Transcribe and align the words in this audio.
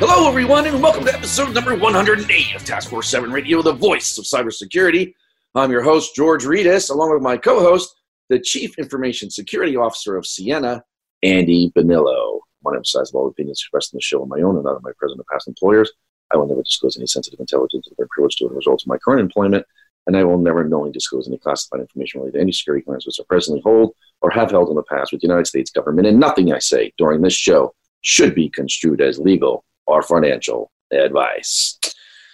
Hello, 0.00 0.28
everyone, 0.28 0.64
and 0.64 0.80
welcome 0.80 1.04
to 1.04 1.12
episode 1.12 1.52
number 1.52 1.74
108 1.76 2.54
of 2.54 2.64
Task 2.64 2.88
Force 2.88 3.08
7 3.08 3.32
Radio, 3.32 3.62
the 3.62 3.72
voice 3.72 4.16
of 4.16 4.26
cybersecurity. 4.26 5.12
I'm 5.56 5.72
your 5.72 5.82
host, 5.82 6.14
George 6.14 6.44
Rettas, 6.44 6.88
along 6.88 7.12
with 7.12 7.20
my 7.20 7.36
co 7.36 7.58
host, 7.58 7.96
the 8.28 8.38
Chief 8.38 8.78
Information 8.78 9.28
Security 9.28 9.74
Officer 9.74 10.16
of 10.16 10.22
Ciena, 10.22 10.82
Andy 11.24 11.72
Bonillo. 11.74 12.38
I 12.38 12.62
want 12.62 12.74
to 12.74 12.76
emphasize 12.76 13.10
all 13.10 13.26
opinions 13.26 13.58
expressed 13.60 13.92
in 13.92 13.96
the 13.96 14.00
show 14.00 14.22
on 14.22 14.28
my 14.28 14.38
own 14.40 14.54
and 14.54 14.64
not 14.64 14.76
of 14.76 14.84
my 14.84 14.92
present 14.96 15.20
or 15.20 15.24
past 15.32 15.48
employers. 15.48 15.90
I 16.32 16.36
will 16.36 16.46
never 16.46 16.62
disclose 16.62 16.96
any 16.96 17.08
sensitive 17.08 17.40
intelligence 17.40 17.88
I'm 17.90 18.06
privileged 18.08 18.38
to 18.38 18.44
as 18.44 18.52
a 18.52 18.54
result 18.54 18.82
of 18.84 18.86
my 18.86 18.98
current 18.98 19.20
employment, 19.20 19.66
and 20.06 20.16
I 20.16 20.22
will 20.22 20.38
never 20.38 20.62
knowingly 20.62 20.92
disclose 20.92 21.26
any 21.26 21.38
classified 21.38 21.80
information 21.80 22.20
related 22.20 22.38
to 22.38 22.42
any 22.42 22.52
security 22.52 22.84
clearance 22.84 23.04
which 23.04 23.18
I 23.18 23.24
presently 23.28 23.62
hold 23.62 23.96
or 24.20 24.30
have 24.30 24.52
held 24.52 24.68
in 24.68 24.76
the 24.76 24.84
past 24.84 25.10
with 25.10 25.22
the 25.22 25.26
United 25.26 25.48
States 25.48 25.72
government, 25.72 26.06
and 26.06 26.20
nothing 26.20 26.52
I 26.52 26.60
say 26.60 26.92
during 26.98 27.20
this 27.20 27.34
show 27.34 27.74
should 28.02 28.36
be 28.36 28.48
construed 28.48 29.00
as 29.00 29.18
legal 29.18 29.64
or 29.88 30.02
financial 30.02 30.70
advice. 30.92 31.76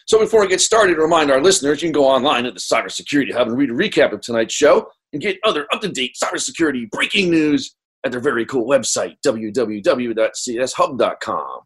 So 0.06 0.18
before 0.18 0.42
we 0.42 0.48
get 0.48 0.60
started, 0.60 0.98
remind 0.98 1.30
our 1.30 1.40
listeners 1.40 1.80
you 1.80 1.86
can 1.86 1.92
go 1.92 2.06
online 2.06 2.44
at 2.44 2.52
the 2.52 2.60
Cybersecurity 2.60 3.32
Hub 3.32 3.48
and 3.48 3.56
read 3.56 3.70
a 3.70 3.74
recap 3.74 4.12
of 4.12 4.20
tonight's 4.20 4.52
show 4.52 4.86
and 5.14 5.22
get 5.22 5.38
other 5.44 5.66
up-to-date 5.72 6.14
cybersecurity 6.22 6.90
breaking 6.90 7.30
news 7.30 7.74
at 8.04 8.12
their 8.12 8.20
very 8.20 8.44
cool 8.44 8.68
website, 8.68 9.16
www.cshub.com. 9.24 11.60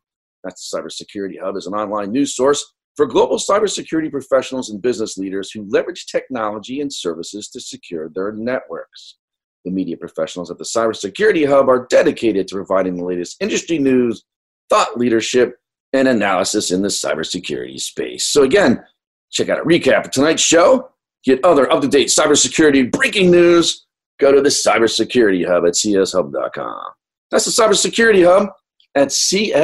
That's 0.45 0.71
the 0.71 0.79
Cybersecurity 0.79 1.41
Hub 1.43 1.57
is 1.57 1.67
an 1.67 1.75
online 1.75 2.13
news 2.13 2.37
source 2.37 2.65
for 2.95 3.07
global 3.07 3.39
cybersecurity 3.39 4.09
professionals 4.11 4.71
and 4.71 4.81
business 4.81 5.19
leaders 5.19 5.51
who 5.51 5.67
leverage 5.69 6.07
technology 6.07 6.81
and 6.81 6.93
services 6.93 7.49
to 7.49 7.61
secure 7.61 8.09
their 8.09 8.31
networks. 8.33 9.17
The 9.65 9.73
media 9.73 9.97
professionals 9.97 10.49
at 10.51 10.59
the 10.59 10.65
Cybersecurity 10.65 11.49
Hub 11.49 11.69
are 11.69 11.89
dedicated 11.91 12.47
to 12.49 12.55
providing 12.55 12.97
the 12.97 13.05
latest 13.05 13.37
industry 13.41 13.79
news, 13.79 14.25
thought 14.71 14.97
leadership, 14.97 15.57
and 15.93 16.09
analysis 16.09 16.71
in 16.71 16.83
the 16.83 16.89
cybersecurity 16.89 17.81
space. 17.81 18.27
So, 18.27 18.43
again, 18.43 18.85
check 19.31 19.49
out 19.49 19.61
a 19.61 19.65
recap 19.65 20.05
of 20.07 20.11
tonight's 20.11 20.43
show, 20.43 20.91
get 21.25 21.45
other 21.45 21.71
up 21.73 21.83
to 21.83 21.89
date 21.89 22.09
cybersecurity 22.09 22.91
breaking 22.91 23.31
news, 23.31 23.87
go 24.19 24.33
to 24.33 24.41
the 24.41 24.49
Cybersecurity 24.49 25.47
Hub 25.47 25.65
at 25.65 25.75
cshub.com. 25.75 26.85
That's 27.31 27.45
the 27.45 27.63
Cybersecurity 27.63 28.25
Hub 28.25 28.51
at 28.95 29.09
cshub.com. 29.09 29.57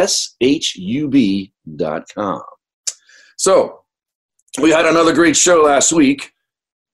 So, 3.37 3.81
we 4.63 4.71
had 4.71 4.87
another 4.87 5.13
great 5.13 5.37
show 5.37 5.63
last 5.63 5.93
week 5.93 6.33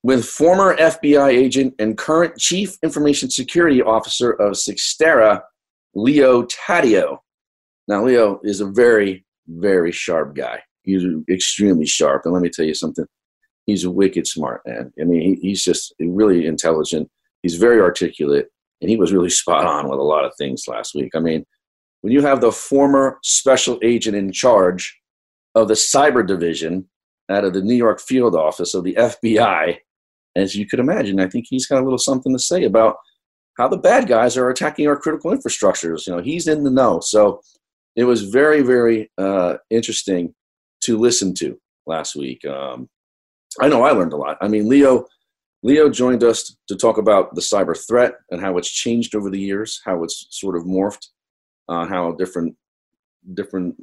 with 0.03 0.25
former 0.25 0.77
FBI 0.77 1.28
agent 1.28 1.75
and 1.78 1.97
current 1.98 2.39
Chief 2.39 2.78
Information 2.83 3.28
Security 3.31 3.83
Officer 3.83 4.31
of 4.31 4.53
Cyxtera, 4.53 5.42
Leo 5.95 6.45
Taddeo. 6.45 7.19
Now, 7.91 8.05
Leo 8.05 8.38
is 8.44 8.60
a 8.60 8.66
very, 8.66 9.24
very 9.48 9.91
sharp 9.91 10.36
guy. 10.36 10.62
He's 10.84 11.05
extremely 11.28 11.86
sharp. 11.86 12.22
And 12.24 12.33
let 12.33 12.41
me 12.41 12.48
tell 12.48 12.64
you 12.64 12.72
something. 12.72 13.05
He's 13.67 13.83
a 13.83 13.90
wicked 13.90 14.28
smart 14.28 14.62
man. 14.64 14.92
I 15.01 15.05
mean, 15.05 15.20
he, 15.20 15.48
he's 15.48 15.64
just 15.64 15.92
really 15.98 16.46
intelligent. 16.46 17.11
He's 17.42 17.56
very 17.56 17.80
articulate, 17.80 18.46
and 18.80 18.89
he 18.89 18.96
was 18.96 19.12
really 19.12 19.28
spot 19.42 19.67
on 19.67 19.89
with 19.89 19.98
a 19.98 20.05
lot 20.05 20.24
of 20.24 20.33
things 20.39 20.68
last 20.68 20.95
week. 20.95 21.17
I 21.17 21.18
mean, 21.18 21.45
when 22.02 22.12
you 22.12 22.23
have 22.23 22.40
the 22.40 22.52
former 22.52 23.18
special 23.24 23.80
agent 23.83 24.17
in 24.17 24.30
charge 24.30 24.96
of 25.57 25.67
the 25.67 25.74
cyber 25.74 26.24
division 26.24 26.89
out 27.28 27.45
of 27.45 27.55
the 27.55 27.61
New 27.61 27.74
York 27.74 28.01
field 28.01 28.36
office 28.36 28.72
of 28.72 28.84
the 28.84 28.95
FBI, 28.95 29.78
as 30.36 30.55
you 30.55 30.64
could 30.64 30.78
imagine, 30.78 31.18
I 31.18 31.28
think 31.28 31.46
he's 31.48 31.67
got 31.67 31.80
a 31.80 31.84
little 31.84 31.98
something 31.98 32.33
to 32.33 32.39
say 32.39 32.62
about 32.62 32.98
how 33.58 33.67
the 33.67 33.77
bad 33.77 34.07
guys 34.07 34.36
are 34.36 34.48
attacking 34.48 34.86
our 34.86 34.96
critical 34.96 35.33
infrastructures. 35.33 36.07
You 36.07 36.14
know, 36.14 36.22
he's 36.22 36.46
in 36.46 36.62
the 36.62 36.70
know. 36.70 37.01
So 37.01 37.40
it 37.96 38.05
was 38.05 38.23
very, 38.24 38.62
very 38.62 39.11
uh, 39.18 39.56
interesting 39.70 40.34
to 40.83 40.98
listen 40.98 41.34
to 41.34 41.58
last 41.86 42.17
week. 42.17 42.45
Um, 42.45 42.89
I 43.61 43.68
know 43.68 43.83
I 43.83 43.90
learned 43.90 44.12
a 44.12 44.17
lot. 44.17 44.39
I 44.40 44.48
mean, 44.48 44.68
Leo, 44.68 45.06
Leo 45.62 45.90
joined 45.90 46.23
us 46.23 46.56
to 46.68 46.77
talk 46.77 46.98
about 46.98 47.34
the 47.34 47.40
cyber 47.40 47.77
threat 47.86 48.14
and 48.30 48.40
how 48.40 48.56
it's 48.58 48.70
changed 48.70 49.14
over 49.14 49.28
the 49.28 49.40
years, 49.40 49.80
how 49.84 50.05
it's 50.05 50.27
sort 50.30 50.56
of 50.56 50.64
morphed, 50.64 51.08
uh, 51.68 51.86
how 51.86 52.12
different 52.12 52.56
different 53.34 53.74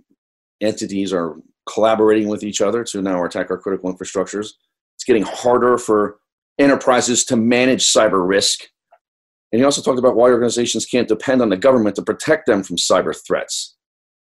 entities 0.61 1.13
are 1.13 1.35
collaborating 1.69 2.27
with 2.27 2.43
each 2.43 2.61
other 2.61 2.83
to 2.83 3.01
now 3.01 3.23
attack 3.23 3.51
our 3.51 3.57
critical 3.57 3.93
infrastructures. 3.93 4.53
It's 4.95 5.03
getting 5.05 5.21
harder 5.21 5.77
for 5.77 6.17
enterprises 6.57 7.23
to 7.25 7.35
manage 7.35 7.85
cyber 7.85 8.27
risk. 8.27 8.61
And 9.51 9.59
he 9.59 9.65
also 9.65 9.81
talked 9.83 9.99
about 9.99 10.15
why 10.15 10.29
organizations 10.29 10.85
can't 10.85 11.07
depend 11.07 11.41
on 11.41 11.49
the 11.49 11.57
government 11.57 11.95
to 11.97 12.01
protect 12.01 12.47
them 12.47 12.63
from 12.63 12.77
cyber 12.77 13.15
threats 13.27 13.76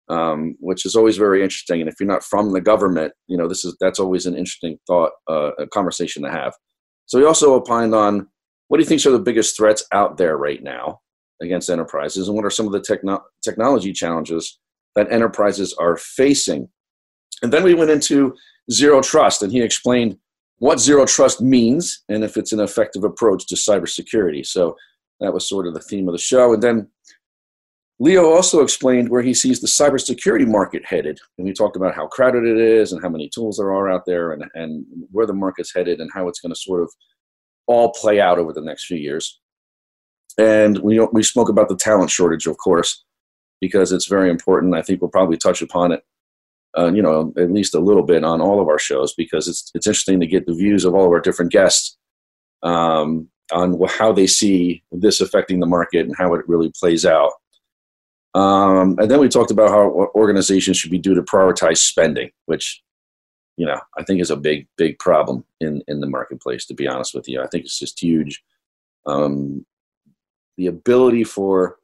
um, 0.10 0.56
which 0.60 0.86
is 0.86 0.96
always 0.96 1.18
very 1.18 1.44
interesting. 1.44 1.82
And 1.82 1.90
if 1.90 1.96
you're 2.00 2.08
not 2.08 2.24
from 2.24 2.54
the 2.54 2.62
government, 2.62 3.14
you 3.28 3.38
know, 3.38 3.48
this 3.48 3.66
is 3.66 3.76
that's 3.80 4.00
always 4.00 4.26
an 4.26 4.36
interesting 4.36 4.78
thought, 4.88 5.12
uh, 5.30 5.52
a 5.60 5.68
conversation 5.68 6.24
to 6.24 6.32
have. 6.32 6.54
So 7.08 7.20
he 7.20 7.26
also 7.26 7.54
opined 7.54 7.94
on 7.94 8.28
what 8.68 8.78
do 8.78 8.84
you 8.84 8.90
think 8.90 9.06
are 9.06 9.12
the 9.12 9.20
biggest 9.20 9.56
threats 9.56 9.86
out 9.92 10.18
there 10.18 10.38
right 10.38 10.62
now 10.64 11.00
against 11.42 11.70
enterprises, 11.70 12.28
and 12.28 12.36
what 12.36 12.46
are 12.46 12.50
some 12.50 12.66
of 12.66 12.72
the 12.72 12.80
techno- 12.80 13.24
technology 13.44 13.94
challenges 13.94 14.60
that 14.96 15.12
enterprises 15.12 15.74
are 15.74 15.98
facing. 15.98 16.70
And 17.44 17.52
then 17.52 17.64
we 17.64 17.74
went 17.74 17.92
into 17.92 18.34
zero 18.72 19.02
trust, 19.02 19.44
and 19.44 19.52
he 19.52 19.62
explained 19.62 20.18
what 20.60 20.80
zero 20.80 21.06
trust 21.06 21.42
means 21.42 22.04
and 22.08 22.24
if 22.24 22.38
it's 22.38 22.54
an 22.54 22.62
effective 22.62 23.04
approach 23.04 23.46
to 23.48 23.56
cybersecurity. 23.56 24.46
So 24.46 24.76
that 25.20 25.34
was 25.34 25.48
sort 25.48 25.68
of 25.68 25.74
the 25.74 25.82
theme 25.82 26.08
of 26.08 26.14
the 26.14 26.18
show. 26.18 26.54
And 26.54 26.64
then 26.64 26.88
Leo 28.00 28.30
also 28.30 28.62
explained 28.62 29.10
where 29.10 29.22
he 29.22 29.34
sees 29.34 29.62
the 29.62 29.68
cybersecurity 29.68 30.46
market 30.46 30.84
headed. 30.86 31.18
And 31.38 31.48
we 31.48 31.54
talked 31.54 31.78
about 31.78 31.96
how 31.96 32.08
crowded 32.08 32.44
it 32.44 32.58
is 32.58 32.92
and 32.92 33.02
how 33.02 33.10
many 33.10 33.30
tools 33.30 33.58
there 33.58 33.74
are 33.74 33.90
out 33.90 34.06
there 34.06 34.34
and, 34.34 34.44
and 34.54 34.86
where 35.12 35.26
the 35.26 35.34
market's 35.34 35.74
headed 35.74 36.02
and 36.02 36.10
how 36.14 36.28
it's 36.28 36.42
going 36.42 36.54
to 36.54 36.60
sort 36.60 36.82
of 36.82 36.92
all 37.68 37.94
play 37.94 38.20
out 38.20 38.38
over 38.38 38.52
the 38.52 38.62
next 38.62 38.86
few 38.86 38.98
years. 38.98 39.40
And 40.38 40.80
we, 40.80 41.00
we 41.14 41.24
spoke 41.24 41.48
about 41.48 41.70
the 41.70 41.78
talent 41.78 42.12
shortage, 42.12 42.48
of 42.48 42.58
course, 42.58 43.06
because 43.62 43.94
it's 43.94 44.08
very 44.08 44.30
important. 44.30 44.76
I 44.76 44.82
think 44.82 45.02
we'll 45.02 45.10
probably 45.10 45.38
touch 45.38 45.62
upon 45.62 45.94
it, 45.94 46.04
uh, 46.78 46.92
you 46.92 47.02
know, 47.02 47.34
at 47.38 47.52
least 47.52 47.76
a 47.76 47.80
little 47.80 48.04
bit 48.04 48.26
on 48.26 48.42
all 48.42 48.62
of 48.62 48.68
our 48.68 48.80
shows 48.80 49.14
because 49.14 49.48
it's, 49.48 49.72
it's 49.74 49.88
interesting 49.88 50.20
to 50.20 50.28
get 50.28 50.46
the 50.46 50.54
views 50.54 50.84
of 50.84 50.94
all 50.94 51.06
of 51.06 51.12
our 51.12 51.22
different 51.22 51.54
guests 51.54 51.98
um, 52.64 53.30
on 53.54 53.80
how 53.88 54.12
they 54.12 54.28
see 54.28 54.84
this 54.92 55.22
affecting 55.22 55.62
the 55.62 55.66
market 55.66 56.06
and 56.06 56.16
how 56.18 56.34
it 56.34 56.48
really 56.50 56.72
plays 56.78 57.06
out. 57.06 57.32
Um, 58.36 58.98
and 59.00 59.10
then 59.10 59.22
we 59.22 59.30
talked 59.30 59.52
about 59.52 59.70
how 59.70 60.12
organizations 60.14 60.76
should 60.76 60.92
be 60.92 61.00
due 61.00 61.16
to 61.16 61.22
prioritize 61.22 61.78
spending, 61.78 62.32
which, 62.48 62.84
you 63.56 63.66
know, 63.66 63.80
I 63.98 64.04
think 64.04 64.20
is 64.20 64.30
a 64.30 64.36
big, 64.36 64.68
big 64.78 65.00
problem 65.00 65.46
in, 65.62 65.82
in 65.88 66.02
the 66.02 66.08
marketplace, 66.08 66.66
to 66.66 66.74
be 66.74 66.86
honest 66.86 67.16
with 67.16 67.30
you. 67.30 67.42
I 67.42 67.48
think 67.48 67.64
it's 67.64 67.80
just 67.80 68.04
huge. 68.04 68.44
Um, 69.06 69.66
the 70.58 70.68
ability 70.68 71.24
for 71.24 71.78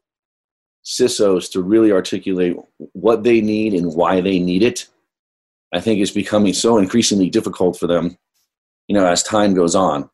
CISOs 0.83 1.49
to 1.53 1.61
really 1.61 1.93
articulate 1.93 2.57
what 2.91 3.23
they 3.23 3.39
need 3.39 3.73
and 3.73 3.95
why 3.95 4.19
they 4.19 4.37
need 4.37 4.61
it, 4.61 4.87
I 5.73 5.79
think 5.79 6.01
is 6.01 6.11
becoming 6.11 6.53
so 6.53 6.77
increasingly 6.77 7.29
difficult 7.29 7.79
for 7.79 7.87
them, 7.87 8.17
you 8.89 8.95
know, 8.95 9.05
as 9.05 9.23
time 9.23 9.53
goes 9.53 9.73
on. 9.73 10.09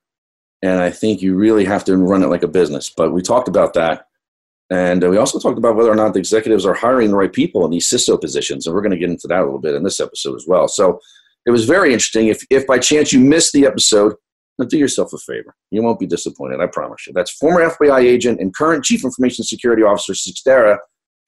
And 0.61 0.81
I 0.81 0.91
think 0.91 1.23
you 1.23 1.33
really 1.33 1.65
have 1.65 1.83
to 1.85 1.97
run 1.97 2.21
it 2.21 2.27
like 2.27 2.43
a 2.43 2.47
business. 2.47 2.91
But 2.95 3.11
we 3.11 3.23
talked 3.23 3.47
about 3.47 3.73
that 3.73 4.06
and 4.69 5.03
uh, 5.03 5.09
we 5.09 5.17
also 5.17 5.39
talked 5.39 5.57
about 5.57 5.75
whether 5.75 5.91
or 5.91 5.95
not 5.95 6.13
the 6.13 6.19
executives 6.19 6.65
are 6.65 6.73
hiring 6.73 7.09
the 7.09 7.15
right 7.15 7.31
people 7.31 7.63
in 7.63 7.71
these 7.71 7.89
CISO 7.89 8.19
positions. 8.19 8.65
And 8.67 8.75
we're 8.75 8.81
going 8.81 8.91
to 8.91 8.97
get 8.97 9.09
into 9.09 9.27
that 9.27 9.41
a 9.41 9.45
little 9.45 9.59
bit 9.59 9.75
in 9.75 9.83
this 9.83 9.99
episode 9.99 10.35
as 10.35 10.45
well. 10.47 10.67
So 10.67 10.99
it 11.45 11.51
was 11.51 11.65
very 11.65 11.93
interesting. 11.93 12.27
If, 12.27 12.43
if 12.49 12.67
by 12.67 12.77
chance 12.77 13.13
you 13.13 13.19
missed 13.19 13.53
the 13.53 13.65
episode, 13.65 14.15
do 14.67 14.77
yourself 14.77 15.13
a 15.13 15.17
favor. 15.19 15.55
You 15.71 15.83
won't 15.83 15.99
be 15.99 16.07
disappointed, 16.07 16.59
I 16.59 16.67
promise 16.67 17.05
you. 17.07 17.13
That's 17.13 17.31
former 17.31 17.69
FBI 17.69 18.01
agent 18.01 18.41
and 18.41 18.53
current 18.55 18.83
Chief 18.83 19.05
Information 19.05 19.45
Security 19.45 19.83
Officer 19.83 20.13
Cyxtera, 20.13 20.79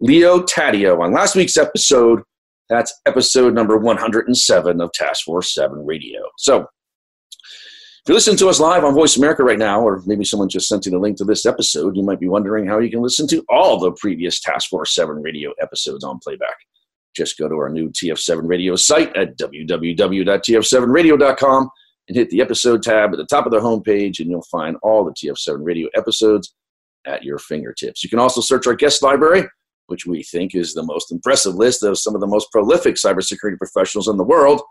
Leo 0.01 0.41
Taddeo. 0.41 0.99
On 0.99 1.13
last 1.13 1.35
week's 1.35 1.55
episode, 1.55 2.21
that's 2.69 2.93
episode 3.05 3.53
number 3.53 3.77
107 3.77 4.81
of 4.81 4.91
Task 4.93 5.25
Force 5.25 5.53
7 5.53 5.85
Radio. 5.85 6.21
So 6.37 6.67
you're 8.09 8.15
listening 8.15 8.37
to 8.37 8.49
us 8.49 8.59
live 8.59 8.83
on 8.83 8.95
Voice 8.95 9.17
America 9.17 9.43
right 9.43 9.59
now, 9.59 9.81
or 9.81 10.01
maybe 10.07 10.25
someone 10.25 10.49
just 10.49 10.67
sent 10.67 10.83
you 10.83 10.91
the 10.91 10.97
link 10.97 11.15
to 11.17 11.23
this 11.23 11.45
episode, 11.45 11.95
you 11.95 12.01
might 12.01 12.19
be 12.19 12.27
wondering 12.27 12.65
how 12.65 12.79
you 12.79 12.89
can 12.89 13.03
listen 13.03 13.27
to 13.27 13.45
all 13.49 13.79
the 13.79 13.91
previous 13.91 14.39
Task 14.39 14.67
Force 14.67 14.95
7 14.95 15.21
radio 15.21 15.53
episodes 15.61 16.03
on 16.03 16.17
playback. 16.17 16.55
just 17.15 17.37
go 17.37 17.47
to 17.47 17.53
our 17.53 17.69
new 17.69 17.91
TF7 17.91 18.49
radio 18.49 18.75
site 18.75 19.15
at 19.15 19.37
www.tf7radio.com 19.37 21.69
and 22.07 22.17
hit 22.17 22.31
the 22.31 22.41
episode 22.41 22.81
tab 22.81 23.11
at 23.11 23.17
the 23.17 23.27
top 23.27 23.45
of 23.45 23.51
the 23.51 23.59
homepage, 23.59 24.19
and 24.19 24.27
you'll 24.27 24.41
find 24.49 24.75
all 24.81 25.05
the 25.05 25.13
TF7 25.13 25.63
radio 25.63 25.87
episodes 25.95 26.55
at 27.05 27.23
your 27.23 27.37
fingertips. 27.37 28.03
You 28.03 28.09
can 28.09 28.17
also 28.17 28.41
search 28.41 28.65
our 28.65 28.73
guest 28.73 29.03
library, 29.03 29.43
which 29.85 30.07
we 30.07 30.23
think 30.23 30.55
is 30.55 30.73
the 30.73 30.81
most 30.81 31.11
impressive 31.11 31.53
list 31.53 31.83
of 31.83 31.99
some 31.99 32.15
of 32.15 32.21
the 32.21 32.27
most 32.27 32.51
prolific 32.51 32.95
cybersecurity 32.95 33.59
professionals 33.59 34.07
in 34.07 34.17
the 34.17 34.23
world. 34.23 34.63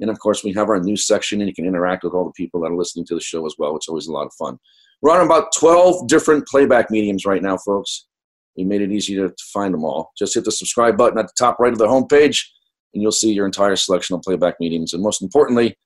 And 0.00 0.10
of 0.10 0.18
course, 0.18 0.44
we 0.44 0.52
have 0.54 0.68
our 0.68 0.80
news 0.80 1.06
section, 1.06 1.40
and 1.40 1.48
you 1.48 1.54
can 1.54 1.66
interact 1.66 2.04
with 2.04 2.14
all 2.14 2.24
the 2.24 2.32
people 2.32 2.60
that 2.60 2.70
are 2.70 2.76
listening 2.76 3.04
to 3.06 3.14
the 3.14 3.20
show 3.20 3.44
as 3.46 3.54
well, 3.58 3.76
It's 3.76 3.88
always 3.88 4.06
a 4.06 4.12
lot 4.12 4.26
of 4.26 4.32
fun. 4.34 4.58
We're 5.02 5.12
on 5.12 5.24
about 5.24 5.52
12 5.56 6.08
different 6.08 6.46
playback 6.46 6.90
mediums 6.90 7.24
right 7.24 7.42
now, 7.42 7.56
folks. 7.56 8.06
We 8.56 8.64
made 8.64 8.82
it 8.82 8.90
easy 8.90 9.14
to, 9.16 9.28
to 9.28 9.44
find 9.52 9.72
them 9.72 9.84
all. 9.84 10.10
Just 10.18 10.34
hit 10.34 10.44
the 10.44 10.50
subscribe 10.50 10.96
button 10.96 11.18
at 11.18 11.26
the 11.26 11.34
top 11.38 11.58
right 11.60 11.72
of 11.72 11.78
the 11.78 11.86
homepage, 11.86 12.44
and 12.94 13.02
you'll 13.02 13.12
see 13.12 13.32
your 13.32 13.46
entire 13.46 13.76
selection 13.76 14.16
of 14.16 14.22
playback 14.22 14.56
mediums. 14.58 14.92
And 14.92 15.02
most 15.02 15.22
importantly, 15.22 15.76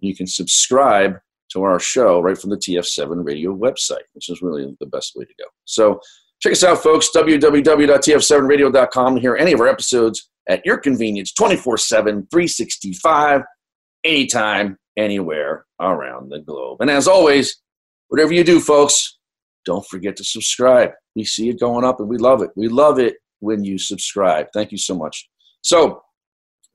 you 0.00 0.16
can 0.16 0.26
subscribe 0.26 1.16
to 1.52 1.62
our 1.62 1.78
show 1.78 2.20
right 2.20 2.38
from 2.38 2.50
the 2.50 2.56
TF7 2.56 3.24
radio 3.24 3.54
website, 3.54 4.02
which 4.14 4.28
is 4.30 4.42
really 4.42 4.74
the 4.80 4.86
best 4.86 5.12
way 5.14 5.24
to 5.24 5.34
go. 5.38 5.44
So 5.64 6.00
check 6.40 6.50
us 6.52 6.64
out, 6.64 6.82
folks, 6.82 7.10
www.tf7radio.com 7.14 9.14
to 9.14 9.20
hear 9.20 9.36
any 9.36 9.52
of 9.52 9.60
our 9.60 9.68
episodes 9.68 10.30
at 10.48 10.64
your 10.64 10.78
convenience 10.78 11.32
24 11.32 11.76
7, 11.78 12.26
365, 12.30 13.42
anytime, 14.04 14.78
anywhere 14.96 15.66
around 15.80 16.30
the 16.30 16.40
globe. 16.40 16.80
And 16.80 16.90
as 16.90 17.08
always, 17.08 17.60
whatever 18.08 18.32
you 18.32 18.44
do, 18.44 18.60
folks, 18.60 19.18
don't 19.64 19.86
forget 19.86 20.16
to 20.16 20.24
subscribe. 20.24 20.90
We 21.14 21.24
see 21.24 21.48
it 21.48 21.60
going 21.60 21.84
up 21.84 22.00
and 22.00 22.08
we 22.08 22.18
love 22.18 22.42
it. 22.42 22.50
We 22.56 22.68
love 22.68 22.98
it 22.98 23.16
when 23.40 23.64
you 23.64 23.78
subscribe. 23.78 24.46
Thank 24.52 24.72
you 24.72 24.78
so 24.78 24.94
much. 24.94 25.28
So, 25.62 26.02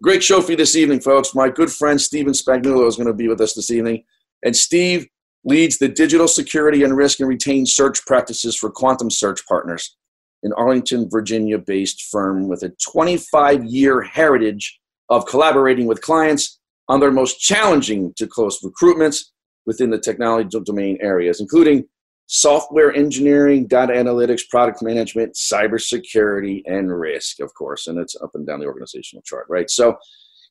great 0.01 0.23
show 0.23 0.41
for 0.41 0.51
you 0.51 0.57
this 0.57 0.75
evening, 0.75 1.01
folks. 1.01 1.35
My 1.35 1.49
good 1.49 1.71
friend 1.71 1.99
Stephen 1.99 2.33
Spagnuolo 2.33 2.87
is 2.87 2.95
going 2.95 3.07
to 3.07 3.13
be 3.13 3.27
with 3.27 3.41
us 3.41 3.53
this 3.53 3.71
evening. 3.71 4.03
And 4.43 4.55
Steve 4.55 5.07
leads 5.43 5.77
the 5.77 5.87
digital 5.87 6.27
security 6.27 6.83
and 6.83 6.95
risk 6.95 7.19
and 7.19 7.29
retained 7.29 7.69
search 7.69 8.05
practices 8.05 8.55
for 8.55 8.69
Quantum 8.69 9.09
Search 9.09 9.45
Partners, 9.47 9.95
an 10.43 10.53
Arlington, 10.53 11.09
Virginia 11.09 11.57
based 11.57 12.03
firm 12.11 12.47
with 12.47 12.63
a 12.63 12.73
25 12.91 13.65
year 13.65 14.01
heritage 14.01 14.79
of 15.09 15.25
collaborating 15.25 15.87
with 15.87 16.01
clients 16.01 16.56
on 16.89 16.99
their 16.99 17.11
most 17.11 17.39
challenging 17.39 18.13
to 18.17 18.27
close 18.27 18.59
recruitments 18.61 19.25
within 19.65 19.89
the 19.89 19.99
technology 19.99 20.57
domain 20.63 20.97
areas, 21.01 21.41
including 21.41 21.85
software 22.27 22.93
engineering, 22.93 23.67
data 23.67 23.93
analytics, 23.93 24.41
product 24.49 24.81
management, 24.81 25.35
cybersecurity, 25.35 26.61
and 26.65 26.91
risk, 26.91 27.39
of 27.39 27.53
course. 27.53 27.87
And 27.87 27.97
it's 27.97 28.15
up 28.21 28.31
and 28.33 28.45
down 28.45 28.59
the 28.59 28.65
organizational 28.65 29.23
chart, 29.23 29.45
right? 29.49 29.69
So 29.69 29.97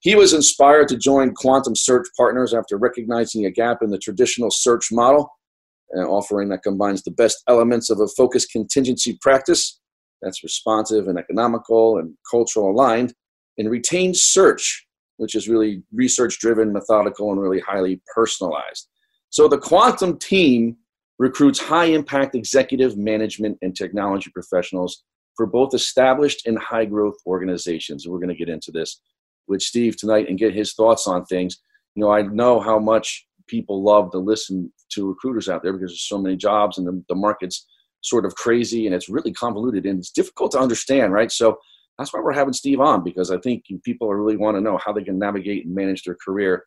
he 0.01 0.15
was 0.15 0.33
inspired 0.33 0.89
to 0.89 0.97
join 0.97 1.35
Quantum 1.35 1.75
Search 1.75 2.07
Partners 2.17 2.55
after 2.55 2.77
recognizing 2.77 3.45
a 3.45 3.51
gap 3.51 3.79
in 3.83 3.91
the 3.91 3.99
traditional 3.99 4.51
search 4.51 4.89
model, 4.91 5.29
an 5.93 6.05
offering 6.05 6.49
that 6.51 6.63
combines 6.63 7.03
the 7.03 7.11
best 7.11 7.43
elements 7.49 7.91
of 7.91 8.01
a 8.01 8.09
focused 8.09 8.51
contingency 8.51 9.19
practice 9.21 9.79
that's 10.23 10.43
responsive 10.43 11.09
and 11.09 11.19
economical 11.19 11.99
and 11.99 12.15
cultural 12.31 12.71
aligned, 12.71 13.15
and 13.59 13.71
retained 13.71 14.17
search, 14.17 14.86
which 15.17 15.35
is 15.35 15.49
really 15.49 15.83
research 15.93 16.39
driven, 16.39 16.73
methodical, 16.73 17.31
and 17.33 17.41
really 17.41 17.61
highly 17.61 18.01
personalized. 18.15 18.89
So 19.31 19.49
the 19.49 19.59
Quantum 19.59 20.19
team 20.19 20.77
recruits 21.19 21.59
high 21.59 21.87
impact 21.87 22.35
executive 22.35 22.97
management 22.97 23.59
and 23.63 23.75
technology 23.75 24.31
professionals 24.33 25.03
for 25.37 25.47
both 25.47 25.75
established 25.75 26.47
and 26.47 26.59
high 26.59 26.85
growth 26.85 27.17
organizations. 27.27 28.05
And 28.05 28.13
we're 28.13 28.21
going 28.21 28.31
to 28.31 28.35
get 28.35 28.49
into 28.49 28.71
this 28.71 29.01
with 29.49 29.63
Steve 29.63 29.97
tonight 29.97 30.29
and 30.29 30.39
get 30.39 30.55
his 30.55 30.75
thoughts 30.75 31.07
on 31.07 31.25
things. 31.25 31.59
You 31.95 32.03
know, 32.03 32.11
I 32.11 32.23
know 32.23 32.61
how 32.61 32.79
much 32.79 33.27
people 33.47 33.83
love 33.83 34.11
to 34.13 34.19
listen 34.19 34.73
to 34.91 35.09
recruiters 35.09 35.49
out 35.49 35.63
there 35.63 35.73
because 35.73 35.91
there's 35.91 36.09
so 36.09 36.19
many 36.19 36.37
jobs 36.37 36.79
and 36.79 36.87
the, 36.87 37.03
the 37.09 37.15
market's 37.15 37.67
sort 38.03 38.25
of 38.25 38.35
crazy 38.35 38.87
and 38.87 38.95
it's 38.95 39.09
really 39.09 39.33
convoluted 39.33 39.87
and 39.87 39.99
it's 39.99 40.11
difficult 40.11 40.53
to 40.53 40.59
understand, 40.59 41.13
right? 41.13 41.31
So 41.31 41.59
that's 41.99 42.13
why 42.13 42.21
we're 42.21 42.33
having 42.33 42.53
Steve 42.53 42.81
on 42.81 43.03
because 43.03 43.31
I 43.31 43.39
think 43.39 43.65
people 43.85 44.13
really 44.13 44.37
want 44.37 44.57
to 44.57 44.61
know 44.61 44.79
how 44.85 44.93
they 44.93 45.05
can 45.05 45.19
navigate 45.19 45.65
and 45.65 45.75
manage 45.75 46.03
their 46.03 46.17
career 46.23 46.65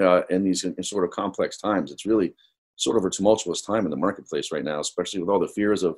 uh, 0.00 0.22
in 0.30 0.44
these 0.44 0.64
in 0.64 0.82
sort 0.82 1.04
of 1.04 1.10
complex 1.10 1.58
times. 1.58 1.92
It's 1.92 2.06
really 2.06 2.34
sort 2.76 2.96
of 2.96 3.04
a 3.04 3.10
tumultuous 3.10 3.62
time 3.62 3.84
in 3.84 3.90
the 3.90 3.96
marketplace 3.96 4.50
right 4.52 4.64
now, 4.64 4.80
especially 4.80 5.20
with 5.20 5.28
all 5.28 5.40
the 5.40 5.48
fears 5.48 5.82
of 5.82 5.96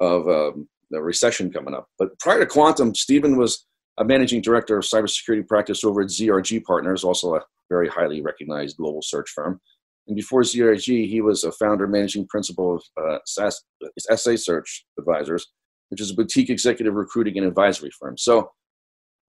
of 0.00 0.28
um, 0.28 0.68
the 0.90 1.00
recession 1.00 1.52
coming 1.52 1.74
up. 1.74 1.88
But 1.98 2.18
prior 2.18 2.40
to 2.40 2.46
Quantum, 2.46 2.94
Stephen 2.94 3.36
was 3.36 3.66
a 3.98 4.04
managing 4.04 4.42
director 4.42 4.76
of 4.78 4.84
cybersecurity 4.84 5.46
practice 5.46 5.84
over 5.84 6.02
at 6.02 6.08
ZRG 6.08 6.64
Partners, 6.64 7.04
also 7.04 7.36
a 7.36 7.40
very 7.68 7.88
highly 7.88 8.20
recognized 8.20 8.76
global 8.76 9.02
search 9.02 9.30
firm. 9.30 9.60
And 10.06 10.16
before 10.16 10.42
ZRG, 10.42 11.08
he 11.08 11.20
was 11.20 11.44
a 11.44 11.52
founder, 11.52 11.86
managing 11.86 12.26
principal 12.26 12.74
of 12.74 12.82
uh, 13.02 13.18
SAS, 13.24 13.62
SA 13.98 14.36
Search 14.36 14.84
Advisors, 14.98 15.52
which 15.94 16.00
is 16.00 16.10
a 16.10 16.14
boutique 16.14 16.50
executive 16.50 16.94
recruiting 16.94 17.38
and 17.38 17.46
advisory 17.46 17.90
firm. 18.00 18.18
So 18.18 18.50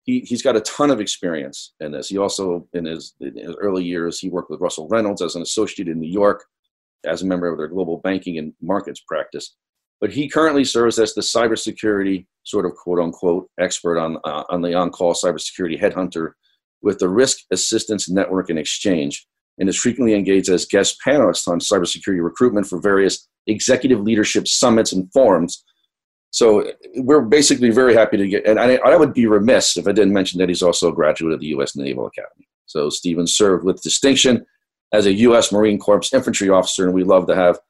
he, 0.04 0.20
he's 0.20 0.40
got 0.40 0.56
a 0.56 0.62
ton 0.62 0.90
of 0.90 0.98
experience 0.98 1.74
in 1.80 1.92
this. 1.92 2.08
He 2.08 2.16
also, 2.16 2.66
in 2.72 2.86
his, 2.86 3.14
in 3.20 3.36
his 3.36 3.54
early 3.60 3.84
years, 3.84 4.18
he 4.18 4.30
worked 4.30 4.50
with 4.50 4.62
Russell 4.62 4.88
Reynolds 4.88 5.20
as 5.20 5.34
an 5.34 5.42
associate 5.42 5.88
in 5.88 6.00
New 6.00 6.10
York, 6.10 6.42
as 7.04 7.20
a 7.20 7.26
member 7.26 7.52
of 7.52 7.58
their 7.58 7.68
global 7.68 7.98
banking 7.98 8.38
and 8.38 8.54
markets 8.62 9.02
practice. 9.06 9.54
But 10.00 10.10
he 10.10 10.26
currently 10.26 10.64
serves 10.64 10.98
as 10.98 11.12
the 11.12 11.20
cybersecurity 11.20 12.24
sort 12.44 12.64
of 12.64 12.72
quote 12.76 12.98
unquote 12.98 13.46
expert 13.60 13.98
on, 13.98 14.16
uh, 14.24 14.44
on 14.48 14.62
the 14.62 14.72
on 14.72 14.88
call 14.88 15.12
cybersecurity 15.12 15.78
headhunter 15.78 16.30
with 16.80 16.98
the 16.98 17.10
Risk 17.10 17.40
Assistance 17.50 18.08
Network 18.08 18.48
and 18.48 18.58
Exchange 18.58 19.26
and 19.58 19.68
is 19.68 19.76
frequently 19.76 20.14
engaged 20.14 20.48
as 20.48 20.64
guest 20.64 20.96
panelist 21.06 21.46
on 21.46 21.58
cybersecurity 21.58 22.24
recruitment 22.24 22.66
for 22.66 22.80
various 22.80 23.28
executive 23.46 24.00
leadership 24.00 24.48
summits 24.48 24.92
and 24.92 25.12
forums. 25.12 25.62
So 26.34 26.68
we're 26.96 27.20
basically 27.20 27.70
very 27.70 27.94
happy 27.94 28.16
to 28.16 28.26
get, 28.26 28.44
and 28.44 28.58
I, 28.58 28.74
I 28.84 28.96
would 28.96 29.14
be 29.14 29.28
remiss 29.28 29.76
if 29.76 29.86
I 29.86 29.92
didn't 29.92 30.12
mention 30.12 30.40
that 30.40 30.48
he's 30.48 30.64
also 30.64 30.88
a 30.88 30.92
graduate 30.92 31.32
of 31.32 31.38
the 31.38 31.46
U.S. 31.46 31.76
Naval 31.76 32.08
Academy. 32.08 32.48
So 32.66 32.90
Stephen 32.90 33.28
served 33.28 33.64
with 33.64 33.80
distinction 33.82 34.44
as 34.92 35.06
a 35.06 35.12
U.S. 35.12 35.52
Marine 35.52 35.78
Corps 35.78 36.12
infantry 36.12 36.48
officer, 36.48 36.86
and 36.86 36.92
we 36.92 37.04
love 37.04 37.28
to 37.28 37.36
have 37.36 37.60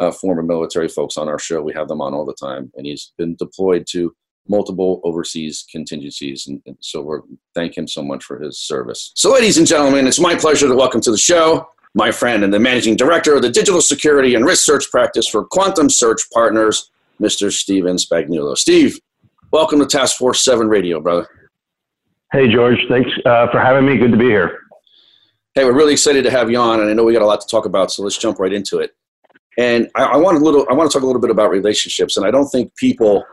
uh, 0.00 0.10
former 0.10 0.42
military 0.42 0.88
folks 0.88 1.16
on 1.16 1.28
our 1.28 1.38
show. 1.38 1.62
We 1.62 1.74
have 1.74 1.86
them 1.86 2.00
on 2.00 2.12
all 2.12 2.26
the 2.26 2.34
time, 2.34 2.72
and 2.74 2.86
he's 2.86 3.12
been 3.16 3.36
deployed 3.36 3.86
to 3.90 4.12
multiple 4.48 5.00
overseas 5.04 5.64
contingencies, 5.70 6.48
and, 6.48 6.60
and 6.66 6.76
so 6.80 7.02
we 7.02 7.36
thank 7.54 7.78
him 7.78 7.86
so 7.86 8.02
much 8.02 8.24
for 8.24 8.40
his 8.40 8.58
service. 8.58 9.12
So, 9.14 9.32
ladies 9.32 9.58
and 9.58 9.66
gentlemen, 9.66 10.08
it's 10.08 10.18
my 10.18 10.34
pleasure 10.34 10.66
to 10.66 10.74
welcome 10.74 11.00
to 11.02 11.12
the 11.12 11.18
show 11.18 11.68
my 11.94 12.10
friend 12.10 12.44
and 12.44 12.52
the 12.52 12.58
managing 12.58 12.96
director 12.96 13.34
of 13.34 13.42
the 13.42 13.50
digital 13.50 13.80
security 13.80 14.34
and 14.34 14.44
risk 14.44 14.64
search 14.64 14.90
practice 14.90 15.26
for 15.28 15.44
Quantum 15.44 15.88
Search 15.88 16.20
Partners, 16.32 16.90
Mr. 17.20 17.52
Stephen 17.52 17.96
Spagnuolo. 17.96 18.56
Steve, 18.56 18.98
welcome 19.52 19.78
to 19.80 19.86
Task 19.86 20.16
Force 20.16 20.44
Seven 20.44 20.68
Radio, 20.68 21.00
brother. 21.00 21.26
Hey, 22.32 22.52
George. 22.52 22.78
Thanks 22.88 23.10
uh, 23.26 23.50
for 23.50 23.60
having 23.60 23.86
me. 23.86 23.96
Good 23.96 24.12
to 24.12 24.16
be 24.16 24.26
here. 24.26 24.58
Hey, 25.54 25.64
we're 25.64 25.74
really 25.74 25.92
excited 25.92 26.22
to 26.24 26.30
have 26.30 26.50
you 26.50 26.58
on, 26.58 26.80
and 26.80 26.90
I 26.90 26.92
know 26.92 27.04
we 27.04 27.12
got 27.12 27.22
a 27.22 27.26
lot 27.26 27.40
to 27.40 27.46
talk 27.48 27.64
about, 27.64 27.90
so 27.90 28.02
let's 28.02 28.18
jump 28.18 28.38
right 28.38 28.52
into 28.52 28.78
it. 28.78 28.94
And 29.56 29.90
I, 29.96 30.04
I, 30.04 30.16
want 30.16 30.36
a 30.36 30.40
little. 30.40 30.66
I 30.70 30.74
want 30.74 30.90
to 30.90 30.94
talk 30.94 31.02
a 31.02 31.06
little 31.06 31.20
bit 31.20 31.30
about 31.30 31.50
relationships, 31.50 32.16
and 32.16 32.24
I 32.24 32.30
don't 32.30 32.48
think 32.48 32.74
people 32.76 33.24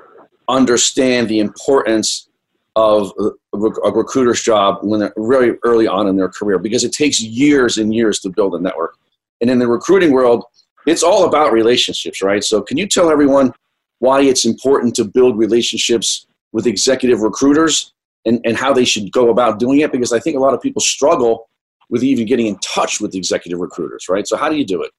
understand 0.47 1.27
the 1.27 1.39
importance 1.39 2.29
of 2.75 3.11
a, 3.19 3.57
a 3.57 3.91
recruiter's 3.91 4.41
job 4.41 4.79
when 4.81 4.99
they're 4.99 5.13
really 5.15 5.51
early 5.63 5.87
on 5.87 6.07
in 6.07 6.17
their 6.17 6.29
career 6.29 6.57
because 6.57 6.83
it 6.83 6.91
takes 6.91 7.21
years 7.21 7.77
and 7.77 7.93
years 7.93 8.19
to 8.19 8.29
build 8.29 8.55
a 8.55 8.59
network. 8.59 8.97
And 9.39 9.49
in 9.49 9.59
the 9.59 9.67
recruiting 9.67 10.11
world, 10.11 10.43
it's 10.87 11.03
all 11.03 11.25
about 11.25 11.53
relationships, 11.53 12.21
right? 12.21 12.43
So, 12.43 12.61
can 12.61 12.77
you 12.77 12.87
tell 12.87 13.09
everyone 13.09 13.53
why 13.99 14.21
it's 14.21 14.45
important 14.45 14.95
to 14.95 15.05
build 15.05 15.37
relationships 15.37 16.27
with 16.51 16.67
executive 16.67 17.21
recruiters 17.21 17.93
and, 18.25 18.39
and 18.45 18.57
how 18.57 18.73
they 18.73 18.85
should 18.85 19.11
go 19.11 19.29
about 19.29 19.59
doing 19.59 19.79
it? 19.79 19.91
Because 19.91 20.13
I 20.13 20.19
think 20.19 20.35
a 20.35 20.39
lot 20.39 20.53
of 20.53 20.61
people 20.61 20.81
struggle 20.81 21.49
with 21.89 22.03
even 22.03 22.25
getting 22.25 22.47
in 22.47 22.57
touch 22.59 22.99
with 22.99 23.15
executive 23.15 23.59
recruiters, 23.59 24.07
right? 24.09 24.27
So, 24.27 24.37
how 24.37 24.49
do 24.49 24.55
you 24.55 24.65
do 24.65 24.81
it? 24.81 24.91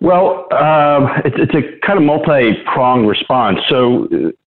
Well, 0.00 0.52
um, 0.52 1.08
it's, 1.24 1.36
it's 1.38 1.54
a 1.54 1.86
kind 1.86 1.98
of 1.98 2.04
multi-pronged 2.04 3.06
response. 3.06 3.60
So, 3.68 4.08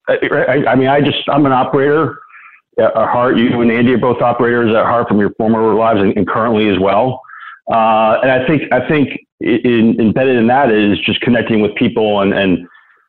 uh, 0.07 0.13
I, 0.21 0.65
I, 0.67 0.75
mean, 0.75 0.87
I 0.87 1.01
just 1.01 1.27
I'm 1.27 1.45
an 1.45 1.51
operator 1.51 2.19
at 2.79 2.93
heart. 2.93 3.37
You 3.37 3.61
and 3.61 3.71
Andy 3.71 3.93
are 3.93 3.97
both 3.97 4.21
operators 4.21 4.73
at 4.73 4.85
heart 4.85 5.07
from 5.07 5.19
your 5.19 5.31
former 5.31 5.73
lives 5.73 5.99
and, 6.01 6.15
and 6.15 6.27
currently 6.27 6.69
as 6.69 6.79
well. 6.79 7.21
Uh, 7.71 8.19
and 8.21 8.31
I 8.31 8.47
think 8.47 8.71
I 8.71 8.87
think 8.87 9.19
in, 9.39 9.99
embedded 9.99 10.37
in 10.37 10.47
that 10.47 10.71
is 10.71 10.99
just 10.99 11.21
connecting 11.21 11.61
with 11.61 11.75
people 11.75 12.21
and 12.21 12.33
and 12.33 12.67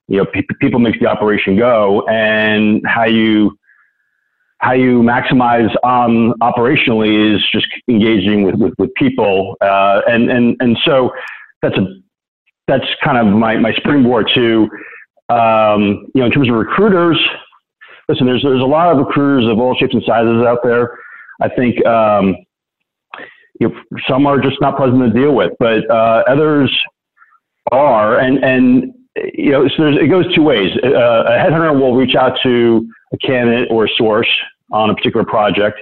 you 0.08 0.18
know 0.18 0.26
pe- 0.26 0.42
people 0.60 0.80
makes 0.80 0.98
the 1.00 1.06
operation 1.06 1.56
go 1.56 2.06
and 2.08 2.82
how 2.86 3.04
you 3.04 3.56
how 4.58 4.72
you 4.72 5.02
maximize 5.02 5.74
um, 5.84 6.34
operationally 6.40 7.34
is 7.34 7.44
just 7.50 7.66
engaging 7.88 8.44
with, 8.44 8.54
with, 8.56 8.74
with 8.78 8.94
people 8.94 9.56
uh, 9.60 10.02
and 10.08 10.30
and 10.30 10.56
and 10.60 10.78
so 10.84 11.10
that's 11.62 11.76
a 11.76 11.86
that's 12.68 12.84
kind 13.02 13.18
of 13.18 13.26
my, 13.26 13.56
my 13.56 13.72
springboard 13.74 14.30
to, 14.34 14.68
um, 15.28 16.06
you 16.14 16.20
know, 16.20 16.26
in 16.26 16.32
terms 16.32 16.48
of 16.48 16.54
recruiters, 16.54 17.18
listen, 18.08 18.26
there's 18.26 18.42
there's 18.42 18.62
a 18.62 18.66
lot 18.66 18.92
of 18.92 18.98
recruiters 18.98 19.50
of 19.50 19.58
all 19.58 19.74
shapes 19.74 19.94
and 19.94 20.02
sizes 20.06 20.44
out 20.44 20.58
there. 20.62 20.98
I 21.40 21.48
think 21.48 21.84
um, 21.86 22.36
you 23.60 23.68
know, 23.68 23.74
some 24.08 24.26
are 24.26 24.38
just 24.38 24.60
not 24.60 24.76
pleasant 24.76 25.00
to 25.00 25.10
deal 25.10 25.34
with, 25.34 25.52
but 25.58 25.88
uh, 25.90 26.24
others 26.28 26.74
are, 27.70 28.18
and 28.18 28.44
and 28.44 28.94
you 29.16 29.50
know, 29.50 29.68
so 29.76 29.86
it 29.86 30.08
goes 30.08 30.32
two 30.34 30.42
ways. 30.42 30.70
Uh, 30.82 30.88
a 30.88 31.38
headhunter 31.38 31.78
will 31.78 31.94
reach 31.94 32.14
out 32.14 32.38
to 32.42 32.88
a 33.12 33.18
candidate 33.18 33.68
or 33.70 33.84
a 33.84 33.88
source 33.96 34.28
on 34.70 34.90
a 34.90 34.94
particular 34.94 35.24
project, 35.24 35.78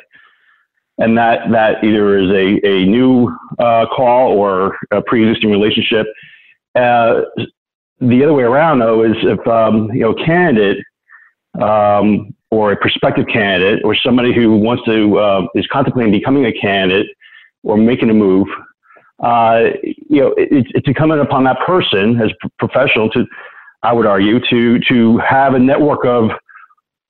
and 0.99 1.17
that 1.17 1.51
that 1.53 1.83
either 1.85 2.19
is 2.19 2.31
a 2.31 2.67
a 2.67 2.87
new 2.87 3.35
uh, 3.59 3.87
call 3.87 4.33
or 4.33 4.77
a 4.91 5.01
pre-existing 5.03 5.51
relationship. 5.51 6.07
Uh, 6.75 7.23
the 8.01 8.25
other 8.25 8.33
way 8.33 8.43
around, 8.43 8.81
though, 8.81 9.05
is 9.05 9.17
if 9.23 9.47
um, 9.47 9.91
you 9.93 10.01
know, 10.01 10.11
a 10.11 10.25
candidate 10.25 10.79
um, 11.61 12.35
or 12.51 12.73
a 12.73 12.77
prospective 12.77 13.27
candidate 13.27 13.85
or 13.85 13.95
somebody 13.95 14.35
who 14.35 14.57
wants 14.57 14.85
to 14.85 15.19
uh, 15.19 15.47
is 15.55 15.67
contemplating 15.71 16.11
becoming 16.11 16.47
a 16.47 16.53
candidate 16.53 17.07
or 17.63 17.77
making 17.77 18.11
a 18.11 18.15
move, 18.15 18.49
uh, 19.23 19.71
you 19.85 20.21
know, 20.21 20.33
it, 20.33 20.67
it's 20.75 20.89
incumbent 20.89 21.21
upon 21.21 21.45
that 21.45 21.59
person 21.67 22.21
as 22.21 22.31
professional 22.59 23.11
to, 23.11 23.27
I 23.83 23.93
would 23.93 24.07
argue, 24.07 24.41
to 24.49 24.79
to 24.81 25.19
have 25.19 25.55
a 25.55 25.59
network 25.59 26.05
of 26.05 26.31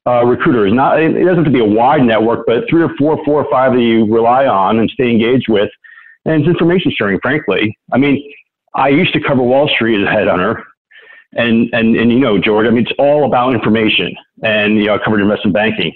uh, 0.06 0.24
recruiters. 0.24 0.72
Not 0.72 1.00
it 1.00 1.12
doesn't 1.12 1.36
have 1.36 1.44
to 1.44 1.50
be 1.50 1.60
a 1.60 1.64
wide 1.64 2.02
network, 2.02 2.46
but 2.46 2.64
three 2.68 2.82
or 2.82 2.94
four, 2.96 3.22
four 3.24 3.44
or 3.44 3.50
five 3.50 3.72
that 3.74 3.82
you 3.82 4.12
rely 4.12 4.46
on 4.46 4.78
and 4.78 4.90
stay 4.90 5.10
engaged 5.10 5.48
with, 5.48 5.70
and 6.24 6.40
it's 6.40 6.48
information 6.48 6.92
sharing. 6.96 7.20
Frankly, 7.20 7.76
I 7.92 7.98
mean, 7.98 8.22
I 8.74 8.88
used 8.88 9.12
to 9.14 9.20
cover 9.20 9.42
Wall 9.42 9.68
Street 9.68 10.02
as 10.02 10.08
a 10.08 10.10
headhunter, 10.10 10.62
and 11.34 11.68
and 11.72 11.96
and 11.96 12.10
you 12.10 12.18
know, 12.18 12.38
George, 12.38 12.66
I 12.66 12.70
mean, 12.70 12.86
it's 12.86 12.96
all 12.98 13.24
about 13.24 13.54
information, 13.54 14.16
and 14.42 14.76
you 14.76 14.86
know, 14.86 14.94
I 14.94 14.98
covered 14.98 15.20
investment 15.20 15.54
banking, 15.54 15.92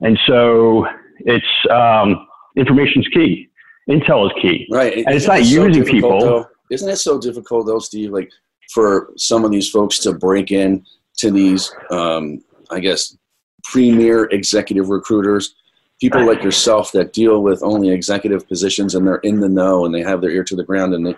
and 0.00 0.18
so 0.26 0.86
it's 1.18 1.44
um, 1.70 2.26
information's 2.56 3.08
key. 3.08 3.49
Intel 3.88 4.26
is 4.26 4.32
key, 4.40 4.66
right? 4.70 4.96
And 4.96 5.14
it's 5.14 5.26
not 5.26 5.44
using 5.44 5.84
so 5.84 5.90
people. 5.90 6.20
Though? 6.20 6.46
Isn't 6.70 6.88
it 6.88 6.96
so 6.96 7.18
difficult 7.18 7.66
though, 7.66 7.78
Steve? 7.78 8.10
Like 8.10 8.30
for 8.72 9.12
some 9.16 9.44
of 9.44 9.50
these 9.50 9.68
folks 9.68 9.98
to 10.00 10.12
break 10.12 10.52
in 10.52 10.84
to 11.18 11.30
these, 11.30 11.72
um, 11.90 12.42
I 12.70 12.80
guess, 12.80 13.16
premier 13.64 14.24
executive 14.26 14.88
recruiters, 14.88 15.54
people 16.00 16.24
like 16.24 16.42
yourself 16.42 16.92
that 16.92 17.12
deal 17.12 17.42
with 17.42 17.62
only 17.62 17.90
executive 17.90 18.46
positions 18.48 18.94
and 18.94 19.06
they're 19.06 19.16
in 19.16 19.40
the 19.40 19.48
know 19.48 19.84
and 19.84 19.94
they 19.94 20.02
have 20.02 20.20
their 20.20 20.30
ear 20.30 20.44
to 20.44 20.56
the 20.56 20.64
ground 20.64 20.94
and 20.94 21.06
they 21.06 21.14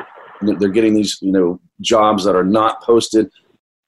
they're 0.59 0.71
getting 0.71 0.93
these 0.93 1.19
you 1.23 1.31
know 1.31 1.61
jobs 1.81 2.25
that 2.25 2.35
are 2.35 2.43
not 2.43 2.83
posted 2.83 3.31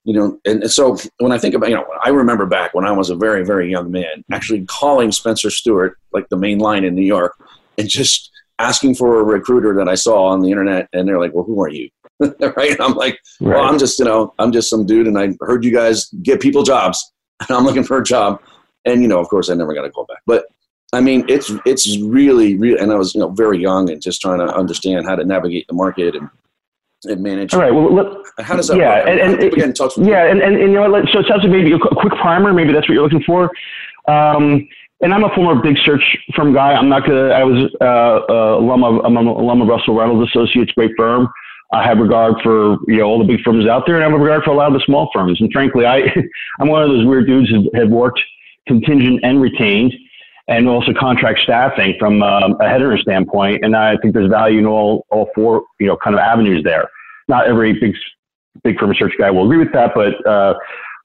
you 0.04 0.12
know, 0.12 0.38
and, 0.44 0.70
so 0.70 0.98
when 1.18 1.32
I 1.32 1.38
think 1.38 1.54
about, 1.54 1.70
you 1.70 1.76
know, 1.76 1.86
I 2.02 2.10
remember 2.10 2.44
back 2.44 2.74
when 2.74 2.84
I 2.84 2.92
was 2.92 3.08
a 3.08 3.16
very, 3.16 3.44
very 3.44 3.70
young 3.70 3.90
man, 3.90 4.22
actually 4.30 4.64
calling 4.66 5.10
Spencer 5.10 5.48
Stuart, 5.48 5.98
like 6.12 6.28
the 6.28 6.36
main 6.36 6.58
line 6.58 6.84
in 6.84 6.94
New 6.94 7.04
York, 7.04 7.34
and 7.78 7.88
just 7.88 8.30
asking 8.58 8.94
for 8.94 9.20
a 9.20 9.24
recruiter 9.24 9.74
that 9.74 9.88
I 9.88 9.94
saw 9.94 10.26
on 10.26 10.40
the 10.40 10.50
internet, 10.50 10.88
and 10.92 11.08
they're 11.08 11.20
like, 11.20 11.34
"Well, 11.34 11.44
who 11.44 11.62
are 11.62 11.68
you?" 11.68 11.88
right? 12.20 12.70
And 12.70 12.80
I'm 12.80 12.94
like, 12.94 13.18
right. 13.40 13.56
"Well, 13.56 13.64
I'm 13.64 13.78
just, 13.78 13.98
you 13.98 14.04
know, 14.04 14.34
I'm 14.38 14.52
just 14.52 14.70
some 14.70 14.86
dude, 14.86 15.06
and 15.06 15.18
I 15.18 15.30
heard 15.40 15.64
you 15.64 15.72
guys 15.72 16.08
get 16.22 16.40
people 16.40 16.62
jobs, 16.62 17.12
and 17.40 17.56
I'm 17.56 17.64
looking 17.64 17.84
for 17.84 17.98
a 17.98 18.04
job." 18.04 18.40
And 18.84 19.02
you 19.02 19.08
know, 19.08 19.18
of 19.18 19.28
course, 19.28 19.48
I 19.48 19.54
never 19.54 19.74
got 19.74 19.86
a 19.86 19.90
call 19.90 20.04
back, 20.04 20.20
but 20.26 20.44
I 20.92 21.00
mean, 21.00 21.24
it's 21.28 21.50
it's 21.66 21.98
really, 21.98 22.56
really, 22.56 22.80
and 22.80 22.92
I 22.92 22.94
was, 22.94 23.14
you 23.14 23.20
know, 23.20 23.30
very 23.30 23.58
young 23.58 23.90
and 23.90 24.00
just 24.00 24.20
trying 24.20 24.38
to 24.38 24.54
understand 24.54 25.06
how 25.06 25.16
to 25.16 25.24
navigate 25.24 25.66
the 25.66 25.74
market 25.74 26.14
and 26.14 26.28
and 27.04 27.22
manage. 27.22 27.52
All 27.52 27.60
right. 27.60 27.72
Well, 27.74 27.92
let, 27.92 28.06
how 28.46 28.56
does 28.56 28.68
that 28.68 28.76
yeah, 28.76 29.00
work? 29.00 29.08
And, 29.08 29.20
and, 29.20 29.52
again, 29.52 29.72
talk 29.74 29.92
yeah, 29.96 30.30
and, 30.30 30.40
and, 30.40 30.56
and, 30.56 30.72
you 30.72 30.78
know, 30.78 30.88
let, 30.88 31.06
so 31.12 31.18
it 31.18 31.26
sounds 31.28 31.42
like 31.42 31.50
maybe 31.52 31.72
a 31.72 31.78
quick 31.78 32.12
primer. 32.14 32.52
Maybe 32.52 32.72
that's 32.72 32.88
what 32.88 32.94
you're 32.94 33.02
looking 33.02 33.22
for. 33.22 33.50
Um, 34.08 34.68
and 35.00 35.12
I'm 35.12 35.24
a 35.24 35.34
former 35.34 35.60
big 35.60 35.76
search 35.84 36.16
firm 36.34 36.52
guy. 36.52 36.72
I'm 36.72 36.88
not 36.88 37.06
gonna. 37.06 37.28
I 37.28 37.44
was 37.44 37.70
uh, 37.80 37.84
uh, 37.84 38.58
alum 38.58 38.84
of 38.84 39.04
I'm 39.04 39.16
an 39.16 39.26
alum 39.26 39.62
of 39.62 39.68
Russell 39.68 39.94
Reynolds 39.94 40.30
Associates, 40.30 40.72
great 40.72 40.92
firm. 40.96 41.28
I 41.72 41.82
have 41.84 41.98
regard 41.98 42.34
for 42.42 42.76
you 42.86 42.98
know 42.98 43.04
all 43.04 43.18
the 43.18 43.24
big 43.24 43.42
firms 43.42 43.66
out 43.66 43.84
there, 43.86 43.96
and 43.96 44.04
I 44.04 44.10
have 44.10 44.18
regard 44.18 44.44
for 44.44 44.50
a 44.50 44.54
lot 44.54 44.68
of 44.68 44.74
the 44.74 44.84
small 44.84 45.10
firms. 45.12 45.40
And 45.40 45.50
frankly, 45.52 45.86
I 45.86 45.98
I'm 46.60 46.68
one 46.68 46.82
of 46.82 46.88
those 46.88 47.06
weird 47.06 47.26
dudes 47.26 47.50
who 47.50 47.70
have 47.74 47.88
worked 47.88 48.20
contingent 48.66 49.20
and 49.22 49.40
retained, 49.40 49.92
and 50.48 50.68
also 50.68 50.92
contract 50.92 51.40
staffing 51.40 51.94
from 51.98 52.22
um, 52.22 52.56
a 52.60 52.68
header 52.68 52.96
standpoint. 52.98 53.64
And 53.64 53.76
I 53.76 53.96
think 53.98 54.14
there's 54.14 54.30
value 54.30 54.58
in 54.58 54.66
all 54.66 55.06
all 55.10 55.30
four 55.34 55.64
you 55.80 55.86
know 55.86 55.96
kind 55.96 56.14
of 56.14 56.20
avenues 56.20 56.62
there 56.64 56.88
not 57.28 57.46
every 57.46 57.72
big 57.72 57.94
big 58.62 58.78
firm 58.78 58.94
search 58.94 59.12
guy 59.18 59.30
will 59.30 59.44
agree 59.44 59.58
with 59.58 59.72
that, 59.72 59.92
but 59.94 60.26
uh, 60.26 60.54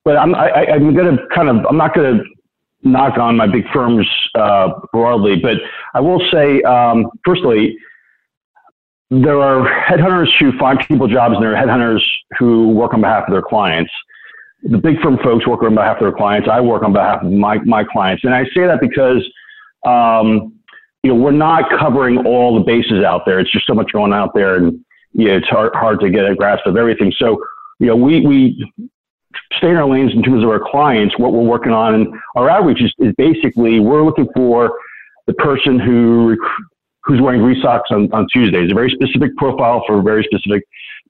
but 0.04 0.18
I'm 0.18 0.36
I, 0.36 0.66
I'm 0.66 0.94
going 0.94 1.18
to 1.18 1.24
kind 1.34 1.50
of 1.50 1.66
I'm 1.66 1.78
not 1.78 1.94
to 2.18 2.24
knock 2.84 3.18
on 3.18 3.36
my 3.38 3.48
big 3.48 3.66
firms 3.74 4.08
uh, 4.36 4.70
broadly, 4.92 5.36
but 5.38 5.58
I 5.94 6.00
will 6.00 6.22
say 6.32 6.62
um, 6.64 7.08
firstly 7.26 7.78
there 9.10 9.42
are 9.42 9.68
headhunters 9.86 10.30
who 10.40 10.58
find 10.58 10.80
people 10.88 11.08
jobs, 11.08 11.36
and 11.36 11.44
there 11.44 11.56
are 11.56 11.66
headhunters 11.66 12.02
who 12.38 12.70
work 12.70 12.94
on 12.94 13.02
behalf 13.02 13.24
of 13.28 13.34
their 13.34 13.42
clients. 13.42 13.92
The 14.64 14.78
big 14.78 15.00
firm 15.02 15.18
folks 15.24 15.48
work 15.48 15.64
on 15.64 15.74
behalf 15.76 15.98
of 15.98 16.02
their 16.02 16.12
clients. 16.12 16.48
I 16.52 16.60
work 16.62 16.84
on 16.84 16.94
behalf 16.94 17.24
of 17.24 17.32
my 17.32 17.58
my 17.60 17.84
clients, 17.84 18.24
and 18.24 18.34
I 18.34 18.44
say 18.56 18.66
that 18.68 18.80
because. 18.82 19.28
Um, 19.86 20.60
you 21.04 21.14
know, 21.14 21.16
we're 21.16 21.32
not 21.32 21.70
covering 21.80 22.26
all 22.26 22.56
the 22.56 22.66
bases 22.66 23.06
out 23.06 23.26
there. 23.26 23.40
It's 23.40 23.52
just 23.52 23.66
so 23.66 23.74
much 23.74 23.94
going 23.94 24.12
out 24.12 24.34
there, 24.34 24.56
and 24.56 24.84
yeah, 25.14 25.32
it's 25.32 25.48
hard, 25.48 25.74
hard 25.74 26.00
to 26.02 26.10
get 26.10 26.26
a 26.26 26.36
grasp 26.36 26.66
of 26.66 26.76
everything. 26.76 27.14
So, 27.18 27.42
you 27.80 27.88
know, 27.88 27.96
we, 27.96 28.26
we 28.26 28.72
stay 29.58 29.70
in 29.70 29.76
our 29.76 29.88
lanes 29.88 30.14
in 30.14 30.24
terms 30.24 30.44
of 30.44 30.50
our 30.50 30.60
clients, 30.60 31.18
what 31.18 31.34
we're 31.34 31.42
working 31.42 31.72
on. 31.72 31.96
And 31.96 32.08
our 32.36 32.50
outreach 32.50 32.82
is, 32.82 32.94
is 33.00 33.14
basically 33.18 33.80
we're 33.80 34.04
looking 34.04 34.28
for 34.36 34.78
the 35.28 35.34
person 35.34 35.80
who 35.80 36.38
who's 37.04 37.22
wearing 37.22 37.42
Grease 37.42 37.62
socks 37.64 37.90
on, 37.92 38.12
on 38.12 38.28
Tuesdays, 38.32 38.72
a 38.72 38.76
very 38.76 38.92
specific 38.92 39.36
profile 39.38 39.84
for 39.88 40.00
a 40.00 40.02
very 40.04 40.24
specific 40.24 40.64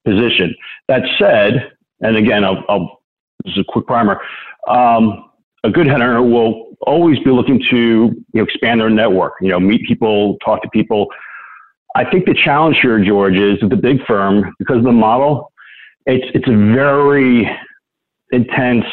position. 0.06 0.56
That 0.88 1.04
said, 1.18 1.72
and 2.02 2.16
again, 2.16 2.46
I'll, 2.46 2.64
I'll 2.70 3.02
this 3.44 3.54
is 3.54 3.60
a 3.60 3.64
quick 3.72 3.88
primer. 3.88 4.22
Um, 4.68 5.30
a 5.64 5.70
good 5.70 5.88
headhunter 5.88 6.22
will 6.30 6.78
always 6.82 7.20
be 7.20 7.32
looking 7.32 7.62
to 7.70 7.78
you 7.78 8.26
know, 8.34 8.44
expand 8.44 8.80
their 8.80 8.90
network, 8.90 9.34
you 9.42 9.50
know, 9.50 9.60
meet 9.60 9.86
people, 9.86 10.38
talk 10.44 10.62
to 10.62 10.70
people, 10.70 11.08
I 11.96 12.10
think 12.10 12.26
the 12.26 12.34
challenge 12.34 12.78
here, 12.82 13.04
George, 13.04 13.36
is 13.36 13.62
with 13.62 13.72
the 13.72 13.78
big 13.78 14.06
firm 14.06 14.54
because 14.60 14.78
of 14.78 14.84
the 14.84 14.92
model. 14.92 15.52
It's 16.06 16.26
it's 16.34 16.48
a 16.48 16.74
very 16.74 17.50
intense, 18.32 18.86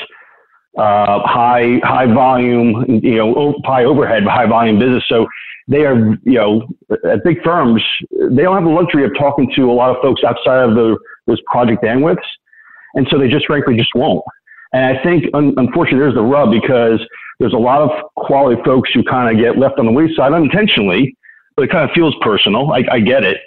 uh, 0.78 1.20
high 1.24 1.80
high 1.82 2.06
volume, 2.12 2.84
you 3.02 3.16
know, 3.16 3.54
high 3.64 3.84
overhead, 3.84 4.24
high 4.24 4.46
volume 4.46 4.78
business. 4.78 5.04
So 5.08 5.26
they 5.68 5.84
are, 5.84 6.16
you 6.24 6.34
know, 6.34 6.68
at 7.04 7.24
big 7.24 7.42
firms, 7.42 7.82
they 8.10 8.42
don't 8.42 8.54
have 8.54 8.64
the 8.64 8.70
luxury 8.70 9.04
of 9.04 9.12
talking 9.18 9.50
to 9.56 9.70
a 9.70 9.72
lot 9.72 9.94
of 9.94 10.02
folks 10.02 10.22
outside 10.24 10.68
of 10.68 10.74
the 10.74 10.98
those 11.26 11.40
project 11.46 11.82
bandwidths, 11.82 12.18
and 12.94 13.06
so 13.10 13.18
they 13.18 13.28
just 13.28 13.46
frankly 13.46 13.76
just 13.76 13.94
won't. 13.94 14.22
And 14.72 14.96
I 14.96 15.02
think, 15.02 15.24
un- 15.32 15.54
unfortunately, 15.56 16.00
there's 16.00 16.14
the 16.14 16.22
rub 16.22 16.50
because 16.50 17.00
there's 17.38 17.54
a 17.54 17.58
lot 17.58 17.80
of 17.80 17.90
quality 18.16 18.60
folks 18.64 18.90
who 18.92 19.02
kind 19.04 19.34
of 19.34 19.42
get 19.42 19.58
left 19.58 19.78
on 19.78 19.86
the 19.86 19.92
wayside 19.92 20.32
unintentionally 20.32 21.16
but 21.56 21.64
it 21.64 21.70
kind 21.70 21.88
of 21.88 21.94
feels 21.94 22.14
personal. 22.20 22.70
I, 22.72 22.84
I 22.90 23.00
get 23.00 23.24
it. 23.24 23.38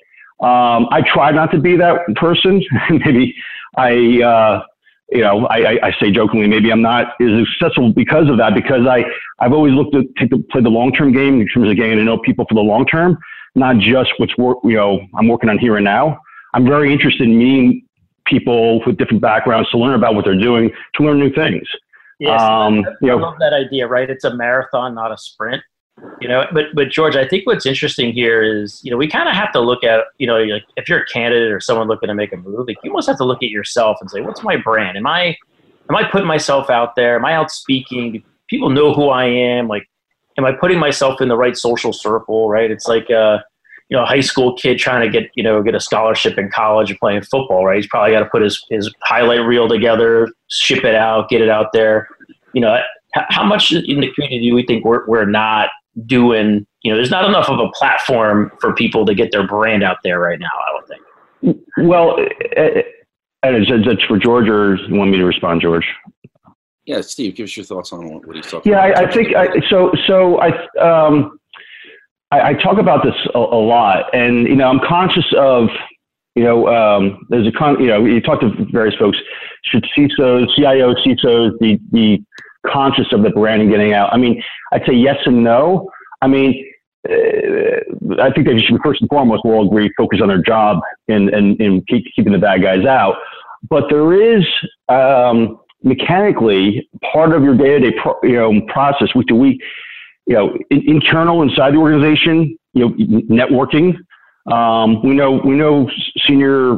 Um, 0.42 0.88
I 0.92 1.04
try 1.06 1.32
not 1.32 1.52
to 1.52 1.60
be 1.60 1.78
that 1.78 2.00
person. 2.16 2.62
maybe 2.90 3.36
I, 3.78 4.22
uh, 4.22 4.64
you 5.12 5.22
know, 5.22 5.48
I, 5.48 5.88
I, 5.88 5.96
say 6.00 6.12
jokingly, 6.12 6.48
maybe 6.48 6.72
I'm 6.72 6.82
not 6.82 7.20
as 7.22 7.48
successful 7.48 7.92
because 7.92 8.30
of 8.30 8.38
that, 8.38 8.54
because 8.54 8.86
I, 8.88 9.04
I've 9.40 9.54
always 9.54 9.74
looked 9.74 9.94
to 9.94 10.04
take 10.20 10.30
the, 10.30 10.44
play 10.52 10.62
the 10.62 10.70
long-term 10.70 11.14
game 11.14 11.42
in 11.42 11.48
terms 11.48 11.70
of 11.70 11.76
getting 11.76 11.98
to 11.98 12.04
know 12.04 12.20
people 12.20 12.46
for 12.48 12.54
the 12.54 12.62
long 12.62 12.86
term, 12.86 13.18
not 13.56 13.78
just 13.78 14.12
what's 14.18 14.38
work, 14.38 14.60
you 14.64 14.76
know, 14.76 15.00
I'm 15.18 15.28
working 15.28 15.50
on 15.50 15.58
here 15.58 15.78
and 15.78 15.86
now. 15.86 16.20
I'm 16.54 16.66
very 16.66 16.94
interested 16.94 17.24
in 17.24 17.38
meeting 17.38 17.86
people 18.26 18.84
with 18.86 18.98
different 18.98 19.22
backgrounds 19.22 19.70
to 19.72 19.78
learn 19.78 19.96
about 19.96 20.14
what 20.14 20.26
they're 20.26 20.40
doing, 20.40 20.72
to 20.96 21.04
learn 21.04 21.20
new 21.20 21.34
things. 21.34 21.68
Yes, 22.20 22.40
um, 22.42 22.86
I, 23.04 23.08
I 23.08 23.14
love 23.14 23.36
that 23.40 23.54
idea, 23.54 23.88
right? 23.88 24.10
It's 24.10 24.26
a 24.26 24.36
marathon, 24.36 24.94
not 24.94 25.12
a 25.12 25.18
sprint 25.18 25.64
you 26.22 26.28
know 26.28 26.46
but 26.52 26.66
but 26.74 26.90
george 26.90 27.16
i 27.16 27.28
think 27.28 27.46
what's 27.46 27.66
interesting 27.66 28.12
here 28.12 28.44
is 28.44 28.82
you 28.84 28.92
know 28.92 28.98
we 28.98 29.08
kind 29.08 29.30
of 29.30 29.36
have 29.36 29.52
to 29.52 29.60
look 29.60 29.84
at 29.84 30.06
you 30.18 30.28
know 30.28 30.38
like 30.40 30.66
if 30.76 30.88
you're 30.88 31.00
a 31.00 31.06
candidate 31.06 31.52
or 31.52 31.60
someone 31.60 31.88
looking 31.88 32.08
to 32.08 32.14
make 32.14 32.34
a 32.34 32.38
move 32.38 32.68
like 32.68 32.78
you 32.84 32.92
almost 32.92 33.08
have 33.08 33.18
to 33.18 33.26
look 33.26 33.42
at 33.44 33.50
yourself 33.50 33.98
and 34.02 34.10
say 34.10 34.22
what's 34.22 34.44
my 34.44 34.58
brand? 34.58 34.98
Am 34.98 35.08
i 35.08 35.36
am 35.90 35.96
i 35.96 36.04
putting 36.04 36.28
myself 36.28 36.70
out 36.70 36.96
there? 36.96 37.16
Am 37.16 37.26
i 37.26 37.34
out 37.34 37.52
speaking? 37.52 38.12
Do 38.12 38.22
people 38.50 38.70
know 38.70 38.94
who 38.94 39.10
i 39.10 39.26
am? 39.26 39.68
Like 39.68 39.90
am 40.38 40.46
i 40.46 40.52
putting 40.52 40.80
myself 40.80 41.22
in 41.22 41.28
the 41.28 41.38
right 41.38 41.58
social 41.58 41.94
circle? 41.94 42.50
Right? 42.50 42.70
It's 42.70 42.88
like 42.88 43.10
uh 43.10 43.40
you 43.90 43.98
know 43.98 44.04
a 44.04 44.06
high 44.06 44.20
school 44.20 44.56
kid 44.56 44.78
trying 44.78 45.02
to 45.02 45.10
get 45.10 45.32
you 45.36 45.44
know 45.44 45.64
get 45.64 45.76
a 45.76 45.80
scholarship 45.80 46.38
in 46.38 46.50
college 46.50 46.90
and 46.90 47.00
playing 47.00 47.22
football 47.24 47.66
right? 47.66 47.78
He's 47.78 47.88
probably 47.88 48.12
got 48.12 48.20
to 48.20 48.30
put 48.30 48.42
his 48.42 48.64
his 48.70 48.94
highlight 49.02 49.42
reel 49.42 49.68
together 49.68 50.30
ship 50.50 50.84
it 50.84 50.96
out 50.96 51.30
get 51.30 51.42
it 51.42 51.50
out 51.50 51.72
there. 51.74 52.10
You 52.54 52.62
know 52.62 52.80
how 53.14 53.44
much 53.44 53.72
in 53.72 54.02
the 54.02 54.12
community 54.14 54.50
do 54.50 54.56
we 54.56 54.64
think 54.66 54.86
we're, 54.86 55.06
we're 55.08 55.26
not 55.26 55.70
doing 56.06 56.66
you 56.84 56.92
know 56.92 56.98
there's 56.98 57.12
not 57.12 57.26
enough 57.26 57.50
of 57.50 57.60
a 57.60 57.70
platform 57.72 58.52
for 58.62 58.74
people 58.74 59.06
to 59.06 59.14
get 59.14 59.32
their 59.32 59.46
brand 59.46 59.84
out 59.84 59.98
there 60.04 60.20
right 60.20 60.40
now 60.40 60.48
i 60.48 60.72
don't 60.72 60.88
think 60.88 61.58
well 61.90 62.18
and 62.18 63.56
it's, 63.56 63.70
it's 63.70 64.04
for 64.04 64.18
george 64.18 64.48
or 64.48 64.76
you 64.76 64.96
want 64.96 65.12
me 65.12 65.18
to 65.18 65.26
respond 65.26 65.62
george 65.62 65.86
yeah, 66.90 67.02
Steve, 67.02 67.36
give 67.36 67.44
us 67.44 67.56
your 67.56 67.68
thoughts 67.68 67.94
on 67.94 68.20
what 68.26 68.36
he's 68.36 68.48
talking. 68.48 68.72
Yeah, 68.72 68.80
I, 68.80 69.04
I, 69.04 69.12
think 69.12 69.36
I, 69.36 69.48
so. 69.70 69.92
So 70.08 70.40
I, 70.40 70.50
um, 70.80 71.40
I, 72.32 72.50
I 72.50 72.54
talk 72.56 72.80
about 72.80 73.04
this 73.04 73.14
a, 73.36 73.38
a, 73.38 73.62
lot, 73.62 74.06
and 74.12 74.48
you 74.48 74.56
know, 74.56 74.68
I'm 74.68 74.80
conscious 74.80 75.32
of, 75.38 75.70
you 76.34 76.44
know, 76.44 76.68
um, 76.68 77.28
there's 77.30 77.46
a 77.46 77.52
con. 77.52 77.80
You 77.80 77.90
know, 77.90 78.06
you 78.06 78.20
talk 78.20 78.40
to 78.40 78.50
various 78.72 78.96
folks. 78.96 79.20
Should 79.66 79.86
CISOs, 79.96 80.48
CIOs, 80.58 80.96
CISOs 81.06 81.60
the, 81.60 81.80
be 81.92 82.26
conscious 82.66 83.08
of 83.12 83.24
the 83.24 83.30
branding 83.30 83.70
getting 83.70 83.94
out? 83.94 84.14
I 84.14 84.18
mean, 84.18 84.42
I'd 84.72 84.86
say 84.86 84.94
yes 84.94 85.18
and 85.26 85.44
no. 85.44 85.90
I 86.22 86.28
mean, 86.28 86.66
uh, 87.10 88.22
I 88.22 88.32
think 88.32 88.48
they 88.48 88.60
should 88.60 88.80
first 88.84 89.02
and 89.02 89.10
foremost, 89.10 89.44
we'll 89.46 89.66
agree, 89.66 89.92
focus 89.98 90.20
on 90.22 90.28
their 90.28 90.42
job 90.42 90.80
and, 91.08 91.30
and, 91.30 91.60
and 91.62 91.86
keep, 91.88 92.06
keeping 92.16 92.34
the 92.34 92.40
bad 92.40 92.62
guys 92.62 92.86
out. 92.86 93.16
But 93.70 93.86
there 93.90 94.14
is 94.14 94.46
um, 94.90 95.60
mechanically 95.84 96.88
part 97.14 97.34
of 97.34 97.44
your 97.44 97.56
day-to-day 97.56 97.98
you 98.24 98.34
know, 98.34 98.62
process 98.68 99.16
week 99.16 99.28
to 99.28 99.36
week, 99.36 99.62
you 100.28 100.36
know, 100.36 100.58
in, 100.70 100.88
internal 100.88 101.42
inside 101.42 101.74
the 101.74 101.78
organization, 101.78 102.58
you 102.74 102.90
know, 102.90 102.96
networking. 103.30 103.96
Um, 104.52 105.02
we 105.04 105.14
know 105.14 105.42
we 105.44 105.56
know 105.56 105.90
senior 106.26 106.78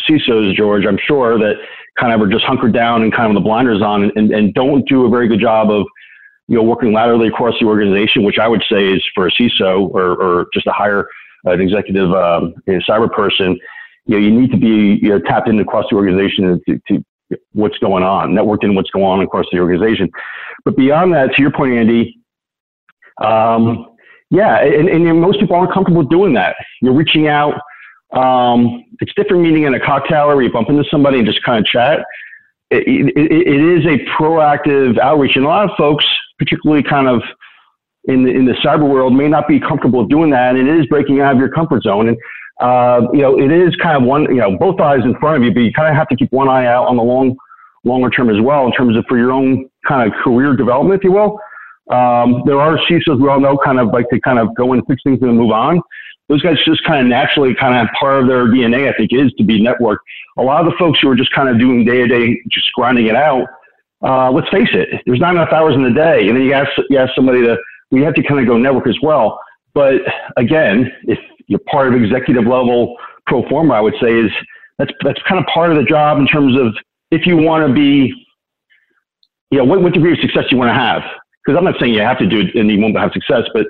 CISOs, 0.00 0.54
George. 0.54 0.86
I'm 0.86 0.98
sure 1.06 1.38
that 1.38 1.54
kind 1.98 2.12
of 2.12 2.20
are 2.20 2.30
just 2.30 2.44
hunkered 2.44 2.72
down 2.72 3.02
and 3.02 3.12
kind 3.12 3.28
of 3.28 3.34
the 3.34 3.40
blinders 3.40 3.82
on, 3.82 4.10
and, 4.16 4.30
and 4.30 4.54
don't 4.54 4.88
do 4.88 5.06
a 5.06 5.10
very 5.10 5.28
good 5.28 5.40
job 5.40 5.70
of 5.70 5.86
you 6.48 6.56
know, 6.56 6.62
working 6.62 6.92
laterally 6.92 7.28
across 7.28 7.54
the 7.60 7.66
organization, 7.66 8.24
which 8.24 8.38
I 8.38 8.48
would 8.48 8.64
say 8.70 8.88
is 8.88 9.04
for 9.14 9.26
a 9.26 9.30
CISO 9.30 9.90
or, 9.90 10.14
or 10.16 10.46
just 10.54 10.66
a 10.66 10.72
higher 10.72 11.06
uh, 11.46 11.52
an 11.52 11.60
executive 11.60 12.10
um, 12.12 12.54
cyber 12.66 13.10
person, 13.10 13.58
you 14.06 14.18
know, 14.18 14.26
you 14.26 14.30
need 14.30 14.50
to 14.50 14.56
be 14.56 14.98
you 15.02 15.10
know, 15.10 15.20
tapped 15.20 15.48
in 15.48 15.60
across 15.60 15.84
the 15.90 15.96
organization 15.96 16.60
to, 16.66 16.80
to 16.88 17.04
what's 17.52 17.78
going 17.78 18.02
on, 18.02 18.32
networked 18.32 18.64
in 18.64 18.74
what's 18.74 18.90
going 18.90 19.04
on 19.04 19.20
across 19.20 19.46
the 19.52 19.58
organization. 19.58 20.10
But 20.64 20.76
beyond 20.76 21.12
that, 21.12 21.34
to 21.34 21.42
your 21.42 21.52
point, 21.52 21.74
Andy, 21.74 22.18
um, 23.22 23.94
yeah, 24.30 24.62
and, 24.62 24.88
and 24.88 25.20
most 25.20 25.38
people 25.38 25.56
aren't 25.56 25.72
comfortable 25.72 26.02
doing 26.02 26.34
that. 26.34 26.56
You're 26.80 26.94
reaching 26.94 27.28
out. 27.28 27.60
Um, 28.12 28.84
it's 29.00 29.12
different 29.14 29.42
meeting 29.42 29.64
in 29.64 29.74
a 29.74 29.80
cocktail 29.80 30.28
where 30.28 30.40
you 30.42 30.52
bump 30.52 30.68
into 30.70 30.84
somebody 30.90 31.18
and 31.18 31.26
just 31.26 31.42
kind 31.42 31.58
of 31.58 31.66
chat. 31.66 32.00
It, 32.70 32.86
it, 33.16 33.32
it 33.32 33.78
is 33.78 33.86
a 33.86 33.98
proactive 34.20 34.98
outreach, 34.98 35.36
and 35.36 35.44
a 35.44 35.48
lot 35.48 35.70
of 35.70 35.76
folks 35.76 36.04
particularly 36.38 36.82
kind 36.82 37.08
of 37.08 37.20
in 38.04 38.24
the, 38.24 38.30
in 38.30 38.46
the 38.46 38.54
cyber 38.64 38.88
world, 38.88 39.14
may 39.14 39.28
not 39.28 39.46
be 39.46 39.60
comfortable 39.60 40.06
doing 40.06 40.30
that. 40.30 40.56
And 40.56 40.66
it 40.66 40.80
is 40.80 40.86
breaking 40.86 41.20
out 41.20 41.32
of 41.32 41.38
your 41.38 41.50
comfort 41.50 41.82
zone. 41.82 42.08
And, 42.08 42.16
uh, 42.60 43.06
you 43.12 43.20
know, 43.20 43.38
it 43.38 43.52
is 43.52 43.76
kind 43.76 43.96
of 43.96 44.02
one, 44.04 44.22
you 44.24 44.40
know, 44.40 44.56
both 44.56 44.80
eyes 44.80 45.00
in 45.04 45.14
front 45.18 45.36
of 45.36 45.42
you, 45.44 45.52
but 45.52 45.60
you 45.60 45.72
kind 45.72 45.88
of 45.88 45.94
have 45.94 46.08
to 46.08 46.16
keep 46.16 46.32
one 46.32 46.48
eye 46.48 46.66
out 46.66 46.86
on 46.88 46.96
the 46.96 47.02
long, 47.02 47.36
longer 47.84 48.08
term 48.08 48.30
as 48.30 48.40
well 48.40 48.66
in 48.66 48.72
terms 48.72 48.96
of 48.96 49.04
for 49.08 49.18
your 49.18 49.30
own 49.30 49.68
kind 49.86 50.10
of 50.10 50.18
career 50.22 50.56
development, 50.56 50.98
if 50.98 51.04
you 51.04 51.12
will. 51.12 51.38
Um, 51.90 52.42
there 52.46 52.60
are 52.60 52.78
CISOs 52.90 53.20
we 53.20 53.28
all 53.28 53.40
know 53.40 53.58
kind 53.58 53.78
of 53.78 53.88
like 53.88 54.08
to 54.10 54.20
kind 54.20 54.38
of 54.38 54.54
go 54.54 54.72
and 54.72 54.82
fix 54.86 55.02
things 55.02 55.18
and 55.22 55.36
move 55.36 55.52
on. 55.52 55.80
Those 56.28 56.42
guys 56.42 56.58
just 56.64 56.84
kind 56.84 57.00
of 57.00 57.06
naturally 57.06 57.54
kind 57.54 57.76
of 57.76 57.92
part 57.98 58.20
of 58.20 58.28
their 58.28 58.46
DNA, 58.46 58.92
I 58.92 58.96
think, 58.96 59.12
is 59.12 59.32
to 59.38 59.44
be 59.44 59.60
networked. 59.60 59.98
A 60.36 60.42
lot 60.42 60.64
of 60.64 60.70
the 60.70 60.76
folks 60.78 61.00
who 61.00 61.08
are 61.08 61.16
just 61.16 61.32
kind 61.32 61.48
of 61.48 61.58
doing 61.58 61.84
day 61.84 62.06
to 62.06 62.06
day, 62.06 62.42
just 62.50 62.70
grinding 62.74 63.06
it 63.06 63.16
out, 63.16 63.46
uh, 64.02 64.30
let's 64.30 64.48
face 64.50 64.68
it, 64.72 65.02
there's 65.06 65.20
not 65.20 65.34
enough 65.34 65.52
hours 65.52 65.74
in 65.74 65.82
the 65.82 65.90
day. 65.90 66.28
And 66.28 66.36
then 66.36 66.44
you 66.44 66.52
ask, 66.52 66.70
you 66.90 66.98
ask 66.98 67.14
somebody 67.14 67.42
to, 67.42 67.56
we 67.90 68.02
have 68.02 68.14
to 68.14 68.22
kind 68.22 68.40
of 68.40 68.46
go 68.46 68.58
network 68.58 68.86
as 68.86 68.96
well. 69.02 69.40
But 69.74 70.02
again, 70.36 70.92
if 71.04 71.18
you're 71.46 71.60
part 71.70 71.88
of 71.88 72.00
executive 72.00 72.44
level 72.44 72.96
pro 73.26 73.48
forma, 73.48 73.74
I 73.74 73.80
would 73.80 73.94
say 74.00 74.12
is 74.12 74.30
that's, 74.78 74.92
that's 75.02 75.20
kind 75.22 75.40
of 75.40 75.46
part 75.46 75.70
of 75.70 75.76
the 75.76 75.84
job 75.84 76.18
in 76.18 76.26
terms 76.26 76.58
of 76.60 76.74
if 77.10 77.26
you 77.26 77.36
want 77.36 77.66
to 77.66 77.72
be, 77.72 78.12
you 79.50 79.58
know, 79.58 79.64
what, 79.64 79.82
what 79.82 79.94
degree 79.94 80.12
of 80.12 80.18
success 80.20 80.44
you 80.50 80.58
want 80.58 80.68
to 80.68 80.74
have. 80.74 81.02
Because 81.44 81.58
I'm 81.58 81.64
not 81.64 81.80
saying 81.80 81.94
you 81.94 82.00
have 82.00 82.18
to 82.18 82.26
do 82.26 82.40
it 82.40 82.54
and 82.54 82.70
you 82.70 82.78
won't 82.78 82.96
have 82.98 83.12
success, 83.12 83.44
but 83.54 83.66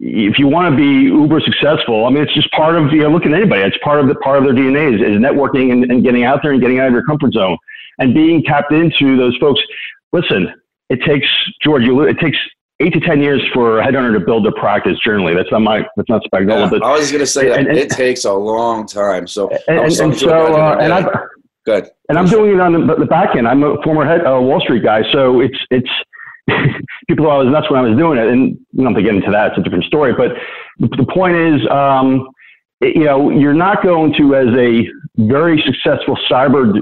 if 0.00 0.38
you 0.38 0.48
want 0.48 0.70
to 0.72 0.76
be 0.76 1.04
uber 1.04 1.40
successful, 1.40 2.06
I 2.06 2.10
mean, 2.10 2.22
it's 2.22 2.34
just 2.34 2.50
part 2.52 2.76
of, 2.76 2.92
you 2.92 3.00
know, 3.00 3.10
look 3.10 3.26
at 3.26 3.32
anybody. 3.32 3.62
It's 3.62 3.76
part 3.78 4.00
of 4.00 4.08
the, 4.08 4.14
part 4.16 4.38
of 4.38 4.44
their 4.44 4.54
DNA 4.54 4.94
is, 4.94 5.00
is 5.00 5.18
networking 5.18 5.72
and, 5.72 5.90
and 5.90 6.02
getting 6.02 6.24
out 6.24 6.40
there 6.42 6.52
and 6.52 6.60
getting 6.60 6.78
out 6.78 6.88
of 6.88 6.92
your 6.92 7.04
comfort 7.04 7.32
zone 7.32 7.56
and 7.98 8.14
being 8.14 8.42
tapped 8.42 8.72
into 8.72 9.16
those 9.16 9.36
folks. 9.36 9.60
Listen, 10.12 10.52
it 10.88 11.00
takes 11.02 11.26
George. 11.62 11.84
it 11.84 12.18
takes 12.18 12.38
eight 12.80 12.92
to 12.92 13.00
ten 13.00 13.20
years 13.20 13.42
for 13.54 13.80
a 13.80 13.86
headhunter 13.86 14.12
to 14.12 14.20
build 14.20 14.46
a 14.46 14.52
practice. 14.52 14.98
Generally, 15.04 15.34
that's 15.34 15.50
not 15.50 15.60
my 15.60 15.86
that's 15.96 16.08
not 16.08 16.22
spectacular. 16.24 16.60
Yeah, 16.60 16.70
but 16.70 16.82
I 16.82 16.92
was 16.92 17.10
going 17.10 17.20
to 17.20 17.26
say 17.26 17.48
that 17.48 17.60
and, 17.60 17.68
and, 17.68 17.78
it 17.78 17.90
takes 17.90 18.24
a 18.24 18.32
long 18.32 18.86
time. 18.86 19.26
So 19.26 19.50
and, 19.68 19.92
and 19.92 20.16
so 20.16 20.54
uh, 20.54 20.76
and 20.80 20.92
I 20.92 21.06
good. 21.64 21.88
And 22.08 22.18
I'm 22.18 22.26
doing 22.26 22.54
it 22.54 22.60
on 22.60 22.86
the, 22.86 22.94
the 22.96 23.06
back 23.06 23.36
end. 23.36 23.48
I'm 23.48 23.62
a 23.62 23.80
former 23.82 24.04
head 24.04 24.26
uh, 24.26 24.40
Wall 24.40 24.60
Street 24.60 24.82
guy, 24.82 25.02
so 25.12 25.40
it's 25.40 25.58
it's 25.70 25.88
people 27.08 27.24
thought 27.24 27.40
I 27.40 27.44
was 27.44 27.52
nuts 27.52 27.70
when 27.70 27.80
I 27.80 27.88
was 27.88 27.98
doing 27.98 28.18
it, 28.18 28.28
and 28.28 28.58
not 28.72 28.94
to 28.94 29.02
get 29.02 29.14
into 29.14 29.30
that. 29.30 29.50
It's 29.50 29.58
a 29.58 29.62
different 29.62 29.84
story. 29.84 30.12
But 30.12 30.32
the 30.78 31.06
point 31.12 31.36
is. 31.36 31.66
Um, 31.70 32.28
you 32.82 33.04
know, 33.04 33.30
you're 33.30 33.54
not 33.54 33.82
going 33.82 34.12
to, 34.14 34.34
as 34.34 34.48
a 34.56 34.88
very 35.16 35.62
successful 35.64 36.18
cyber 36.28 36.80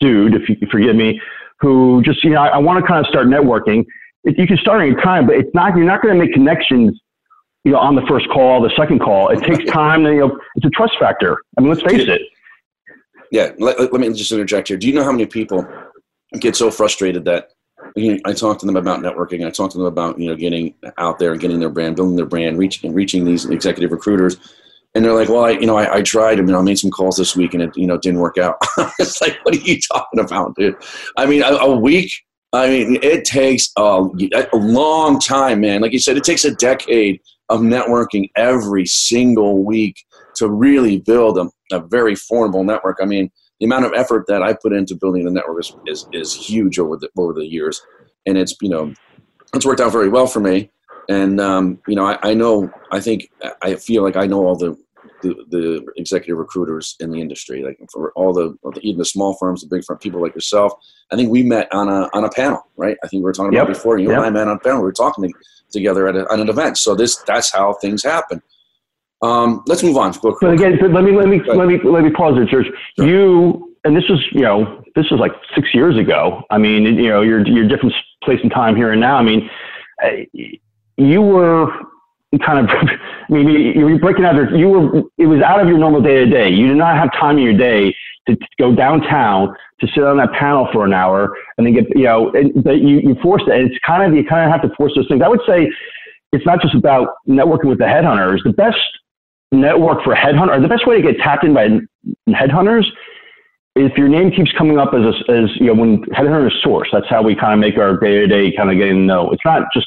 dude, 0.00 0.34
if 0.34 0.48
you 0.48 0.56
forgive 0.70 0.96
me, 0.96 1.20
who 1.60 2.02
just, 2.04 2.22
you 2.24 2.30
know, 2.30 2.40
I, 2.40 2.48
I 2.48 2.58
want 2.58 2.80
to 2.80 2.86
kind 2.86 3.04
of 3.04 3.10
start 3.10 3.26
networking. 3.26 3.84
If 4.24 4.38
you 4.38 4.46
can 4.46 4.56
start 4.58 4.82
any 4.82 4.94
time, 5.02 5.26
but 5.26 5.36
it's 5.36 5.52
not, 5.52 5.76
you're 5.76 5.86
not 5.86 6.00
going 6.02 6.14
to 6.14 6.20
make 6.24 6.32
connections, 6.32 6.98
you 7.64 7.72
know, 7.72 7.78
on 7.78 7.96
the 7.96 8.02
first 8.08 8.28
call, 8.28 8.62
the 8.62 8.72
second 8.76 9.00
call. 9.00 9.30
It 9.30 9.40
takes 9.40 9.68
time. 9.70 10.04
You 10.04 10.20
know, 10.20 10.40
it's 10.54 10.66
a 10.66 10.70
trust 10.70 10.94
factor. 10.98 11.38
I 11.58 11.60
mean, 11.60 11.70
let's 11.70 11.82
face 11.82 12.06
it. 12.08 12.22
Yeah. 13.32 13.50
Let, 13.58 13.78
let 13.92 14.00
me 14.00 14.12
just 14.12 14.30
interject 14.30 14.68
here. 14.68 14.76
Do 14.76 14.86
you 14.86 14.94
know 14.94 15.04
how 15.04 15.12
many 15.12 15.26
people 15.26 15.66
get 16.38 16.54
so 16.54 16.70
frustrated 16.70 17.24
that 17.24 17.48
you 17.96 18.14
know, 18.14 18.20
I 18.24 18.32
talk 18.32 18.58
to 18.60 18.66
them 18.66 18.76
about 18.76 19.00
networking. 19.00 19.46
I 19.46 19.50
talk 19.50 19.70
to 19.72 19.78
them 19.78 19.86
about 19.86 20.18
you 20.18 20.28
know 20.28 20.36
getting 20.36 20.74
out 20.98 21.18
there 21.18 21.32
and 21.32 21.40
getting 21.40 21.60
their 21.60 21.70
brand, 21.70 21.96
building 21.96 22.16
their 22.16 22.26
brand, 22.26 22.58
reaching 22.58 22.92
reaching 22.92 23.24
these 23.24 23.44
executive 23.46 23.92
recruiters 23.92 24.38
and 24.94 25.04
they're 25.04 25.14
like, 25.14 25.28
well, 25.28 25.44
I, 25.44 25.50
you 25.50 25.66
know, 25.66 25.76
I, 25.76 25.96
I 25.96 26.02
tried, 26.02 26.38
I 26.38 26.42
mean, 26.42 26.54
I 26.54 26.60
made 26.60 26.78
some 26.78 26.90
calls 26.90 27.16
this 27.16 27.34
week 27.34 27.54
and 27.54 27.62
it, 27.62 27.76
you 27.76 27.86
know, 27.86 27.96
didn't 27.96 28.20
work 28.20 28.36
out. 28.36 28.56
it's 28.98 29.20
like, 29.20 29.38
what 29.42 29.54
are 29.54 29.60
you 29.60 29.80
talking 29.80 30.20
about, 30.20 30.54
dude? 30.56 30.76
I 31.16 31.26
mean, 31.26 31.42
a, 31.42 31.46
a 31.46 31.76
week, 31.76 32.12
I 32.52 32.68
mean, 32.68 32.98
it 33.02 33.24
takes 33.24 33.70
a, 33.78 34.04
a 34.52 34.56
long 34.56 35.18
time, 35.18 35.60
man. 35.60 35.80
Like 35.80 35.92
you 35.92 35.98
said, 35.98 36.18
it 36.18 36.24
takes 36.24 36.44
a 36.44 36.54
decade 36.54 37.20
of 37.48 37.60
networking 37.60 38.30
every 38.36 38.84
single 38.84 39.64
week 39.64 39.96
to 40.36 40.50
really 40.50 41.00
build 41.00 41.38
a, 41.38 41.48
a 41.74 41.80
very 41.80 42.14
formidable 42.14 42.64
network. 42.64 42.98
I 43.00 43.06
mean, 43.06 43.30
the 43.62 43.66
amount 43.66 43.84
of 43.84 43.92
effort 43.94 44.26
that 44.26 44.42
I 44.42 44.54
put 44.54 44.72
into 44.72 44.96
building 44.96 45.24
the 45.24 45.30
network 45.30 45.60
is, 45.60 45.74
is, 45.86 46.06
is 46.12 46.34
huge 46.34 46.78
over 46.78 46.96
the, 46.96 47.08
over 47.16 47.32
the 47.32 47.46
years. 47.46 47.80
And 48.26 48.36
it's, 48.36 48.56
you 48.60 48.68
know, 48.68 48.92
it's 49.54 49.64
worked 49.64 49.80
out 49.80 49.92
very 49.92 50.08
well 50.08 50.26
for 50.26 50.40
me 50.40 50.70
and 51.08 51.40
um, 51.40 51.78
you 51.86 51.94
know, 51.94 52.06
I, 52.06 52.18
I, 52.22 52.34
know, 52.34 52.70
I 52.90 53.00
think, 53.00 53.30
I 53.60 53.74
feel 53.76 54.02
like 54.02 54.16
I 54.16 54.26
know 54.26 54.46
all 54.46 54.56
the, 54.56 54.76
the, 55.22 55.34
the 55.50 55.86
executive 55.96 56.38
recruiters 56.38 56.96
in 57.00 57.10
the 57.10 57.20
industry, 57.20 57.62
like 57.62 57.78
for 57.92 58.12
all 58.12 58.32
the, 58.32 58.56
even 58.82 58.98
the 58.98 59.04
small 59.04 59.34
firms, 59.34 59.62
the 59.62 59.68
big 59.68 59.84
firm, 59.84 59.98
people 59.98 60.20
like 60.20 60.34
yourself. 60.34 60.72
I 61.10 61.16
think 61.16 61.30
we 61.30 61.42
met 61.42 61.72
on 61.72 61.88
a 61.88 62.08
on 62.12 62.24
a 62.24 62.30
panel, 62.30 62.66
right? 62.76 62.96
I 63.04 63.08
think 63.08 63.20
we 63.20 63.24
were 63.24 63.32
talking 63.32 63.54
about 63.54 63.68
before. 63.68 63.98
You 63.98 64.08
yep. 64.08 64.18
and 64.18 64.26
I 64.26 64.30
met 64.30 64.48
on 64.48 64.56
a 64.56 64.58
panel. 64.58 64.78
We 64.78 64.84
were 64.84 64.92
talking 64.92 65.28
to, 65.28 65.34
together 65.70 66.08
at, 66.08 66.16
a, 66.16 66.26
at, 66.32 66.40
an 66.40 66.48
event. 66.48 66.78
So 66.78 66.94
this 66.94 67.16
that's 67.18 67.52
how 67.52 67.74
things 67.74 68.02
happen. 68.02 68.42
Um, 69.22 69.62
let's 69.66 69.82
move 69.82 69.96
on. 69.96 70.12
But 70.22 70.52
again, 70.52 70.78
but 70.80 70.92
let 70.92 71.04
me 71.04 71.12
let 71.12 71.28
me 71.28 71.40
let 71.46 71.68
me 71.68 71.78
let 71.82 72.02
me 72.02 72.10
pause 72.10 72.34
there, 72.34 72.44
George. 72.44 72.66
Sure. 72.98 73.06
You 73.06 73.74
and 73.84 73.96
this 73.96 74.04
was 74.08 74.20
you 74.32 74.42
know 74.42 74.82
this 74.96 75.10
was 75.10 75.20
like 75.20 75.32
six 75.54 75.72
years 75.74 75.96
ago. 75.96 76.42
I 76.50 76.58
mean, 76.58 76.84
you 76.84 77.08
know, 77.08 77.22
you're 77.22 77.46
you're 77.46 77.68
different 77.68 77.94
place 78.24 78.40
and 78.42 78.50
time 78.50 78.76
here 78.76 78.92
and 78.92 79.00
now. 79.00 79.16
I 79.16 79.22
mean 79.22 79.48
you 80.96 81.22
were 81.22 81.68
kind 82.44 82.58
of, 82.58 82.70
I 82.70 83.32
mean, 83.32 83.48
you 83.48 83.84
were 83.84 83.98
breaking 83.98 84.24
out 84.24 84.34
there. 84.34 84.54
You 84.54 84.68
were, 84.68 85.02
it 85.18 85.26
was 85.26 85.40
out 85.42 85.60
of 85.60 85.68
your 85.68 85.78
normal 85.78 86.00
day 86.00 86.24
to 86.24 86.26
day. 86.26 86.48
You 86.50 86.68
did 86.68 86.76
not 86.76 86.96
have 86.96 87.12
time 87.12 87.38
in 87.38 87.44
your 87.44 87.56
day 87.56 87.94
to, 88.26 88.36
to 88.36 88.46
go 88.58 88.74
downtown 88.74 89.54
to 89.80 89.86
sit 89.88 90.04
on 90.04 90.16
that 90.18 90.32
panel 90.32 90.68
for 90.72 90.84
an 90.84 90.92
hour 90.92 91.36
and 91.58 91.66
then 91.66 91.74
get, 91.74 91.96
you 91.96 92.04
know, 92.04 92.30
and, 92.32 92.62
but 92.62 92.78
you, 92.78 93.00
you 93.00 93.16
forced 93.22 93.48
it. 93.48 93.54
And 93.54 93.70
it's 93.70 93.78
kind 93.84 94.02
of, 94.02 94.16
you 94.16 94.24
kind 94.24 94.44
of 94.44 94.52
have 94.52 94.68
to 94.68 94.74
force 94.76 94.92
those 94.94 95.08
things. 95.08 95.22
I 95.22 95.28
would 95.28 95.40
say 95.46 95.70
it's 96.32 96.46
not 96.46 96.62
just 96.62 96.74
about 96.74 97.08
networking 97.28 97.66
with 97.66 97.78
the 97.78 97.84
headhunters. 97.84 98.42
The 98.44 98.52
best 98.52 98.78
network 99.52 100.02
for 100.02 100.14
headhunter, 100.14 100.60
the 100.60 100.68
best 100.68 100.86
way 100.86 101.00
to 101.00 101.12
get 101.12 101.20
tapped 101.20 101.44
in 101.44 101.54
by 101.54 101.68
headhunters 102.28 102.86
if 103.74 103.96
your 103.96 104.08
name 104.08 104.30
keeps 104.30 104.52
coming 104.52 104.78
up 104.78 104.92
as, 104.92 105.00
a, 105.00 105.30
as 105.30 105.50
you 105.56 105.66
know, 105.66 105.74
when 105.74 106.02
headhunters 106.06 106.62
source, 106.62 106.88
that's 106.92 107.08
how 107.08 107.22
we 107.22 107.34
kind 107.34 107.54
of 107.54 107.58
make 107.58 107.78
our 107.78 107.96
day 107.98 108.18
to 108.20 108.26
day 108.26 108.54
kind 108.54 108.70
of 108.70 108.76
getting 108.76 108.96
to 108.96 109.00
know. 109.00 109.30
It's 109.30 109.44
not 109.44 109.62
just 109.72 109.86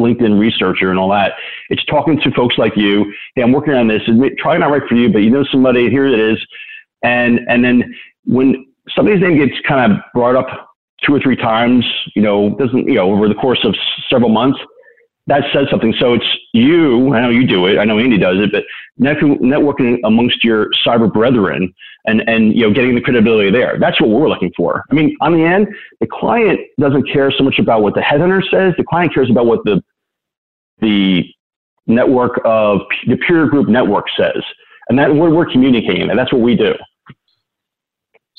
LinkedIn 0.00 0.38
researcher 0.38 0.90
and 0.90 0.98
all 0.98 1.10
that. 1.10 1.32
It's 1.70 1.84
talking 1.86 2.20
to 2.20 2.30
folks 2.32 2.56
like 2.58 2.76
you. 2.76 3.12
Hey, 3.34 3.42
I'm 3.42 3.52
working 3.52 3.74
on 3.74 3.88
this. 3.88 4.02
It's 4.06 4.40
probably 4.40 4.60
not 4.60 4.70
right 4.70 4.82
for 4.88 4.94
you, 4.94 5.12
but 5.12 5.20
you 5.20 5.30
know 5.30 5.44
somebody. 5.50 5.90
Here 5.90 6.06
it 6.06 6.18
is. 6.18 6.38
And 7.02 7.40
and 7.48 7.64
then 7.64 7.94
when 8.24 8.66
somebody's 8.94 9.20
name 9.20 9.36
gets 9.36 9.60
kind 9.66 9.92
of 9.92 9.98
brought 10.14 10.36
up 10.36 10.46
two 11.04 11.14
or 11.14 11.20
three 11.20 11.36
times, 11.36 11.84
you 12.14 12.22
know, 12.22 12.50
doesn't 12.56 12.86
you 12.86 12.94
know 12.94 13.12
over 13.12 13.28
the 13.28 13.34
course 13.34 13.64
of 13.64 13.74
several 14.08 14.30
months, 14.30 14.60
that 15.28 15.44
says 15.52 15.66
something. 15.70 15.94
So 16.00 16.14
it's 16.14 16.26
you. 16.52 17.14
I 17.14 17.20
know 17.20 17.28
you 17.28 17.46
do 17.46 17.66
it. 17.66 17.78
I 17.78 17.84
know 17.84 17.98
Andy 17.98 18.18
does 18.18 18.38
it, 18.38 18.50
but 18.50 18.64
networking 18.98 19.98
amongst 20.04 20.42
your 20.42 20.70
cyber 20.86 21.12
brethren 21.12 21.72
and 22.06 22.28
and 22.28 22.54
you 22.54 22.62
know 22.62 22.72
getting 22.72 22.94
the 22.94 23.00
credibility 23.00 23.50
there. 23.50 23.78
That's 23.78 24.00
what 24.00 24.10
we're 24.10 24.28
looking 24.28 24.52
for. 24.56 24.84
I 24.90 24.94
mean, 24.94 25.16
on 25.20 25.34
the 25.34 25.44
end, 25.44 25.68
the 26.00 26.06
client 26.10 26.58
doesn't 26.80 27.10
care 27.12 27.30
so 27.30 27.44
much 27.44 27.58
about 27.58 27.82
what 27.82 27.94
the 27.94 28.00
headhunter 28.00 28.42
says. 28.50 28.74
The 28.76 28.84
client 28.84 29.14
cares 29.14 29.30
about 29.30 29.46
what 29.46 29.60
the 29.64 29.82
the 30.80 31.24
network 31.86 32.40
of 32.44 32.80
the 33.06 33.16
peer 33.16 33.46
group 33.46 33.68
network 33.68 34.06
says, 34.16 34.42
and 34.88 34.98
that 34.98 35.14
we're, 35.14 35.30
we're 35.30 35.50
communicating, 35.50 36.08
and 36.08 36.18
that's 36.18 36.32
what 36.32 36.42
we 36.42 36.56
do. 36.56 36.74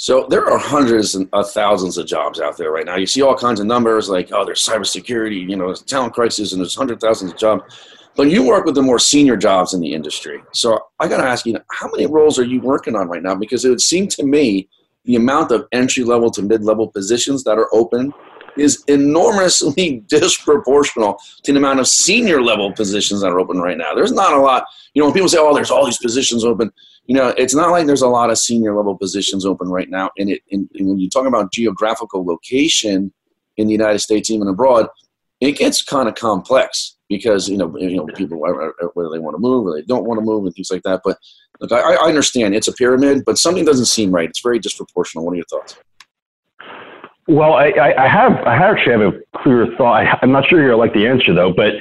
So 0.01 0.27
there 0.29 0.49
are 0.49 0.57
hundreds 0.57 1.13
of 1.13 1.27
uh, 1.33 1.43
thousands 1.43 1.97
of 1.97 2.07
jobs 2.07 2.39
out 2.39 2.55
there 2.55 2.71
right 2.71 2.85
now. 2.85 2.95
You 2.95 3.05
see 3.05 3.21
all 3.21 3.35
kinds 3.35 3.59
of 3.59 3.65
numbers 3.65 4.07
like, 4.07 4.29
oh, 4.31 4.45
there's 4.45 4.65
cybersecurity, 4.65 5.49
you 5.49 5.57
know, 5.57 5.73
talent 5.73 6.13
crisis, 6.13 6.53
and 6.53 6.61
there's 6.61 6.73
hundred 6.73 7.01
thousands 7.01 7.33
of 7.33 7.37
jobs. 7.37 7.77
But 8.15 8.29
you 8.29 8.47
work 8.47 8.63
with 8.63 8.75
the 8.75 8.81
more 8.81 8.97
senior 8.97 9.35
jobs 9.35 9.73
in 9.73 9.81
the 9.81 9.93
industry. 9.93 10.41
So 10.53 10.79
I 11.01 11.09
got 11.09 11.17
to 11.17 11.27
ask 11.27 11.45
you, 11.45 11.57
how 11.71 11.89
many 11.89 12.05
roles 12.05 12.39
are 12.39 12.45
you 12.45 12.61
working 12.61 12.95
on 12.95 13.09
right 13.09 13.21
now? 13.21 13.35
Because 13.35 13.65
it 13.65 13.69
would 13.69 13.81
seem 13.81 14.07
to 14.07 14.23
me 14.23 14.69
the 15.03 15.17
amount 15.17 15.51
of 15.51 15.67
entry 15.73 16.05
level 16.05 16.31
to 16.31 16.41
mid 16.43 16.63
level 16.63 16.87
positions 16.87 17.43
that 17.43 17.57
are 17.57 17.67
open 17.73 18.13
is 18.57 18.83
enormously 18.87 20.03
disproportional 20.07 21.17
to 21.43 21.51
the 21.51 21.57
amount 21.57 21.79
of 21.79 21.87
senior 21.87 22.41
level 22.41 22.71
positions 22.71 23.21
that 23.21 23.31
are 23.31 23.39
open 23.39 23.59
right 23.59 23.77
now. 23.77 23.93
There's 23.93 24.11
not 24.11 24.33
a 24.33 24.39
lot. 24.39 24.65
You 24.93 25.01
know, 25.01 25.07
when 25.07 25.13
people 25.13 25.29
say, 25.29 25.37
"Oh, 25.39 25.53
there's 25.53 25.71
all 25.71 25.85
these 25.85 25.97
positions 25.97 26.43
open," 26.43 26.71
you 27.05 27.15
know, 27.15 27.29
it's 27.29 27.55
not 27.55 27.71
like 27.71 27.87
there's 27.87 28.03
a 28.03 28.07
lot 28.07 28.29
of 28.29 28.37
senior 28.37 28.75
level 28.75 28.95
positions 28.97 29.45
open 29.45 29.69
right 29.69 29.89
now. 29.89 30.11
And 30.17 30.29
it, 30.29 30.41
and, 30.51 30.69
and 30.75 30.87
when 30.87 30.99
you 30.99 31.09
talk 31.09 31.25
about 31.25 31.51
geographical 31.51 32.23
location 32.25 33.11
in 33.57 33.67
the 33.67 33.73
United 33.73 33.99
States, 33.99 34.29
even 34.29 34.47
abroad, 34.47 34.87
it 35.41 35.53
gets 35.53 35.81
kind 35.81 36.07
of 36.07 36.15
complex 36.15 36.97
because 37.09 37.49
you 37.49 37.57
know, 37.57 37.75
you 37.77 37.97
know, 37.97 38.05
people 38.05 38.39
whether 38.39 39.09
they 39.09 39.19
want 39.19 39.35
to 39.35 39.39
move 39.39 39.65
or 39.65 39.75
they 39.75 39.81
don't 39.81 40.05
want 40.05 40.19
to 40.19 40.25
move 40.25 40.45
and 40.45 40.53
things 40.53 40.69
like 40.71 40.83
that. 40.83 41.01
But 41.03 41.17
look, 41.59 41.71
I, 41.71 41.95
I 41.95 42.07
understand 42.07 42.55
it's 42.55 42.67
a 42.67 42.73
pyramid, 42.73 43.23
but 43.25 43.37
something 43.37 43.65
doesn't 43.65 43.85
seem 43.85 44.11
right. 44.11 44.29
It's 44.29 44.41
very 44.41 44.59
disproportional. 44.59 45.23
What 45.23 45.33
are 45.33 45.37
your 45.37 45.45
thoughts? 45.45 45.77
Well, 47.29 47.53
I, 47.53 47.71
I 47.95 48.07
have 48.07 48.31
I 48.47 48.55
actually 48.55 48.91
have 48.91 49.13
a 49.13 49.37
clear 49.37 49.67
thought. 49.77 50.03
I, 50.03 50.19
am 50.23 50.31
not 50.31 50.47
sure 50.47 50.63
you're 50.63 50.75
like 50.75 50.95
the 50.95 51.05
answer 51.05 51.31
though, 51.31 51.53
but 51.53 51.75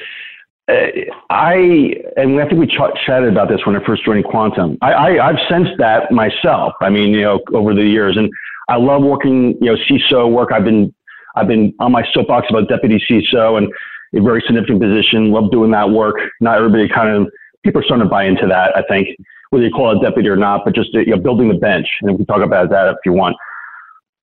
uh, 0.68 0.88
I 1.30 1.94
and 2.18 2.38
I 2.38 2.46
think 2.46 2.60
we 2.60 2.66
ch- 2.66 3.06
chatted 3.06 3.32
about 3.32 3.48
this 3.48 3.64
when 3.64 3.74
I 3.74 3.82
first 3.86 4.04
joined 4.04 4.26
Quantum. 4.26 4.76
I, 4.82 4.92
I 4.92 5.26
have 5.26 5.38
sensed 5.48 5.72
that 5.78 6.12
myself. 6.12 6.74
I 6.82 6.90
mean, 6.90 7.14
you 7.14 7.22
know, 7.22 7.40
over 7.54 7.72
the 7.72 7.82
years, 7.82 8.18
and 8.18 8.30
I 8.68 8.76
love 8.76 9.02
working. 9.02 9.56
You 9.62 9.72
know, 9.72 9.76
CISO 9.88 10.30
work. 10.30 10.52
I've 10.52 10.64
been 10.64 10.94
I've 11.34 11.48
been 11.48 11.72
on 11.80 11.92
my 11.92 12.04
soapbox 12.12 12.48
about 12.50 12.68
deputy 12.68 13.02
CISO 13.10 13.56
and 13.56 13.72
a 14.14 14.20
very 14.20 14.42
significant 14.46 14.82
position. 14.82 15.30
Love 15.30 15.50
doing 15.50 15.70
that 15.70 15.88
work. 15.88 16.16
Not 16.42 16.58
everybody 16.58 16.90
kind 16.90 17.08
of 17.08 17.32
people 17.64 17.80
are 17.80 17.84
starting 17.84 18.04
to 18.04 18.10
buy 18.10 18.24
into 18.24 18.46
that. 18.48 18.76
I 18.76 18.82
think 18.82 19.08
whether 19.48 19.64
you 19.64 19.70
call 19.70 19.98
it 19.98 20.04
deputy 20.04 20.28
or 20.28 20.36
not, 20.36 20.66
but 20.66 20.74
just 20.74 20.92
you 20.92 21.06
know, 21.06 21.16
building 21.16 21.48
the 21.48 21.54
bench, 21.54 21.88
and 22.02 22.10
we 22.10 22.18
can 22.18 22.26
talk 22.26 22.42
about 22.42 22.68
that 22.68 22.88
if 22.88 22.96
you 23.06 23.14
want. 23.14 23.34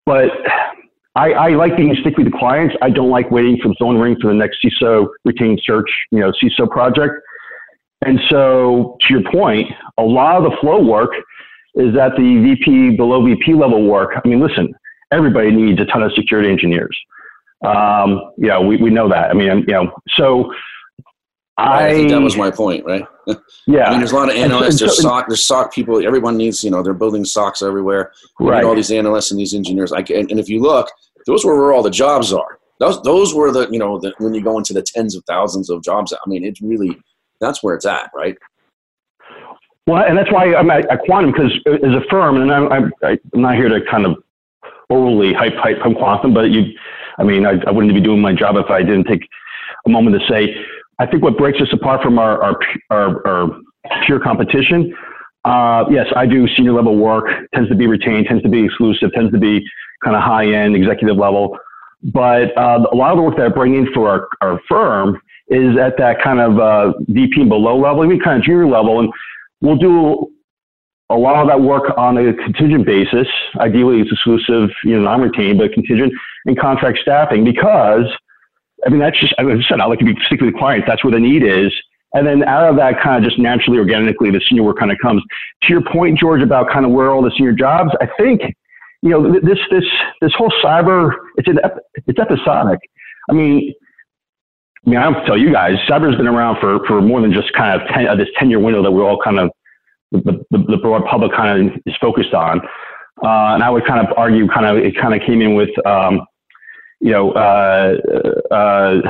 But 0.05 0.31
I, 1.16 1.33
I 1.33 1.48
like 1.50 1.76
being 1.79 1.96
sticky 2.00 2.24
with 2.24 2.33
the 2.33 2.38
clients. 2.38 2.76
I 2.83 2.90
don't 2.90 3.09
like 3.09 3.31
waiting 3.31 3.59
for 3.62 3.68
the 3.68 3.76
phone 3.81 3.98
ring 3.98 4.16
for 4.20 4.29
the 4.29 4.35
next 4.35 4.59
CISO 4.62 5.09
retained 5.24 5.62
search, 5.64 5.90
you 6.11 6.20
know, 6.20 6.31
CISO 6.31 6.70
project. 6.70 7.14
And 8.05 8.20
so, 8.29 8.98
to 9.00 9.14
your 9.14 9.22
point, 9.33 9.72
a 9.96 10.02
lot 10.02 10.37
of 10.37 10.44
the 10.44 10.55
flow 10.61 10.83
work 10.83 11.11
is 11.74 11.96
at 11.96 12.14
the 12.16 12.40
VP, 12.42 12.96
below 12.96 13.24
VP 13.24 13.55
level 13.55 13.85
work. 13.85 14.12
I 14.22 14.29
mean, 14.29 14.40
listen, 14.40 14.74
everybody 15.11 15.50
needs 15.50 15.81
a 15.81 15.87
ton 15.87 16.02
of 16.02 16.12
security 16.12 16.50
engineers. 16.50 16.96
Um, 17.64 18.33
you 18.37 18.48
know, 18.48 18.61
we, 18.61 18.76
we 18.76 18.90
know 18.90 19.09
that. 19.09 19.31
I 19.31 19.33
mean, 19.33 19.46
you 19.46 19.64
know, 19.66 19.90
so 20.16 20.52
I, 21.57 21.87
I, 21.87 21.92
think 21.94 22.11
that 22.11 22.20
was 22.20 22.37
my 22.37 22.50
point, 22.50 22.85
right? 22.85 23.05
Yeah. 23.66 23.87
I 23.87 23.90
mean, 23.90 23.98
there's 23.98 24.12
a 24.12 24.14
lot 24.14 24.31
of 24.31 24.37
analysts. 24.37 24.79
There's 24.79 25.02
SOC. 25.02 25.26
There's 25.26 25.42
SOC 25.42 25.74
people. 25.74 26.07
Everyone 26.07 26.37
needs. 26.37 26.62
You 26.62 26.70
know, 26.70 26.85
they're 26.85 26.94
building 26.94 27.24
SOCs 27.24 27.66
everywhere. 27.66 28.12
right. 28.38 28.62
all 28.62 28.76
these 28.76 28.92
analysts 28.92 29.33
and 29.33 29.40
these 29.40 29.52
engineers. 29.52 29.90
I 29.90 29.98
and, 29.98 30.31
and 30.31 30.38
if 30.38 30.48
you 30.48 30.61
look, 30.61 30.88
those 31.27 31.45
were 31.45 31.61
where 31.61 31.73
all 31.73 31.83
the 31.83 31.91
jobs 31.91 32.33
are. 32.33 32.59
Those 32.79 33.03
those 33.03 33.35
were 33.35 33.51
the 33.51 33.69
you 33.71 33.79
know 33.79 33.99
the, 33.99 34.12
when 34.19 34.35
you 34.35 34.43
go 34.43 34.59
into 34.59 34.73
the 34.73 34.83
tens 34.83 35.15
of 35.17 35.25
thousands 35.25 35.71
of 35.71 35.83
jobs. 35.83 36.12
I 36.12 36.29
mean, 36.29 36.45
it's 36.45 36.61
really 36.61 36.99
that's 37.41 37.62
where 37.62 37.75
it's 37.75 37.87
at, 37.87 38.11
right? 38.15 38.37
Well, 39.87 40.03
and 40.03 40.19
that's 40.19 40.33
why 40.33 40.55
I'm 40.55 40.71
at, 40.71 40.91
at 40.91 41.01
Quantum 41.05 41.33
because 41.33 41.53
as 41.67 41.93
a 41.93 42.03
firm, 42.11 42.41
and 42.43 42.53
I'm, 42.53 42.73
I'm, 42.73 42.93
I'm 43.05 43.21
not 43.35 43.55
here 43.55 43.69
to 43.69 43.81
kind 43.89 44.05
of 44.05 44.17
overly 44.91 45.33
hype 45.33 45.55
hype 45.55 45.81
from 45.81 45.95
Quantum, 45.95 46.35
but 46.35 46.51
you, 46.51 46.77
I 47.19 47.23
mean, 47.23 47.47
I, 47.47 47.61
I 47.67 47.71
wouldn't 47.71 47.95
be 47.95 48.01
doing 48.01 48.21
my 48.21 48.33
job 48.33 48.57
if 48.57 48.69
I 48.69 48.83
didn't 48.83 49.05
take 49.05 49.29
a 49.87 49.91
moment 49.91 50.21
to 50.21 50.27
say, 50.29 50.57
I 50.99 51.07
think 51.07 51.23
what 51.23 51.39
breaks 51.39 51.61
us 51.61 51.69
apart 51.73 52.03
from 52.03 52.19
our 52.19 52.43
our, 52.43 52.61
our, 52.91 53.27
our 53.27 53.61
pure 54.05 54.19
competition. 54.19 54.95
Uh, 55.46 55.85
yes, 55.88 56.06
I 56.16 56.26
do 56.26 56.48
senior 56.56 56.72
level 56.72 56.96
work, 56.96 57.26
tends 57.54 57.68
to 57.70 57.76
be 57.76 57.87
retained, 57.87 58.26
tends 58.26 58.42
to 58.42 58.48
be 58.48 58.64
exclusive, 58.64 59.12
tends 59.12 59.30
to 59.32 59.38
be 59.38 59.64
kind 60.02 60.16
of 60.16 60.22
high 60.22 60.52
end 60.52 60.74
executive 60.74 61.16
level. 61.16 61.56
But 62.02 62.56
uh, 62.59 62.85
a 62.90 62.96
lot 62.96 63.12
of 63.12 63.16
the 63.16 63.22
work 63.22 63.37
that 63.37 63.46
I 63.46 63.48
bring 63.48 63.76
in 63.76 63.92
for 63.94 64.11
our, 64.11 64.28
our 64.40 64.61
firm 64.68 65.20
is 65.48 65.78
at 65.78 65.96
that 65.98 66.20
kind 66.20 66.40
of 66.40 66.59
uh, 66.59 66.98
VP 67.09 67.40
and 67.42 67.48
below 67.48 67.78
level, 67.78 68.04
even 68.04 68.18
kind 68.18 68.38
of 68.38 68.44
junior 68.44 68.66
level. 68.66 68.98
And 68.98 69.12
we'll 69.61 69.76
do 69.76 70.32
a 71.11 71.16
lot 71.16 71.40
of 71.40 71.46
that 71.46 71.61
work 71.61 71.96
on 71.96 72.18
a 72.18 72.35
contingent 72.35 72.85
basis. 72.85 73.28
Ideally, 73.61 74.00
it's 74.00 74.11
exclusive, 74.11 74.70
you 74.82 74.96
know, 74.96 75.02
non-retained, 75.02 75.59
but 75.59 75.72
contingent 75.72 76.12
and 76.46 76.59
contract 76.59 76.98
staffing 76.98 77.44
because, 77.44 78.06
I 78.85 78.90
mean, 78.90 78.98
that's 78.98 79.18
just, 79.20 79.32
I 79.38 79.44
said, 79.68 79.80
I 79.80 79.87
like 79.87 80.00
to 80.00 80.04
be 80.04 80.16
with 80.40 80.56
clients. 80.56 80.88
That's 80.88 81.04
where 81.04 81.12
the 81.12 81.20
need 81.20 81.44
is. 81.44 81.72
And 82.14 82.27
then 82.27 82.45
out 82.45 82.69
of 82.69 82.77
that 82.77 83.01
kind 83.03 83.23
of 83.23 83.29
just 83.29 83.38
naturally, 83.38 83.79
organically, 83.79 84.31
the 84.31 84.40
senior 84.49 84.62
work 84.62 84.79
kind 84.79 84.90
of 84.90 84.99
comes. 85.03 85.23
To 85.62 85.73
your 85.73 85.83
point, 85.83 86.19
George, 86.19 86.42
about 86.42 86.71
kind 86.71 86.87
of 86.87 86.92
where 86.92 87.11
all 87.11 87.23
the 87.23 87.33
senior 87.37 87.53
jobs, 87.53 87.90
I 88.01 88.09
think 88.19 88.42
you 89.03 89.11
know, 89.11 89.33
this 89.40 89.59
this 89.71 89.85
this 90.21 90.33
whole 90.37 90.53
cyber 90.64 91.12
it's 91.37 91.49
an 91.49 91.59
it's 92.07 92.19
episodic. 92.19 92.81
I 93.31 93.35
mean, 93.35 93.73
I 94.87 94.90
mean, 94.90 94.99
I 94.99 95.05
don't 95.11 95.25
tell 95.27 95.38
you 95.38 95.53
guys, 95.53 95.75
cyber's 95.88 96.16
been 96.16 96.27
around 96.27 96.59
for 96.61 96.85
for 96.87 97.01
more 97.01 97.21
than 97.21 97.33
just 97.33 97.53
kind 97.53 97.81
of 97.81 97.87
ten, 97.88 98.09
uh, 98.09 98.16
this 98.16 98.29
ten 98.37 98.51
year 98.51 98.59
window 98.59 98.83
that 98.83 98.90
we're 98.90 99.05
all 99.05 99.21
kind 99.23 99.38
of 99.38 99.51
the, 100.12 100.45
the, 100.51 100.59
the 100.59 100.77
broad 100.79 101.05
public 101.05 101.33
kind 101.33 101.69
of 101.69 101.81
is 101.87 101.95
focused 102.01 102.35
on. 102.35 102.61
Uh, 103.23 103.55
and 103.55 103.62
I 103.62 103.71
would 103.71 103.87
kind 103.87 104.07
of 104.07 104.12
argue, 104.16 104.47
kind 104.49 104.66
of 104.66 104.77
it 104.77 104.97
kind 104.97 105.14
of 105.14 105.27
came 105.27 105.40
in 105.40 105.55
with. 105.55 105.71
Um, 105.87 106.23
you 107.00 107.12
know, 107.12 107.32
uh, 107.32 107.96
uh, 108.50 109.00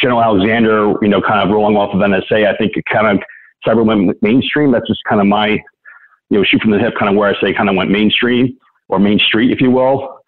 General 0.00 0.22
Alexander, 0.22 0.94
you 1.02 1.08
know, 1.08 1.20
kind 1.20 1.40
of 1.40 1.54
rolling 1.54 1.76
off 1.76 1.94
of 1.94 2.00
NSA. 2.00 2.46
I 2.46 2.56
think 2.56 2.76
it 2.76 2.84
kind 2.90 3.06
of 3.06 3.22
cyber 3.66 3.84
went 3.84 4.20
mainstream. 4.22 4.72
That's 4.72 4.86
just 4.86 5.00
kind 5.08 5.20
of 5.20 5.26
my, 5.26 5.48
you 5.48 6.38
know, 6.38 6.44
shoot 6.44 6.62
from 6.62 6.70
the 6.70 6.78
hip, 6.78 6.94
kind 6.98 7.10
of 7.10 7.16
where 7.16 7.34
I 7.34 7.40
say 7.40 7.52
kind 7.54 7.68
of 7.68 7.76
went 7.76 7.90
mainstream 7.90 8.56
or 8.88 8.98
Main 8.98 9.18
Street, 9.18 9.50
if 9.50 9.60
you 9.60 9.70
will. 9.70 10.20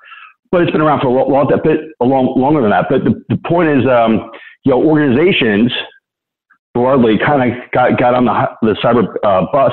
But 0.51 0.63
it's 0.63 0.71
been 0.71 0.81
around 0.81 1.01
for 1.01 1.09
a 1.09 1.11
long, 1.11 1.53
a 1.53 1.59
bit 1.59 1.81
a 2.01 2.05
long, 2.05 2.39
longer 2.39 2.61
than 2.61 2.71
that. 2.71 2.87
But 2.89 3.05
the, 3.05 3.23
the 3.29 3.37
point 3.47 3.69
is, 3.69 3.87
um, 3.87 4.31
you 4.65 4.73
know, 4.73 4.83
organizations 4.83 5.73
broadly 6.75 7.19
kind 7.19 7.53
of 7.53 7.71
got, 7.73 7.99
got 7.99 8.15
on 8.15 8.27
the, 8.27 8.49
the 8.63 8.75
cyber 8.75 9.15
uh, 9.25 9.47
bus 9.51 9.73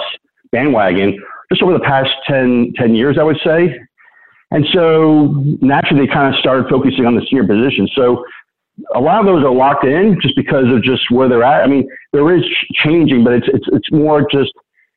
bandwagon 0.52 1.20
just 1.52 1.62
over 1.62 1.74
the 1.74 1.80
past 1.80 2.10
10, 2.28 2.74
10 2.78 2.96
years, 2.96 3.18
I 3.20 3.24
would 3.24 3.40
say. 3.44 3.78
And 4.54 4.66
so 4.72 5.44
naturally, 5.62 6.06
they 6.06 6.14
kind 6.14 6.34
of 6.34 6.40
started 6.40 6.70
focusing 6.70 7.06
on 7.06 7.16
the 7.16 7.26
senior 7.30 7.46
position. 7.46 7.88
So 7.96 8.24
a 8.96 9.00
lot 9.00 9.20
of 9.20 9.26
those 9.26 9.44
are 9.44 9.52
locked 9.52 9.84
in 9.84 10.20
just 10.22 10.36
because 10.36 10.72
of 10.72 10.84
just 10.84 11.10
where 11.10 11.28
they're 11.28 11.44
at. 11.44 11.64
I 11.64 11.68
mean, 11.68 11.88
there 12.12 12.36
is 12.36 12.44
changing, 12.74 13.24
but 13.24 13.34
it's 13.34 13.48
it's 13.52 13.66
it's 13.72 13.92
more 13.92 14.28
just 14.32 14.54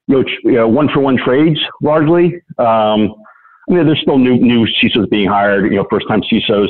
you 0.09 0.25
know, 0.45 0.69
one 0.69 0.89
for 0.89 1.01
one 1.01 1.17
trades 1.17 1.59
largely. 1.83 2.35
Um, 2.59 3.15
I 3.69 3.75
mean, 3.75 3.87
there's 3.87 4.01
still 4.01 4.19
new 4.19 4.37
new 4.37 4.67
CISOs 4.67 5.09
being 5.11 5.29
hired, 5.29 5.65
you 5.65 5.77
know, 5.77 5.87
first 5.91 6.07
time 6.07 6.23
CISOs 6.23 6.69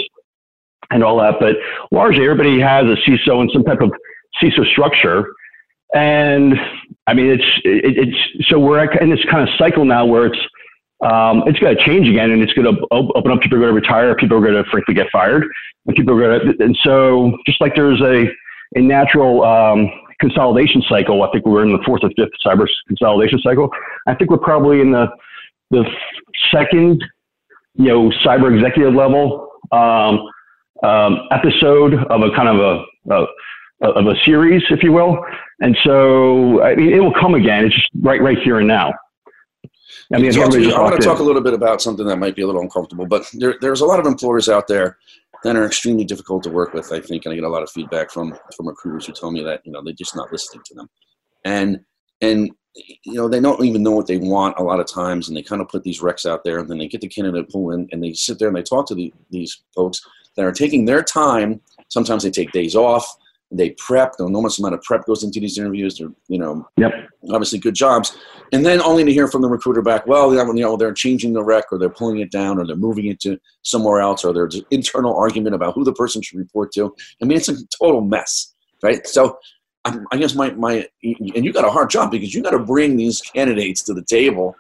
and 0.91 1.03
all 1.03 1.19
that, 1.19 1.35
but 1.41 1.57
largely 1.91 2.25
everybody 2.25 2.61
has 2.61 2.85
a 2.85 2.97
CISO 3.09 3.41
and 3.41 3.51
some 3.53 3.65
type 3.65 3.81
of 3.81 3.93
CISO 4.41 4.65
structure. 4.71 5.27
And 5.93 6.55
I 7.09 7.15
mean, 7.15 7.27
it's 7.27 7.61
it, 7.65 8.09
it's 8.09 8.49
so 8.49 8.59
we're 8.59 8.85
in 8.95 9.11
this 9.11 9.25
kind 9.29 9.47
of 9.47 9.55
cycle 9.59 9.85
now 9.85 10.07
where 10.07 10.27
it's 10.27 10.39
um, 11.05 11.43
it's 11.47 11.59
going 11.59 11.77
to 11.77 11.85
change 11.85 12.09
again, 12.09 12.31
and 12.31 12.43
it's 12.43 12.53
going 12.55 12.75
to 12.75 12.87
open 12.91 13.31
up. 13.31 13.41
People 13.41 13.59
are 13.59 13.61
going 13.61 13.75
to 13.75 13.81
retire. 13.81 14.15
People 14.15 14.39
are 14.39 14.41
going 14.41 14.63
to 14.63 14.69
frankly 14.71 14.95
get 14.95 15.09
fired, 15.13 15.45
and 15.87 15.97
people 15.97 16.15
are 16.15 16.39
going 16.39 16.57
to. 16.57 16.65
And 16.65 16.77
so, 16.83 17.37
just 17.47 17.61
like 17.61 17.75
there's 17.75 18.01
a 18.01 18.25
a 18.75 18.81
natural 18.81 19.45
um, 19.45 19.91
consolidation 20.21 20.83
cycle, 20.89 21.23
I 21.23 21.31
think 21.31 21.45
we're 21.47 21.65
in 21.65 21.73
the 21.73 21.83
fourth 21.85 22.03
or 22.03 22.11
fifth 22.17 22.33
cyber 22.45 22.67
consolidation 22.89 23.41
cycle. 23.41 23.71
I 24.07 24.15
think 24.15 24.31
we're 24.31 24.39
probably 24.39 24.81
in 24.81 24.91
the 24.91 25.09
the 25.71 25.85
second, 26.51 27.05
you 27.75 27.89
know, 27.89 28.11
cyber 28.25 28.55
executive 28.55 28.95
level 28.95 29.49
um, 29.73 30.27
um, 30.83 31.29
episode 31.31 31.95
of 31.95 32.23
a 32.23 32.31
kind 32.35 32.49
of 32.49 32.85
a, 33.11 33.27
a, 33.85 33.91
of 33.91 34.07
a 34.07 34.15
series, 34.25 34.63
if 34.71 34.83
you 34.83 34.93
will. 34.93 35.19
And 35.61 35.77
so 35.85 36.63
I 36.63 36.75
mean, 36.75 36.93
it 36.95 37.01
will 37.01 37.15
come 37.15 37.35
again. 37.35 37.67
It's 37.67 37.75
just 37.75 37.89
right 38.01 38.23
right 38.23 38.39
here 38.39 38.59
and 38.59 38.69
now. 38.69 38.95
I 40.13 40.19
mean, 40.19 40.37
I 40.39 40.81
want 40.81 40.97
to 40.97 41.03
talk 41.03 41.19
a 41.19 41.23
little 41.23 41.43
bit 41.43 41.55
about 41.55 41.83
something 41.83 42.07
that 42.07 42.17
might 42.17 42.37
be 42.37 42.43
a 42.43 42.47
little 42.47 42.61
uncomfortable, 42.61 43.07
but 43.07 43.29
there, 43.35 43.57
there's 43.61 43.81
a 43.81 43.87
lot 43.87 43.99
of 43.99 44.07
employers 44.07 44.49
out 44.49 44.69
there 44.69 44.99
that 45.43 45.57
are 45.57 45.67
extremely 45.67 46.05
difficult 46.05 46.43
to 46.45 46.51
work 46.51 46.75
with. 46.75 46.93
I 46.93 47.01
think, 47.01 47.25
and 47.25 47.33
I 47.33 47.35
get 47.35 47.45
a 47.45 47.49
lot 47.49 47.63
of 47.63 47.71
feedback 47.71 48.11
from 48.11 48.37
from 48.57 48.69
recruiters 48.69 49.07
who 49.07 49.13
tell 49.13 49.31
me 49.31 49.43
that 49.43 49.63
you 49.65 49.73
know 49.73 49.83
they're 49.83 49.95
just 49.95 50.15
not 50.15 50.31
listening 50.31 50.63
to 50.67 50.75
them, 50.75 50.89
and 51.45 51.81
and 52.21 52.51
you 53.05 53.15
know 53.15 53.29
they 53.29 53.41
don't 53.41 53.65
even 53.65 53.83
know 53.83 53.91
what 53.91 54.07
they 54.07 54.19
want 54.19 54.59
a 54.59 54.63
lot 54.63 54.81
of 54.81 54.87
times, 54.87 55.29
and 55.29 55.37
they 55.37 55.43
kind 55.43 55.61
of 55.61 55.69
put 55.69 55.83
these 55.83 56.01
recs 56.01 56.25
out 56.25 56.45
there, 56.45 56.59
and 56.59 56.71
then 56.71 56.79
they 56.79 56.89
get 56.89 57.01
the 57.01 57.09
candidate 57.09 57.51
pool 57.51 57.73
in, 57.73 57.89
and 57.91 58.03
they 58.03 58.13
sit 58.13 58.39
there 58.39 58.49
and 58.49 58.57
they 58.57 58.63
talk 58.63 58.87
to 58.87 58.95
the, 58.95 59.13
these 59.31 59.63
folks 59.75 60.01
that 60.37 60.45
are 60.45 60.53
taking 60.53 60.85
their 60.85 61.03
time. 61.03 61.61
Sometimes 61.89 62.23
they 62.23 62.31
take 62.31 62.53
days 62.53 62.75
off 62.75 63.17
they 63.51 63.71
prep. 63.71 64.15
The 64.19 64.27
enormous 64.27 64.59
amount 64.59 64.75
of 64.75 64.83
prep 64.83 65.07
goes 65.07 65.23
into 65.23 65.41
these 65.41 65.59
interviews. 65.59 65.99
They're, 65.99 66.11
you 66.29 66.39
know, 66.39 66.69
yep. 66.77 66.93
obviously 67.31 67.59
good 67.59 67.75
jobs. 67.75 68.17
And 68.53 68.67
then 68.67 68.81
only 68.83 69.05
to 69.05 69.13
hear 69.13 69.29
from 69.29 69.43
the 69.43 69.49
recruiter 69.49 69.83
back, 69.83 70.07
well, 70.07 70.35
you 70.35 70.63
know, 70.63 70.77
they're 70.77 70.93
changing 70.93 71.33
the 71.33 71.45
rec 71.45 71.65
or 71.71 71.79
they're 71.79 71.89
pulling 71.89 72.19
it 72.19 72.31
down 72.31 72.59
or 72.59 72.67
they're 72.67 72.77
moving 72.77 73.07
it 73.07 73.21
to 73.21 73.39
somewhere 73.63 74.01
else 74.01 74.25
or 74.25 74.33
there's 74.33 74.57
an 74.57 74.65
internal 74.71 75.17
argument 75.17 75.55
about 75.55 75.75
who 75.75 75.85
the 75.85 75.93
person 75.93 76.23
should 76.23 76.39
report 76.39 76.73
to. 76.73 76.95
I 77.23 77.25
mean, 77.25 77.39
it's 77.39 77.49
a 77.49 77.57
total 77.79 78.01
mess, 78.01 78.53
right? 78.83 79.07
So 79.07 79.39
I 79.85 80.17
guess 80.17 80.35
my, 80.35 80.51
my, 80.51 80.87
and 81.03 81.45
you 81.45 81.53
got 81.53 81.65
a 81.65 81.71
hard 81.71 81.91
job 81.91 82.11
because 82.11 82.35
you 82.35 82.43
got 82.43 82.51
to 82.51 82.59
bring 82.59 82.97
these 82.97 83.21
candidates 83.21 83.83
to 83.85 83.95
the 83.95 84.03
table 84.03 84.57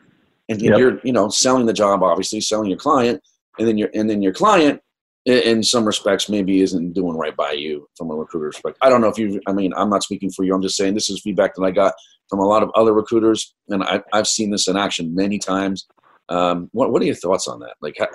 and 0.48 0.62
yep. 0.62 0.78
you're, 0.78 1.00
you 1.02 1.12
know, 1.12 1.28
selling 1.28 1.66
the 1.66 1.72
job, 1.72 2.04
obviously 2.04 2.40
selling 2.40 2.70
your 2.70 2.78
client 2.78 3.20
and 3.58 3.66
then 3.66 3.76
your, 3.76 3.90
and 3.94 4.08
then 4.08 4.22
your 4.22 4.32
client 4.32 4.80
in 5.26 5.62
some 5.62 5.84
respects 5.84 6.28
maybe 6.28 6.62
isn't 6.62 6.92
doing 6.92 7.16
right 7.16 7.36
by 7.36 7.50
you 7.50 7.88
from 7.96 8.10
a 8.10 8.14
recruiter 8.14 8.48
perspective. 8.48 8.78
I 8.80 8.88
don't 8.88 9.00
know 9.00 9.08
if 9.08 9.18
you, 9.18 9.40
I 9.48 9.52
mean, 9.52 9.72
I'm 9.76 9.90
not 9.90 10.04
speaking 10.04 10.30
for 10.30 10.44
you. 10.44 10.54
I'm 10.54 10.62
just 10.62 10.76
saying 10.76 10.94
this 10.94 11.10
is 11.10 11.20
feedback 11.20 11.56
that 11.56 11.62
I 11.62 11.72
got 11.72 11.94
from 12.30 12.38
a 12.38 12.46
lot 12.46 12.62
of 12.62 12.70
other 12.74 12.92
recruiters, 12.92 13.54
and 13.68 13.82
I, 13.82 14.02
have 14.12 14.28
seen 14.28 14.50
this 14.50 14.68
in 14.68 14.76
action 14.76 15.14
many 15.14 15.38
times. 15.38 15.86
Um, 16.28 16.70
what, 16.72 16.92
what 16.92 17.02
are 17.02 17.04
your 17.04 17.16
thoughts 17.16 17.48
on 17.48 17.58
that? 17.60 17.74
Like, 17.80 17.96
how, 17.98 18.06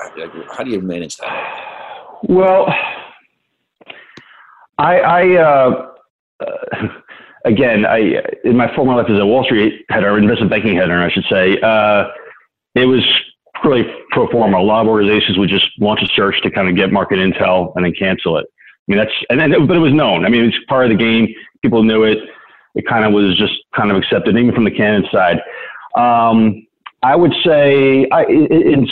how 0.51 0.63
do 0.63 0.71
you 0.71 0.81
manage 0.81 1.17
that? 1.17 2.19
Well, 2.23 2.67
I, 4.77 4.99
I 4.99 5.35
uh, 5.37 5.91
uh, 6.39 6.87
again, 7.45 7.85
I 7.85 8.21
in 8.43 8.55
my 8.55 8.73
former 8.75 8.95
life 8.95 9.09
as 9.09 9.19
a 9.19 9.25
Wall 9.25 9.43
Street 9.43 9.85
header, 9.89 10.17
investment 10.17 10.49
banking 10.49 10.75
header, 10.75 11.01
I 11.01 11.11
should 11.11 11.25
say, 11.29 11.59
uh, 11.61 12.05
it 12.75 12.85
was 12.85 13.05
really 13.63 13.83
pro 14.11 14.27
forma. 14.29 14.57
A 14.57 14.59
lot 14.59 14.81
of 14.81 14.87
organizations 14.87 15.37
would 15.37 15.49
just 15.49 15.67
launch 15.79 16.01
a 16.01 16.07
search 16.07 16.41
to 16.43 16.51
kind 16.51 16.67
of 16.67 16.75
get 16.75 16.91
market 16.91 17.19
intel 17.19 17.73
and 17.75 17.85
then 17.85 17.93
cancel 17.93 18.37
it. 18.37 18.45
I 18.49 18.91
mean, 18.91 18.97
that's, 18.97 19.11
and 19.29 19.39
then, 19.39 19.67
but 19.67 19.77
it 19.77 19.79
was 19.79 19.93
known. 19.93 20.25
I 20.25 20.29
mean, 20.29 20.45
it's 20.45 20.57
part 20.67 20.85
of 20.85 20.97
the 20.97 20.97
game. 20.97 21.27
People 21.61 21.83
knew 21.83 22.03
it. 22.03 22.17
It 22.75 22.85
kind 22.87 23.05
of 23.05 23.13
was 23.13 23.37
just 23.37 23.53
kind 23.75 23.91
of 23.91 23.97
accepted, 23.97 24.35
even 24.37 24.53
from 24.53 24.63
the 24.63 24.71
candidate 24.71 25.11
side. 25.11 25.37
Um, 25.95 26.65
I 27.03 27.15
would 27.15 27.33
say, 27.45 28.07
I, 28.11 28.23
in, 28.23 28.87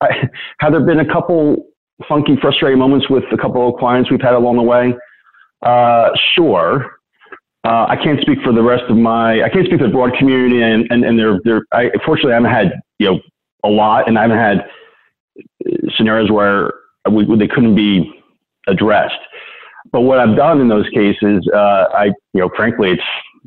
I, 0.00 0.28
have 0.60 0.72
there 0.72 0.80
been 0.80 1.00
a 1.00 1.12
couple 1.12 1.66
funky, 2.08 2.36
frustrating 2.40 2.78
moments 2.78 3.08
with 3.08 3.24
a 3.32 3.36
couple 3.36 3.68
of 3.68 3.78
clients 3.78 4.10
we've 4.10 4.20
had 4.20 4.34
along 4.34 4.56
the 4.56 4.62
way? 4.62 4.94
Uh, 5.62 6.10
sure. 6.34 6.98
Uh, 7.64 7.86
I 7.88 7.96
can't 7.96 8.20
speak 8.20 8.40
for 8.42 8.52
the 8.52 8.62
rest 8.62 8.84
of 8.90 8.96
my, 8.96 9.42
I 9.42 9.48
can't 9.48 9.66
speak 9.66 9.80
for 9.80 9.86
the 9.86 9.92
broad 9.92 10.14
community 10.18 10.62
and, 10.62 10.86
and, 10.90 11.04
and 11.04 11.18
they're, 11.18 11.40
they're, 11.44 11.62
I, 11.72 11.90
fortunately 12.04 12.32
I 12.32 12.34
haven't 12.34 12.50
had, 12.50 12.72
you 12.98 13.10
know, 13.10 13.20
a 13.64 13.68
lot, 13.68 14.06
and 14.08 14.18
I 14.18 14.22
haven't 14.22 14.38
had 14.38 14.66
scenarios 15.96 16.30
where 16.30 16.72
we, 17.10 17.24
they 17.36 17.48
couldn't 17.48 17.74
be 17.74 18.12
addressed. 18.68 19.14
But 19.92 20.02
what 20.02 20.18
I've 20.18 20.36
done 20.36 20.60
in 20.60 20.68
those 20.68 20.88
cases, 20.90 21.48
uh, 21.52 21.84
I, 21.94 22.06
you 22.32 22.40
know, 22.40 22.50
frankly, 22.56 22.90
it's 22.92 23.02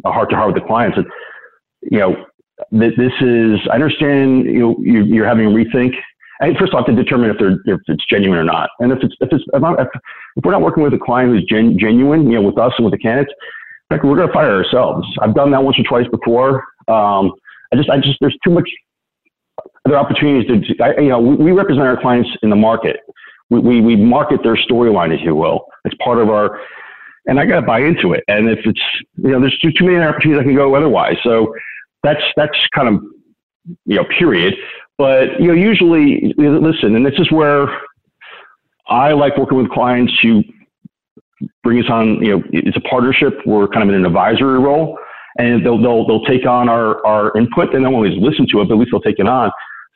a 0.06 0.12
heart 0.12 0.30
to 0.30 0.36
heart 0.36 0.54
with 0.54 0.62
the 0.62 0.68
clients. 0.68 0.98
And, 0.98 1.06
you 1.92 2.00
know, 2.00 2.26
th- 2.72 2.96
this 2.98 3.14
is, 3.22 3.60
I 3.72 3.76
understand, 3.76 4.46
you 4.46 4.60
know, 4.60 4.76
you, 4.80 5.04
you're 5.04 5.26
having 5.26 5.48
a 5.48 5.50
rethink. 5.50 5.94
And 6.40 6.56
first 6.58 6.74
off, 6.74 6.86
to 6.86 6.94
determine 6.94 7.32
if 7.32 7.38
they're, 7.40 7.60
if 7.66 7.82
it's 7.88 8.06
genuine 8.06 8.38
or 8.38 8.44
not. 8.44 8.70
And 8.80 8.92
if 8.92 9.00
it's, 9.02 9.16
if 9.20 9.30
it's, 9.32 9.44
if, 9.54 9.64
if, 9.64 9.88
if 10.36 10.46
we're 10.46 10.52
not 10.52 10.62
working 10.62 10.84
with 10.84 10.94
a 10.94 11.00
client 11.00 11.32
who's 11.32 11.44
gen, 11.46 11.80
genuine, 11.80 12.30
you 12.30 12.36
know, 12.36 12.44
with 12.44 12.60
us 12.60 12.74
and 12.78 12.86
with 12.86 12.94
the 12.94 13.00
candidates, 13.00 13.34
we're 13.90 13.98
going 13.98 14.28
to 14.28 14.34
fire 14.34 14.64
ourselves. 14.64 15.08
I've 15.22 15.34
done 15.34 15.50
that 15.52 15.64
once 15.64 15.80
or 15.80 15.84
twice 15.84 16.08
before. 16.12 16.64
Um, 16.88 17.32
I 17.72 17.76
just, 17.76 17.90
I 17.90 17.98
just, 17.98 18.18
there's 18.22 18.38
too 18.44 18.52
much 18.52 18.70
other 19.88 19.98
opportunities 19.98 20.48
to, 20.48 21.02
you 21.02 21.10
know, 21.10 21.20
we, 21.20 21.52
represent 21.52 21.86
our 21.88 22.00
clients 22.00 22.30
in 22.44 22.50
the 22.50 22.56
market. 22.56 22.98
We, 23.50 23.60
we, 23.60 23.82
we 23.82 23.96
market 23.96 24.42
their 24.44 24.56
storyline, 24.56 25.14
if 25.18 25.22
you 25.24 25.36
will. 25.36 25.66
It's 25.86 25.96
part 26.04 26.20
of 26.20 26.30
our, 26.30 26.60
and 27.28 27.40
I 27.40 27.46
got 27.46 27.62
to 27.62 27.66
buy 27.66 27.80
into 27.80 28.14
it. 28.14 28.24
And 28.28 28.50
if 28.50 28.60
it's, 28.66 28.82
you 29.16 29.32
know, 29.32 29.40
there's 29.40 29.58
too, 29.60 29.72
too 29.72 29.86
many 29.86 29.98
opportunities 29.98 30.42
I 30.42 30.44
can 30.44 30.56
go 30.56 30.76
otherwise. 30.76 31.16
So 31.24 31.54
that's, 32.04 32.22
that's 32.36 32.58
kind 32.76 32.90
of, 32.90 33.02
you 33.86 33.96
know, 33.96 34.06
period. 34.18 34.56
But, 34.98 35.40
you 35.40 35.48
know, 35.48 35.54
usually, 35.54 36.34
listen, 36.38 36.96
and 36.96 37.06
this 37.06 37.18
is 37.18 37.32
where 37.32 37.68
I 38.88 39.14
like 39.14 39.38
working 39.38 39.58
with 39.58 39.70
clients 39.70 40.14
who 40.22 40.44
bring 41.64 41.80
us 41.80 41.90
on, 41.90 42.24
you 42.24 42.38
know, 42.38 42.44
it's 42.52 42.78
a 42.78 42.82
partnership. 42.82 43.34
We're 43.46 43.68
kind 43.68 43.84
of 43.84 43.90
in 43.90 43.96
an 43.96 44.06
advisory 44.06 44.60
role 44.60 44.98
and 45.38 45.64
they'll, 45.66 45.80
they'll, 45.80 46.08
they'll 46.08 46.26
take 46.26 46.46
on 46.46 46.68
our, 46.68 47.06
our 47.06 47.38
input. 47.38 47.68
They 47.72 47.80
don't 47.80 47.94
always 47.94 48.18
listen 48.20 48.48
to 48.52 48.62
it, 48.62 48.70
but 48.70 48.76
at 48.76 48.80
least 48.80 48.92
they'll 48.92 49.02
take 49.02 49.20
it 49.20 49.28
on. 49.28 49.52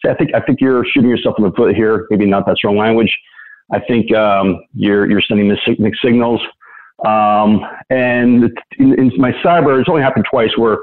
I 0.06 0.14
think, 0.16 0.34
I 0.34 0.42
think 0.42 0.62
you're 0.62 0.86
shooting 0.86 1.10
yourself 1.10 1.36
in 1.38 1.44
the 1.44 1.52
foot 1.52 1.76
here. 1.76 2.08
Maybe 2.10 2.26
not 2.26 2.46
that 2.48 2.58
strong 2.58 2.78
language. 2.78 3.16
I 3.72 3.80
think 3.80 4.14
um, 4.14 4.64
you're, 4.74 5.10
you're 5.10 5.22
sending 5.22 5.48
mixed 5.48 6.02
signals. 6.02 6.42
Um, 7.06 7.62
and 7.90 8.52
in, 8.78 9.00
in, 9.00 9.12
my 9.18 9.32
cyber, 9.44 9.80
it's 9.80 9.90
only 9.90 10.02
happened 10.02 10.26
twice 10.30 10.52
where, 10.58 10.78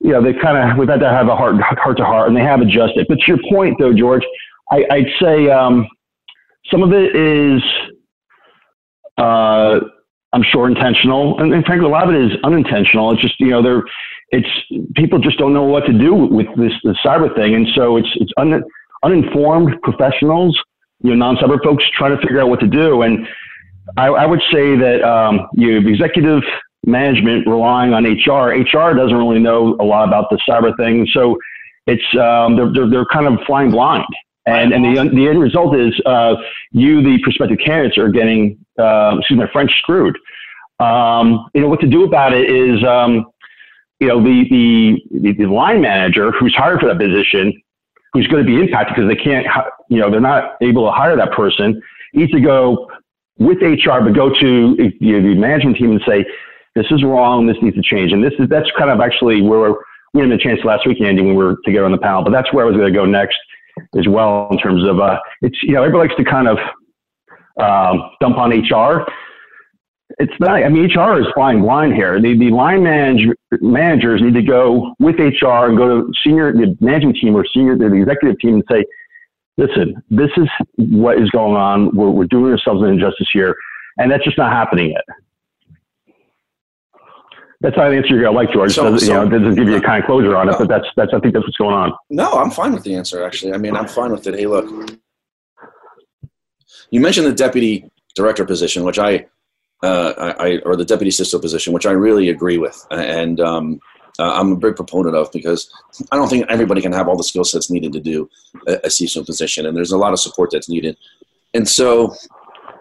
you 0.00 0.12
know, 0.12 0.22
they 0.22 0.32
kind 0.32 0.56
of, 0.56 0.78
we've 0.78 0.88
had 0.88 1.00
to 1.00 1.08
have 1.08 1.28
a 1.28 1.36
heart, 1.36 1.56
heart 1.60 1.96
to 1.98 2.04
heart 2.04 2.28
and 2.28 2.36
they 2.36 2.42
have 2.42 2.60
adjusted. 2.60 3.06
But 3.08 3.18
to 3.20 3.24
your 3.26 3.38
point 3.50 3.76
though, 3.78 3.92
George, 3.92 4.22
I, 4.70 4.84
would 4.90 5.10
say 5.20 5.50
um, 5.50 5.86
some 6.70 6.82
of 6.82 6.92
it 6.92 7.14
is, 7.14 7.62
uh, 9.18 9.80
I'm 10.32 10.42
sure 10.42 10.66
intentional, 10.66 11.38
and, 11.38 11.52
and, 11.52 11.64
frankly, 11.66 11.86
a 11.86 11.90
lot 11.90 12.08
of 12.08 12.14
it 12.14 12.32
is 12.32 12.38
unintentional. 12.42 13.12
It's 13.12 13.20
just 13.20 13.38
you 13.38 13.50
know, 13.50 13.62
they're 13.62 13.82
it's 14.32 14.48
people 14.94 15.18
just 15.18 15.38
don't 15.38 15.52
know 15.52 15.64
what 15.64 15.84
to 15.86 15.92
do 15.92 16.14
with 16.14 16.46
this 16.56 16.72
the 16.82 16.96
cyber 17.04 17.34
thing, 17.36 17.54
and 17.54 17.68
so 17.74 17.96
it's 17.98 18.08
it's 18.16 18.32
un, 18.38 18.62
uninformed 19.02 19.80
professionals, 19.82 20.58
you 21.02 21.10
know, 21.10 21.16
non-cyber 21.16 21.62
folks 21.62 21.84
trying 21.96 22.16
to 22.16 22.22
figure 22.22 22.40
out 22.40 22.48
what 22.48 22.60
to 22.60 22.66
do. 22.66 23.02
And 23.02 23.26
I, 23.96 24.06
I 24.06 24.26
would 24.26 24.42
say 24.50 24.76
that 24.76 25.02
um, 25.02 25.48
you 25.54 25.74
have 25.74 25.86
executive 25.86 26.42
management 26.84 27.46
relying 27.46 27.92
on 27.92 28.04
HR. 28.04 28.54
HR 28.54 28.94
doesn't 28.94 29.16
really 29.16 29.38
know 29.38 29.76
a 29.80 29.84
lot 29.84 30.08
about 30.08 30.30
the 30.30 30.38
cyber 30.48 30.74
thing, 30.76 31.06
so 31.12 31.36
it's 31.86 32.02
um, 32.18 32.56
they're, 32.56 32.72
they're 32.72 32.90
they're 32.90 33.06
kind 33.06 33.26
of 33.26 33.38
flying 33.46 33.70
blind. 33.70 34.06
And, 34.44 34.72
and 34.72 34.84
the, 34.84 35.08
the 35.14 35.28
end 35.28 35.40
result 35.40 35.76
is 35.76 35.92
uh, 36.04 36.34
you, 36.72 37.00
the 37.00 37.20
prospective 37.22 37.58
candidates, 37.64 37.96
are 37.96 38.08
getting, 38.08 38.58
uh, 38.76 39.18
excuse 39.18 39.38
my 39.38 39.48
French, 39.52 39.70
screwed. 39.78 40.18
Um, 40.80 41.48
you 41.54 41.60
know, 41.60 41.68
what 41.68 41.78
to 41.80 41.86
do 41.86 42.02
about 42.02 42.32
it 42.32 42.50
is, 42.50 42.82
um, 42.82 43.26
you 44.02 44.08
know, 44.08 44.20
the, 44.20 44.98
the, 45.12 45.32
the 45.32 45.46
line 45.46 45.80
manager 45.80 46.32
who's 46.32 46.52
hired 46.56 46.80
for 46.80 46.88
that 46.88 46.98
position, 46.98 47.52
who's 48.12 48.26
going 48.26 48.44
to 48.44 48.46
be 48.46 48.60
impacted 48.60 48.96
because 48.96 49.08
they 49.08 49.22
can't, 49.22 49.46
you 49.88 50.00
know, 50.00 50.10
they're 50.10 50.20
not 50.20 50.56
able 50.60 50.84
to 50.86 50.90
hire 50.90 51.16
that 51.16 51.30
person, 51.30 51.80
needs 52.12 52.32
to 52.32 52.40
go 52.40 52.90
with 53.38 53.58
HR, 53.62 54.00
but 54.02 54.12
go 54.12 54.28
to 54.40 54.76
you 54.98 55.20
know, 55.20 55.28
the 55.28 55.38
management 55.38 55.76
team 55.76 55.92
and 55.92 56.00
say, 56.04 56.26
this 56.74 56.86
is 56.90 57.04
wrong, 57.04 57.46
this 57.46 57.56
needs 57.62 57.76
to 57.76 57.82
change. 57.82 58.12
And 58.12 58.24
this 58.24 58.32
is, 58.40 58.48
that's 58.48 58.68
kind 58.76 58.90
of 58.90 59.00
actually 59.00 59.40
where 59.40 59.72
we 60.14 60.20
had 60.20 60.32
a 60.32 60.36
chance 60.36 60.58
last 60.64 60.84
week, 60.84 61.00
Andy, 61.00 61.22
when 61.22 61.36
we 61.36 61.44
were 61.44 61.58
together 61.64 61.84
on 61.84 61.92
the 61.92 61.98
panel, 61.98 62.24
but 62.24 62.32
that's 62.32 62.52
where 62.52 62.64
I 62.64 62.68
was 62.68 62.76
going 62.76 62.92
to 62.92 62.98
go 62.98 63.04
next 63.04 63.38
as 63.96 64.08
well 64.08 64.48
in 64.50 64.58
terms 64.58 64.84
of 64.84 64.98
uh, 64.98 65.18
it's 65.40 65.62
you 65.62 65.72
know 65.72 65.82
everybody 65.82 66.08
likes 66.08 66.18
to 66.18 66.24
kind 66.24 66.48
of 66.48 66.58
um, 67.58 68.10
dump 68.20 68.36
on 68.36 68.50
HR. 68.50 69.06
It's 70.18 70.32
not. 70.40 70.62
I 70.62 70.68
mean, 70.68 70.84
HR 70.84 71.20
is 71.20 71.26
flying 71.34 71.62
blind 71.62 71.94
here. 71.94 72.20
The 72.20 72.36
the 72.36 72.50
line 72.50 72.82
manage, 72.82 73.26
managers 73.60 74.20
need 74.20 74.34
to 74.34 74.42
go 74.42 74.94
with 74.98 75.16
HR 75.18 75.66
and 75.68 75.76
go 75.76 76.02
to 76.02 76.12
senior 76.24 76.52
the 76.52 76.76
management 76.80 77.18
team 77.18 77.34
or 77.34 77.44
senior 77.46 77.76
the 77.76 77.92
executive 77.94 78.38
team 78.40 78.54
and 78.54 78.64
say, 78.70 78.84
listen, 79.56 80.02
this 80.10 80.30
is 80.36 80.48
what 80.76 81.20
is 81.20 81.30
going 81.30 81.56
on. 81.56 81.94
We're 81.94 82.10
we're 82.10 82.26
doing 82.26 82.52
ourselves 82.52 82.82
an 82.82 82.88
injustice 82.88 83.28
here, 83.32 83.54
and 83.98 84.10
that's 84.10 84.24
just 84.24 84.38
not 84.38 84.52
happening 84.52 84.90
yet. 84.90 85.04
That's 87.60 87.76
not 87.76 87.92
an 87.92 87.96
answer 87.96 88.08
you're 88.08 88.24
gonna 88.24 88.36
like, 88.36 88.52
George. 88.52 88.72
So, 88.74 88.90
doesn't, 88.90 89.06
so, 89.06 89.22
you 89.22 89.30
know, 89.30 89.38
doesn't 89.38 89.54
give 89.54 89.68
you 89.68 89.76
a 89.76 89.80
kind 89.80 90.02
of 90.02 90.06
closure 90.06 90.36
on 90.36 90.48
it, 90.48 90.56
but 90.58 90.68
that's 90.68 90.86
that's 90.96 91.14
I 91.14 91.20
think 91.20 91.34
that's 91.34 91.46
what's 91.46 91.56
going 91.56 91.74
on. 91.74 91.92
No, 92.10 92.32
I'm 92.32 92.50
fine 92.50 92.72
with 92.72 92.82
the 92.82 92.94
answer. 92.94 93.24
Actually, 93.24 93.52
I 93.52 93.58
mean, 93.58 93.76
I'm 93.76 93.86
fine 93.86 94.10
with 94.10 94.26
it. 94.26 94.34
Hey, 94.34 94.46
look, 94.46 94.98
you 96.90 97.00
mentioned 97.00 97.26
the 97.26 97.32
deputy 97.32 97.88
director 98.14 98.44
position, 98.44 98.84
which 98.84 98.98
I, 98.98 99.26
uh, 99.82 100.34
I, 100.38 100.58
or 100.64 100.76
the 100.76 100.84
deputy 100.84 101.10
CISO 101.10 101.40
position, 101.40 101.72
which 101.72 101.86
I 101.86 101.92
really 101.92 102.28
agree 102.28 102.58
with, 102.58 102.86
and 102.90 103.40
um, 103.40 103.80
uh, 104.18 104.32
I'm 104.34 104.52
a 104.52 104.56
big 104.56 104.76
proponent 104.76 105.16
of 105.16 105.32
because 105.32 105.70
I 106.10 106.16
don't 106.16 106.28
think 106.28 106.46
everybody 106.48 106.80
can 106.80 106.92
have 106.92 107.08
all 107.08 107.16
the 107.16 107.24
skill 107.24 107.44
sets 107.44 107.70
needed 107.70 107.92
to 107.92 108.00
do 108.00 108.28
a, 108.66 108.74
a 108.74 108.88
CISO 108.88 109.24
position, 109.24 109.66
and 109.66 109.76
there's 109.76 109.92
a 109.92 109.98
lot 109.98 110.12
of 110.12 110.20
support 110.20 110.50
that's 110.52 110.68
needed. 110.68 110.96
And 111.54 111.68
so, 111.68 112.14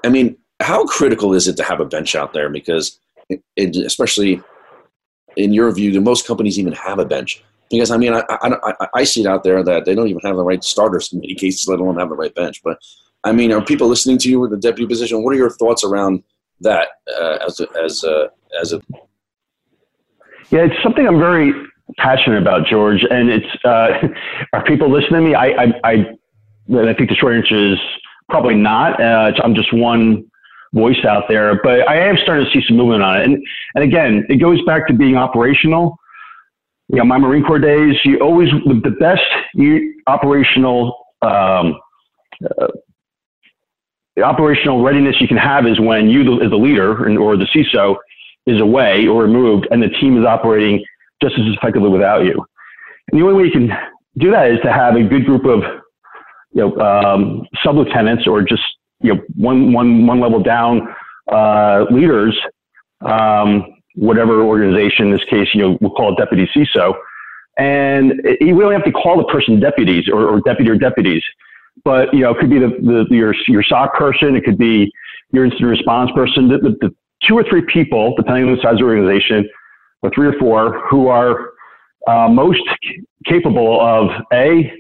I 0.06 0.10
mean, 0.10 0.38
how 0.60 0.86
critical 0.86 1.34
is 1.34 1.48
it 1.48 1.58
to 1.58 1.64
have 1.64 1.80
a 1.80 1.86
bench 1.86 2.16
out 2.16 2.34
there? 2.34 2.50
Because, 2.50 3.00
it, 3.30 3.42
it, 3.56 3.76
especially 3.78 4.42
in 5.38 5.54
your 5.54 5.72
view, 5.72 5.92
do 5.92 6.02
most 6.02 6.28
companies 6.28 6.60
even 6.60 6.74
have 6.74 7.00
a 7.00 7.06
bench? 7.06 7.44
Because 7.70 7.90
I 7.90 7.98
mean, 7.98 8.14
I, 8.14 8.24
I, 8.30 8.88
I, 8.96 9.04
see 9.06 9.22
it 9.22 9.28
out 9.28 9.44
there 9.44 9.64
that 9.64 9.86
they 9.86 9.96
don't 9.96 10.10
even 10.10 10.20
have 10.24 10.36
the 10.36 10.44
right 10.44 10.62
starters 10.62 11.14
in 11.14 11.22
many 11.22 11.36
cases, 11.36 11.68
let 11.70 11.80
alone 11.80 11.98
have 11.98 12.10
the 12.10 12.16
right 12.16 12.36
bench. 12.36 12.62
But 12.64 12.78
I 13.24 13.32
mean, 13.32 13.54
are 13.54 13.64
people 13.64 13.88
listening 13.88 14.18
to 14.20 14.30
you 14.30 14.42
with 14.42 14.52
the 14.52 14.58
deputy 14.58 14.88
position? 14.88 15.24
What 15.24 15.34
are 15.34 15.38
your 15.38 15.52
thoughts 15.52 15.86
around 15.86 16.22
that 16.62 16.88
uh, 17.19 17.38
as 17.45 17.60
a, 17.60 17.67
as 17.84 18.04
a, 18.04 18.30
as 18.62 18.74
a 18.74 18.82
yeah, 20.52 20.65
it's 20.65 20.84
something 20.84 21.08
I'm 21.08 21.19
very 21.19 21.54
passionate 21.97 22.41
about, 22.41 22.67
George. 22.67 23.06
And 23.10 23.30
it's 23.30 23.65
uh, 23.65 24.08
are 24.54 24.63
people 24.65 24.91
listening 24.91 25.21
to 25.21 25.30
me? 25.30 25.36
I 25.36 25.45
I, 25.45 25.65
I, 25.84 25.91
I 26.89 26.93
think 26.93 27.10
the 27.10 27.15
short 27.15 27.36
answer 27.36 27.74
is 27.74 27.80
probably 28.30 28.56
not. 28.56 29.02
Uh, 29.02 29.32
I'm 29.43 29.56
just 29.56 29.74
one 29.74 30.26
voice 30.74 31.04
out 31.08 31.24
there, 31.28 31.60
but 31.63 31.88
I 31.89 31.97
am 31.97 32.17
starting 32.21 32.45
to 32.45 32.52
see 32.52 32.65
some 32.67 32.78
movement 32.78 33.04
on 33.04 33.21
it. 33.21 33.24
And 33.26 33.43
and 33.76 33.84
again, 33.84 34.26
it 34.30 34.38
goes 34.38 34.62
back 34.65 34.88
to 34.88 34.93
being 34.93 35.15
operational. 35.15 35.97
You 36.89 36.97
know, 36.97 37.06
my 37.06 37.17
Marine 37.17 37.43
Corps 37.43 37.60
days, 37.60 37.95
you 38.04 38.19
always 38.19 38.50
the 38.65 38.95
best 39.00 39.21
operational 40.08 41.06
um, 41.21 41.78
uh, 42.60 42.67
operational 44.19 44.84
readiness 44.84 45.15
you 45.21 45.28
can 45.28 45.38
have 45.38 45.65
is 45.65 45.80
when 45.80 46.10
you, 46.10 46.41
as 46.41 46.50
the 46.50 46.58
leader 46.58 47.17
or 47.17 47.38
the 47.38 47.45
CISO, 47.45 47.95
is 48.45 48.60
away 48.60 49.08
or 49.08 49.24
removed, 49.24 49.67
and 49.71 49.82
the 49.82 49.89
team 49.89 50.19
is 50.19 50.26
operating 50.26 50.84
just 51.21 51.36
as 51.36 51.45
effectively 51.56 51.89
without 51.89 52.26
you. 52.26 52.43
And 53.12 53.19
the 53.19 53.26
only 53.26 53.41
way 53.41 53.45
you 53.45 53.52
can 53.52 53.71
do 54.17 54.32
that 54.32 54.52
is 54.52 54.60
to 54.63 54.71
have 54.71 54.95
a 54.95 55.04
good 55.04 55.26
group 55.26 55.45
of 55.45 55.62
you 56.52 56.62
know 56.62 56.78
um, 56.80 57.47
sub 57.63 57.76
lieutenants 57.76 58.28
or 58.28 58.41
just 58.41 58.63
you 59.00 59.13
know 59.13 59.21
one 59.36 59.71
one 59.71 60.06
one 60.06 60.19
level 60.19 60.41
down 60.41 60.88
uh, 61.32 61.86
leaders, 61.91 62.38
um, 63.02 63.65
whatever 63.95 64.41
organization 64.41 65.08
in 65.08 65.12
this 65.12 65.24
case 65.26 65.47
you 65.54 65.62
know 65.62 65.78
we'll 65.82 65.91
call 65.91 66.13
it 66.13 66.17
deputy 66.17 66.50
CISO, 66.56 66.93
and 67.58 68.13
it, 68.26 68.39
we 68.41 68.60
don't 68.60 68.74
have 68.74 68.86
to 68.86 68.91
call 68.91 69.17
the 69.17 69.26
person 69.26 69.60
deputies 69.60 70.10
or, 70.10 70.28
or 70.28 70.41
deputy 70.41 70.69
or 70.69 70.76
deputies, 70.76 71.24
but 71.84 72.13
you 72.13 72.22
know 72.22 72.32
it 72.32 72.39
could 72.39 72.50
be 72.50 72.60
the, 72.60 72.70
the 73.10 73.15
your 73.15 73.34
your 73.48 73.63
SOC 73.63 73.94
person, 73.96 74.36
it 74.36 74.44
could 74.44 74.58
be 74.58 74.91
your 75.32 75.46
incident 75.46 75.70
response 75.70 76.12
person. 76.13 76.48
The, 76.48 76.58
the, 76.58 76.70
the 76.82 76.96
two 77.24 77.38
or 77.38 77.44
three 77.44 77.63
people, 77.72 78.15
depending 78.15 78.46
on 78.46 78.56
the 78.56 78.62
size 78.62 78.74
of 78.74 78.80
the 78.80 78.84
organization, 78.84 79.50
or 80.02 80.12
three 80.13 80.28
or 80.28 80.38
four, 80.39 80.88
who 80.89 81.08
are 81.08 81.52
uh, 82.08 82.28
most 82.28 82.62
capable 83.26 83.80
of 83.80 84.10
a 84.34 84.72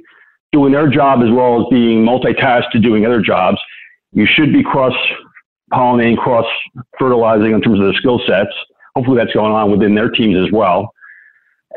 doing 0.51 0.73
their 0.73 0.89
job 0.89 1.21
as 1.21 1.31
well 1.31 1.61
as 1.61 1.67
being 1.69 2.03
multitasked 2.03 2.71
to 2.71 2.79
doing 2.79 3.05
other 3.05 3.21
jobs. 3.21 3.57
You 4.11 4.25
should 4.25 4.51
be 4.51 4.63
cross 4.63 4.93
pollinating, 5.71 6.17
cross 6.17 6.45
fertilizing 6.99 7.53
in 7.53 7.61
terms 7.61 7.79
of 7.79 7.85
the 7.85 7.93
skill 7.93 8.21
sets. 8.27 8.51
Hopefully, 8.95 9.17
that's 9.17 9.33
going 9.33 9.53
on 9.53 9.71
within 9.71 9.95
their 9.95 10.09
teams 10.09 10.35
as 10.35 10.51
well. 10.51 10.93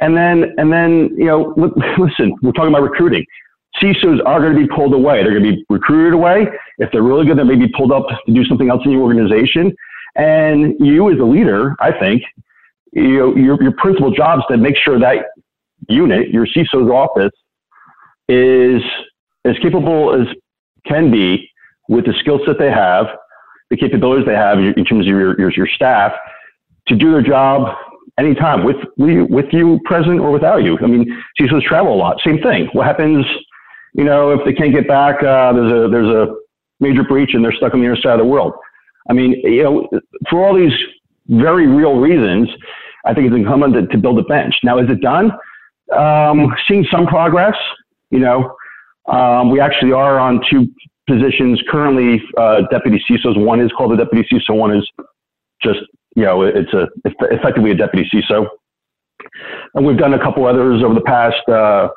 And 0.00 0.16
then, 0.16 0.54
and 0.58 0.72
then, 0.72 1.14
you 1.16 1.26
know, 1.26 1.54
listen, 1.98 2.34
we're 2.42 2.52
talking 2.52 2.70
about 2.70 2.82
recruiting. 2.82 3.24
CISOs 3.82 4.20
are 4.24 4.40
going 4.40 4.54
to 4.54 4.60
be 4.60 4.68
pulled 4.68 4.94
away. 4.94 5.22
They're 5.22 5.38
going 5.38 5.44
to 5.44 5.56
be 5.56 5.66
recruited 5.68 6.14
away. 6.14 6.46
If 6.78 6.90
they're 6.92 7.02
really 7.02 7.26
good, 7.26 7.38
they 7.38 7.42
may 7.42 7.56
be 7.56 7.68
pulled 7.68 7.92
up 7.92 8.06
to 8.26 8.32
do 8.32 8.44
something 8.44 8.70
else 8.70 8.82
in 8.84 8.92
the 8.92 8.98
organization. 8.98 9.74
And 10.16 10.74
you, 10.78 11.10
as 11.12 11.18
a 11.18 11.24
leader, 11.24 11.74
I 11.80 11.92
think, 11.98 12.22
you 12.92 13.18
know, 13.18 13.36
your, 13.36 13.60
your 13.62 13.72
principal 13.72 14.12
job 14.12 14.38
is 14.38 14.44
to 14.50 14.56
make 14.56 14.76
sure 14.76 14.98
that 15.00 15.26
unit, 15.88 16.28
your 16.30 16.46
CISO's 16.46 16.90
office, 16.90 17.32
is 18.28 18.80
as 19.44 19.56
capable 19.60 20.14
as 20.14 20.26
can 20.86 21.10
be 21.10 21.50
with 21.88 22.06
the 22.06 22.14
skill 22.20 22.40
set 22.46 22.58
they 22.58 22.70
have, 22.70 23.06
the 23.70 23.76
capabilities 23.76 24.26
they 24.26 24.34
have 24.34 24.58
in 24.58 24.84
terms 24.84 25.06
of 25.06 25.08
your, 25.08 25.38
your, 25.38 25.50
your 25.52 25.66
staff 25.66 26.12
to 26.86 26.94
do 26.94 27.10
their 27.10 27.22
job 27.22 27.76
anytime 28.18 28.64
with, 28.64 28.76
with 28.96 29.46
you 29.52 29.80
present 29.84 30.20
or 30.20 30.30
without 30.30 30.62
you. 30.62 30.78
I 30.78 30.86
mean, 30.86 31.22
CISOs 31.40 31.62
travel 31.62 31.94
a 31.94 31.96
lot. 31.96 32.20
Same 32.24 32.40
thing. 32.40 32.68
What 32.72 32.86
happens, 32.86 33.26
you 33.94 34.04
know, 34.04 34.32
if 34.32 34.44
they 34.44 34.52
can't 34.52 34.72
get 34.72 34.86
back, 34.86 35.22
uh, 35.22 35.52
there's 35.52 35.72
a, 35.72 35.88
there's 35.88 36.08
a 36.08 36.34
major 36.80 37.04
breach 37.04 37.30
and 37.34 37.44
they're 37.44 37.52
stuck 37.52 37.74
on 37.74 37.80
the 37.80 37.86
other 37.86 38.00
side 38.00 38.12
of 38.12 38.18
the 38.18 38.24
world. 38.24 38.52
I 39.08 39.12
mean, 39.12 39.32
you 39.44 39.62
know, 39.62 39.88
for 40.28 40.46
all 40.46 40.54
these 40.54 40.72
very 41.28 41.66
real 41.66 41.96
reasons, 41.96 42.48
I 43.04 43.14
think 43.14 43.26
it's 43.26 43.36
incumbent 43.36 43.74
to, 43.74 43.86
to 43.86 43.98
build 43.98 44.18
a 44.18 44.24
bench. 44.24 44.54
Now, 44.62 44.78
is 44.78 44.88
it 44.88 45.00
done? 45.00 45.32
Um, 45.96 46.54
seeing 46.66 46.86
some 46.90 47.06
progress. 47.06 47.56
You 48.10 48.20
know, 48.20 48.56
um, 49.06 49.50
we 49.50 49.60
actually 49.60 49.92
are 49.92 50.18
on 50.18 50.40
two 50.50 50.68
positions 51.06 51.62
currently. 51.70 52.22
Uh, 52.36 52.62
deputy 52.70 53.02
CISOs. 53.08 53.42
One 53.42 53.60
is 53.60 53.70
called 53.72 53.92
the 53.92 53.96
deputy 53.96 54.26
CISO. 54.32 54.56
One 54.56 54.74
is 54.74 54.88
just 55.62 55.80
you 56.14 56.24
know, 56.24 56.42
it's 56.42 56.72
a 56.72 56.88
effectively 57.04 57.72
a 57.72 57.74
deputy 57.74 58.08
CISO. 58.12 58.46
And 59.74 59.84
we've 59.84 59.98
done 59.98 60.14
a 60.14 60.18
couple 60.18 60.46
others 60.46 60.82
over 60.82 60.94
the 60.94 61.00
past, 61.00 61.48
uh, 61.48 61.88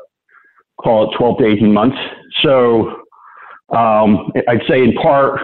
call 0.81 1.11
it 1.11 1.17
12 1.17 1.37
to 1.39 1.45
18 1.45 1.73
months. 1.73 1.97
So 2.43 2.89
um, 3.69 4.31
I'd 4.47 4.61
say 4.67 4.83
in 4.83 4.93
part 4.93 5.41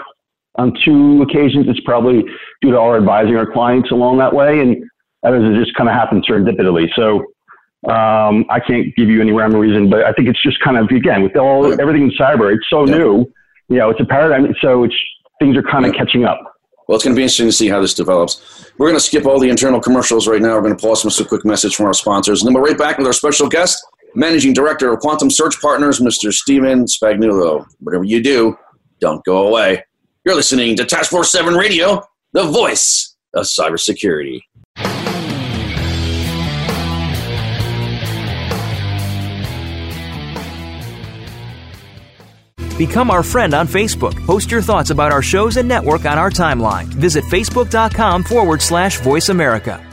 on 0.55 0.73
two 0.85 1.21
occasions, 1.23 1.65
it's 1.67 1.79
probably 1.81 2.23
due 2.61 2.71
to 2.71 2.79
our 2.79 2.97
advising 2.97 3.35
our 3.35 3.51
clients 3.51 3.91
along 3.91 4.19
that 4.19 4.33
way, 4.33 4.59
and 4.59 4.83
others 5.23 5.43
it 5.43 5.63
just 5.63 5.75
kind 5.75 5.89
of 5.89 5.95
happened 5.95 6.25
serendipitously. 6.27 6.87
So 6.95 7.19
um, 7.91 8.45
I 8.49 8.59
can't 8.65 8.95
give 8.95 9.09
you 9.09 9.21
any 9.21 9.31
rhyme 9.31 9.55
or 9.55 9.59
reason, 9.59 9.89
but 9.89 10.03
I 10.03 10.13
think 10.13 10.29
it's 10.29 10.41
just 10.41 10.59
kind 10.61 10.77
of 10.77 10.87
again 10.89 11.23
with 11.23 11.35
all 11.35 11.79
everything 11.81 12.03
in 12.03 12.11
cyber, 12.11 12.53
it's 12.53 12.65
so 12.69 12.87
yeah. 12.87 12.97
new. 12.97 13.33
You 13.69 13.77
know, 13.77 13.89
it's 13.89 13.99
a 13.99 14.05
paradigm, 14.05 14.53
so 14.61 14.83
it's 14.83 14.95
things 15.39 15.57
are 15.57 15.63
kind 15.63 15.85
of 15.85 15.93
catching 15.93 16.25
up. 16.25 16.39
Well, 16.87 16.95
it's 16.95 17.03
going 17.03 17.15
to 17.15 17.17
be 17.17 17.23
interesting 17.23 17.47
to 17.47 17.53
see 17.53 17.69
how 17.69 17.79
this 17.79 17.93
develops. 17.93 18.71
We're 18.77 18.87
going 18.87 18.97
to 18.97 19.03
skip 19.03 19.25
all 19.25 19.39
the 19.39 19.49
internal 19.49 19.79
commercials 19.79 20.27
right 20.27 20.41
now. 20.41 20.55
We're 20.55 20.63
going 20.63 20.75
to 20.75 20.81
pause 20.81 21.03
with 21.03 21.17
a 21.19 21.25
quick 21.25 21.45
message 21.45 21.75
from 21.75 21.85
our 21.85 21.93
sponsors, 21.93 22.41
and 22.41 22.47
then 22.47 22.53
we're 22.53 22.67
right 22.67 22.77
back 22.77 22.97
with 22.97 23.07
our 23.07 23.13
special 23.13 23.47
guest, 23.47 23.83
Managing 24.15 24.53
Director 24.53 24.91
of 24.93 24.99
Quantum 24.99 25.29
Search 25.29 25.59
Partners, 25.61 25.99
Mr. 25.99 26.31
Stephen 26.31 26.85
Spagnuolo. 26.85 27.65
Whatever 27.79 28.03
you 28.03 28.21
do, 28.21 28.57
don't 28.99 29.23
go 29.25 29.47
away. 29.47 29.83
You're 30.25 30.35
listening 30.35 30.75
to 30.77 30.85
Task 30.85 31.11
Force 31.11 31.31
7 31.31 31.55
Radio, 31.55 32.01
the 32.33 32.43
voice 32.43 33.15
of 33.33 33.45
cybersecurity. 33.45 34.41
Become 42.77 43.11
our 43.11 43.21
friend 43.21 43.53
on 43.53 43.67
Facebook. 43.67 44.25
Post 44.25 44.49
your 44.49 44.61
thoughts 44.61 44.89
about 44.89 45.11
our 45.11 45.21
shows 45.21 45.57
and 45.57 45.67
network 45.67 46.05
on 46.05 46.17
our 46.17 46.31
timeline. 46.31 46.85
Visit 46.85 47.23
facebook.com 47.25 48.23
forward 48.23 48.61
slash 48.61 48.99
voice 48.99 49.29
America. 49.29 49.92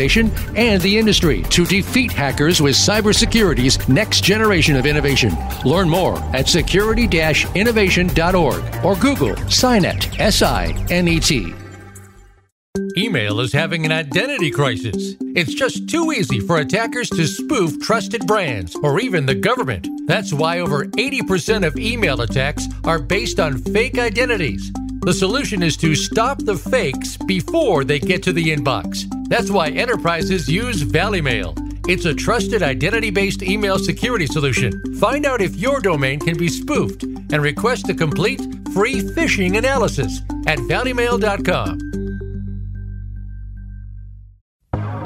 and 0.00 0.80
the 0.82 0.98
industry 0.98 1.42
to 1.50 1.64
defeat 1.64 2.12
hackers 2.12 2.60
with 2.60 2.74
cybersecurity's 2.74 3.88
next 3.88 4.22
generation 4.22 4.76
of 4.76 4.86
innovation. 4.86 5.36
Learn 5.64 5.88
more 5.88 6.18
at 6.34 6.48
security 6.48 6.98
security-innovation.org 7.08 8.84
or 8.84 8.96
Google 8.96 9.34
SINET, 9.48 10.18
S-I-N-E-T. 10.18 11.54
Email 12.96 13.40
is 13.40 13.52
having 13.52 13.84
an 13.84 13.92
identity 13.92 14.50
crisis. 14.50 15.14
It's 15.34 15.54
just 15.54 15.88
too 15.88 16.12
easy 16.12 16.40
for 16.40 16.58
attackers 16.58 17.10
to 17.10 17.26
spoof 17.26 17.80
trusted 17.80 18.26
brands 18.26 18.76
or 18.82 19.00
even 19.00 19.26
the 19.26 19.34
government. 19.34 19.88
That's 20.06 20.32
why 20.32 20.60
over 20.60 20.86
80% 20.86 21.66
of 21.66 21.76
email 21.76 22.20
attacks 22.20 22.66
are 22.84 22.98
based 22.98 23.40
on 23.40 23.58
fake 23.58 23.98
identities. 23.98 24.70
The 25.00 25.12
solution 25.12 25.62
is 25.62 25.76
to 25.78 25.94
stop 25.94 26.38
the 26.38 26.56
fakes 26.56 27.16
before 27.16 27.84
they 27.84 27.98
get 27.98 28.22
to 28.24 28.32
the 28.32 28.54
inbox. 28.54 29.06
That's 29.28 29.50
why 29.50 29.68
enterprises 29.68 30.48
use 30.48 30.82
Valimail. 30.82 31.54
It's 31.86 32.06
a 32.06 32.14
trusted 32.14 32.62
identity 32.62 33.10
based 33.10 33.42
email 33.42 33.78
security 33.78 34.26
solution. 34.26 34.94
Find 34.96 35.26
out 35.26 35.40
if 35.40 35.54
your 35.56 35.80
domain 35.80 36.18
can 36.20 36.36
be 36.36 36.48
spoofed 36.48 37.02
and 37.02 37.42
request 37.42 37.88
a 37.88 37.94
complete 37.94 38.40
free 38.72 39.02
phishing 39.02 39.56
analysis 39.56 40.20
at 40.46 40.58
valimail.com. 40.58 41.78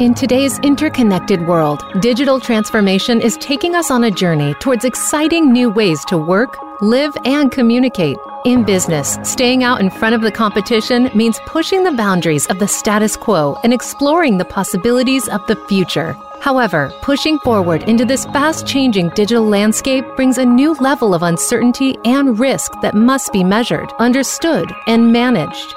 In 0.00 0.14
today's 0.14 0.58
interconnected 0.60 1.46
world, 1.46 1.84
digital 2.00 2.40
transformation 2.40 3.20
is 3.20 3.36
taking 3.36 3.74
us 3.74 3.90
on 3.90 4.04
a 4.04 4.10
journey 4.10 4.54
towards 4.54 4.84
exciting 4.84 5.52
new 5.52 5.70
ways 5.70 6.04
to 6.06 6.16
work, 6.16 6.56
live, 6.80 7.16
and 7.24 7.52
communicate 7.52 8.16
In 8.44 8.64
business, 8.64 9.18
staying 9.22 9.62
out 9.62 9.80
in 9.80 9.88
front 9.88 10.16
of 10.16 10.20
the 10.20 10.32
competition 10.32 11.08
means 11.14 11.38
pushing 11.46 11.84
the 11.84 11.92
boundaries 11.92 12.44
of 12.48 12.58
the 12.58 12.66
status 12.66 13.16
quo 13.16 13.56
and 13.62 13.72
exploring 13.72 14.36
the 14.36 14.44
possibilities 14.44 15.28
of 15.28 15.46
the 15.46 15.54
future. 15.68 16.16
However, 16.40 16.92
pushing 17.02 17.38
forward 17.38 17.84
into 17.84 18.04
this 18.04 18.24
fast 18.26 18.66
changing 18.66 19.10
digital 19.10 19.46
landscape 19.46 20.04
brings 20.16 20.38
a 20.38 20.44
new 20.44 20.74
level 20.74 21.14
of 21.14 21.22
uncertainty 21.22 21.96
and 22.04 22.36
risk 22.36 22.72
that 22.82 22.96
must 22.96 23.32
be 23.32 23.44
measured, 23.44 23.92
understood, 24.00 24.74
and 24.88 25.12
managed. 25.12 25.76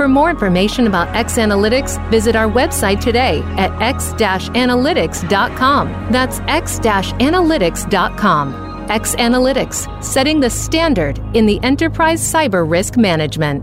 For 0.00 0.08
more 0.08 0.30
information 0.30 0.86
about 0.86 1.14
X 1.14 1.36
Analytics, 1.36 2.10
visit 2.10 2.34
our 2.34 2.48
website 2.48 3.02
today 3.02 3.42
at 3.58 3.70
x-analytics.com. 3.82 6.08
That's 6.10 6.40
x-analytics.com. 6.40 8.90
X 8.90 9.14
Analytics, 9.16 10.02
setting 10.02 10.40
the 10.40 10.48
standard 10.48 11.18
in 11.34 11.44
the 11.44 11.62
enterprise 11.62 12.22
cyber 12.22 12.66
risk 12.66 12.96
management. 12.96 13.62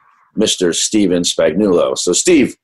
Mr. 0.37 0.73
Stephen 0.73 1.23
Spagnuolo. 1.23 1.97
So, 1.97 2.13
Steve, 2.13 2.55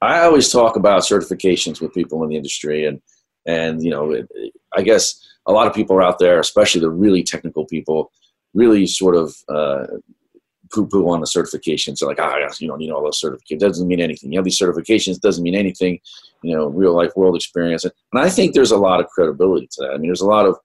I 0.00 0.20
always 0.20 0.50
talk 0.50 0.76
about 0.76 1.02
certifications 1.02 1.80
with 1.80 1.94
people 1.94 2.22
in 2.22 2.30
the 2.30 2.36
industry, 2.36 2.86
and 2.86 3.00
and 3.46 3.82
you 3.82 3.90
know, 3.90 4.12
it, 4.12 4.28
I 4.76 4.82
guess 4.82 5.24
a 5.46 5.52
lot 5.52 5.66
of 5.66 5.74
people 5.74 5.96
are 5.96 6.02
out 6.02 6.18
there, 6.18 6.38
especially 6.38 6.80
the 6.80 6.90
really 6.90 7.22
technical 7.22 7.64
people, 7.64 8.12
really 8.54 8.86
sort 8.86 9.16
of 9.16 9.34
uh, 9.48 9.86
poo-poo 10.70 11.08
on 11.08 11.20
the 11.20 11.26
certifications. 11.26 11.98
They're 11.98 12.08
like, 12.08 12.20
ah, 12.20 12.36
you 12.60 12.68
don't 12.68 12.78
need 12.78 12.90
all 12.90 13.02
those 13.02 13.20
certifications. 13.20 13.60
Doesn't 13.60 13.88
mean 13.88 14.00
anything. 14.00 14.32
You 14.32 14.38
have 14.38 14.44
these 14.44 14.58
certifications, 14.58 15.18
doesn't 15.18 15.42
mean 15.42 15.54
anything. 15.54 15.98
You 16.42 16.54
know, 16.54 16.66
real 16.68 16.94
life 16.94 17.12
world 17.16 17.34
experience, 17.34 17.84
and 17.84 17.92
I 18.14 18.30
think 18.30 18.54
there's 18.54 18.70
a 18.70 18.76
lot 18.76 19.00
of 19.00 19.08
credibility 19.08 19.68
to 19.72 19.82
that. 19.82 19.90
I 19.94 19.98
mean, 19.98 20.08
there's 20.08 20.20
a 20.20 20.26
lot 20.26 20.46
of 20.46 20.56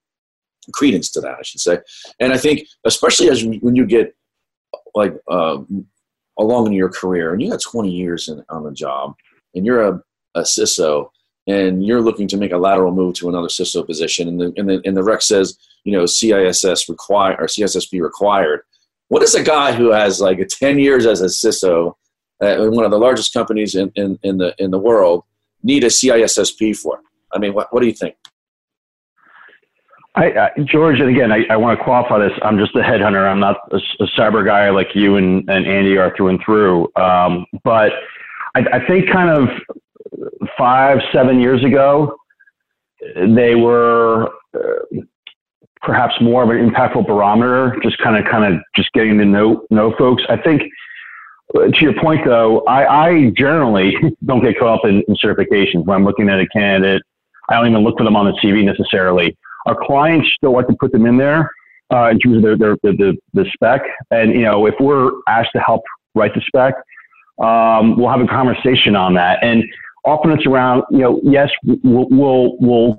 credence 0.74 1.12
to 1.12 1.22
that, 1.22 1.38
I 1.40 1.42
should 1.42 1.60
say. 1.60 1.80
And 2.20 2.32
I 2.32 2.38
think, 2.38 2.68
especially 2.86 3.30
as 3.30 3.44
when 3.44 3.76
you 3.76 3.86
get 3.86 4.16
like 4.96 5.16
uh, 5.28 5.58
along 6.40 6.68
in 6.68 6.74
your 6.74 6.90
career 6.90 7.34
and 7.34 7.42
you 7.42 7.50
got 7.50 7.62
20 7.62 7.90
years 7.90 8.28
in, 8.28 8.44
on 8.50 8.64
the 8.64 8.72
job 8.72 9.16
and 9.56 9.66
you're 9.66 9.88
a, 9.88 10.02
a 10.36 10.42
CISO 10.42 11.10
and 11.48 11.86
you're 11.86 12.02
looking 12.02 12.28
to 12.28 12.38
make 12.38 12.52
a 12.52 12.58
lateral 12.58 12.94
move 12.94 13.16
to 13.16 13.30
another 13.30 13.48
CISO 13.48 13.86
position 13.86 14.28
and 14.28 14.40
the, 14.40 14.54
and 14.58 14.70
the, 14.70 14.82
and 14.86 14.96
the 14.96 15.04
rec 15.04 15.22
says, 15.22 15.58
you 15.84 15.92
know, 15.92 16.04
CISS 16.04 16.90
required 16.90 17.40
or 17.40 17.46
CSSP 17.46 18.02
required. 18.02 18.62
What 19.10 19.20
does 19.20 19.36
a 19.36 19.44
guy 19.44 19.74
who 19.74 19.92
has 19.92 20.22
like 20.22 20.46
10 20.48 20.80
years 20.80 21.06
as 21.06 21.22
a 21.22 21.26
CISO 21.26 21.94
at 22.42 22.60
one 22.60 22.86
of 22.86 22.92
the 22.92 22.98
largest 22.98 23.34
companies 23.34 23.76
in, 23.76 23.92
in, 23.96 24.18
in, 24.24 24.38
the, 24.38 24.56
in 24.58 24.72
the 24.72 24.80
world 24.80 25.24
need 25.62 25.84
a 25.84 25.88
CISSP 25.88 26.76
for? 26.78 27.00
I 27.34 27.40
mean, 27.40 27.54
what, 27.54 27.72
what 27.74 27.82
do 27.82 27.88
you 27.88 27.94
think? 27.94 28.16
I, 30.16 30.32
uh, 30.32 30.50
George, 30.66 31.00
and 31.00 31.10
again, 31.10 31.32
I, 31.32 31.44
I 31.50 31.58
want 31.58 31.78
to 31.78 31.84
qualify 31.84 32.20
this. 32.20 32.38
I'm 32.44 32.60
just 32.60 32.76
a 32.76 32.82
headhunter. 32.82 33.28
I'm 33.28 33.40
not 33.40 33.58
a, 33.72 33.78
a 34.00 34.08
cyber 34.18 34.46
guy 34.46 34.70
like 34.70 34.90
you 34.94 35.16
and, 35.16 35.50
and 35.50 35.66
Andy 35.66 35.98
are 35.98 36.16
through 36.16 36.30
and 36.30 36.40
through. 36.46 36.92
Um, 36.96 37.48
but 37.64 37.94
I, 38.56 38.62
I 38.74 38.88
think 38.88 39.10
kind 39.10 39.30
of 39.30 39.50
five, 40.58 41.00
seven 41.12 41.40
years 41.40 41.64
ago, 41.64 42.16
they 43.16 43.56
were 43.56 44.30
uh, 44.54 45.02
perhaps 45.82 46.14
more 46.22 46.44
of 46.44 46.50
an 46.50 46.70
impactful 46.70 47.08
barometer, 47.08 47.76
just 47.82 47.98
kind 47.98 48.16
of, 48.16 48.32
kind 48.32 48.54
of 48.54 48.62
just 48.76 48.92
getting 48.94 49.18
to 49.18 49.26
know 49.26 49.66
know 49.72 49.96
folks. 49.98 50.24
I 50.30 50.38
think, 50.38 50.62
uh, 51.56 51.68
to 51.68 51.82
your 51.82 52.00
point 52.00 52.22
though, 52.24 52.62
I, 52.62 53.08
I 53.08 53.30
generally 53.36 53.96
don't 54.26 54.44
get 54.44 54.60
caught 54.60 54.80
up 54.80 54.86
in, 54.86 55.04
in 55.08 55.16
certifications 55.16 55.86
when 55.86 55.98
I'm 55.98 56.06
looking 56.06 56.30
at 56.30 56.40
a 56.40 56.48
candidate. 56.48 57.02
I 57.50 57.56
don't 57.56 57.68
even 57.68 57.84
look 57.84 57.98
for 57.98 58.04
them 58.04 58.16
on 58.16 58.26
the 58.26 58.32
CV 58.34 58.64
necessarily. 58.64 59.36
Our 59.66 59.76
clients 59.76 60.30
still 60.36 60.54
like 60.54 60.68
to 60.68 60.76
put 60.80 60.92
them 60.92 61.06
in 61.06 61.18
there 61.18 61.50
uh, 61.94 62.10
in 62.10 62.20
terms 62.20 62.38
of 62.38 62.44
their, 62.44 62.58
their, 62.58 62.76
the, 62.84 63.18
the 63.34 63.46
spec. 63.54 63.82
And, 64.12 64.32
you 64.32 64.42
know, 64.42 64.66
if 64.66 64.76
we're 64.80 65.12
asked 65.28 65.52
to 65.56 65.62
help 65.62 65.84
write 66.16 66.34
the 66.34 66.42
spec, 66.42 66.76
um, 67.42 67.98
we'll 67.98 68.10
have 68.10 68.22
a 68.22 68.28
conversation 68.28 68.96
on 68.96 69.14
that. 69.16 69.44
And 69.44 69.64
often 70.06 70.32
it's 70.32 70.46
around, 70.46 70.84
you 70.92 71.00
know, 71.00 71.20
yes, 71.24 71.50
we'll, 71.84 72.08
we'll, 72.10 72.58
we'll 72.60 72.98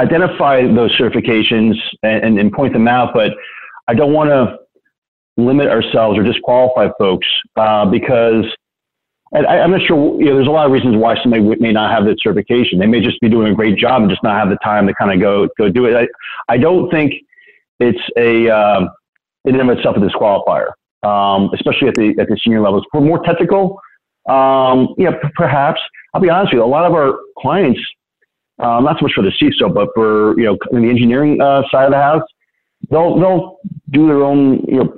identify 0.00 0.62
those 0.62 0.96
certifications 0.98 1.74
and, 2.02 2.24
and, 2.24 2.38
and, 2.38 2.52
point 2.52 2.72
them 2.72 2.86
out, 2.86 3.12
but 3.12 3.32
I 3.88 3.94
don't 3.94 4.12
want 4.12 4.30
to 4.30 4.56
limit 5.36 5.68
ourselves 5.68 6.18
or 6.18 6.22
disqualify 6.22 6.88
folks 6.98 7.26
uh, 7.56 7.84
because 7.86 8.44
and 9.32 9.46
I, 9.46 9.58
am 9.58 9.72
not 9.72 9.82
sure, 9.82 10.18
you 10.18 10.26
know, 10.26 10.36
there's 10.36 10.48
a 10.48 10.50
lot 10.50 10.66
of 10.66 10.72
reasons 10.72 10.96
why 10.96 11.20
somebody 11.22 11.42
may 11.60 11.72
not 11.72 11.90
have 11.90 12.04
that 12.06 12.16
certification. 12.20 12.78
They 12.78 12.86
may 12.86 13.00
just 13.00 13.20
be 13.20 13.28
doing 13.28 13.52
a 13.52 13.54
great 13.54 13.76
job 13.76 14.02
and 14.02 14.10
just 14.10 14.22
not 14.22 14.38
have 14.38 14.48
the 14.48 14.56
time 14.64 14.86
to 14.86 14.94
kind 14.94 15.12
of 15.12 15.20
go, 15.20 15.48
go 15.58 15.68
do 15.68 15.84
it. 15.84 15.94
I, 15.94 16.52
I 16.52 16.56
don't 16.56 16.90
think 16.90 17.12
it's 17.78 18.00
a, 18.16 18.48
um, 18.48 18.88
in 19.44 19.58
and 19.58 19.70
of 19.70 19.76
itself 19.76 19.96
a 19.96 20.00
disqualifier, 20.00 20.68
um, 21.06 21.50
especially 21.54 21.88
at 21.88 21.94
the, 21.94 22.14
at 22.18 22.28
the 22.28 22.38
senior 22.42 22.62
levels. 22.62 22.84
For 22.90 23.00
more 23.00 23.22
technical, 23.22 23.80
um, 24.28 24.94
yeah, 24.96 25.10
p- 25.10 25.28
perhaps. 25.34 25.80
I'll 26.14 26.22
be 26.22 26.30
honest 26.30 26.54
with 26.54 26.60
you, 26.60 26.64
a 26.64 26.66
lot 26.66 26.86
of 26.86 26.94
our 26.94 27.18
clients, 27.38 27.80
um, 28.60 28.84
not 28.84 28.98
so 28.98 29.04
much 29.04 29.12
for 29.14 29.22
the 29.22 29.32
CISO, 29.40 29.72
but 29.72 29.88
for, 29.94 30.38
you 30.38 30.46
know, 30.46 30.58
in 30.72 30.82
the 30.82 30.88
engineering 30.88 31.40
uh, 31.40 31.62
side 31.70 31.84
of 31.84 31.90
the 31.90 31.98
house, 31.98 32.22
they'll, 32.90 33.18
they'll 33.18 33.58
do 33.90 34.06
their 34.06 34.22
own, 34.22 34.64
you 34.66 34.84
know, 34.84 34.94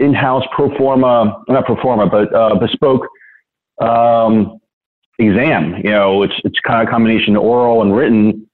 in-house 0.00 0.44
pro 0.54 0.76
forma, 0.76 1.42
not 1.48 1.64
pro 1.64 1.80
forma, 1.80 2.08
but 2.08 2.34
uh, 2.34 2.56
bespoke 2.56 3.06
um, 3.82 4.60
exam. 5.18 5.76
You 5.76 5.90
know, 5.90 6.22
it's 6.22 6.34
it's 6.44 6.58
kind 6.60 6.82
of 6.82 6.88
a 6.88 6.90
combination 6.90 7.36
of 7.36 7.42
oral 7.42 7.82
and 7.82 7.94
written. 7.94 8.48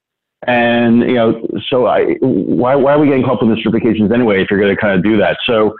And 0.47 1.01
you 1.01 1.15
know, 1.15 1.45
so 1.69 1.87
I 1.87 2.15
why 2.21 2.75
why 2.75 2.93
are 2.93 2.99
we 2.99 3.07
getting 3.07 3.23
called 3.23 3.39
for 3.39 3.45
the 3.45 3.55
certifications 3.55 4.13
anyway 4.13 4.41
if 4.41 4.49
you're 4.49 4.59
going 4.59 4.73
to 4.73 4.81
kind 4.81 4.97
of 4.97 5.03
do 5.03 5.17
that? 5.17 5.37
So 5.45 5.75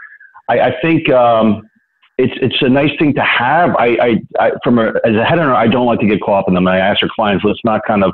I, 0.48 0.60
I 0.60 0.80
think 0.82 1.08
um, 1.10 1.68
it's 2.18 2.34
it's 2.42 2.60
a 2.60 2.68
nice 2.68 2.90
thing 2.98 3.14
to 3.14 3.22
have. 3.22 3.74
I, 3.76 3.86
I, 3.86 4.22
I 4.38 4.50
from 4.62 4.78
a, 4.78 4.88
as 4.88 5.14
a 5.14 5.24
headhunter, 5.24 5.54
I 5.54 5.66
don't 5.66 5.86
like 5.86 6.00
to 6.00 6.06
get 6.06 6.20
caught 6.20 6.40
up 6.40 6.48
in 6.48 6.54
them. 6.54 6.66
And 6.66 6.76
I 6.76 6.78
ask 6.78 7.02
our 7.02 7.08
clients, 7.14 7.44
let's 7.44 7.60
not 7.64 7.80
kind 7.86 8.04
of 8.04 8.12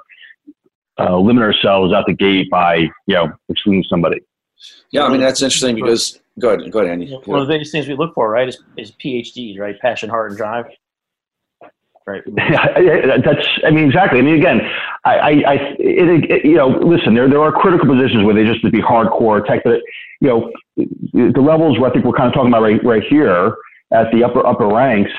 uh, 0.98 1.18
limit 1.18 1.42
ourselves 1.42 1.92
out 1.92 2.04
the 2.06 2.14
gate 2.14 2.48
by 2.50 2.76
you 2.76 2.90
know 3.14 3.32
excluding 3.48 3.84
somebody. 3.88 4.20
Yeah, 4.90 5.04
I 5.04 5.08
mean 5.08 5.20
that's 5.20 5.42
interesting 5.42 5.74
because 5.74 6.20
go 6.38 6.50
ahead, 6.50 6.70
go 6.70 6.78
ahead, 6.78 6.92
Andy. 6.92 7.12
One 7.24 7.40
of 7.40 7.48
the 7.48 7.52
biggest 7.52 7.72
things 7.72 7.88
we 7.88 7.94
look 7.94 8.14
for, 8.14 8.30
right, 8.30 8.48
is, 8.48 8.62
is 8.76 8.92
PhDs, 8.92 9.58
right, 9.58 9.78
passion, 9.80 10.08
heart, 10.08 10.30
and 10.30 10.38
drive. 10.38 10.66
Right. 12.06 12.22
That's, 12.36 13.48
I 13.66 13.70
mean, 13.70 13.86
exactly. 13.86 14.20
I 14.20 14.22
mean, 14.22 14.36
again, 14.36 14.60
I, 15.04 15.16
I, 15.16 15.30
I 15.30 15.54
it, 15.78 16.30
it, 16.30 16.44
you 16.44 16.54
know, 16.54 16.68
listen, 16.68 17.14
there, 17.14 17.28
there 17.28 17.42
are 17.42 17.50
critical 17.50 17.88
positions 17.88 18.24
where 18.24 18.34
they 18.34 18.44
just 18.44 18.62
to 18.62 18.70
be 18.70 18.80
hardcore 18.80 19.44
tech, 19.44 19.62
but, 19.64 19.80
you 20.20 20.28
know, 20.28 20.52
the 20.76 21.40
levels 21.40 21.80
where 21.80 21.90
I 21.90 21.92
think 21.92 22.04
we're 22.04 22.12
kind 22.12 22.28
of 22.28 22.34
talking 22.34 22.48
about 22.48 22.62
right, 22.62 22.82
right 22.84 23.02
here 23.02 23.56
at 23.92 24.06
the 24.12 24.22
upper, 24.22 24.46
upper 24.46 24.68
ranks, 24.68 25.10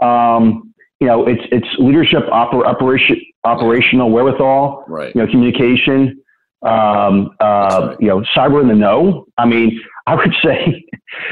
um, 0.00 0.72
you 1.00 1.06
know, 1.06 1.26
it's, 1.26 1.42
it's 1.52 1.66
leadership, 1.78 2.22
oper, 2.32 2.64
operation, 2.64 3.20
operational 3.44 4.10
wherewithal, 4.10 4.84
right. 4.88 5.14
you 5.14 5.20
know, 5.20 5.30
communication, 5.30 6.21
um, 6.62 7.30
uh, 7.40 7.88
right. 7.88 7.96
you 8.00 8.08
know, 8.08 8.22
cyber 8.36 8.60
in 8.60 8.68
the 8.68 8.74
know. 8.74 9.26
I 9.38 9.46
mean, 9.46 9.80
I 10.06 10.14
would 10.14 10.32
say 10.42 10.84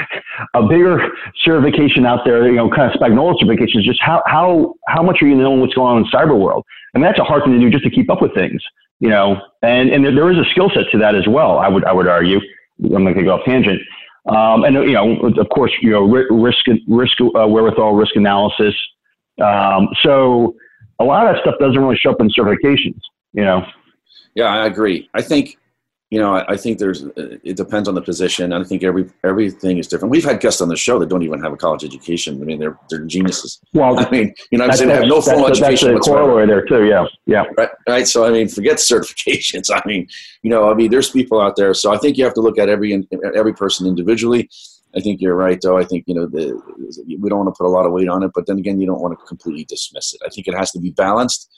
a 0.55 0.63
bigger 0.67 1.09
certification 1.45 2.07
out 2.07 2.21
there, 2.25 2.47
you 2.49 2.57
know, 2.57 2.69
kind 2.71 2.93
of 2.93 3.01
Spagnuolo 3.01 3.39
certification 3.39 3.81
is 3.81 3.87
just 3.87 4.03
how, 4.03 4.23
how, 4.27 4.75
how 4.89 5.03
much 5.03 5.23
are 5.23 5.27
you 5.27 5.37
knowing 5.37 5.61
what's 5.61 5.75
going 5.75 5.97
on 5.97 5.97
in 5.99 6.03
the 6.05 6.17
cyber 6.17 6.39
world? 6.39 6.65
I 6.95 6.99
mean, 6.99 7.05
that's 7.05 7.19
a 7.19 7.25
hard 7.25 7.45
thing 7.45 7.53
to 7.53 7.61
do 7.61 7.71
just 7.71 7.85
to 7.85 7.91
keep 7.91 8.11
up 8.11 8.21
with 8.21 8.35
things, 8.35 8.63
you 8.99 9.09
know, 9.09 9.41
and, 9.63 9.91
and 9.91 10.05
there, 10.05 10.15
there 10.15 10.31
is 10.31 10.39
a 10.39 10.49
skill 10.51 10.71
set 10.75 10.91
to 10.93 10.99
that 10.99 11.15
as 11.15 11.27
well. 11.29 11.59
I 11.59 11.69
would, 11.69 11.85
I 11.85 11.93
would 11.93 12.09
argue, 12.09 12.41
I'm 12.83 13.05
not 13.05 13.13
going 13.13 13.17
to 13.17 13.23
go 13.25 13.35
off 13.35 13.45
tangent. 13.45 13.81
Um, 14.29 14.65
and, 14.65 14.75
you 14.75 14.93
know, 14.93 15.17
of 15.39 15.49
course, 15.51 15.73
you 15.81 15.91
know, 15.91 16.03
risk, 16.03 16.67
risk 16.89 17.21
uh, 17.21 17.47
wherewithal, 17.47 17.95
risk 17.95 18.17
analysis. 18.17 18.75
Um, 19.43 19.89
so 20.03 20.55
a 20.99 21.05
lot 21.05 21.27
of 21.27 21.35
that 21.35 21.43
stuff 21.43 21.55
doesn't 21.59 21.81
really 21.81 21.97
show 21.97 22.11
up 22.11 22.21
in 22.21 22.29
certifications, 22.31 23.01
you 23.33 23.45
know? 23.45 23.65
Yeah, 24.35 24.47
I 24.47 24.67
agree. 24.67 25.09
I 25.15 25.23
think 25.23 25.57
you 26.11 26.19
know, 26.19 26.35
I, 26.35 26.55
I, 26.55 26.57
think 26.57 26.81
there's 26.81 27.05
uh, 27.05 27.39
it 27.45 27.57
depends 27.57 27.89
on 27.89 27.95
the 27.95 28.03
position. 28.03 28.53
I 28.53 28.65
think 28.65 28.83
every 28.83 29.09
everything 29.23 29.79
is 29.79 29.87
different. 29.87 30.11
We've 30.11 30.25
had 30.25 30.41
guests 30.41 30.61
on 30.61 30.69
the 30.69 30.77
show 30.77 30.99
that 30.99 31.09
don't 31.09 31.23
even 31.23 31.41
have 31.41 31.53
a 31.53 31.57
college 31.57 31.85
education. 31.85 32.43
I 32.43 32.45
mean, 32.45 32.59
they're 32.59 32.77
they're 32.91 33.05
geniuses. 33.05 33.61
Well, 33.75 33.97
I 33.97 34.11
mean, 34.11 34.35
you 34.51 34.59
know, 34.59 34.65
I'm 34.65 34.73
saying 34.73 34.89
they 34.89 34.97
have 34.97 35.07
no 35.07 35.21
formal 35.21 35.47
education. 35.47 35.95
That's 35.95 36.09
a 36.09 36.11
corollary 36.11 36.49
there 36.49 36.65
too. 36.65 36.85
Yeah, 36.85 37.07
yeah. 37.27 37.45
Right, 37.57 37.69
right. 37.89 38.09
So 38.09 38.25
I 38.25 38.31
mean, 38.31 38.49
forget 38.49 38.77
certifications. 38.79 39.71
I 39.73 39.81
mean, 39.87 40.09
you 40.43 40.51
know, 40.51 40.69
I 40.69 40.75
mean, 40.75 40.91
there's 40.91 41.11
people 41.11 41.41
out 41.41 41.55
there. 41.55 41.75
So 41.75 41.95
I 41.95 41.99
think 41.99 42.19
you 42.19 42.25
have 42.25 42.35
to 42.35 42.41
look 42.41 42.59
at 42.59 42.69
every 42.69 43.07
every 43.37 43.55
person 43.55 43.87
individually. 43.87 44.51
I 44.97 45.01
think 45.01 45.21
you're 45.21 45.37
right, 45.37 45.61
though. 45.63 45.79
I 45.79 45.85
think 45.85 46.05
you 46.09 46.15
know 46.17 46.27
the, 46.27 46.61
we 47.21 47.29
don't 47.29 47.39
want 47.39 47.55
to 47.55 47.57
put 47.57 47.69
a 47.69 47.71
lot 47.71 47.87
of 47.87 47.93
weight 47.93 48.09
on 48.09 48.25
it, 48.25 48.33
but 48.35 48.47
then 48.47 48.59
again, 48.59 48.81
you 48.81 48.87
don't 48.89 49.01
want 49.01 49.17
to 49.17 49.25
completely 49.27 49.65
dismiss 49.65 50.13
it. 50.13 50.21
I 50.27 50.29
think 50.29 50.49
it 50.49 50.57
has 50.57 50.73
to 50.73 50.81
be 50.81 50.91
balanced, 50.91 51.49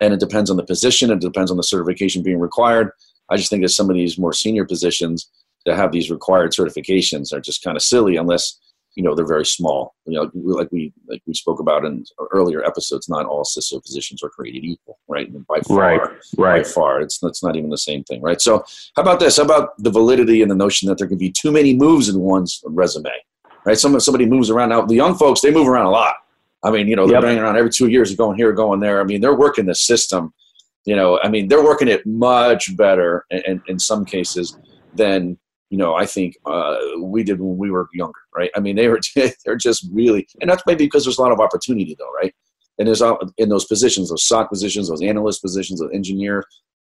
and 0.00 0.14
it 0.14 0.20
depends 0.20 0.50
on 0.50 0.56
the 0.56 0.64
position. 0.64 1.10
It 1.10 1.20
depends 1.20 1.50
on 1.50 1.56
the 1.56 1.62
certification 1.62 2.22
being 2.22 2.40
required 2.40 2.92
I 3.32 3.36
just 3.36 3.48
think 3.50 3.62
that 3.62 3.70
some 3.70 3.88
of 3.88 3.96
these 3.96 4.18
more 4.18 4.32
senior 4.32 4.64
positions 4.64 5.30
that 5.64 5.76
have 5.76 5.90
these 5.90 6.10
required 6.10 6.52
certifications 6.52 7.32
are 7.32 7.40
just 7.40 7.62
kind 7.62 7.76
of 7.76 7.82
silly 7.82 8.16
unless 8.16 8.58
you 8.94 9.02
know 9.02 9.14
they're 9.14 9.26
very 9.26 9.46
small. 9.46 9.94
You 10.04 10.18
know, 10.18 10.30
like 10.34 10.68
we 10.70 10.92
like 11.08 11.22
we 11.26 11.32
spoke 11.32 11.58
about 11.58 11.86
in 11.86 12.04
earlier 12.32 12.62
episodes, 12.62 13.08
not 13.08 13.24
all 13.24 13.44
CISO 13.44 13.82
positions 13.82 14.22
are 14.22 14.28
created 14.28 14.64
equal, 14.64 14.98
right? 15.08 15.28
And 15.28 15.46
by 15.46 15.60
far, 15.60 15.78
right, 15.78 16.00
right. 16.36 16.62
by 16.62 16.68
far, 16.68 17.00
it's 17.00 17.18
that's 17.18 17.42
not 17.42 17.56
even 17.56 17.70
the 17.70 17.78
same 17.78 18.04
thing, 18.04 18.20
right? 18.20 18.40
So, 18.40 18.64
how 18.96 19.02
about 19.02 19.18
this? 19.18 19.38
How 19.38 19.44
about 19.44 19.82
the 19.82 19.90
validity 19.90 20.42
and 20.42 20.50
the 20.50 20.56
notion 20.56 20.88
that 20.88 20.98
there 20.98 21.08
can 21.08 21.18
be 21.18 21.32
too 21.32 21.50
many 21.50 21.74
moves 21.74 22.10
in 22.10 22.20
one's 22.20 22.62
resume, 22.66 23.12
right? 23.64 23.78
Some 23.78 23.98
somebody 23.98 24.26
moves 24.26 24.50
around 24.50 24.68
now. 24.68 24.82
The 24.82 24.94
young 24.94 25.16
folks 25.16 25.40
they 25.40 25.52
move 25.52 25.68
around 25.68 25.86
a 25.86 25.90
lot. 25.90 26.16
I 26.64 26.70
mean, 26.70 26.86
you 26.88 26.96
know, 26.96 27.06
they're 27.06 27.16
yep. 27.16 27.22
banging 27.22 27.42
around 27.42 27.56
every 27.56 27.70
two 27.70 27.88
years, 27.88 28.14
going 28.14 28.36
here, 28.36 28.52
going 28.52 28.80
there. 28.80 29.00
I 29.00 29.04
mean, 29.04 29.20
they're 29.20 29.34
working 29.34 29.66
the 29.66 29.74
system 29.74 30.32
you 30.84 30.96
know, 30.96 31.20
I 31.22 31.28
mean, 31.28 31.48
they're 31.48 31.64
working 31.64 31.88
it 31.88 32.04
much 32.06 32.76
better 32.76 33.24
in, 33.30 33.62
in 33.68 33.78
some 33.78 34.04
cases 34.04 34.56
than 34.94 35.38
you 35.70 35.78
know 35.78 35.94
I 35.94 36.04
think 36.04 36.36
uh, 36.44 36.76
we 37.00 37.22
did 37.22 37.40
when 37.40 37.56
we 37.56 37.70
were 37.70 37.88
younger, 37.94 38.18
right? 38.34 38.50
I 38.56 38.60
mean, 38.60 38.76
they 38.76 38.88
were 38.88 39.00
they're 39.44 39.56
just 39.56 39.86
really, 39.92 40.26
and 40.40 40.50
that's 40.50 40.64
maybe 40.66 40.84
because 40.84 41.04
there's 41.04 41.18
a 41.18 41.22
lot 41.22 41.32
of 41.32 41.40
opportunity 41.40 41.96
though, 41.98 42.10
right? 42.10 42.34
And 42.78 42.88
there's 42.88 43.02
in 43.38 43.48
those 43.48 43.64
positions, 43.64 44.10
those 44.10 44.26
SOC 44.26 44.50
positions, 44.50 44.88
those 44.88 45.02
analyst 45.02 45.42
positions, 45.42 45.80
those 45.80 45.92
engineer. 45.92 46.44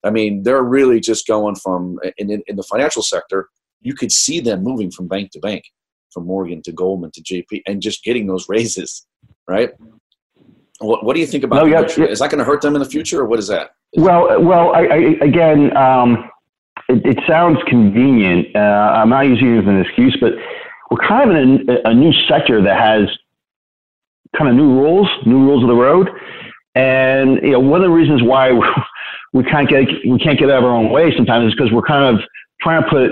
I 0.05 0.11
mean, 0.11 0.45
they're 0.45 0.63
really 0.63 1.01
just 1.01 1.27
going 1.27 1.57
from 1.57 1.99
in, 2.17 2.31
in, 2.31 2.43
in 2.47 2.57
the 2.57 2.63
financial 2.63 3.03
sector. 3.03 3.49
You 3.83 3.95
could 3.95 4.13
see 4.13 4.41
them 4.41 4.63
moving 4.63 4.91
from 4.91 5.09
bank 5.09 5.33
to 5.33 5.41
bank, 5.41 5.65
from 6.13 6.27
Morgan 6.27 6.63
to 6.63 6.73
Goldman 6.73 7.11
to 7.13 7.23
JP, 7.23 7.63
and 7.67 7.83
just 7.83 8.05
getting 8.05 8.27
those 8.27 8.49
raises, 8.49 9.07
right? 9.51 9.71
What, 10.79 11.05
what 11.05 11.15
do 11.15 11.21
you 11.21 11.27
think 11.27 11.45
about 11.45 11.57
no, 11.57 11.67
yeah, 11.67 11.83
Is 11.83 12.21
that 12.21 12.31
going 12.31 12.39
to 12.39 12.45
hurt 12.45 12.63
them 12.63 12.75
in 12.75 12.81
the 12.81 12.89
future, 12.89 13.21
or 13.21 13.27
what 13.27 13.39
is 13.39 13.49
that? 13.49 13.73
Well, 13.97 14.41
well, 14.43 14.73
I, 14.75 14.83
I, 14.83 14.97
again, 15.21 15.77
um, 15.77 16.31
it, 16.89 17.05
it, 17.05 17.19
sounds 17.27 17.59
convenient. 17.67 18.55
Uh, 18.55 18.59
I'm 18.59 19.11
not 19.11 19.23
using 19.23 19.57
it 19.57 19.63
as 19.63 19.67
an 19.67 19.81
excuse, 19.81 20.17
but 20.21 20.33
we're 20.91 21.07
kind 21.07 21.31
of 21.31 21.37
in 21.37 21.69
a, 21.69 21.91
a, 21.91 21.95
new 21.95 22.13
sector 22.29 22.63
that 22.63 22.79
has 22.79 23.09
kind 24.39 24.49
of 24.49 24.55
new 24.55 24.71
rules, 24.73 25.09
new 25.27 25.41
rules 25.41 25.63
of 25.65 25.69
the 25.69 25.75
road, 25.75 26.09
and 26.77 27.41
you 27.43 27.51
know, 27.51 27.61
one 27.61 27.81
of 27.81 27.85
the 27.85 27.93
reasons 27.93 28.23
why 28.23 28.53
we 29.33 29.43
can't 29.45 29.69
get 29.69 29.87
we 30.09 30.19
can't 30.19 30.39
get 30.39 30.51
out 30.51 30.59
of 30.59 30.65
our 30.65 30.71
own 30.71 30.91
way 30.91 31.15
sometimes 31.17 31.49
is 31.49 31.55
because 31.55 31.73
we're 31.73 31.83
kind 31.83 32.17
of 32.17 32.23
trying 32.63 32.83
to 32.83 32.89
put 32.89 33.11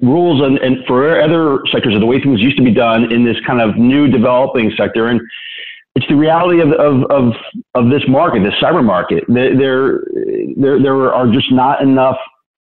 rules 0.00 0.42
and, 0.42 0.58
and 0.58 0.84
for 0.86 1.20
other 1.20 1.60
sectors 1.72 1.94
of 1.94 2.00
the 2.00 2.06
way 2.06 2.20
things 2.20 2.40
used 2.40 2.56
to 2.56 2.64
be 2.64 2.74
done 2.74 3.12
in 3.12 3.24
this 3.24 3.36
kind 3.46 3.60
of 3.60 3.76
new 3.76 4.08
developing 4.08 4.72
sector 4.76 5.08
and 5.08 5.20
it's 5.94 6.06
the 6.08 6.16
reality 6.16 6.60
of, 6.60 6.72
of, 6.72 7.04
of, 7.10 7.32
of 7.74 7.90
this 7.90 8.02
market, 8.08 8.42
this 8.42 8.54
cyber 8.54 8.84
market. 8.84 9.24
There, 9.28 10.00
there, 10.56 10.82
there 10.82 11.14
are 11.14 11.28
just 11.28 11.52
not 11.52 11.82
enough 11.82 12.16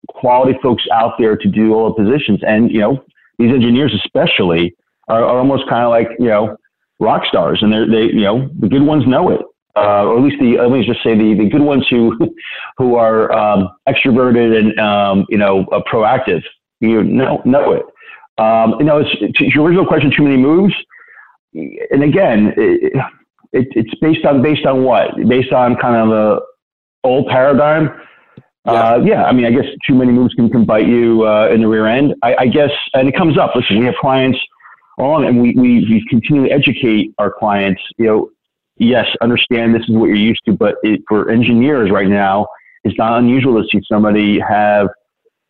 quality 0.09 0.59
folks 0.63 0.83
out 0.93 1.15
there 1.19 1.37
to 1.37 1.49
do 1.49 1.75
all 1.75 1.95
the 1.95 2.03
positions. 2.03 2.41
And, 2.45 2.71
you 2.71 2.81
know, 2.81 3.05
these 3.39 3.53
engineers 3.53 3.95
especially 4.05 4.75
are, 5.09 5.25
are 5.25 5.39
almost 5.39 5.69
kind 5.69 5.85
of 5.85 5.91
like, 5.91 6.09
you 6.19 6.27
know, 6.27 6.57
rock 6.99 7.25
stars 7.27 7.61
and 7.63 7.73
they're, 7.73 7.89
they, 7.89 8.13
you 8.13 8.23
know, 8.23 8.49
the 8.59 8.69
good 8.69 8.83
ones 8.83 9.07
know 9.07 9.31
it. 9.31 9.41
Uh, 9.75 10.05
or 10.05 10.19
at 10.19 10.25
least 10.25 10.37
the, 10.39 10.59
let 10.59 10.71
me 10.71 10.85
just 10.85 11.03
say 11.03 11.17
the, 11.17 11.35
the 11.35 11.49
good 11.49 11.63
ones 11.63 11.87
who, 11.89 12.15
who 12.77 12.97
are, 12.97 13.33
um, 13.33 13.69
extroverted 13.89 14.59
and, 14.59 14.79
um, 14.81 15.25
you 15.29 15.39
know, 15.39 15.65
uh, 15.73 15.81
proactive, 15.91 16.43
you 16.83 17.03
know, 17.03 17.41
know 17.45 17.73
it. 17.73 17.83
Um, 18.39 18.75
you 18.79 18.85
know, 18.85 18.99
it's, 18.99 19.39
to 19.39 19.45
your 19.55 19.67
original 19.67 19.87
question, 19.87 20.13
too 20.15 20.25
many 20.25 20.37
moves 20.37 20.75
and 21.55 22.03
again, 22.03 22.55
it, 22.57 22.93
it, 23.53 23.69
it's 23.73 23.95
based 24.01 24.25
on 24.25 24.43
based 24.43 24.65
on 24.67 24.85
what? 24.85 25.11
Based 25.29 25.53
on 25.53 25.77
kind 25.77 25.97
of 25.97 26.11
a 26.11 26.41
old 27.05 27.29
paradigm. 27.29 27.91
Yeah. 28.65 28.73
Uh, 28.73 29.03
yeah, 29.05 29.25
I 29.25 29.33
mean, 29.33 29.45
I 29.45 29.51
guess 29.51 29.65
too 29.87 29.95
many 29.95 30.13
moves 30.13 30.35
can, 30.35 30.49
can 30.49 30.65
bite 30.65 30.87
you 30.87 31.27
uh, 31.27 31.49
in 31.49 31.63
the 31.63 31.69
rear 31.69 31.87
end. 31.87 32.15
I, 32.23 32.37
I, 32.41 32.47
guess, 32.47 32.71
and 32.95 33.09
it 33.09 33.17
comes 33.17 33.37
up. 33.37 33.57
Listen, 33.57 33.81
we 33.81 33.87
have 33.87 33.97
clients 34.01 34.39
on, 34.99 35.25
and 35.25 35.43
we, 35.43 35.53
we, 35.57 35.81
we 35.81 36.07
continue 36.09 36.47
to 36.47 36.55
educate 36.55 37.13
our 37.19 37.33
clients. 37.37 37.83
You 37.99 38.07
know, 38.07 38.31
yes, 38.77 39.09
understand 39.21 39.75
this 39.75 39.83
is 39.83 39.91
what 39.91 40.07
you're 40.07 40.15
used 40.15 40.43
to, 40.45 40.53
but 40.53 40.77
it, 40.85 41.01
for 41.09 41.29
engineers 41.29 41.91
right 41.91 42.07
now, 42.07 42.47
it's 42.85 42.97
not 42.97 43.19
unusual 43.19 43.61
to 43.61 43.69
see 43.69 43.83
somebody 43.91 44.39
have, 44.39 44.87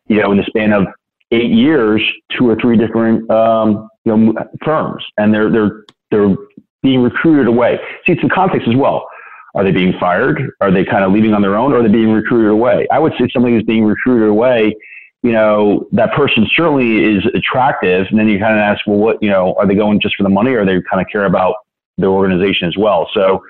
you 0.07 0.19
know, 0.19 0.31
in 0.31 0.39
the 0.39 0.45
span 0.45 0.73
of 0.73 0.87
eight 1.33 1.51
years, 1.51 2.01
two 2.37 2.49
or 2.49 2.55
three 2.55 2.77
different 2.77 3.29
um, 3.29 3.89
you 4.05 4.15
know 4.15 4.33
firms, 4.63 5.03
and 5.17 5.33
they're 5.33 5.51
they're 5.51 5.83
they're 6.11 6.35
being 6.81 7.01
recruited 7.01 7.47
away. 7.47 7.79
See, 8.05 8.13
it's 8.13 8.21
the 8.21 8.29
context 8.29 8.67
as 8.67 8.75
well. 8.75 9.07
Are 9.55 9.63
they 9.63 9.71
being 9.71 9.93
fired? 9.99 10.51
Are 10.61 10.71
they 10.71 10.83
kind 10.83 11.03
of 11.03 11.11
leaving 11.11 11.33
on 11.33 11.41
their 11.41 11.55
own? 11.55 11.71
Or 11.73 11.79
are 11.79 11.83
they 11.83 11.89
being 11.89 12.11
recruited 12.11 12.51
away? 12.51 12.87
I 12.91 12.99
would 12.99 13.13
say 13.19 13.27
somebody 13.31 13.55
who's 13.55 13.63
being 13.63 13.85
recruited 13.85 14.27
away, 14.27 14.75
you 15.21 15.31
know, 15.31 15.87
that 15.91 16.11
person 16.13 16.47
certainly 16.55 17.03
is 17.03 17.23
attractive. 17.33 18.07
And 18.09 18.19
then 18.19 18.27
you 18.27 18.39
kind 18.39 18.53
of 18.53 18.59
ask, 18.59 18.85
well, 18.87 18.97
what, 18.97 19.21
you 19.21 19.29
know, 19.29 19.53
are 19.53 19.67
they 19.67 19.75
going 19.75 20.01
just 20.01 20.15
for 20.15 20.23
the 20.23 20.29
money 20.29 20.51
or 20.51 20.65
they 20.65 20.81
kind 20.89 21.01
of 21.01 21.07
care 21.11 21.25
about 21.25 21.55
the 21.97 22.07
organization 22.07 22.67
as 22.67 22.75
well? 22.77 23.09
So 23.13 23.43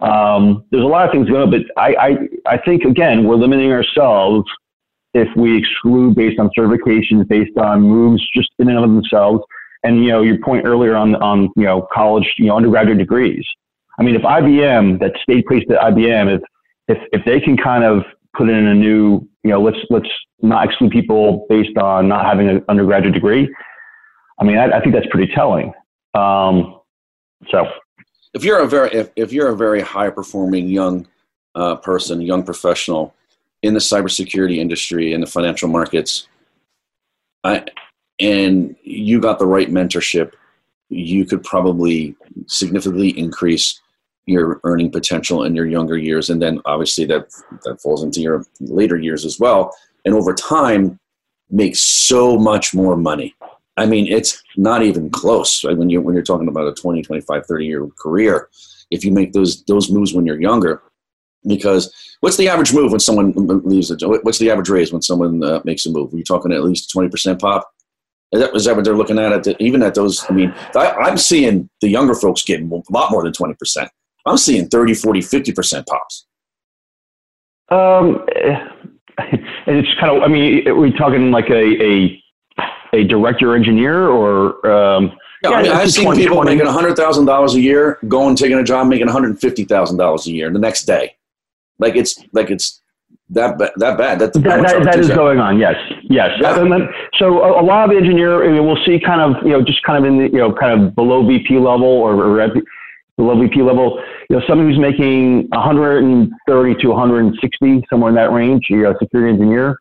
um, 0.00 0.64
there's 0.70 0.84
a 0.84 0.86
lot 0.86 1.06
of 1.06 1.12
things 1.12 1.28
going, 1.28 1.42
on, 1.42 1.50
but 1.50 1.62
I, 1.76 1.94
I, 1.94 2.54
I 2.54 2.58
think, 2.58 2.84
again, 2.84 3.24
we're 3.24 3.36
limiting 3.36 3.72
ourselves 3.72 4.44
if 5.14 5.28
we 5.36 5.56
exclude 5.56 6.14
based 6.14 6.38
on 6.38 6.50
certifications, 6.56 7.26
based 7.28 7.56
on 7.56 7.82
moves 7.82 8.22
just 8.34 8.50
in 8.58 8.68
and 8.68 8.78
of 8.78 8.90
themselves 8.90 9.42
and 9.84 10.04
you 10.04 10.10
know 10.10 10.22
your 10.22 10.38
point 10.38 10.66
earlier 10.66 10.96
on 10.96 11.14
on 11.16 11.50
you 11.56 11.64
know 11.64 11.86
college 11.92 12.26
you 12.38 12.46
know 12.46 12.56
undergraduate 12.56 12.98
degrees. 12.98 13.44
I 13.98 14.02
mean, 14.02 14.14
if 14.14 14.22
IBM 14.22 15.00
that 15.00 15.12
stayed 15.22 15.46
placed 15.46 15.70
at 15.70 15.78
IBM, 15.92 16.36
if 16.36 16.42
if 16.88 16.98
if 17.12 17.24
they 17.24 17.40
can 17.40 17.56
kind 17.56 17.84
of 17.84 18.04
put 18.36 18.48
in 18.48 18.66
a 18.66 18.74
new 18.74 19.28
you 19.42 19.50
know 19.50 19.62
let's 19.62 19.78
let's 19.90 20.08
not 20.40 20.66
exclude 20.66 20.92
people 20.92 21.46
based 21.48 21.76
on 21.78 22.08
not 22.08 22.24
having 22.24 22.48
an 22.48 22.64
undergraduate 22.68 23.14
degree. 23.14 23.52
I 24.40 24.44
mean, 24.44 24.56
I, 24.56 24.66
I 24.66 24.80
think 24.80 24.94
that's 24.94 25.08
pretty 25.10 25.32
telling. 25.34 25.72
Um, 26.14 26.80
so, 27.50 27.68
if 28.34 28.44
you're 28.44 28.60
a 28.60 28.68
very 28.68 28.90
if, 28.90 29.10
if 29.16 29.32
you're 29.32 29.48
a 29.48 29.56
very 29.56 29.80
high 29.80 30.10
performing 30.10 30.68
young 30.68 31.08
uh, 31.54 31.76
person, 31.76 32.20
young 32.20 32.44
professional 32.44 33.14
in 33.62 33.74
the 33.74 33.80
cybersecurity 33.80 34.58
industry 34.58 35.12
in 35.12 35.20
the 35.20 35.26
financial 35.26 35.68
markets, 35.68 36.28
I 37.44 37.66
and 38.20 38.74
you 38.82 39.20
got 39.20 39.38
the 39.38 39.46
right 39.46 39.70
mentorship, 39.70 40.32
you 40.88 41.24
could 41.24 41.44
probably 41.44 42.16
significantly 42.46 43.16
increase 43.16 43.80
your 44.26 44.60
earning 44.64 44.90
potential 44.90 45.44
in 45.44 45.54
your 45.54 45.66
younger 45.66 45.96
years, 45.96 46.28
and 46.30 46.42
then 46.42 46.60
obviously 46.66 47.04
that 47.06 47.28
that 47.64 47.80
falls 47.80 48.02
into 48.02 48.20
your 48.20 48.44
later 48.60 48.96
years 48.96 49.24
as 49.24 49.38
well. 49.38 49.74
And 50.04 50.14
over 50.14 50.34
time, 50.34 50.98
make 51.50 51.76
so 51.76 52.38
much 52.38 52.74
more 52.74 52.96
money. 52.96 53.34
I 53.76 53.86
mean, 53.86 54.06
it's 54.08 54.42
not 54.56 54.82
even 54.82 55.08
close 55.10 55.64
right? 55.64 55.76
when 55.76 55.88
you 55.88 56.00
when 56.00 56.14
you're 56.14 56.24
talking 56.24 56.48
about 56.48 56.66
a 56.66 56.74
20, 56.74 57.02
25, 57.02 57.46
30 57.46 57.66
year 57.66 57.86
career. 57.98 58.48
if 58.90 59.04
you 59.04 59.12
make 59.12 59.32
those 59.32 59.62
those 59.64 59.90
moves 59.90 60.12
when 60.12 60.26
you're 60.26 60.40
younger. 60.40 60.82
Because 61.46 61.92
what's 62.20 62.36
the 62.36 62.48
average 62.48 62.72
move 62.72 62.90
when 62.90 63.00
someone 63.00 63.32
leaves? 63.64 63.90
A, 63.90 63.96
what's 64.08 64.38
the 64.38 64.50
average 64.50 64.68
raise 64.68 64.92
when 64.92 65.02
someone 65.02 65.42
uh, 65.42 65.60
makes 65.64 65.86
a 65.86 65.90
move? 65.90 66.12
Are 66.12 66.16
you 66.16 66.24
talking 66.24 66.52
at 66.52 66.64
least 66.64 66.90
twenty 66.90 67.08
percent 67.08 67.40
pop? 67.40 67.70
Is 68.32 68.40
that, 68.40 68.54
is 68.54 68.64
that 68.66 68.76
what 68.76 68.84
they're 68.84 68.96
looking 68.96 69.18
at? 69.18 69.32
at 69.32 69.44
the, 69.44 69.62
even 69.62 69.82
at 69.82 69.94
those, 69.94 70.24
I 70.28 70.34
mean, 70.34 70.54
I, 70.74 71.08
am 71.08 71.16
seeing 71.16 71.70
the 71.80 71.88
younger 71.88 72.14
folks 72.14 72.42
getting 72.42 72.70
a 72.70 72.92
lot 72.92 73.10
more 73.10 73.22
than 73.22 73.32
20%. 73.32 73.88
I'm 74.26 74.36
seeing 74.36 74.68
30, 74.68 74.94
40, 74.94 75.20
50% 75.20 75.86
pops. 75.86 76.26
Um, 77.70 78.26
and 78.44 78.68
it's 79.66 79.88
kind 79.98 80.14
of, 80.14 80.22
I 80.22 80.28
mean, 80.28 80.68
are 80.68 80.74
we 80.74 80.92
talking 80.92 81.30
like 81.30 81.48
a, 81.48 81.82
a, 81.82 82.22
a 82.92 83.04
director 83.04 83.54
engineer 83.54 84.08
or, 84.08 84.70
um, 84.70 85.12
yeah, 85.42 85.50
I 85.50 85.62
mean, 85.62 85.72
I've 85.72 85.90
seen 85.90 86.04
20, 86.04 86.20
people 86.20 86.42
20. 86.42 86.56
making 86.56 86.70
$100,000 86.70 87.54
a 87.54 87.60
year, 87.60 87.98
going, 88.08 88.36
taking 88.36 88.58
a 88.58 88.64
job, 88.64 88.88
making 88.88 89.06
$150,000 89.06 90.26
a 90.26 90.30
year 90.30 90.52
the 90.52 90.58
next 90.58 90.84
day. 90.84 91.14
Like 91.78 91.96
it's, 91.96 92.22
like 92.32 92.50
it's 92.50 92.80
that 93.30 93.58
that 93.58 93.98
bad. 93.98 94.18
That, 94.20 94.32
that, 94.32 94.42
that, 94.42 94.84
that 94.84 94.98
is 94.98 95.08
going 95.10 95.38
on. 95.38 95.58
Yes, 95.58 95.76
yes. 96.04 96.30
Yeah. 96.40 96.54
Then, 96.54 96.88
so 97.18 97.42
a, 97.42 97.60
a, 97.60 97.64
lot 97.64 97.84
of 97.84 97.90
the 97.90 97.96
engineer, 97.96 98.44
I 98.44 98.52
mean, 98.52 98.66
we'll 98.66 98.82
see 98.86 98.98
kind 98.98 99.20
of 99.20 99.44
you 99.44 99.52
know 99.52 99.62
just 99.62 99.82
kind 99.82 99.98
of 100.02 100.10
in 100.10 100.18
the 100.18 100.24
you 100.24 100.38
know 100.38 100.52
kind 100.52 100.80
of 100.80 100.94
below 100.94 101.26
VP 101.26 101.58
level 101.58 101.86
or, 101.86 102.14
or 102.14 102.48
below 103.16 103.38
VP 103.38 103.60
level. 103.62 104.02
You 104.30 104.36
know, 104.36 104.42
someone 104.48 104.68
who's 104.68 104.78
making 104.78 105.48
130 105.50 106.74
to 106.80 106.88
160 106.88 107.84
somewhere 107.90 108.08
in 108.08 108.14
that 108.14 108.32
range. 108.32 108.66
You 108.70 108.82
know, 108.84 108.94
security 108.98 109.34
engineer. 109.34 109.78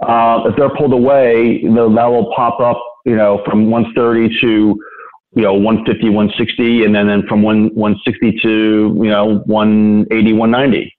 Uh, 0.00 0.42
if 0.46 0.56
they're 0.56 0.74
pulled 0.76 0.92
away, 0.92 1.62
the, 1.62 1.92
that 1.94 2.06
will 2.06 2.32
pop 2.34 2.60
up. 2.60 2.82
You 3.06 3.16
know, 3.16 3.42
from 3.44 3.70
130 3.70 4.40
to 4.40 4.46
you 5.36 5.42
know 5.42 5.54
150, 5.54 6.08
160, 6.08 6.84
and 6.84 6.92
then 6.92 7.06
then 7.06 7.22
from 7.28 7.42
one 7.42 7.72
160 7.76 8.40
to 8.42 8.92
you 8.96 9.08
know 9.08 9.38
180, 9.46 10.32
190. 10.32 10.97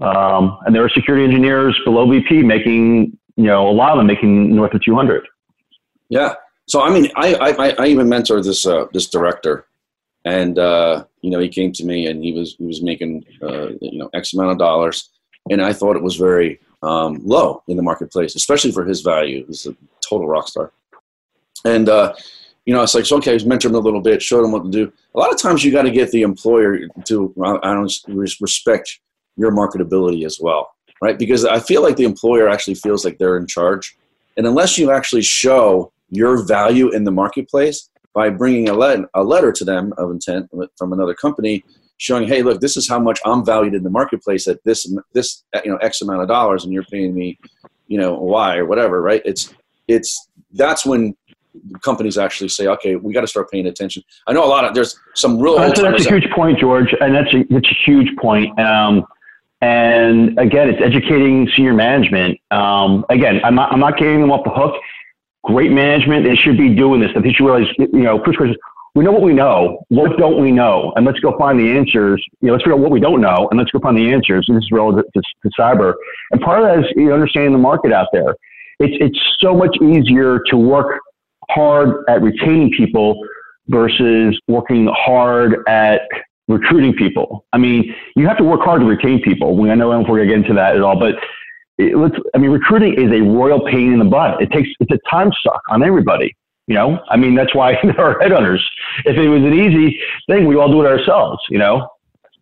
Um, 0.00 0.58
and 0.64 0.74
there 0.74 0.84
are 0.84 0.88
security 0.88 1.24
engineers 1.24 1.78
below 1.84 2.08
VP 2.08 2.42
making, 2.42 3.18
you 3.36 3.44
know, 3.44 3.68
a 3.68 3.72
lot 3.72 3.92
of 3.92 3.98
them 3.98 4.06
making 4.06 4.54
north 4.54 4.74
of 4.74 4.82
200. 4.82 5.26
Yeah. 6.08 6.34
So, 6.66 6.82
I 6.82 6.90
mean, 6.90 7.10
I, 7.16 7.34
I, 7.34 7.74
I 7.78 7.86
even 7.86 8.06
mentored 8.08 8.44
this, 8.44 8.66
uh, 8.66 8.86
this 8.92 9.08
director 9.08 9.66
and, 10.24 10.58
uh, 10.58 11.04
you 11.22 11.30
know, 11.30 11.38
he 11.38 11.48
came 11.48 11.72
to 11.72 11.84
me 11.84 12.06
and 12.06 12.22
he 12.22 12.32
was, 12.32 12.54
he 12.58 12.66
was 12.66 12.82
making, 12.82 13.24
uh, 13.42 13.68
you 13.80 13.98
know, 13.98 14.10
X 14.14 14.34
amount 14.34 14.52
of 14.52 14.58
dollars. 14.58 15.10
And 15.50 15.62
I 15.62 15.72
thought 15.72 15.96
it 15.96 16.02
was 16.02 16.16
very 16.16 16.60
um, 16.82 17.20
low 17.24 17.62
in 17.68 17.76
the 17.76 17.82
marketplace, 17.82 18.34
especially 18.34 18.70
for 18.70 18.84
his 18.84 19.00
value. 19.00 19.46
He's 19.46 19.66
a 19.66 19.74
total 20.06 20.28
rock 20.28 20.48
star. 20.48 20.72
And, 21.64 21.88
uh, 21.88 22.14
you 22.66 22.74
know, 22.74 22.82
it's 22.82 22.94
like, 22.94 23.06
so, 23.06 23.16
okay, 23.16 23.32
was 23.32 23.44
mentoring 23.44 23.70
him 23.70 23.76
a 23.76 23.78
little 23.78 24.02
bit, 24.02 24.22
showed 24.22 24.44
him 24.44 24.52
what 24.52 24.64
to 24.64 24.70
do. 24.70 24.92
A 25.14 25.18
lot 25.18 25.32
of 25.32 25.40
times 25.40 25.64
you 25.64 25.72
got 25.72 25.82
to 25.82 25.90
get 25.90 26.10
the 26.10 26.22
employer 26.22 26.80
to, 27.06 27.34
I 27.62 27.72
don't 27.72 27.92
respect 28.08 29.00
your 29.38 29.52
marketability 29.52 30.26
as 30.26 30.38
well, 30.40 30.70
right? 31.00 31.18
Because 31.18 31.44
I 31.44 31.60
feel 31.60 31.82
like 31.82 31.96
the 31.96 32.04
employer 32.04 32.48
actually 32.48 32.74
feels 32.74 33.04
like 33.04 33.16
they're 33.18 33.38
in 33.38 33.46
charge. 33.46 33.96
And 34.36 34.46
unless 34.46 34.76
you 34.76 34.90
actually 34.90 35.22
show 35.22 35.92
your 36.10 36.46
value 36.46 36.90
in 36.90 37.04
the 37.04 37.10
marketplace 37.10 37.88
by 38.14 38.30
bringing 38.30 38.68
a, 38.68 38.74
le- 38.74 39.06
a 39.14 39.22
letter 39.22 39.52
to 39.52 39.64
them 39.64 39.92
of 39.96 40.10
intent 40.10 40.50
from 40.76 40.92
another 40.92 41.14
company 41.14 41.64
showing, 41.98 42.26
hey, 42.26 42.42
look, 42.42 42.60
this 42.60 42.76
is 42.76 42.88
how 42.88 42.98
much 42.98 43.20
I'm 43.24 43.44
valued 43.44 43.74
in 43.74 43.82
the 43.82 43.90
marketplace 43.90 44.46
at 44.46 44.62
this, 44.64 44.92
this, 45.14 45.44
you 45.64 45.70
know, 45.70 45.76
X 45.78 46.00
amount 46.00 46.22
of 46.22 46.28
dollars 46.28 46.64
and 46.64 46.72
you're 46.72 46.84
paying 46.84 47.14
me, 47.14 47.38
you 47.86 47.98
know, 47.98 48.14
Y 48.14 48.56
or 48.56 48.66
whatever, 48.66 49.02
right? 49.02 49.22
It's, 49.24 49.52
it's, 49.88 50.28
that's 50.52 50.86
when 50.86 51.16
companies 51.82 52.16
actually 52.16 52.48
say, 52.48 52.66
okay, 52.68 52.94
we 52.96 53.12
got 53.12 53.22
to 53.22 53.26
start 53.26 53.50
paying 53.50 53.66
attention. 53.66 54.02
I 54.28 54.32
know 54.32 54.44
a 54.44 54.46
lot 54.46 54.64
of, 54.64 54.74
there's 54.74 54.98
some 55.14 55.40
real. 55.40 55.56
That's, 55.56 55.80
that's 55.80 56.06
a 56.06 56.08
huge 56.08 56.30
point, 56.30 56.58
George. 56.58 56.94
And 57.00 57.14
that's 57.14 57.34
a, 57.34 57.44
that's 57.50 57.68
a 57.68 57.74
huge 57.84 58.16
point. 58.16 58.58
Um, 58.60 59.04
and 59.60 60.38
again, 60.38 60.68
it's 60.68 60.80
educating 60.82 61.48
senior 61.56 61.74
management. 61.74 62.38
Um, 62.50 63.04
again, 63.08 63.40
I'm 63.44 63.54
not, 63.54 63.72
I'm 63.72 63.80
not 63.80 63.98
getting 63.98 64.20
them 64.20 64.30
off 64.30 64.44
the 64.44 64.50
hook. 64.50 64.74
Great 65.44 65.72
management, 65.72 66.24
they 66.24 66.36
should 66.36 66.56
be 66.56 66.74
doing 66.74 67.00
this. 67.00 67.10
They 67.14 67.32
should 67.32 67.44
realize, 67.44 67.66
you 67.78 67.88
know, 67.92 68.22
first 68.24 68.38
question, 68.38 68.56
we 68.94 69.04
know 69.04 69.12
what 69.12 69.22
we 69.22 69.32
know. 69.32 69.84
What 69.88 70.16
don't 70.18 70.40
we 70.40 70.50
know? 70.50 70.92
And 70.96 71.06
let's 71.06 71.20
go 71.20 71.36
find 71.38 71.58
the 71.58 71.70
answers. 71.70 72.24
You 72.40 72.48
know, 72.48 72.54
let's 72.54 72.64
figure 72.64 72.74
out 72.74 72.80
what 72.80 72.90
we 72.90 73.00
don't 73.00 73.20
know 73.20 73.48
and 73.50 73.58
let's 73.58 73.70
go 73.70 73.78
find 73.78 73.96
the 73.96 74.12
answers. 74.12 74.46
And 74.48 74.56
this 74.56 74.64
is 74.64 74.72
relative 74.72 75.04
to, 75.12 75.22
to 75.22 75.50
cyber. 75.58 75.94
And 76.32 76.40
part 76.40 76.62
of 76.62 76.66
that 76.66 76.84
is 76.84 76.92
you 76.96 77.06
know, 77.06 77.14
understanding 77.14 77.52
the 77.52 77.58
market 77.58 77.92
out 77.92 78.08
there. 78.12 78.34
It's, 78.80 78.96
it's 79.00 79.20
so 79.40 79.54
much 79.54 79.76
easier 79.82 80.40
to 80.50 80.56
work 80.56 81.00
hard 81.50 82.04
at 82.08 82.22
retaining 82.22 82.72
people 82.72 83.20
versus 83.68 84.38
working 84.48 84.88
hard 84.92 85.64
at 85.68 86.02
recruiting 86.48 86.94
people. 86.94 87.46
I 87.52 87.58
mean, 87.58 87.94
you 88.16 88.26
have 88.26 88.38
to 88.38 88.44
work 88.44 88.62
hard 88.62 88.80
to 88.80 88.86
retain 88.86 89.22
people. 89.22 89.56
We, 89.56 89.70
I 89.70 89.74
know 89.74 89.92
not 89.92 90.06
going 90.06 90.20
to 90.20 90.26
get 90.26 90.36
into 90.36 90.54
that 90.54 90.74
at 90.74 90.82
all, 90.82 90.98
but 90.98 91.14
it, 91.76 91.96
let's, 91.96 92.16
I 92.34 92.38
mean, 92.38 92.50
recruiting 92.50 92.94
is 92.94 93.12
a 93.12 93.22
royal 93.22 93.60
pain 93.60 93.92
in 93.92 93.98
the 93.98 94.04
butt. 94.04 94.42
It 94.42 94.50
takes, 94.50 94.68
it's 94.80 94.90
a 94.90 94.98
time 95.10 95.30
suck 95.42 95.62
on 95.68 95.82
everybody. 95.82 96.34
You 96.66 96.74
know, 96.74 97.00
I 97.08 97.16
mean, 97.16 97.34
that's 97.34 97.54
why 97.54 97.78
there 97.82 98.00
are 98.00 98.18
headhunters. 98.18 98.60
If 99.04 99.16
it 99.16 99.28
was 99.28 99.42
an 99.42 99.54
easy 99.54 100.00
thing, 100.28 100.46
we 100.46 100.56
all 100.56 100.70
do 100.70 100.82
it 100.82 100.86
ourselves, 100.86 101.40
you 101.48 101.58
know, 101.58 101.88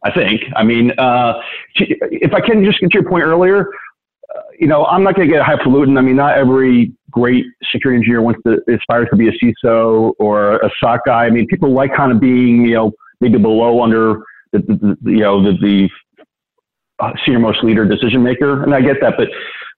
I 0.04 0.12
think. 0.12 0.42
I 0.56 0.64
mean, 0.64 0.92
uh, 0.98 1.40
if 1.74 2.32
I 2.32 2.40
can 2.40 2.64
just 2.64 2.80
get 2.80 2.90
to 2.92 2.98
your 3.00 3.08
point 3.08 3.24
earlier, 3.24 3.68
uh, 4.34 4.40
you 4.58 4.66
know, 4.66 4.84
I'm 4.86 5.04
not 5.04 5.14
going 5.14 5.28
to 5.28 5.32
get 5.32 5.44
highfalutin. 5.44 5.96
I 5.96 6.00
mean, 6.00 6.16
not 6.16 6.36
every 6.36 6.92
great 7.10 7.44
security 7.70 7.98
engineer 7.98 8.20
wants 8.20 8.40
to 8.46 8.60
aspires 8.72 9.08
to 9.10 9.16
be 9.16 9.28
a 9.28 9.32
CISO 9.32 10.12
or 10.18 10.56
a 10.56 10.70
SOC 10.80 11.00
guy. 11.06 11.26
I 11.26 11.30
mean, 11.30 11.46
people 11.46 11.72
like 11.72 11.94
kind 11.94 12.10
of 12.10 12.20
being, 12.20 12.64
you 12.66 12.74
know, 12.74 12.92
maybe 13.20 13.38
below 13.38 13.82
under 13.82 14.22
the, 14.52 14.58
the, 14.58 14.96
the 15.02 15.10
you 15.10 15.20
know 15.20 15.42
the, 15.42 15.58
the 15.58 15.88
uh, 16.98 17.12
senior 17.24 17.40
most 17.40 17.62
leader 17.62 17.86
decision 17.86 18.22
maker, 18.22 18.62
and 18.62 18.74
I 18.74 18.80
get 18.80 18.96
that, 19.00 19.14
but 19.16 19.28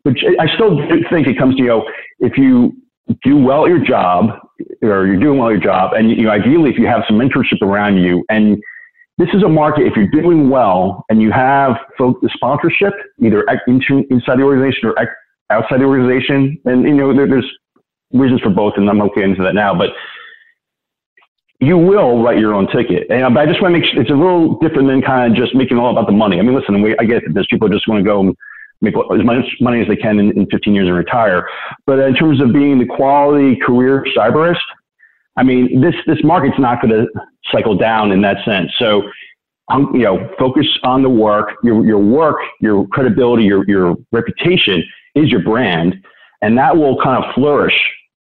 but 0.05 0.15
I 0.39 0.53
still 0.55 0.79
think 1.11 1.27
it 1.27 1.39
comes 1.39 1.57
to 1.57 1.63
you 1.63 1.69
know 1.69 1.91
if 2.21 2.37
you 2.37 2.77
do 3.25 3.37
well 3.37 3.65
at 3.65 3.71
your 3.71 3.85
job 3.85 4.39
or 4.83 5.07
you're 5.07 5.19
doing 5.19 5.39
well 5.39 5.49
at 5.49 5.53
your 5.53 5.63
job, 5.63 5.93
and 5.95 6.11
you 6.11 6.23
know 6.23 6.31
ideally 6.31 6.71
if 6.71 6.79
you 6.79 6.87
have 6.87 7.03
some 7.09 7.19
mentorship 7.19 7.63
around 7.63 7.99
you 7.99 8.25
and 8.29 8.63
this 9.19 9.29
is 9.35 9.43
a 9.43 9.49
market, 9.49 9.85
if 9.85 9.97
you're 9.97 10.07
doing 10.07 10.49
well 10.49 11.05
and 11.11 11.21
you 11.21 11.33
have 11.33 11.77
the 11.99 12.31
sponsorship, 12.35 12.93
either 13.21 13.45
inside 13.67 14.39
the 14.39 14.43
organization 14.43 14.89
or 14.89 14.95
outside 15.51 15.81
the 15.81 15.85
organization, 15.85 16.57
and 16.65 16.85
you 16.85 16.95
know, 16.95 17.13
there's 17.13 17.51
reasons 18.13 18.41
for 18.41 18.51
both, 18.51 18.75
and 18.77 18.89
I'm 18.89 19.03
okay 19.03 19.25
into 19.25 19.43
that 19.43 19.57
now, 19.57 19.75
but 19.75 19.91
you 21.61 21.77
will 21.77 22.23
write 22.23 22.39
your 22.39 22.55
own 22.55 22.69
ticket. 22.69 23.07
And 23.11 23.37
I 23.37 23.47
just 23.47 23.61
want 23.61 23.75
to 23.75 23.81
make 23.81 23.91
sure 23.91 24.01
it's 24.01 24.11
a 24.11 24.15
little 24.15 24.59
different 24.59 24.89
than 24.89 25.03
kind 25.03 25.33
of 25.33 25.37
just 25.37 25.55
making 25.55 25.79
all 25.79 25.91
about 25.91 26.07
the 26.07 26.13
money. 26.13 26.39
I 26.39 26.43
mean, 26.43 26.55
listen, 26.55 26.81
we, 26.83 26.97
I 26.99 27.05
get 27.05 27.25
that 27.25 27.35
there's 27.35 27.49
people 27.51 27.69
just 27.69 27.89
want 27.89 27.99
to 27.99 28.05
go 28.05 28.21
and 28.21 28.37
make 28.81 28.95
as 28.97 29.25
much 29.25 29.45
money 29.61 29.81
as 29.81 29.89
they 29.89 29.97
can 29.97 30.21
in, 30.21 30.31
in 30.39 30.47
15 30.47 30.73
years 30.73 30.87
and 30.87 30.97
retire. 30.97 31.49
But 31.85 31.99
in 31.99 32.15
terms 32.15 32.41
of 32.41 32.53
being 32.53 32.79
the 32.79 32.87
quality 32.87 33.57
career 33.57 34.05
cyberist, 34.17 34.61
I 35.37 35.43
mean, 35.43 35.81
this, 35.81 35.95
this 36.07 36.23
market's 36.23 36.59
not 36.59 36.81
going 36.81 36.93
to 36.93 37.07
cycle 37.51 37.77
down 37.77 38.13
in 38.13 38.21
that 38.23 38.45
sense. 38.45 38.71
So, 38.79 39.03
um, 39.69 39.91
you 39.95 40.03
know, 40.03 40.31
focus 40.39 40.67
on 40.85 41.03
the 41.03 41.11
work, 41.11 41.55
your, 41.65 41.85
your 41.85 41.99
work, 41.99 42.39
your 42.61 42.87
credibility, 42.89 43.45
your, 43.45 43.69
your 43.69 43.97
reputation 44.13 44.83
is 45.15 45.29
your 45.29 45.43
brand, 45.43 45.97
and 46.41 46.57
that 46.57 46.77
will 46.77 47.03
kind 47.03 47.23
of 47.23 47.35
flourish 47.35 47.75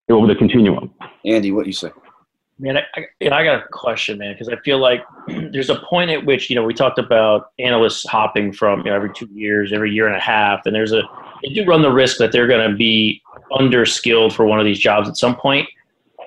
over 0.09 0.25
the 0.25 0.35
continuum. 0.35 0.93
Andy, 1.23 1.51
what 1.51 1.63
do 1.63 1.69
you 1.69 1.73
say? 1.73 1.91
Man, 2.60 2.78
I, 2.78 2.82
I, 2.95 3.30
I 3.30 3.43
got 3.43 3.64
a 3.64 3.68
question, 3.72 4.18
man, 4.18 4.34
because 4.34 4.49
I 4.49 4.55
feel 4.58 4.80
like 4.80 5.01
there's 5.28 5.70
a 5.70 5.76
point 5.76 6.10
at 6.10 6.26
which 6.26 6.49
you 6.49 6.55
know 6.55 6.64
we 6.64 6.74
talked 6.74 6.97
about 6.97 7.51
analysts 7.60 8.08
hopping 8.08 8.51
from 8.51 8.80
you 8.80 8.86
know 8.86 8.95
every 8.95 9.14
two 9.14 9.28
years, 9.32 9.72
every 9.74 9.91
year 9.91 10.08
and 10.08 10.16
a 10.16 10.20
half, 10.20 10.66
and 10.66 10.74
there's 10.74 10.91
a 10.91 11.03
they 11.43 11.53
do 11.53 11.66
run 11.66 11.82
the 11.82 11.91
risk 11.91 12.18
that 12.18 12.32
they're 12.32 12.47
going 12.47 12.70
to 12.70 12.76
be 12.76 13.22
underskilled 13.51 14.34
for 14.34 14.45
one 14.45 14.60
of 14.60 14.66
these 14.66 14.80
jobs 14.80 15.08
at 15.08 15.18
some 15.18 15.36
point. 15.36 15.70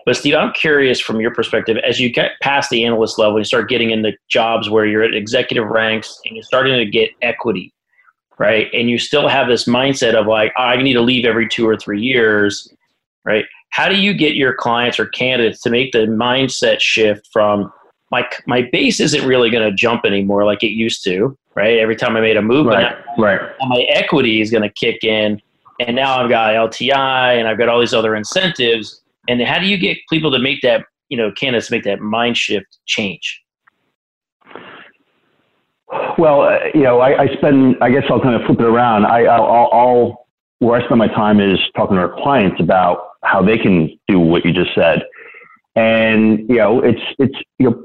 But 0.07 0.17
Steve, 0.17 0.35
I'm 0.35 0.53
curious 0.53 1.01
from 1.01 1.21
your 1.21 1.33
perspective, 1.35 1.77
as 1.79 2.01
you 2.01 2.11
get 2.11 2.33
past 2.41 2.71
the 2.71 2.85
analyst 2.85 3.19
level, 3.19 3.39
you 3.39 3.45
start 3.45 3.69
getting 3.69 3.91
into 3.91 4.13
jobs 4.29 4.71
where 4.71 4.87
you're 4.87 5.03
at 5.03 5.15
executive 5.15 5.69
ranks 5.69 6.19
and 6.25 6.37
you're 6.37 6.45
starting 6.45 6.77
to 6.77 6.87
get 6.87 7.11
equity, 7.23 7.73
right? 8.39 8.69
And 8.73 8.89
you 8.89 8.99
still 8.99 9.29
have 9.29 9.49
this 9.49 9.67
mindset 9.67 10.15
of 10.15 10.27
like, 10.27 10.53
oh, 10.57 10.63
I 10.63 10.83
need 10.83 10.95
to 10.95 11.03
leave 11.03 11.25
every 11.25 11.49
two 11.49 11.69
or 11.69 11.77
three 11.77 12.01
years, 12.01 12.73
right? 13.25 13.45
How 13.71 13.89
do 13.89 13.97
you 13.97 14.13
get 14.13 14.35
your 14.35 14.55
clients 14.55 14.99
or 14.99 15.07
candidates 15.07 15.61
to 15.63 15.71
make 15.71 15.93
the 15.93 16.01
mindset 16.01 16.81
shift 16.81 17.29
from 17.33 17.73
my 18.11 18.29
my 18.47 18.69
base 18.73 19.01
isn't 19.01 19.25
really 19.27 19.51
going 19.51 19.69
to 19.69 19.75
jump 19.75 20.05
anymore 20.05 20.45
like 20.45 20.63
it 20.63 20.71
used 20.71 21.05
to, 21.05 21.37
right? 21.55 21.79
Every 21.79 21.97
time 21.97 22.17
I 22.17 22.21
made 22.21 22.37
a 22.37 22.43
move, 22.43 22.67
right, 22.67 22.97
right. 23.19 23.41
my 23.61 23.83
equity 23.83 24.41
is 24.41 24.51
going 24.51 24.65
to 24.65 24.71
kick 24.71 25.05
in, 25.05 25.41
and 25.79 25.97
now 25.97 26.19
I've 26.19 26.29
got 26.29 26.53
LTI 26.55 27.39
and 27.39 27.49
I've 27.49 27.59
got 27.59 27.69
all 27.69 27.81
these 27.81 27.95
other 27.95 28.17
incentives. 28.17 29.03
And 29.29 29.41
how 29.43 29.59
do 29.59 29.67
you 29.67 29.79
get 29.79 29.99
people 30.09 30.31
to 30.33 30.39
make 30.39 30.61
that, 30.63 30.85
you 31.09 31.17
know, 31.17 31.31
candidates 31.33 31.71
make 31.71 31.85
that 31.85 32.01
mind 32.01 32.37
shift 32.37 32.79
change? 32.87 33.41
Well, 36.19 36.43
uh, 36.43 36.59
you 36.75 36.83
know, 36.83 37.01
I, 37.01 37.23
I, 37.23 37.37
spend. 37.37 37.77
I 37.81 37.91
guess 37.91 38.05
I'll 38.11 38.21
kind 38.21 38.35
of 38.35 38.47
flip 38.47 38.61
it 38.61 38.67
around. 38.67 39.07
I, 39.07 39.25
I'll, 39.25 39.69
I'll 39.73 40.27
where 40.59 40.81
I 40.81 40.85
spend 40.85 40.99
my 40.99 41.09
time 41.09 41.41
is 41.41 41.59
talking 41.75 41.97
to 41.97 42.03
our 42.03 42.15
clients 42.23 42.61
about 42.61 43.10
how 43.23 43.43
they 43.43 43.59
can 43.59 43.99
do 44.09 44.19
what 44.19 44.45
you 44.45 44.53
just 44.53 44.75
said. 44.75 45.03
And, 45.77 46.49
you 46.49 46.57
know, 46.57 46.81
it's, 46.81 47.03
it's, 47.19 47.37
you 47.59 47.71
know, 47.71 47.85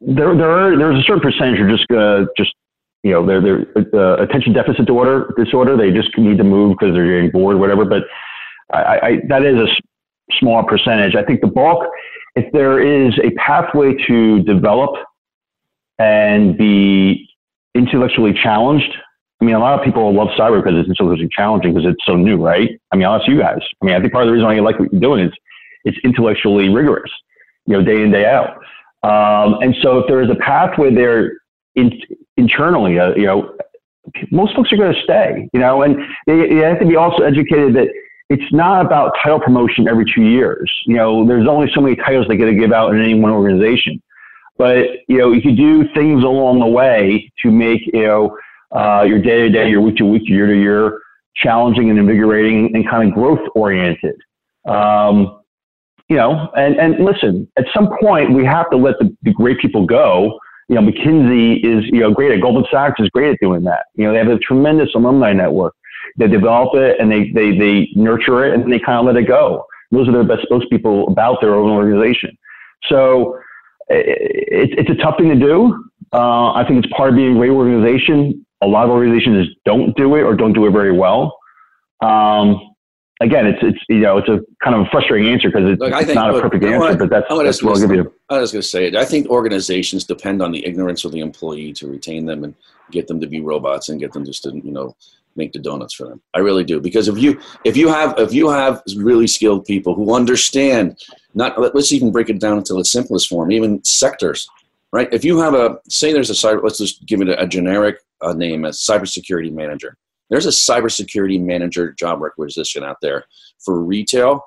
there 0.00 0.36
there 0.36 0.50
are 0.50 0.76
there's 0.76 0.98
a 0.98 1.02
certain 1.02 1.20
percentage 1.20 1.58
are 1.58 1.68
just 1.68 1.86
gonna 1.88 2.26
just 2.36 2.54
you 3.02 3.12
know 3.12 3.24
they're 3.24 3.40
they're 3.40 3.66
uh, 3.94 4.22
attention 4.22 4.52
deficit 4.52 4.86
disorder 4.86 5.32
disorder. 5.36 5.76
They 5.76 5.90
just 5.90 6.16
need 6.18 6.38
to 6.38 6.44
move 6.44 6.76
because 6.78 6.94
they're 6.94 7.06
getting 7.06 7.30
bored, 7.30 7.58
whatever. 7.58 7.84
But 7.84 8.02
I, 8.72 8.98
I 9.02 9.20
that 9.28 9.44
is 9.44 9.58
a 9.58 9.66
small 10.38 10.62
percentage. 10.64 11.14
I 11.14 11.22
think 11.22 11.40
the 11.40 11.46
bulk, 11.46 11.86
if 12.34 12.52
there 12.52 12.80
is 12.80 13.18
a 13.18 13.30
pathway 13.32 13.94
to 14.06 14.42
develop 14.42 14.96
and 15.98 16.58
be 16.58 17.28
intellectually 17.74 18.34
challenged. 18.34 18.92
I 19.40 19.44
mean, 19.44 19.54
a 19.54 19.58
lot 19.58 19.78
of 19.78 19.84
people 19.84 20.14
love 20.14 20.28
cyber 20.38 20.62
because 20.62 20.78
it's 20.80 20.88
intellectually 20.88 21.28
challenging 21.30 21.74
because 21.74 21.90
it's 21.90 22.04
so 22.06 22.16
new, 22.16 22.36
right? 22.36 22.80
I 22.90 22.96
mean, 22.96 23.06
I'll 23.06 23.20
ask 23.20 23.28
you 23.28 23.38
guys. 23.38 23.60
I 23.82 23.84
mean, 23.84 23.94
I 23.94 24.00
think 24.00 24.12
part 24.12 24.24
of 24.24 24.28
the 24.28 24.32
reason 24.32 24.46
why 24.46 24.54
you 24.54 24.62
like 24.62 24.78
what 24.78 24.90
you're 24.90 25.00
doing 25.00 25.26
is 25.26 25.32
it's 25.84 25.98
intellectually 26.04 26.68
rigorous, 26.70 27.10
you 27.66 27.76
know, 27.76 27.82
day 27.82 28.02
in, 28.02 28.10
day 28.10 28.24
out. 28.24 28.56
Um, 29.02 29.58
and 29.60 29.74
so 29.82 29.98
if 29.98 30.06
there 30.08 30.22
is 30.22 30.30
a 30.30 30.36
pathway 30.36 30.94
there 30.94 31.32
in, 31.74 31.92
internally, 32.36 32.98
uh, 32.98 33.14
you 33.14 33.26
know, 33.26 33.54
most 34.30 34.54
folks 34.56 34.72
are 34.72 34.76
going 34.76 34.94
to 34.94 35.02
stay, 35.02 35.48
you 35.52 35.60
know, 35.60 35.82
and 35.82 35.96
they, 36.26 36.48
they 36.48 36.62
have 36.62 36.78
to 36.80 36.86
be 36.86 36.96
also 36.96 37.22
educated 37.22 37.74
that 37.74 37.88
it's 38.30 38.52
not 38.52 38.84
about 38.84 39.12
title 39.22 39.38
promotion 39.38 39.86
every 39.86 40.04
two 40.12 40.22
years. 40.22 40.70
You 40.86 40.96
know, 40.96 41.26
there's 41.26 41.46
only 41.46 41.70
so 41.74 41.80
many 41.80 41.96
titles 41.96 42.26
they 42.28 42.36
get 42.36 42.46
to 42.46 42.54
give 42.54 42.72
out 42.72 42.94
in 42.94 43.00
any 43.00 43.14
one 43.14 43.32
organization. 43.32 44.02
But 44.58 44.86
you 45.06 45.18
know, 45.18 45.32
you 45.32 45.42
can 45.42 45.54
do 45.54 45.86
things 45.94 46.24
along 46.24 46.60
the 46.60 46.66
way 46.66 47.30
to 47.42 47.50
make 47.50 47.82
you 47.92 48.06
know 48.06 48.36
uh, 48.72 49.04
your 49.06 49.20
day 49.20 49.40
to 49.40 49.50
day, 49.50 49.68
your 49.68 49.80
week 49.80 49.96
to 49.96 50.04
week, 50.04 50.28
year 50.28 50.46
to 50.46 50.58
year 50.58 51.00
challenging 51.36 51.90
and 51.90 51.98
invigorating 51.98 52.74
and 52.74 52.88
kind 52.88 53.08
of 53.08 53.14
growth 53.14 53.46
oriented. 53.54 54.16
Um, 54.66 55.40
you 56.08 56.16
know, 56.16 56.50
and, 56.56 56.76
and 56.76 57.04
listen, 57.04 57.50
at 57.58 57.66
some 57.74 57.90
point 58.00 58.32
we 58.32 58.44
have 58.44 58.70
to 58.70 58.76
let 58.76 58.98
the, 58.98 59.14
the 59.22 59.32
great 59.32 59.58
people 59.60 59.86
go. 59.86 60.38
You 60.68 60.76
know, 60.76 60.82
McKinsey 60.82 61.58
is, 61.58 61.84
you 61.86 62.00
know, 62.00 62.12
great 62.12 62.32
at 62.32 62.40
Goldman 62.40 62.64
Sachs 62.70 63.00
is 63.00 63.08
great 63.10 63.32
at 63.32 63.38
doing 63.40 63.62
that. 63.64 63.86
You 63.94 64.06
know, 64.06 64.12
they 64.12 64.18
have 64.18 64.28
a 64.28 64.38
tremendous 64.38 64.88
alumni 64.94 65.32
network. 65.32 65.74
They 66.16 66.28
develop 66.28 66.74
it 66.74 66.98
and 66.98 67.10
they, 67.10 67.30
they, 67.32 67.56
they 67.56 67.88
nurture 67.94 68.46
it 68.46 68.54
and 68.54 68.72
they 68.72 68.78
kind 68.78 68.98
of 68.98 69.04
let 69.04 69.16
it 69.16 69.28
go. 69.28 69.66
Those 69.90 70.08
are 70.08 70.12
the 70.12 70.24
best 70.24 70.46
spokespeople 70.50 71.10
about 71.10 71.40
their 71.40 71.54
own 71.54 71.70
organization. 71.70 72.36
So 72.88 73.38
it, 73.88 74.78
it's 74.78 74.90
a 74.90 75.02
tough 75.02 75.18
thing 75.18 75.28
to 75.28 75.36
do. 75.36 75.84
Uh, 76.12 76.52
I 76.52 76.64
think 76.66 76.84
it's 76.84 76.92
part 76.94 77.10
of 77.10 77.16
being 77.16 77.32
a 77.32 77.38
great 77.38 77.50
organization. 77.50 78.45
A 78.62 78.66
lot 78.66 78.84
of 78.84 78.90
organizations 78.90 79.48
don't 79.64 79.96
do 79.96 80.14
it 80.14 80.22
or 80.22 80.34
don't 80.34 80.52
do 80.52 80.66
it 80.66 80.70
very 80.70 80.92
well. 80.92 81.38
Um, 82.00 82.74
again, 83.20 83.46
it's 83.46 83.58
it's 83.62 83.78
you 83.88 83.98
know 83.98 84.18
it's 84.18 84.28
a 84.28 84.40
kind 84.62 84.76
of 84.76 84.86
a 84.86 84.90
frustrating 84.90 85.32
answer 85.32 85.48
because 85.48 85.70
it's, 85.70 85.80
look, 85.80 85.92
it's 85.92 86.06
think, 86.06 86.14
not 86.14 86.32
look, 86.32 86.44
a 86.44 86.48
perfect 86.48 86.64
answer, 86.64 86.78
wanna, 86.78 86.96
but 86.96 87.10
that's, 87.10 87.26
that's 87.28 87.62
what 87.62 87.76
I'll 87.76 87.86
give 87.86 87.96
you. 87.96 88.12
I 88.28 88.38
was 88.38 88.52
going 88.52 88.62
to 88.62 88.68
say 88.68 88.86
it. 88.86 88.96
I 88.96 89.04
think 89.04 89.28
organizations 89.28 90.04
depend 90.04 90.42
on 90.42 90.52
the 90.52 90.64
ignorance 90.66 91.04
of 91.04 91.12
the 91.12 91.20
employee 91.20 91.72
to 91.74 91.86
retain 91.86 92.26
them 92.26 92.44
and 92.44 92.54
get 92.90 93.08
them 93.08 93.20
to 93.20 93.26
be 93.26 93.40
robots 93.40 93.88
and 93.88 94.00
get 94.00 94.12
them 94.12 94.24
just 94.24 94.42
to 94.44 94.54
you 94.54 94.72
know 94.72 94.96
make 95.36 95.52
the 95.52 95.58
donuts 95.58 95.94
for 95.94 96.08
them. 96.08 96.20
I 96.34 96.38
really 96.38 96.64
do 96.64 96.80
because 96.80 97.08
if 97.08 97.18
you 97.18 97.40
if 97.64 97.76
you 97.76 97.88
have 97.88 98.18
if 98.18 98.32
you 98.32 98.48
have 98.48 98.82
really 98.96 99.26
skilled 99.26 99.64
people 99.64 99.94
who 99.94 100.14
understand 100.14 100.98
not 101.34 101.58
let's 101.58 101.92
even 101.92 102.12
break 102.12 102.30
it 102.30 102.40
down 102.40 102.58
into 102.58 102.74
the 102.74 102.84
simplest 102.84 103.28
form, 103.28 103.52
even 103.52 103.82
sectors, 103.84 104.48
right? 104.96 105.08
If 105.12 105.24
you 105.24 105.38
have 105.38 105.54
a 105.54 105.78
say 105.88 106.12
there's 106.12 106.30
a 106.30 106.32
cyber 106.32 106.62
let's 106.62 106.78
just 106.78 107.06
give 107.06 107.20
it 107.20 107.28
a, 107.28 107.40
a 107.42 107.46
generic 107.46 107.96
uh, 108.20 108.32
name 108.32 108.64
as 108.64 108.78
cybersecurity 108.78 109.52
manager 109.52 109.96
there's 110.30 110.46
a 110.46 110.50
cybersecurity 110.50 111.40
manager 111.40 111.92
job 111.92 112.20
requisition 112.20 112.84
out 112.84 112.98
there 113.00 113.24
for 113.64 113.82
retail 113.82 114.42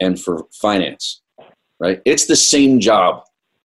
and 0.00 0.20
for 0.20 0.46
finance, 0.60 1.22
right? 1.80 2.02
It's 2.04 2.26
the 2.26 2.36
same 2.36 2.80
job, 2.80 3.22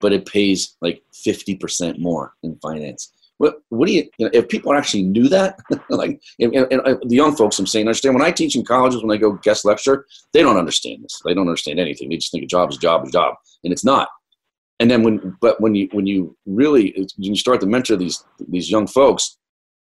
but 0.01 0.13
it 0.13 0.27
pays 0.27 0.77
like 0.81 1.03
50% 1.13 1.99
more 1.99 2.35
in 2.43 2.57
finance. 2.61 3.13
What, 3.39 3.63
what 3.69 3.87
do 3.87 3.93
you, 3.93 4.09
you 4.19 4.27
know, 4.27 4.31
if 4.33 4.49
people 4.49 4.75
actually 4.75 5.05
knew 5.05 5.29
that, 5.29 5.59
like, 5.89 6.21
and, 6.41 6.53
and, 6.55 6.73
and, 6.73 6.99
the 7.09 7.17
young 7.17 7.37
folks 7.37 7.59
I'm 7.59 7.67
saying, 7.67 7.87
understand 7.87 8.15
when 8.15 8.25
I 8.25 8.33
teach 8.33 8.57
in 8.57 8.65
colleges, 8.65 9.03
when 9.03 9.17
I 9.17 9.21
go 9.21 9.33
guest 9.33 9.65
lecture, 9.65 10.07
they 10.33 10.43
don't 10.43 10.57
understand 10.57 11.05
this. 11.05 11.21
They 11.25 11.35
don't 11.35 11.47
understand 11.47 11.79
anything. 11.79 12.09
They 12.09 12.17
just 12.17 12.33
think 12.33 12.45
a 12.45 12.49
job 12.49 12.71
is 12.71 12.77
a 12.77 12.81
job 12.81 13.05
is 13.05 13.11
a 13.11 13.13
job, 13.13 13.35
and 13.63 13.73
it's 13.73 13.85
not. 13.85 14.09
And 14.81 14.91
then 14.91 15.03
when, 15.03 15.37
but 15.41 15.61
when 15.61 15.75
you, 15.75 15.89
when 15.93 16.07
you 16.07 16.37
really, 16.47 16.93
when 16.97 17.09
you 17.17 17.37
start 17.37 17.61
to 17.61 17.67
mentor 17.67 17.97
these, 17.97 18.25
these 18.49 18.71
young 18.71 18.87
folks, 18.87 19.37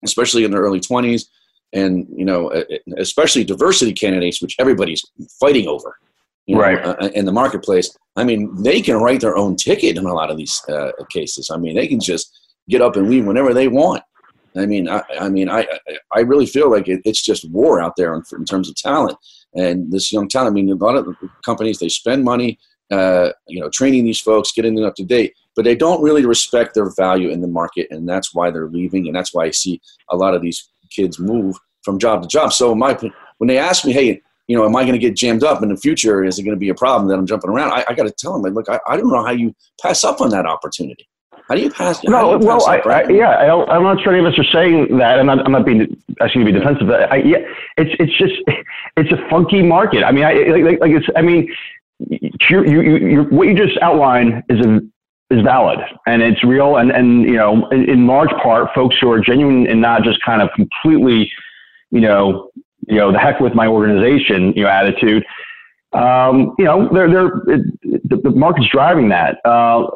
especially 0.03 0.43
in 0.43 0.51
their 0.51 0.61
early 0.61 0.79
20s, 0.79 1.25
and 1.73 2.07
you 2.15 2.25
know 2.25 2.51
especially 2.97 3.43
diversity 3.43 3.93
candidates 3.93 4.41
which 4.41 4.55
everybody's 4.59 5.03
fighting 5.39 5.67
over 5.67 5.97
you 6.45 6.55
know, 6.55 6.61
right. 6.61 6.83
uh, 6.83 7.09
in 7.13 7.25
the 7.25 7.31
marketplace 7.31 7.95
i 8.15 8.23
mean 8.23 8.51
they 8.63 8.81
can 8.81 8.97
write 8.97 9.21
their 9.21 9.37
own 9.37 9.55
ticket 9.55 9.97
in 9.97 10.05
a 10.05 10.13
lot 10.13 10.31
of 10.31 10.37
these 10.37 10.61
uh, 10.69 10.91
cases. 11.11 11.49
I 11.51 11.57
mean 11.57 11.75
they 11.75 11.87
can 11.87 11.99
just 11.99 12.37
get 12.69 12.81
up 12.81 12.95
and 12.95 13.09
leave 13.09 13.25
whenever 13.25 13.53
they 13.53 13.67
want. 13.67 14.03
I 14.57 14.65
mean 14.65 14.89
i, 14.89 15.03
I 15.19 15.29
mean 15.29 15.49
I, 15.49 15.67
I 16.15 16.21
really 16.21 16.47
feel 16.47 16.71
like 16.71 16.87
it, 16.87 17.01
it's 17.05 17.21
just 17.21 17.49
war 17.51 17.81
out 17.81 17.95
there 17.97 18.15
in, 18.15 18.23
in, 18.33 18.45
terms 18.45 18.69
of 18.69 18.75
talent. 18.75 19.17
And 19.53 19.91
this 19.91 20.11
young 20.11 20.27
talent 20.27 20.51
i 20.51 20.53
mean 20.53 20.71
a 20.71 20.75
lot 20.75 20.95
of 20.95 21.15
companies 21.45 21.79
they 21.79 21.89
spend 21.89 22.23
money 22.23 22.57
uh, 22.91 23.31
you 23.47 23.59
know 23.59 23.69
training 23.69 24.05
these 24.05 24.19
folks 24.19 24.51
getting 24.51 24.75
them 24.75 24.85
up 24.85 24.95
to 24.95 25.03
date 25.03 25.33
but 25.55 25.65
they 25.65 25.75
don't 25.75 26.01
really 26.01 26.25
respect 26.25 26.73
their 26.73 26.89
value 26.95 27.29
in 27.29 27.41
the 27.41 27.47
market 27.47 27.87
and 27.91 28.07
that's 28.09 28.33
why 28.33 28.49
they're 28.49 28.69
leaving 28.69 29.07
and 29.07 29.15
that's 29.15 29.33
why 29.33 29.45
i 29.45 29.51
see 29.51 29.79
a 30.09 30.15
lot 30.15 30.33
of 30.33 30.41
these 30.41 30.69
kids 30.89 31.19
move 31.19 31.55
from 31.83 31.99
job 31.99 32.21
to 32.21 32.27
job. 32.27 32.53
So 32.53 32.75
my 32.75 32.97
when 33.37 33.47
they 33.47 33.57
ask 33.57 33.85
me, 33.85 33.93
hey, 33.93 34.21
you 34.47 34.57
know, 34.57 34.65
am 34.65 34.75
I 34.75 34.81
going 34.83 34.93
to 34.93 34.99
get 34.99 35.15
jammed 35.15 35.43
up 35.43 35.61
in 35.63 35.69
the 35.69 35.77
future? 35.77 36.23
Is 36.23 36.39
it 36.39 36.43
going 36.43 36.55
to 36.55 36.59
be 36.59 36.69
a 36.69 36.75
problem 36.75 37.07
that 37.09 37.17
I'm 37.17 37.25
jumping 37.25 37.49
around? 37.49 37.71
I, 37.71 37.85
I 37.87 37.93
got 37.93 38.03
to 38.03 38.11
tell 38.11 38.39
them, 38.39 38.53
look, 38.53 38.67
I, 38.69 38.79
I 38.87 38.97
don't 38.97 39.11
know 39.11 39.23
how 39.23 39.31
you 39.31 39.55
pass 39.81 40.03
up 40.03 40.21
on 40.21 40.29
that 40.31 40.45
opportunity. 40.45 41.07
How 41.47 41.55
do 41.55 41.61
you 41.61 41.71
pass? 41.71 42.03
No, 42.03 42.37
you 42.37 42.45
well, 42.45 42.59
pass 42.59 42.85
I, 42.85 42.89
I, 42.89 43.09
yeah, 43.09 43.29
I, 43.29 43.75
am 43.75 43.83
not 43.83 44.01
sure 44.03 44.13
any 44.13 44.23
of 44.23 44.31
us 44.31 44.37
are 44.37 44.51
saying 44.51 44.97
that. 44.97 45.19
I'm 45.19 45.25
not, 45.25 45.43
I'm 45.45 45.51
not 45.51 45.65
being 45.65 45.97
asking 46.21 46.45
to 46.45 46.51
be 46.51 46.51
defensive. 46.51 46.87
But 46.87 47.11
I, 47.11 47.17
yeah, 47.17 47.37
it's 47.77 47.89
it's 47.99 48.15
just 48.17 48.33
it's 48.97 49.11
a 49.11 49.29
funky 49.29 49.63
market. 49.63 50.03
I 50.03 50.11
mean, 50.11 50.25
I 50.25 50.33
like, 50.33 50.79
like 50.79 50.91
it's. 50.91 51.07
I 51.15 51.23
mean, 51.23 51.51
you, 51.99 52.63
you, 52.63 52.81
you, 52.81 53.23
what 53.23 53.47
you 53.47 53.55
just 53.55 53.77
outlined 53.81 54.43
is 54.49 54.65
a 54.65 54.79
is 55.31 55.43
valid 55.43 55.77
and 56.07 56.23
it's 56.23 56.43
real 56.43 56.77
and 56.77 56.91
and 56.91 57.23
you 57.23 57.35
know 57.35 57.69
in, 57.69 57.87
in 57.87 58.07
large 58.07 58.31
part 58.41 58.73
folks 58.73 58.95
who 58.99 59.11
are 59.11 59.19
genuine 59.19 59.67
and 59.67 59.79
not 59.79 60.01
just 60.01 60.19
kind 60.23 60.41
of 60.41 60.49
completely 60.55 61.31
you 61.91 62.01
know, 62.01 62.49
you 62.87 62.95
know, 62.95 63.11
the 63.11 63.19
heck 63.19 63.39
with 63.39 63.53
my 63.53 63.67
organization, 63.67 64.53
you 64.55 64.63
know, 64.63 64.69
attitude. 64.69 65.25
Um, 65.91 66.53
you 66.59 66.65
know, 66.65 66.87
they're, 66.93 67.09
they're, 67.09 67.37
it, 67.47 68.09
the, 68.09 68.17
the, 68.17 68.29
market's 68.29 68.69
driving 68.69 69.09
that. 69.09 69.39
Uh, 69.43 69.87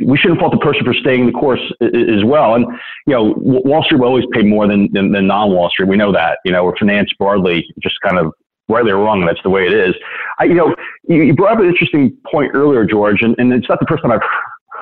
we 0.00 0.18
shouldn't 0.18 0.40
fault 0.40 0.50
the 0.50 0.58
person 0.58 0.84
for 0.84 0.94
staying 0.94 1.26
the 1.26 1.32
course 1.32 1.60
as 1.80 2.24
well. 2.24 2.56
And, 2.56 2.66
you 3.06 3.14
know, 3.14 3.34
Wall 3.36 3.84
Street 3.84 4.00
will 4.00 4.08
always 4.08 4.24
pay 4.32 4.42
more 4.42 4.66
than, 4.66 4.92
than, 4.92 5.12
than 5.12 5.28
non-Wall 5.28 5.70
Street. 5.70 5.88
We 5.88 5.96
know 5.96 6.10
that, 6.12 6.38
you 6.44 6.50
know, 6.50 6.64
we're 6.64 6.76
finance 6.76 7.12
broadly 7.16 7.72
just 7.80 8.00
kind 8.00 8.18
of 8.18 8.32
rightly 8.68 8.92
or 8.92 8.98
wrong. 8.98 9.24
That's 9.24 9.42
the 9.42 9.50
way 9.50 9.66
it 9.66 9.72
is. 9.72 9.94
I, 10.38 10.44
you 10.44 10.54
know, 10.54 10.74
you, 11.08 11.22
you 11.22 11.34
brought 11.34 11.52
up 11.52 11.60
an 11.60 11.66
interesting 11.66 12.16
point 12.30 12.52
earlier, 12.54 12.84
George, 12.84 13.22
and, 13.22 13.34
and 13.38 13.52
it's 13.52 13.68
not 13.68 13.80
the 13.80 13.86
first 13.86 14.02
time 14.02 14.12
I've 14.12 14.20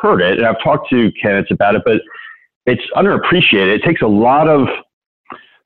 heard 0.00 0.20
it. 0.20 0.38
And 0.38 0.46
I've 0.46 0.62
talked 0.62 0.88
to 0.90 1.10
candidates 1.12 1.50
about 1.50 1.74
it, 1.74 1.82
but 1.84 2.00
it's 2.66 2.82
underappreciated. 2.94 3.74
It 3.74 3.82
takes 3.82 4.02
a 4.02 4.06
lot 4.06 4.48
of, 4.48 4.68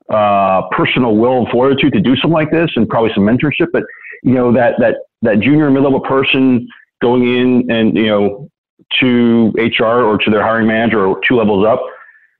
uh, 0.09 0.67
personal 0.69 1.15
will 1.15 1.39
and 1.39 1.47
fortitude 1.49 1.93
to 1.93 1.99
do 1.99 2.15
something 2.15 2.31
like 2.31 2.51
this, 2.51 2.69
and 2.75 2.87
probably 2.87 3.11
some 3.15 3.23
mentorship. 3.23 3.67
But 3.73 3.83
you 4.23 4.33
know 4.33 4.51
that 4.53 4.75
that 4.79 4.97
that 5.21 5.39
junior 5.39 5.69
mid 5.71 5.83
level 5.83 5.99
person 5.99 6.67
going 7.01 7.23
in 7.23 7.71
and 7.71 7.95
you 7.95 8.07
know 8.07 8.49
to 8.99 9.51
HR 9.57 10.03
or 10.03 10.17
to 10.17 10.29
their 10.29 10.43
hiring 10.43 10.67
manager 10.67 11.05
or 11.05 11.19
two 11.27 11.35
levels 11.35 11.65
up 11.65 11.81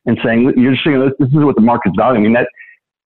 and 0.05 0.19
saying 0.23 0.53
you're 0.57 0.73
just 0.73 0.83
saying 0.83 0.99
this, 0.99 1.27
is 1.27 1.33
what 1.33 1.55
the 1.55 1.61
market's 1.61 1.95
valuing. 1.97 2.21
I 2.21 2.23
mean 2.23 2.33
that 2.33 2.47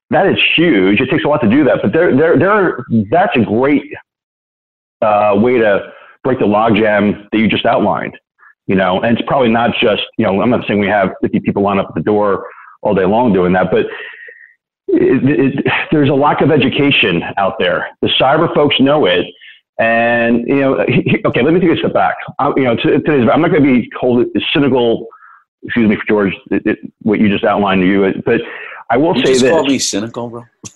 that 0.10 0.28
is 0.28 0.38
huge. 0.56 1.02
It 1.02 1.10
takes 1.10 1.24
a 1.24 1.28
lot 1.28 1.42
to 1.42 1.50
do 1.50 1.64
that, 1.66 1.80
but 1.82 1.94
there 1.94 2.16
there 2.16 2.38
there 2.38 2.86
that's 3.12 3.36
a 3.36 3.44
great 3.44 3.84
uh, 5.02 5.34
way 5.38 5.58
to 5.58 5.92
break 6.24 6.40
the 6.40 6.46
logjam 6.46 7.30
that 7.32 7.38
you 7.38 7.48
just 7.48 7.66
outlined. 7.66 8.18
You 8.68 8.76
know, 8.76 9.02
and 9.02 9.18
it's 9.18 9.28
probably 9.28 9.50
not 9.50 9.72
just 9.80 10.04
you 10.18 10.26
know 10.26 10.42
I'm 10.42 10.50
not 10.50 10.68
saying 10.68 10.80
we 10.80 10.88
have 10.88 11.12
50 11.22 11.40
people 11.42 11.64
line 11.64 11.80
up 11.80 11.88
at 11.90 11.96
the 11.96 12.02
door 12.02 12.48
all 12.82 12.94
day 12.94 13.06
long 13.06 13.34
doing 13.34 13.54
that, 13.54 13.72
but 13.72 13.88
it, 14.92 15.56
it, 15.58 15.66
there's 15.92 16.10
a 16.10 16.14
lack 16.14 16.42
of 16.42 16.52
education 16.52 17.24
out 17.38 17.56
there. 17.60 17.90
The 18.02 18.10
cyber 18.20 18.54
folks 18.54 18.80
know 18.80 19.06
it. 19.06 19.26
And, 19.80 20.48
you 20.48 20.60
know, 20.60 20.74
okay, 21.26 21.42
let 21.42 21.54
me 21.54 21.60
take 21.60 21.72
a 21.72 21.78
step 21.78 21.94
back. 21.94 22.18
I, 22.40 22.52
you 22.58 22.64
know, 22.64 22.76
today's, 22.76 23.28
I'm 23.32 23.42
not 23.42 23.52
going 23.52 23.64
to 23.64 23.82
be 23.82 23.90
cold, 24.00 24.26
cynical, 24.54 25.08
excuse 25.64 25.90
me, 25.90 25.98
George, 26.08 26.34
it, 26.52 26.80
what 27.02 27.20
you 27.20 27.30
just 27.30 27.44
outlined 27.44 27.82
to 27.82 27.88
you, 27.88 28.14
but 28.26 28.42
I 28.92 28.98
will 28.98 29.16
you 29.16 29.26
say 29.26 29.34
just 29.34 29.44
this. 29.44 29.52
call 29.52 29.66
me 29.66 29.80
cynical, 29.80 30.30
bro. 30.30 30.46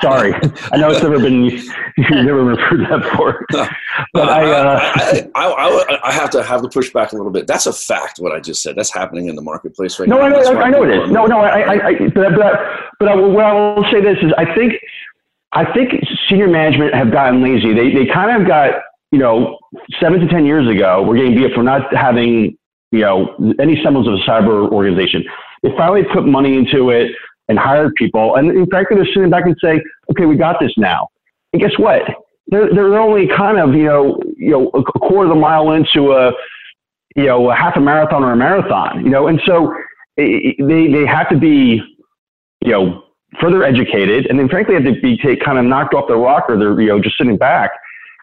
Sorry, 0.00 0.34
I 0.72 0.76
know 0.76 0.90
it's 0.90 1.02
never 1.02 1.18
been 1.18 1.44
you've 1.44 1.64
never 2.10 2.44
referred 2.44 2.80
that 2.88 3.02
before. 3.02 3.44
But 4.12 4.28
I, 4.28 4.50
uh, 4.50 5.28
I, 5.34 5.46
I, 5.46 5.98
I, 6.04 6.12
have 6.12 6.30
to 6.30 6.42
have 6.42 6.62
to 6.62 6.68
push 6.68 6.90
back 6.92 7.12
a 7.12 7.16
little 7.16 7.32
bit. 7.32 7.46
That's 7.46 7.66
a 7.66 7.72
fact. 7.72 8.18
What 8.18 8.32
I 8.32 8.40
just 8.40 8.62
said. 8.62 8.76
That's 8.76 8.92
happening 8.92 9.28
in 9.28 9.36
the 9.36 9.42
marketplace 9.42 9.98
right 9.98 10.08
no, 10.08 10.16
now. 10.16 10.28
No, 10.28 10.38
I 10.38 10.42
know, 10.42 10.60
I 10.60 10.70
know 10.70 10.82
it 10.84 10.90
is. 10.90 11.10
No, 11.10 11.26
no, 11.26 11.40
I, 11.40 11.88
I, 11.88 11.98
but, 12.14 12.36
but, 12.36 12.60
but 12.98 13.08
I, 13.08 13.14
what 13.16 13.44
I 13.44 13.52
will 13.52 13.84
say 13.90 14.00
this 14.00 14.18
is, 14.22 14.32
I 14.38 14.54
think, 14.54 14.74
I 15.52 15.70
think 15.72 15.92
senior 16.28 16.48
management 16.48 16.94
have 16.94 17.10
gotten 17.10 17.42
lazy. 17.42 17.74
They, 17.74 17.92
they 17.92 18.06
kind 18.06 18.40
of 18.40 18.46
got 18.46 18.80
you 19.10 19.18
know, 19.18 19.58
seven 20.00 20.20
to 20.20 20.28
10 20.28 20.46
years 20.46 20.68
ago, 20.68 21.02
we're 21.02 21.16
getting 21.16 21.34
beat 21.34 21.52
for 21.54 21.62
not 21.62 21.94
having, 21.94 22.56
you 22.92 23.00
know, 23.00 23.34
any 23.58 23.82
semblance 23.82 24.06
of 24.06 24.14
a 24.14 24.18
cyber 24.18 24.70
organization. 24.70 25.24
They 25.62 25.70
finally 25.76 26.04
put 26.12 26.26
money 26.26 26.56
into 26.56 26.90
it 26.90 27.12
and 27.48 27.58
hired 27.58 27.94
people. 27.96 28.36
And 28.36 28.50
in 28.50 28.66
fact, 28.66 28.88
they're 28.90 29.04
sitting 29.04 29.28
back 29.28 29.44
and 29.44 29.56
say, 29.62 29.82
okay, 30.10 30.24
we 30.24 30.36
got 30.36 30.60
this 30.60 30.72
now. 30.76 31.08
And 31.52 31.60
guess 31.60 31.76
what? 31.78 32.02
They're, 32.46 32.72
they're 32.72 32.98
only 32.98 33.28
kind 33.28 33.58
of, 33.58 33.74
you 33.74 33.84
know, 33.84 34.20
you 34.36 34.50
know, 34.50 34.68
a 34.68 34.82
quarter 34.82 35.30
of 35.30 35.36
a 35.36 35.40
mile 35.40 35.72
into 35.72 36.12
a, 36.12 36.32
you 37.16 37.26
know, 37.26 37.50
a 37.50 37.54
half 37.54 37.76
a 37.76 37.80
marathon 37.80 38.22
or 38.22 38.32
a 38.32 38.36
marathon, 38.36 39.04
you 39.04 39.10
know, 39.10 39.26
and 39.26 39.40
so 39.44 39.74
they, 40.16 40.56
they 40.58 41.06
have 41.06 41.28
to 41.28 41.36
be, 41.36 41.82
you 42.64 42.72
know, 42.72 43.04
further 43.40 43.64
educated 43.64 44.26
and 44.26 44.38
then 44.38 44.48
frankly 44.48 44.74
have 44.74 44.84
to 44.84 45.00
be 45.00 45.16
take, 45.16 45.40
kind 45.40 45.58
of 45.58 45.64
knocked 45.64 45.94
off 45.94 46.08
the 46.08 46.16
rocker. 46.16 46.58
They're, 46.58 46.80
you 46.80 46.88
know, 46.88 47.00
just 47.00 47.18
sitting 47.18 47.36
back 47.36 47.70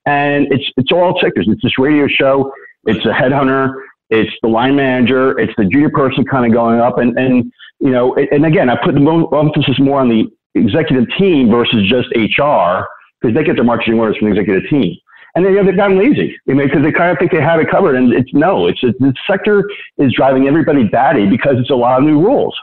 and 0.06 0.48
it's, 0.52 0.66
it's 0.78 0.92
all 0.92 1.20
sectors. 1.22 1.48
It's 1.50 1.62
this 1.62 1.78
radio 1.78 2.08
show. 2.08 2.52
It's 2.86 3.06
a 3.06 3.10
headhunter. 3.10 3.74
It's 4.10 4.32
the 4.42 4.48
line 4.48 4.76
manager. 4.76 5.38
It's 5.40 5.54
the 5.58 5.66
junior 5.66 5.90
person 5.90 6.26
kind 6.26 6.46
of 6.46 6.54
going 6.54 6.80
up. 6.80 6.98
And, 6.98 7.18
and 7.18 7.52
you 7.80 7.92
know, 7.92 8.16
and 8.16 8.46
again, 8.46 8.70
I 8.70 8.76
put 8.84 8.96
the 8.96 9.28
emphasis 9.34 9.80
more 9.80 10.00
on 10.00 10.10
the 10.10 10.26
executive 10.56 11.06
team 11.18 11.50
versus 11.50 11.88
just 11.90 12.08
HR 12.16 12.86
because 13.20 13.36
they 13.36 13.44
get 13.44 13.56
their 13.56 13.64
marching 13.64 14.00
orders 14.00 14.18
from 14.18 14.30
the 14.30 14.36
executive 14.36 14.70
team. 14.70 14.96
And 15.36 15.46
then, 15.46 15.54
you 15.54 15.60
know, 15.60 15.66
they've 15.68 15.76
gotten 15.76 16.00
lazy 16.00 16.36
because 16.48 16.82
they 16.82 16.92
kind 16.92 17.12
of 17.12 17.20
think 17.20 17.32
they 17.32 17.42
have 17.42 17.60
it 17.60 17.70
covered. 17.70 17.96
And 17.96 18.12
it's 18.12 18.34
no, 18.34 18.68
it's, 18.68 18.82
the 18.82 19.14
sector 19.30 19.70
is 19.98 20.12
driving 20.14 20.48
everybody 20.48 20.84
batty 20.86 21.28
because 21.28 21.58
it's 21.60 21.70
a 21.70 21.76
lot 21.76 22.00
of 22.00 22.06
new 22.06 22.20
rules, 22.20 22.58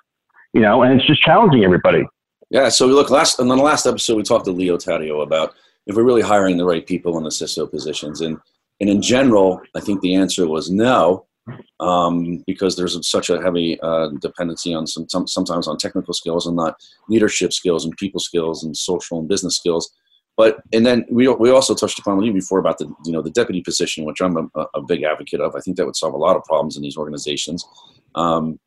you 0.52 0.60
know, 0.60 0.82
and 0.82 0.98
it's 0.98 1.06
just 1.06 1.22
challenging 1.22 1.62
everybody. 1.62 2.04
Yeah. 2.50 2.68
So 2.70 2.86
look, 2.86 3.10
last, 3.10 3.38
in 3.38 3.46
the 3.46 3.56
last 3.56 3.86
episode, 3.86 4.16
we 4.16 4.22
talked 4.24 4.46
to 4.46 4.50
Leo 4.50 4.76
Taddeo 4.76 5.22
about 5.22 5.54
if 5.86 5.94
we're 5.94 6.02
really 6.02 6.22
hiring 6.22 6.56
the 6.56 6.64
right 6.64 6.84
people 6.84 7.16
in 7.16 7.22
the 7.22 7.30
CISO 7.30 7.70
positions. 7.70 8.22
And, 8.22 8.38
and 8.80 8.90
in 8.90 9.00
general, 9.00 9.60
I 9.76 9.80
think 9.80 10.00
the 10.00 10.14
answer 10.16 10.48
was 10.48 10.70
no, 10.70 11.26
um, 11.80 12.42
because 12.46 12.76
there's 12.76 12.98
such 13.08 13.30
a 13.30 13.40
heavy 13.40 13.78
uh, 13.82 14.08
dependency 14.20 14.74
on 14.74 14.86
some, 14.86 15.08
some, 15.08 15.26
sometimes 15.26 15.68
on 15.68 15.76
technical 15.76 16.14
skills 16.14 16.46
and 16.46 16.56
not 16.56 16.76
leadership 17.08 17.52
skills 17.52 17.84
and 17.84 17.96
people 17.96 18.20
skills 18.20 18.64
and 18.64 18.76
social 18.76 19.18
and 19.18 19.28
business 19.28 19.56
skills. 19.56 19.90
But 20.36 20.58
and 20.72 20.84
then 20.84 21.04
we 21.08 21.28
we 21.28 21.50
also 21.50 21.74
touched 21.74 22.00
upon 22.00 22.20
you 22.22 22.32
before 22.32 22.58
about 22.58 22.78
the 22.78 22.92
you 23.04 23.12
know 23.12 23.22
the 23.22 23.30
deputy 23.30 23.60
position, 23.60 24.04
which 24.04 24.20
I'm 24.20 24.36
a, 24.36 24.66
a 24.74 24.82
big 24.82 25.04
advocate 25.04 25.40
of. 25.40 25.54
I 25.54 25.60
think 25.60 25.76
that 25.76 25.86
would 25.86 25.94
solve 25.94 26.14
a 26.14 26.18
lot 26.18 26.34
of 26.36 26.42
problems 26.42 26.76
in 26.76 26.82
these 26.82 26.96
organizations. 26.96 27.64
Um, 28.16 28.58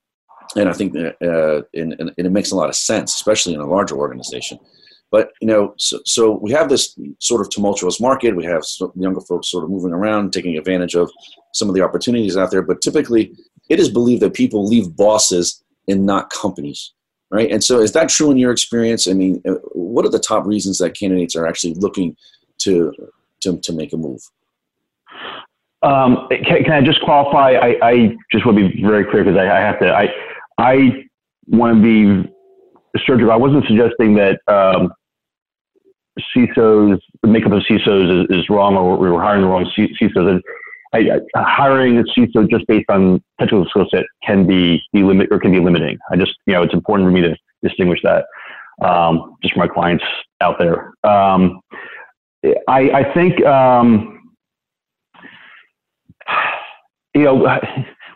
and 0.55 0.69
I 0.69 0.73
think 0.73 0.93
that, 0.93 1.15
uh, 1.21 1.63
and, 1.77 1.93
and, 1.99 2.13
it 2.17 2.31
makes 2.31 2.51
a 2.51 2.55
lot 2.55 2.69
of 2.69 2.75
sense, 2.75 3.13
especially 3.15 3.53
in 3.53 3.59
a 3.59 3.65
larger 3.65 3.97
organization. 3.97 4.59
But 5.11 5.31
you 5.41 5.47
know, 5.47 5.73
so, 5.77 5.99
so 6.05 6.31
we 6.31 6.51
have 6.51 6.69
this 6.69 6.97
sort 7.19 7.41
of 7.41 7.49
tumultuous 7.49 7.99
market. 7.99 8.35
We 8.35 8.45
have 8.45 8.63
younger 8.95 9.21
folks 9.21 9.49
sort 9.49 9.63
of 9.63 9.69
moving 9.69 9.93
around, 9.93 10.33
taking 10.33 10.57
advantage 10.57 10.95
of 10.95 11.09
some 11.53 11.69
of 11.69 11.75
the 11.75 11.81
opportunities 11.81 12.35
out 12.35 12.51
there. 12.51 12.61
But 12.61 12.81
typically, 12.81 13.33
it 13.69 13.79
is 13.79 13.89
believed 13.89 14.21
that 14.21 14.33
people 14.33 14.65
leave 14.65 14.95
bosses 14.95 15.63
and 15.87 16.05
not 16.05 16.29
companies, 16.29 16.93
right? 17.29 17.49
And 17.49 17.63
so, 17.63 17.79
is 17.79 17.93
that 17.93 18.09
true 18.09 18.31
in 18.31 18.37
your 18.37 18.51
experience? 18.51 19.07
I 19.07 19.13
mean, 19.13 19.41
uh, 19.47 19.53
what 19.71 20.05
are 20.05 20.09
the 20.09 20.19
top 20.19 20.45
reasons 20.45 20.77
that 20.79 20.93
candidates 20.93 21.35
are 21.35 21.47
actually 21.47 21.75
looking 21.75 22.15
to 22.59 22.93
to, 23.41 23.57
to 23.57 23.73
make 23.73 23.93
a 23.93 23.97
move? 23.97 24.21
Um, 25.83 26.27
can, 26.29 26.63
can, 26.63 26.71
I 26.71 26.81
just 26.81 27.01
qualify? 27.01 27.51
I, 27.51 27.77
I, 27.87 28.17
just 28.31 28.45
want 28.45 28.57
to 28.57 28.69
be 28.69 28.81
very 28.81 29.05
clear 29.05 29.23
because 29.23 29.37
I, 29.37 29.57
I, 29.57 29.59
have 29.59 29.79
to. 29.79 29.95
I 29.95 30.09
I 30.57 31.05
want 31.47 31.77
to 31.77 31.81
be 31.81 32.29
surgical. 33.05 33.31
I 33.31 33.35
wasn't 33.35 33.65
suggesting 33.67 34.15
that 34.15 34.39
um, 34.47 34.91
CISOs, 36.35 36.99
the 37.21 37.27
makeup 37.27 37.51
of 37.51 37.61
CISOs 37.63 38.23
is, 38.23 38.37
is 38.37 38.49
wrong 38.49 38.75
or 38.75 38.97
we 38.97 39.09
were 39.09 39.21
hiring 39.21 39.41
the 39.41 39.47
wrong 39.47 39.69
CISOs. 39.77 40.41
I, 40.93 41.19
I, 41.35 41.43
hiring 41.43 41.97
a 41.97 42.03
CISO 42.03 42.49
just 42.49 42.65
based 42.67 42.89
on 42.89 43.21
technical 43.39 43.65
skill 43.69 43.87
set 43.91 44.05
can 44.23 44.47
be, 44.47 44.81
be 44.93 45.03
limit 45.03 45.27
or 45.31 45.39
can 45.39 45.51
be 45.51 45.59
limiting. 45.59 45.97
I 46.11 46.15
just, 46.15 46.33
you 46.45 46.53
know, 46.53 46.63
it's 46.63 46.73
important 46.73 47.07
for 47.07 47.11
me 47.11 47.21
to 47.21 47.35
distinguish 47.61 47.99
that 48.03 48.25
um, 48.81 49.35
just 49.41 49.53
for 49.53 49.59
my 49.59 49.67
clients 49.67 50.03
out 50.41 50.57
there. 50.59 50.93
Um, 51.03 51.59
I, 52.67 52.89
I 52.91 53.13
think, 53.13 53.43
um, 53.45 54.33
you 57.13 57.23
know, 57.23 57.59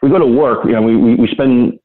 we 0.01 0.09
go 0.09 0.19
to 0.19 0.25
work, 0.25 0.65
you 0.65 0.71
know, 0.71 0.81
we, 0.81 0.95
we, 0.95 1.15
we 1.15 1.27
spend 1.27 1.79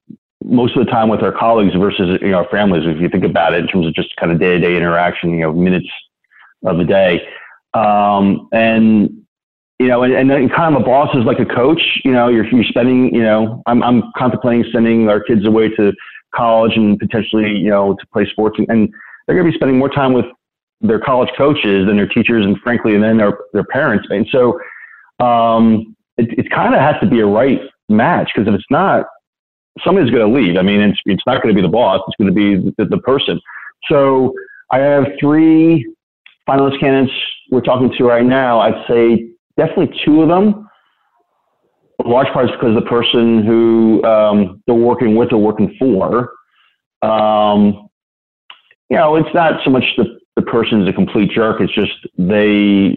most 0.45 0.77
of 0.77 0.85
the 0.85 0.91
time 0.91 1.09
with 1.09 1.23
our 1.23 1.33
colleagues 1.33 1.75
versus 1.75 2.19
you 2.21 2.31
know 2.31 2.39
our 2.39 2.49
families 2.49 2.85
if 2.87 3.01
you 3.01 3.09
think 3.09 3.25
about 3.25 3.55
it 3.55 3.61
in 3.61 3.67
terms 3.69 3.87
of 3.87 3.95
just 3.95 4.15
kind 4.17 4.31
of 4.31 4.39
day-to-day 4.39 4.77
interaction 4.77 5.31
you 5.31 5.41
know 5.41 5.53
minutes 5.53 5.89
of 6.65 6.79
the 6.79 6.85
day. 6.85 7.21
Um, 7.75 8.49
and 8.53 9.23
you 9.79 9.89
know 9.89 10.03
and, 10.03 10.31
and 10.31 10.53
kind 10.53 10.75
of 10.75 10.83
a 10.83 10.85
boss 10.85 11.15
is 11.15 11.25
like 11.25 11.39
a 11.39 11.47
coach 11.47 11.83
you 12.05 12.13
know 12.13 12.29
you're, 12.29 12.47
you're 12.47 12.65
spending 12.65 13.15
you 13.15 13.23
know 13.23 13.63
I'm, 13.67 13.83
I'm 13.83 14.03
contemplating 14.17 14.65
sending 14.73 15.09
our 15.09 15.21
kids 15.21 15.47
away 15.47 15.69
to 15.77 15.93
college 16.35 16.77
and 16.77 16.99
potentially 16.99 17.51
you 17.51 17.71
know 17.71 17.95
to 17.95 18.07
play 18.13 18.27
sports. 18.31 18.59
And, 18.59 18.69
and 18.69 18.93
they're 19.27 19.37
going 19.37 19.47
to 19.47 19.53
be 19.53 19.59
spending 19.59 19.79
more 19.79 19.89
time 19.89 20.13
with 20.13 20.27
their 20.81 21.01
college 21.01 21.31
coaches 21.37 21.87
than 21.87 21.97
their 21.97 22.07
teachers 22.07 22.45
and 22.45 22.59
frankly 22.61 22.95
and 22.95 23.03
then 23.03 23.17
their, 23.17 23.39
their 23.53 23.65
parents. 23.65 24.07
And 24.11 24.27
so 24.31 24.61
um, 25.25 25.97
it, 26.17 26.39
it 26.39 26.51
kind 26.51 26.75
of 26.75 26.81
has 26.81 26.97
to 27.01 27.07
be 27.07 27.21
a 27.21 27.27
right 27.27 27.61
match 27.89 28.31
because 28.35 28.49
if 28.49 28.55
it's 28.55 28.71
not 28.71 29.07
somebody's 29.85 30.11
going 30.11 30.33
to 30.33 30.41
leave. 30.41 30.57
I 30.57 30.63
mean, 30.63 30.81
it's, 30.81 30.99
it's 31.07 31.23
not 31.27 31.43
going 31.43 31.55
to 31.55 31.61
be 31.61 31.63
the 31.63 31.73
boss. 31.73 32.01
It's 32.09 32.17
going 32.17 32.33
to 32.33 32.35
be 32.35 32.73
the, 32.77 32.85
the 32.85 32.99
person. 32.99 33.41
So 33.91 34.35
I 34.71 34.79
have 34.79 35.07
three 35.21 35.87
finalist 36.49 36.81
candidates 36.81 37.13
we're 37.51 37.61
talking 37.61 37.93
to 37.97 38.05
right 38.05 38.25
now. 38.25 38.61
I'd 38.61 38.85
say 38.89 39.29
definitely 39.57 39.97
two 40.05 40.23
of 40.23 40.29
them. 40.29 40.69
A 42.05 42.09
large 42.09 42.29
part 42.29 42.47
is 42.47 42.51
because 42.53 42.75
the 42.75 42.89
person 42.89 43.45
who 43.45 44.03
um, 44.05 44.63
they're 44.67 44.75
working 44.75 45.17
with 45.17 45.33
or 45.33 45.39
working 45.39 45.75
for, 45.79 46.31
um, 47.03 47.89
you 48.91 48.97
know, 48.97 49.17
it's 49.17 49.33
not 49.35 49.61
so 49.65 49.71
much 49.71 49.85
the, 49.97 50.19
the 50.37 50.43
person 50.43 50.83
is 50.83 50.89
a 50.89 50.93
complete 50.93 51.31
jerk. 51.31 51.61
It's 51.61 51.75
just 51.75 51.93
they 52.19 52.97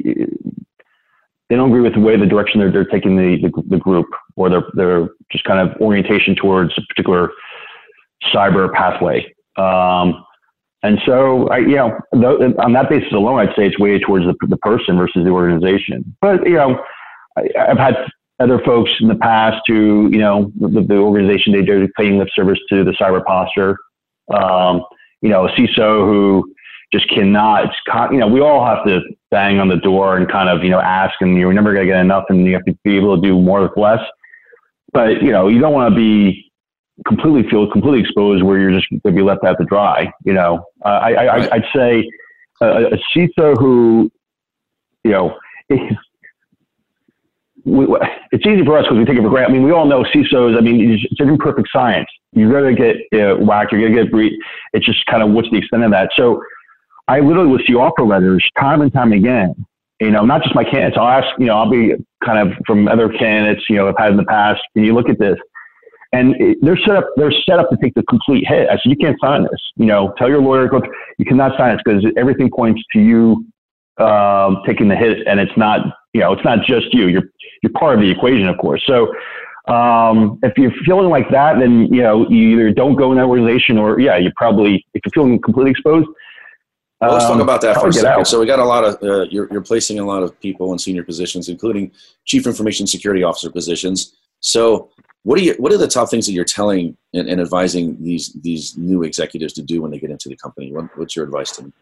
they 1.50 1.56
don't 1.56 1.70
agree 1.70 1.82
with 1.82 1.96
the 1.96 2.00
way 2.00 2.16
the 2.16 2.26
direction 2.26 2.60
they're, 2.60 2.72
they're 2.72 2.86
taking 2.86 3.16
the, 3.16 3.38
the, 3.42 3.64
the 3.70 3.78
group 3.78 4.08
or 4.36 4.50
their, 4.50 4.64
their 4.74 5.10
just 5.32 5.44
kind 5.46 5.60
of 5.60 5.76
orientation 5.82 6.36
towards 6.36 6.72
a 6.78 6.82
particular 6.82 7.32
cyber 8.34 8.72
pathway. 8.72 9.34
Um, 9.58 10.24
and 10.84 11.00
so, 11.06 11.50
I, 11.50 11.58
you 11.58 11.76
know, 11.76 12.00
th- 12.14 12.56
on 12.60 12.74
that 12.74 12.90
basis 12.90 13.12
alone, 13.12 13.40
I'd 13.40 13.56
say 13.56 13.66
it's 13.66 13.80
weighted 13.80 14.04
towards 14.06 14.26
the, 14.26 14.36
the 14.48 14.58
person 14.58 14.98
versus 14.98 15.24
the 15.24 15.32
organization. 15.32 16.16
But, 16.22 16.46
you 16.46 16.54
know, 16.54 16.82
I, 17.36 17.50
have 17.68 17.78
had 17.78 17.96
other 18.40 18.60
folks 18.64 18.92
in 19.02 19.10
the 19.10 19.16
past 19.16 19.62
who, 19.68 20.10
you 20.12 20.20
know, 20.20 20.52
the, 20.60 20.82
the 20.82 20.96
organization, 20.96 21.52
they 21.52 21.64
do 21.64 21.88
paying 21.98 22.18
lip 22.18 22.30
service 22.34 22.60
to 22.70 22.84
the 22.84 22.92
cyber 22.92 23.24
posture. 23.26 23.78
Um, 24.34 24.84
you 25.22 25.30
know, 25.30 25.48
a 25.48 25.52
CISO 25.52 26.06
who 26.06 26.54
just 26.92 27.10
cannot, 27.10 27.72
you 28.12 28.18
know, 28.18 28.28
we 28.28 28.42
all 28.42 28.66
have 28.66 28.86
to 28.86 29.02
bang 29.30 29.60
on 29.60 29.68
the 29.68 29.78
door 29.78 30.18
and 30.18 30.30
kind 30.30 30.50
of, 30.50 30.64
you 30.64 30.70
know, 30.70 30.80
ask 30.80 31.14
and 31.22 31.38
you're 31.38 31.54
never 31.54 31.74
going 31.74 31.86
to 31.86 31.92
get 31.94 32.00
enough 32.00 32.26
and 32.30 32.46
you 32.46 32.54
have 32.54 32.66
to 32.66 32.76
be 32.84 32.98
able 32.98 33.16
to 33.16 33.22
do 33.22 33.40
more 33.40 33.62
with 33.62 33.78
less. 33.78 34.00
But, 34.92 35.22
you 35.22 35.32
know, 35.32 35.48
you 35.48 35.60
don't 35.60 35.74
want 35.74 35.94
to 35.94 35.96
be 35.96 36.52
completely 37.06 37.50
feel 37.50 37.70
completely 37.72 38.02
exposed 38.02 38.44
where 38.44 38.58
you're 38.58 38.72
just 38.72 38.90
going 38.90 39.02
to 39.04 39.12
be 39.12 39.22
left 39.22 39.44
out 39.44 39.58
to 39.60 39.66
dry. 39.66 40.12
You 40.26 40.34
know, 40.34 40.66
uh, 40.84 40.88
I, 40.88 41.12
I, 41.12 41.56
I'd 41.56 41.66
say 41.76 42.10
a, 42.62 42.88
a 42.88 42.98
CISO 43.16 43.58
who, 43.58 44.12
you 45.04 45.12
know, 45.12 45.38
we, 47.66 47.88
it's 48.32 48.46
easy 48.48 48.66
for 48.66 48.78
us 48.78 48.86
because 48.86 48.98
we 48.98 49.06
take 49.06 49.18
it 49.18 49.22
for 49.22 49.30
granted. 49.30 49.52
I 49.52 49.54
mean, 49.54 49.64
we 49.64 49.72
all 49.72 49.86
know 49.86 50.04
CISOs. 50.04 50.58
I 50.58 50.62
mean, 50.62 50.92
it's, 50.92 51.04
it's 51.12 51.20
an 51.20 51.30
imperfect 51.30 51.70
science. 51.72 52.10
You're 52.34 52.52
going 52.52 52.76
to 52.76 52.82
get 52.82 53.22
uh, 53.22 53.36
whacked. 53.38 53.72
You're 53.72 53.82
going 53.82 53.94
to 53.94 54.04
get 54.04 54.12
breed. 54.12 54.34
It's 54.74 54.86
just 54.86 55.06
kind 55.06 55.22
of 55.22 55.30
what's 55.30 55.50
the 55.52 55.58
extent 55.58 55.84
of 55.84 55.92
that. 55.92 56.10
So 56.16 56.42
I 57.10 57.20
literally 57.22 57.50
will 57.50 57.60
see 57.66 57.74
offer 57.74 58.04
letters 58.04 58.48
time 58.60 58.82
and 58.82 58.94
time 58.94 59.12
again. 59.14 59.56
You 60.00 60.12
know, 60.12 60.24
not 60.24 60.44
just 60.44 60.56
my 60.56 60.64
candidates. 60.64 60.96
I'll 60.98 61.08
ask, 61.08 61.28
you 61.40 61.48
know, 61.48 61.58
I'll 61.58 61.70
be 61.70 61.94
kind 62.24 62.48
of 62.48 62.56
from 62.66 62.88
other 62.88 63.10
candidates, 63.10 63.66
you 63.68 63.76
know, 63.76 63.90
I've 63.90 63.98
had 63.98 64.12
in 64.12 64.18
the 64.18 64.24
past. 64.24 64.62
Can 64.74 64.86
you 64.86 64.94
look 64.94 65.10
at 65.10 65.18
this? 65.20 65.38
And 66.14 66.36
it, 66.40 66.60
they're 66.62 66.78
set 66.78 66.96
up. 66.96 67.06
They're 67.18 67.32
set 67.32 67.60
up 67.60 67.70
to 67.72 67.78
take 67.82 67.96
the 67.96 68.04
complete 68.04 68.48
hit. 68.48 68.70
I 68.70 68.74
said, 68.74 68.86
you 68.86 68.96
can't 68.96 69.18
sign 69.20 69.44
this. 69.44 69.62
You 69.76 69.88
know, 69.88 70.14
tell 70.18 70.30
your 70.30 70.42
lawyer. 70.42 70.70
You 71.18 71.26
cannot 71.26 71.58
sign 71.58 71.76
this 71.76 71.82
because 71.84 72.06
everything 72.16 72.50
points 72.50 72.82
to 72.94 73.00
you 73.00 73.46
um, 74.00 74.62
taking 74.66 74.88
the 74.88 74.96
hit, 74.96 75.28
and 75.28 75.40
it's 75.40 75.56
not. 75.58 75.82
You 76.14 76.22
know, 76.22 76.34
it's 76.34 76.44
not 76.44 76.66
just 76.66 76.94
you. 76.94 77.08
You're 77.08 77.30
you're 77.62 77.72
part 77.74 77.96
of 77.96 78.02
the 78.02 78.10
equation, 78.10 78.48
of 78.48 78.58
course. 78.58 78.84
So 78.88 79.14
um, 79.72 80.40
if 80.42 80.58
you're 80.58 80.74
feeling 80.84 81.10
like 81.10 81.30
that, 81.30 81.60
then 81.60 81.94
you 81.94 82.02
know 82.02 82.28
you 82.28 82.54
either 82.54 82.72
don't 82.72 82.96
go 82.96 83.12
in 83.12 83.18
that 83.20 83.26
organization, 83.26 83.78
or 83.78 84.00
yeah, 84.00 84.18
you 84.18 84.32
probably 84.36 84.84
if 84.96 85.02
you're 85.06 85.12
feeling 85.12 85.40
completely 85.40 85.72
exposed, 85.72 86.08
well, 87.02 87.14
let's 87.14 87.26
talk 87.26 87.36
um, 87.36 87.42
about 87.42 87.62
that 87.62 87.80
for 87.80 87.88
a 87.88 87.94
second. 87.94 88.26
So 88.26 88.40
we 88.40 88.46
got 88.46 88.60
a 88.60 88.66
lot 88.66 88.84
of 88.84 88.96
uh, 89.02 89.24
you're, 89.30 89.48
you're 89.52 89.62
placing 89.62 90.00
a 90.00 90.06
lot 90.06 90.22
of 90.22 90.38
people 90.42 90.74
in 90.74 90.80
senior 90.80 91.04
positions, 91.04 91.48
including 91.48 91.92
chief 92.26 92.46
information 92.46 92.88
security 92.88 93.24
officer 93.24 93.50
positions. 93.50 94.16
So 94.42 94.90
what 95.24 95.40
are 95.40 95.42
you 95.42 95.56
what 95.60 95.72
are 95.72 95.78
the 95.78 95.88
top 95.88 96.10
things 96.10 96.26
that 96.26 96.34
you're 96.34 96.44
telling 96.46 96.98
and, 97.14 97.30
and 97.30 97.40
advising 97.40 98.02
these 98.04 98.34
these 98.42 98.78
new 98.78 99.04
executives 99.04 99.54
to 99.54 99.62
do 99.62 99.82
when 99.82 99.92
they 99.92 100.00
get 100.00 100.12
into 100.12 100.28
the 100.28 100.36
company? 100.36 100.74
What, 100.74 100.98
what's 100.98 101.16
your 101.16 101.26
advice 101.26 101.52
to 101.52 101.62
them? 101.64 101.74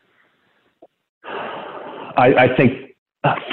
I, 1.26 2.34
I 2.38 2.56
think 2.56 2.96
uh, 3.24 3.36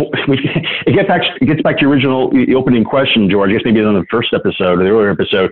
it 0.87 0.95
gets 0.95 1.09
back 1.09 1.23
it 1.41 1.47
gets 1.47 1.63
back 1.63 1.77
to 1.77 1.83
your 1.83 1.91
original 1.91 2.31
opening 2.57 2.85
question, 2.85 3.31
George. 3.31 3.51
I 3.51 3.53
guess 3.55 3.63
maybe 3.65 3.81
on 3.81 3.95
the 3.95 4.07
first 4.11 4.35
episode 4.35 4.81
or 4.81 4.85
the 4.85 4.91
earlier 4.91 5.11
episode. 5.11 5.51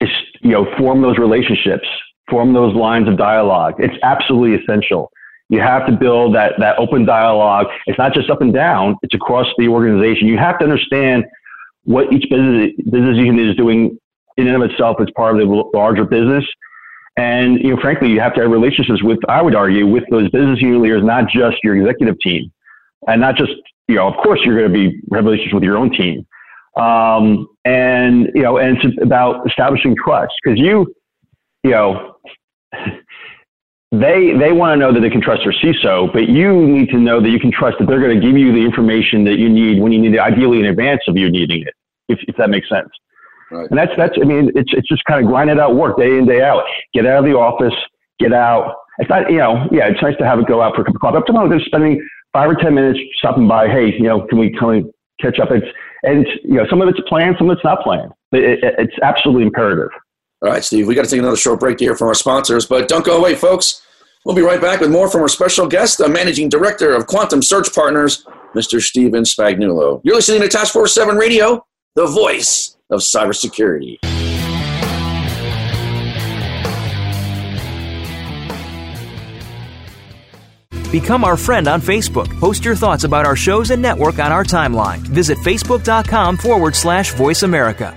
Is 0.00 0.10
you 0.42 0.50
know 0.50 0.66
form 0.76 1.00
those 1.00 1.16
relationships, 1.16 1.88
form 2.28 2.52
those 2.52 2.74
lines 2.74 3.08
of 3.08 3.16
dialogue. 3.16 3.74
It's 3.78 3.96
absolutely 4.02 4.62
essential. 4.62 5.10
You 5.48 5.60
have 5.60 5.86
to 5.86 5.92
build 5.92 6.34
that 6.34 6.54
that 6.58 6.78
open 6.78 7.04
dialogue. 7.04 7.66
It's 7.86 7.98
not 7.98 8.14
just 8.14 8.30
up 8.30 8.40
and 8.40 8.52
down; 8.52 8.96
it's 9.02 9.14
across 9.14 9.46
the 9.58 9.68
organization. 9.68 10.26
You 10.26 10.38
have 10.38 10.58
to 10.58 10.64
understand 10.64 11.24
what 11.84 12.12
each 12.12 12.28
business 12.28 12.72
business 12.90 13.16
unit 13.16 13.48
is 13.48 13.56
doing 13.56 13.98
in 14.36 14.48
and 14.48 14.62
of 14.62 14.68
itself 14.68 14.96
as 15.00 15.08
part 15.16 15.40
of 15.40 15.48
the 15.48 15.70
larger 15.74 16.04
business. 16.04 16.44
And 17.16 17.58
you 17.60 17.74
know, 17.74 17.80
frankly, 17.80 18.10
you 18.10 18.20
have 18.20 18.34
to 18.34 18.42
have 18.42 18.50
relationships 18.50 19.02
with, 19.02 19.18
I 19.28 19.40
would 19.40 19.54
argue, 19.54 19.86
with 19.86 20.04
those 20.10 20.28
business 20.30 20.60
unit 20.60 20.82
leaders, 20.82 21.02
not 21.02 21.28
just 21.28 21.56
your 21.62 21.76
executive 21.76 22.18
team, 22.20 22.52
and 23.08 23.20
not 23.20 23.36
just 23.36 23.52
you 23.88 23.94
know, 23.94 24.08
of 24.08 24.16
course, 24.22 24.40
you're 24.44 24.58
going 24.58 24.72
to 24.72 24.90
be 24.90 25.00
have 25.14 25.24
relationships 25.24 25.54
with 25.54 25.62
your 25.62 25.76
own 25.76 25.90
team, 25.90 26.26
um, 26.76 27.46
and 27.64 28.30
you 28.34 28.42
know, 28.42 28.58
and 28.58 28.78
it's 28.82 29.00
about 29.00 29.46
establishing 29.48 29.96
trust 29.96 30.34
because 30.42 30.58
you, 30.58 30.92
you 31.62 31.70
know. 31.70 32.16
They 34.00 34.32
they 34.38 34.52
want 34.52 34.72
to 34.72 34.76
know 34.76 34.92
that 34.92 35.00
they 35.00 35.10
can 35.10 35.20
trust 35.20 35.42
their 35.44 35.52
CISO, 35.52 36.12
but 36.12 36.28
you 36.28 36.66
need 36.66 36.88
to 36.90 36.98
know 36.98 37.20
that 37.20 37.30
you 37.30 37.38
can 37.38 37.50
trust 37.50 37.78
that 37.78 37.86
they're 37.86 38.00
going 38.00 38.18
to 38.18 38.26
give 38.26 38.36
you 38.36 38.52
the 38.52 38.64
information 38.64 39.24
that 39.24 39.38
you 39.38 39.48
need 39.48 39.80
when 39.80 39.92
you 39.92 40.00
need 40.00 40.14
it, 40.14 40.18
ideally 40.18 40.60
in 40.60 40.66
advance 40.66 41.02
of 41.08 41.16
you 41.16 41.30
needing 41.30 41.62
it, 41.62 41.74
if, 42.08 42.18
if 42.28 42.36
that 42.36 42.50
makes 42.50 42.68
sense. 42.68 42.88
Right. 43.50 43.68
And 43.70 43.78
that's 43.78 43.92
that's 43.96 44.14
I 44.20 44.24
mean 44.24 44.50
it's 44.54 44.72
it's 44.72 44.88
just 44.88 45.04
kind 45.04 45.24
of 45.24 45.30
grinding 45.30 45.58
out 45.60 45.76
work 45.76 45.98
day 45.98 46.18
in 46.18 46.26
day 46.26 46.42
out. 46.42 46.64
Get 46.94 47.06
out 47.06 47.18
of 47.18 47.24
the 47.24 47.36
office, 47.36 47.74
get 48.18 48.32
out. 48.32 48.76
It's 48.98 49.10
not 49.10 49.30
you 49.30 49.38
know 49.38 49.68
yeah 49.70 49.88
it's 49.88 50.02
nice 50.02 50.16
to 50.18 50.26
have 50.26 50.38
it 50.38 50.46
go 50.46 50.62
out 50.62 50.74
for 50.74 50.82
a 50.82 50.84
cup 50.84 50.94
of 50.94 51.00
coffee. 51.00 51.16
I'm 51.18 51.24
talking 51.24 51.60
spending 51.66 52.08
five 52.32 52.50
or 52.50 52.54
ten 52.54 52.74
minutes 52.74 52.98
stopping 53.18 53.46
by. 53.46 53.68
Hey 53.68 53.92
you 53.92 54.02
know 54.02 54.26
can 54.26 54.38
we 54.38 54.50
can 54.50 54.68
we 54.68 54.84
catch 55.20 55.38
up? 55.38 55.50
It's 55.52 55.66
and 56.02 56.26
it's, 56.26 56.44
you 56.44 56.54
know 56.54 56.66
some 56.68 56.82
of 56.82 56.88
it's 56.88 57.00
planned, 57.08 57.36
some 57.38 57.48
of 57.48 57.56
it's 57.56 57.64
not 57.64 57.82
planned. 57.82 58.10
It, 58.32 58.64
it, 58.64 58.74
it's 58.78 58.98
absolutely 59.02 59.44
imperative. 59.44 59.90
All 60.42 60.50
right, 60.50 60.62
Steve, 60.62 60.86
we 60.86 60.94
got 60.94 61.04
to 61.04 61.10
take 61.10 61.20
another 61.20 61.36
short 61.36 61.60
break 61.60 61.80
here 61.80 61.96
from 61.96 62.08
our 62.08 62.14
sponsors, 62.14 62.66
but 62.66 62.88
don't 62.88 63.04
go 63.04 63.16
away, 63.16 63.34
folks. 63.34 63.80
We'll 64.26 64.34
be 64.34 64.42
right 64.42 64.60
back 64.60 64.80
with 64.80 64.90
more 64.90 65.08
from 65.08 65.20
our 65.20 65.28
special 65.28 65.68
guest, 65.68 65.98
the 65.98 66.08
managing 66.08 66.48
director 66.48 66.92
of 66.92 67.06
Quantum 67.06 67.40
Search 67.40 67.72
Partners, 67.72 68.26
Mr. 68.56 68.82
Stephen 68.82 69.22
Spagnuolo. 69.22 70.00
You're 70.02 70.16
listening 70.16 70.40
to 70.40 70.48
Task 70.48 70.72
Force 70.72 70.92
7 70.92 71.14
Radio, 71.14 71.64
the 71.94 72.08
voice 72.08 72.76
of 72.90 73.02
cybersecurity. 73.02 73.98
Become 80.90 81.22
our 81.22 81.36
friend 81.36 81.68
on 81.68 81.80
Facebook. 81.80 82.28
Post 82.40 82.64
your 82.64 82.74
thoughts 82.74 83.04
about 83.04 83.26
our 83.26 83.36
shows 83.36 83.70
and 83.70 83.80
network 83.80 84.18
on 84.18 84.32
our 84.32 84.42
timeline. 84.42 84.98
Visit 84.98 85.38
facebook.com 85.38 86.36
forward 86.36 86.74
slash 86.74 87.12
voice 87.14 87.44
America. 87.44 87.96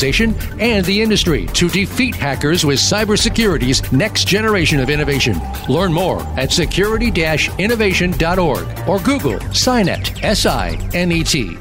organization 0.01 0.33
and 0.59 0.85
the 0.85 1.01
industry 1.01 1.45
to 1.47 1.69
defeat 1.69 2.15
hackers 2.15 2.65
with 2.65 2.79
cybersecurity's 2.79 3.91
next 3.91 4.27
generation 4.27 4.79
of 4.79 4.89
innovation. 4.89 5.39
Learn 5.69 5.93
more 5.93 6.21
at 6.39 6.51
security 6.51 7.11
innovation.org 7.59 8.87
or 8.87 8.99
Google 8.99 9.39
SINET, 9.53 10.23
S 10.23 10.45
I 10.45 10.77
N 10.93 11.11
E 11.11 11.23
T. 11.23 11.57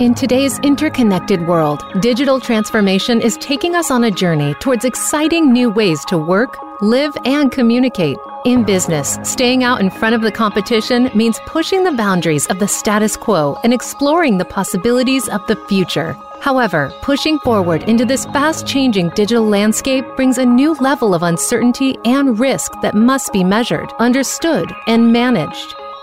In 0.00 0.14
today's 0.14 0.58
interconnected 0.60 1.46
world, 1.46 1.84
digital 2.00 2.40
transformation 2.40 3.20
is 3.20 3.36
taking 3.36 3.74
us 3.74 3.90
on 3.90 4.04
a 4.04 4.10
journey 4.10 4.54
towards 4.54 4.84
exciting 4.84 5.52
new 5.52 5.70
ways 5.70 6.04
to 6.06 6.16
work, 6.16 6.56
live, 6.80 7.14
and 7.26 7.52
communicate. 7.52 8.16
In 8.46 8.64
business, 8.64 9.18
staying 9.22 9.64
out 9.64 9.82
in 9.82 9.90
front 9.90 10.14
of 10.14 10.22
the 10.22 10.32
competition 10.32 11.10
means 11.14 11.38
pushing 11.44 11.84
the 11.84 11.92
boundaries 11.92 12.46
of 12.46 12.58
the 12.58 12.66
status 12.66 13.14
quo 13.14 13.58
and 13.62 13.74
exploring 13.74 14.38
the 14.38 14.46
possibilities 14.46 15.28
of 15.28 15.46
the 15.46 15.56
future. 15.68 16.16
However, 16.40 16.90
pushing 17.02 17.38
forward 17.40 17.82
into 17.82 18.06
this 18.06 18.24
fast 18.26 18.66
changing 18.66 19.10
digital 19.10 19.44
landscape 19.44 20.06
brings 20.16 20.38
a 20.38 20.46
new 20.46 20.72
level 20.76 21.14
of 21.14 21.22
uncertainty 21.22 21.98
and 22.06 22.40
risk 22.40 22.72
that 22.80 22.94
must 22.94 23.30
be 23.30 23.44
measured, 23.44 23.92
understood, 23.98 24.72
and 24.86 25.12
managed. 25.12 25.74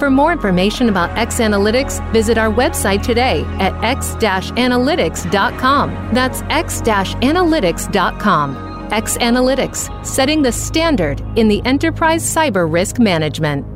For 0.00 0.10
more 0.10 0.32
information 0.32 0.88
about 0.88 1.16
X 1.18 1.40
Analytics, 1.40 2.10
visit 2.10 2.38
our 2.38 2.50
website 2.50 3.02
today 3.02 3.44
at 3.58 3.74
x-analytics.com. 3.84 6.14
That's 6.14 6.40
x-analytics.com. 6.40 8.70
X 8.90 9.18
Analytics, 9.18 10.06
setting 10.06 10.40
the 10.40 10.52
standard 10.52 11.20
in 11.36 11.48
the 11.48 11.60
enterprise 11.66 12.24
cyber 12.24 12.72
risk 12.72 12.98
management. 12.98 13.66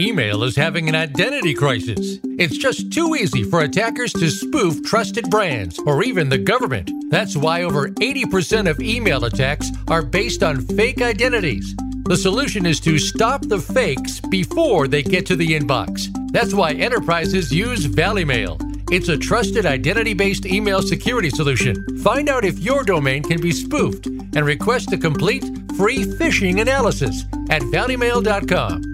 Email 0.00 0.42
is 0.42 0.56
having 0.56 0.88
an 0.88 0.96
identity 0.96 1.54
crisis. 1.54 2.18
It's 2.36 2.58
just 2.58 2.92
too 2.92 3.14
easy 3.14 3.44
for 3.44 3.60
attackers 3.60 4.12
to 4.14 4.28
spoof 4.28 4.82
trusted 4.82 5.30
brands 5.30 5.78
or 5.86 6.02
even 6.02 6.28
the 6.28 6.38
government. 6.38 6.90
That's 7.10 7.36
why 7.36 7.62
over 7.62 7.90
80% 7.90 8.68
of 8.68 8.80
email 8.80 9.24
attacks 9.24 9.70
are 9.86 10.02
based 10.02 10.42
on 10.42 10.62
fake 10.62 11.00
identities. 11.00 11.76
The 12.06 12.16
solution 12.16 12.66
is 12.66 12.80
to 12.80 12.98
stop 12.98 13.40
the 13.42 13.58
fakes 13.58 14.20
before 14.20 14.88
they 14.88 15.02
get 15.02 15.24
to 15.26 15.36
the 15.36 15.58
inbox. 15.58 16.08
That's 16.32 16.52
why 16.52 16.72
enterprises 16.72 17.50
use 17.50 17.86
Valimail. 17.86 18.60
It's 18.92 19.08
a 19.08 19.16
trusted 19.16 19.64
identity 19.64 20.12
based 20.12 20.44
email 20.44 20.82
security 20.82 21.30
solution. 21.30 21.74
Find 22.00 22.28
out 22.28 22.44
if 22.44 22.58
your 22.58 22.84
domain 22.84 23.22
can 23.22 23.40
be 23.40 23.52
spoofed 23.52 24.06
and 24.06 24.44
request 24.44 24.92
a 24.92 24.98
complete 24.98 25.44
free 25.78 26.04
phishing 26.04 26.60
analysis 26.60 27.24
at 27.48 27.62
valimail.com. 27.62 28.93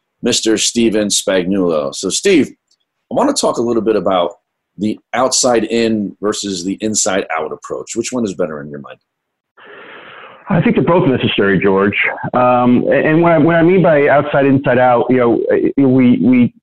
Mr. 0.25 0.59
Stephen 0.59 1.07
Spagnuolo. 1.07 1.93
So, 1.93 2.09
Steve, 2.09 2.51
I 3.11 3.15
want 3.15 3.35
to 3.35 3.39
talk 3.39 3.57
a 3.57 3.61
little 3.61 3.81
bit 3.81 3.95
about 3.95 4.35
the 4.77 4.99
outside 5.13 5.63
in 5.65 6.15
versus 6.21 6.63
the 6.63 6.77
inside 6.81 7.25
out 7.31 7.51
approach. 7.51 7.95
Which 7.95 8.11
one 8.11 8.23
is 8.23 8.33
better 8.33 8.61
in 8.61 8.69
your 8.69 8.79
mind? 8.79 8.99
I 10.49 10.61
think 10.61 10.75
they're 10.75 10.85
both 10.85 11.07
necessary, 11.07 11.59
George. 11.59 11.95
Um, 12.33 12.85
and 12.91 13.21
what 13.21 13.31
I, 13.31 13.37
what 13.37 13.55
I, 13.55 13.61
mean 13.61 13.81
by 13.81 14.07
outside, 14.07 14.45
inside 14.45 14.79
out, 14.79 15.05
you 15.09 15.17
know, 15.17 15.45
we 15.77 16.17
we 16.17 16.53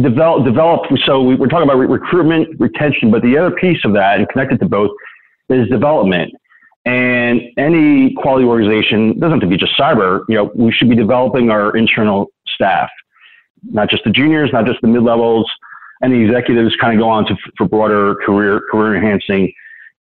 develop 0.00 0.44
develop. 0.44 0.82
So 1.04 1.22
we, 1.22 1.34
are 1.34 1.48
talking 1.48 1.68
about 1.68 1.78
re- 1.78 1.86
recruitment, 1.86 2.60
retention, 2.60 3.10
but 3.10 3.22
the 3.22 3.36
other 3.36 3.50
piece 3.50 3.84
of 3.84 3.92
that, 3.94 4.18
and 4.18 4.28
connected 4.28 4.60
to 4.60 4.68
both, 4.68 4.90
is 5.48 5.68
development. 5.68 6.32
And 6.84 7.40
any 7.56 8.14
quality 8.14 8.44
organization 8.44 9.18
doesn't 9.18 9.40
have 9.40 9.40
to 9.40 9.46
be 9.46 9.56
just 9.56 9.72
cyber. 9.78 10.24
You 10.28 10.36
know, 10.36 10.50
we 10.54 10.70
should 10.70 10.90
be 10.90 10.96
developing 10.96 11.50
our 11.50 11.76
internal 11.76 12.30
staff, 12.46 12.90
not 13.62 13.88
just 13.90 14.04
the 14.04 14.10
juniors, 14.10 14.50
not 14.52 14.66
just 14.66 14.80
the 14.80 14.88
mid 14.88 15.02
levels, 15.02 15.50
and 16.00 16.12
the 16.12 16.20
executives 16.20 16.74
kind 16.80 16.94
of 16.94 17.02
go 17.02 17.08
on 17.08 17.24
to 17.26 17.36
for 17.56 17.68
broader 17.68 18.16
career 18.26 18.62
career 18.70 18.96
enhancing, 18.96 19.52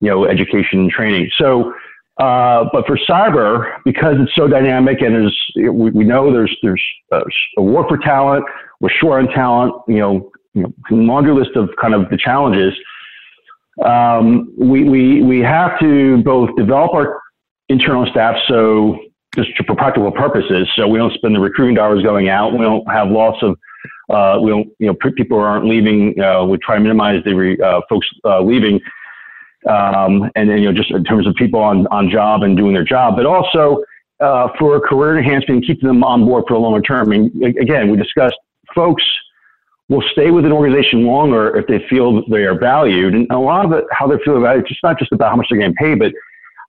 you 0.02 0.10
know, 0.10 0.26
education 0.26 0.80
and 0.80 0.92
training. 0.92 1.30
So 1.38 1.74
uh, 2.18 2.66
but 2.72 2.86
for 2.86 2.98
cyber, 2.98 3.78
because 3.84 4.16
it's 4.20 4.36
so 4.36 4.48
dynamic 4.48 5.02
and 5.02 5.16
there's, 5.16 5.52
we, 5.56 5.90
we 5.92 6.04
know 6.04 6.32
there's, 6.32 6.56
there's 6.62 6.84
a 7.12 7.62
war 7.62 7.88
for 7.88 7.98
talent, 7.98 8.46
we're 8.80 8.90
short 8.90 9.26
on 9.28 9.34
talent, 9.34 9.74
you 9.88 9.98
know, 9.98 10.32
you 10.54 10.62
know, 10.62 10.74
laundry 10.92 11.34
list 11.34 11.56
of 11.56 11.70
kind 11.82 11.96
of 11.96 12.10
the 12.10 12.18
challenges. 12.18 12.74
Um, 13.84 14.54
we, 14.56 14.84
we, 14.84 15.24
we 15.24 15.40
have 15.40 15.80
to 15.80 16.22
both 16.22 16.56
develop 16.56 16.94
our 16.94 17.20
internal 17.70 18.06
staff 18.06 18.36
so 18.48 19.00
just 19.36 19.50
for 19.66 19.76
practical 19.76 20.12
purposes, 20.12 20.68
so 20.76 20.88
we 20.88 20.98
don't 20.98 21.14
spend 21.14 21.36
the 21.36 21.40
recruiting 21.40 21.76
dollars 21.76 22.04
going 22.04 22.30
out, 22.30 22.54
we 22.54 22.60
don't 22.60 22.90
have 22.92 23.10
loss 23.10 23.36
of, 23.42 23.58
uh, 24.10 24.40
we 24.40 24.52
don't, 24.52 24.68
you 24.80 24.88
know, 24.88 24.94
people 25.16 25.40
aren't 25.40 25.66
leaving, 25.66 26.20
uh, 26.20 26.44
we 26.44 26.58
try 26.58 26.76
to 26.76 26.82
minimize 26.82 27.24
the 27.24 27.34
re, 27.34 27.60
uh, 27.60 27.82
folks 27.90 28.08
uh, 28.26 28.42
leaving 28.42 28.80
um, 29.70 30.30
and 30.36 30.50
then, 30.50 30.58
you 30.60 30.66
know, 30.66 30.74
just 30.74 30.92
in 30.92 31.04
terms 31.04 31.28
of 31.28 31.36
people 31.36 31.60
on, 31.60 31.88
on 31.88 32.10
job 32.10 32.44
and 32.44 32.58
doing 32.58 32.74
their 32.74 32.84
job, 32.84 33.16
but 33.16 33.26
also 33.26 33.84
uh, 34.20 34.50
for 34.60 34.80
career 34.80 35.18
enhancement 35.18 35.58
and 35.58 35.66
keeping 35.66 35.88
them 35.88 36.04
on 36.04 36.26
board 36.26 36.44
for 36.48 36.56
a 36.56 36.60
longer 36.60 36.82
term. 36.82 37.10
Mean, 37.10 37.32
again, 37.60 37.90
we 37.90 37.98
discussed 37.98 38.36
folks 38.76 39.04
will 39.90 40.04
stay 40.12 40.32
with 40.32 40.46
an 40.46 40.52
organization 40.52 41.06
longer 41.06 41.56
if 41.58 41.68
they 41.68 41.86
feel 41.90 42.28
they 42.30 42.44
are 42.44 42.58
valued. 42.58 43.14
And 43.14 43.30
a 43.32 43.38
lot 43.38 43.66
of 43.66 43.72
it, 43.74 43.86
how 43.92 44.08
they 44.08 44.18
feel 44.24 44.40
valued, 44.40 44.62
it's 44.62 44.70
just 44.70 44.84
not 44.84 44.98
just 44.98 45.12
about 45.12 45.30
how 45.32 45.36
much 45.36 45.48
they're 45.50 45.60
getting 45.60 45.76
paid, 45.76 46.00
but 46.00 46.12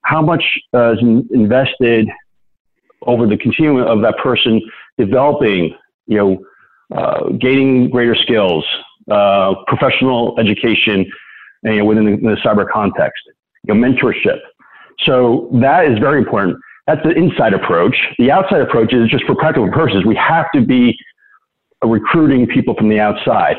how 0.02 0.20
much 0.20 0.44
uh, 0.74 0.92
is 0.92 0.98
invested 1.32 2.08
over 3.06 3.26
the 3.26 3.36
continuum 3.36 3.86
of 3.86 4.00
that 4.02 4.16
person 4.18 4.60
developing, 4.98 5.74
you 6.06 6.16
know, 6.16 6.44
uh, 6.96 7.30
gaining 7.40 7.90
greater 7.90 8.14
skills, 8.14 8.64
uh, 9.10 9.54
professional 9.66 10.38
education, 10.38 11.10
you 11.64 11.76
know, 11.76 11.84
within 11.84 12.04
the, 12.04 12.16
the 12.16 12.36
cyber 12.44 12.68
context, 12.70 13.22
you 13.64 13.74
know, 13.74 13.80
mentorship. 13.80 14.38
So 15.00 15.48
that 15.60 15.86
is 15.86 15.98
very 15.98 16.18
important. 16.18 16.58
That's 16.86 17.02
the 17.02 17.12
inside 17.12 17.54
approach. 17.54 17.96
The 18.18 18.30
outside 18.30 18.60
approach 18.60 18.92
is 18.92 19.08
just 19.08 19.24
for 19.24 19.34
practical 19.34 19.70
purposes. 19.70 20.04
We 20.04 20.16
have 20.16 20.46
to 20.54 20.64
be 20.64 20.96
recruiting 21.82 22.46
people 22.46 22.74
from 22.74 22.88
the 22.88 23.00
outside. 23.00 23.56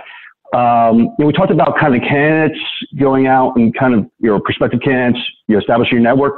Um, 0.53 0.99
you 0.99 1.15
know, 1.19 1.25
we 1.25 1.33
talked 1.33 1.51
about 1.51 1.77
kind 1.77 1.95
of 1.95 2.01
candidates 2.01 2.59
going 2.97 3.27
out 3.27 3.55
and 3.57 3.75
kind 3.75 3.93
of 3.93 4.05
your 4.19 4.35
know, 4.35 4.39
prospective 4.39 4.79
candidates, 4.81 5.25
you 5.47 5.55
know, 5.55 5.59
establishing 5.59 5.95
your 5.95 6.03
network. 6.03 6.35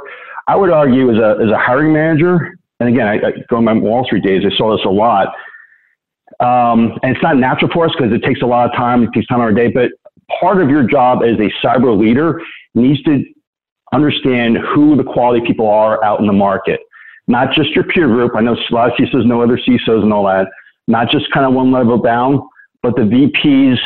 I 0.48 0.56
would 0.56 0.70
argue 0.70 1.10
as 1.12 1.18
a, 1.18 1.44
as 1.44 1.50
a 1.50 1.58
hiring 1.58 1.92
manager, 1.92 2.57
and 2.80 2.88
again, 2.88 3.06
I, 3.08 3.14
I 3.14 3.32
going 3.48 3.64
my 3.64 3.72
Wall 3.72 4.04
Street 4.04 4.24
days, 4.24 4.42
I 4.44 4.56
saw 4.56 4.76
this 4.76 4.84
a 4.84 4.90
lot. 4.90 5.28
Um, 6.40 6.92
and 7.02 7.16
it's 7.16 7.22
not 7.22 7.36
natural 7.36 7.70
for 7.72 7.86
us 7.86 7.92
because 7.96 8.12
it 8.12 8.22
takes 8.22 8.42
a 8.42 8.46
lot 8.46 8.68
of 8.68 8.76
time, 8.76 9.02
it 9.02 9.10
takes 9.14 9.26
time 9.26 9.40
on 9.40 9.46
our 9.46 9.52
day, 9.52 9.68
but 9.68 9.90
part 10.40 10.60
of 10.60 10.68
your 10.68 10.84
job 10.84 11.22
as 11.22 11.38
a 11.38 11.50
cyber 11.66 11.98
leader 11.98 12.40
needs 12.74 13.02
to 13.04 13.24
understand 13.92 14.58
who 14.58 14.96
the 14.96 15.02
quality 15.02 15.44
people 15.46 15.66
are 15.66 16.02
out 16.04 16.20
in 16.20 16.26
the 16.26 16.32
market, 16.32 16.80
not 17.26 17.52
just 17.54 17.70
your 17.70 17.84
peer 17.84 18.06
group. 18.06 18.32
I 18.36 18.40
know 18.40 18.54
a 18.54 18.74
lot 18.74 18.90
of 18.90 18.96
CISOs 18.98 19.26
know 19.26 19.42
other 19.42 19.56
CISOs 19.56 20.02
and 20.02 20.12
all 20.12 20.26
that, 20.26 20.48
not 20.86 21.10
just 21.10 21.30
kind 21.32 21.46
of 21.46 21.54
one 21.54 21.72
level 21.72 21.98
down, 21.98 22.46
but 22.82 22.94
the 22.94 23.02
VPs 23.02 23.78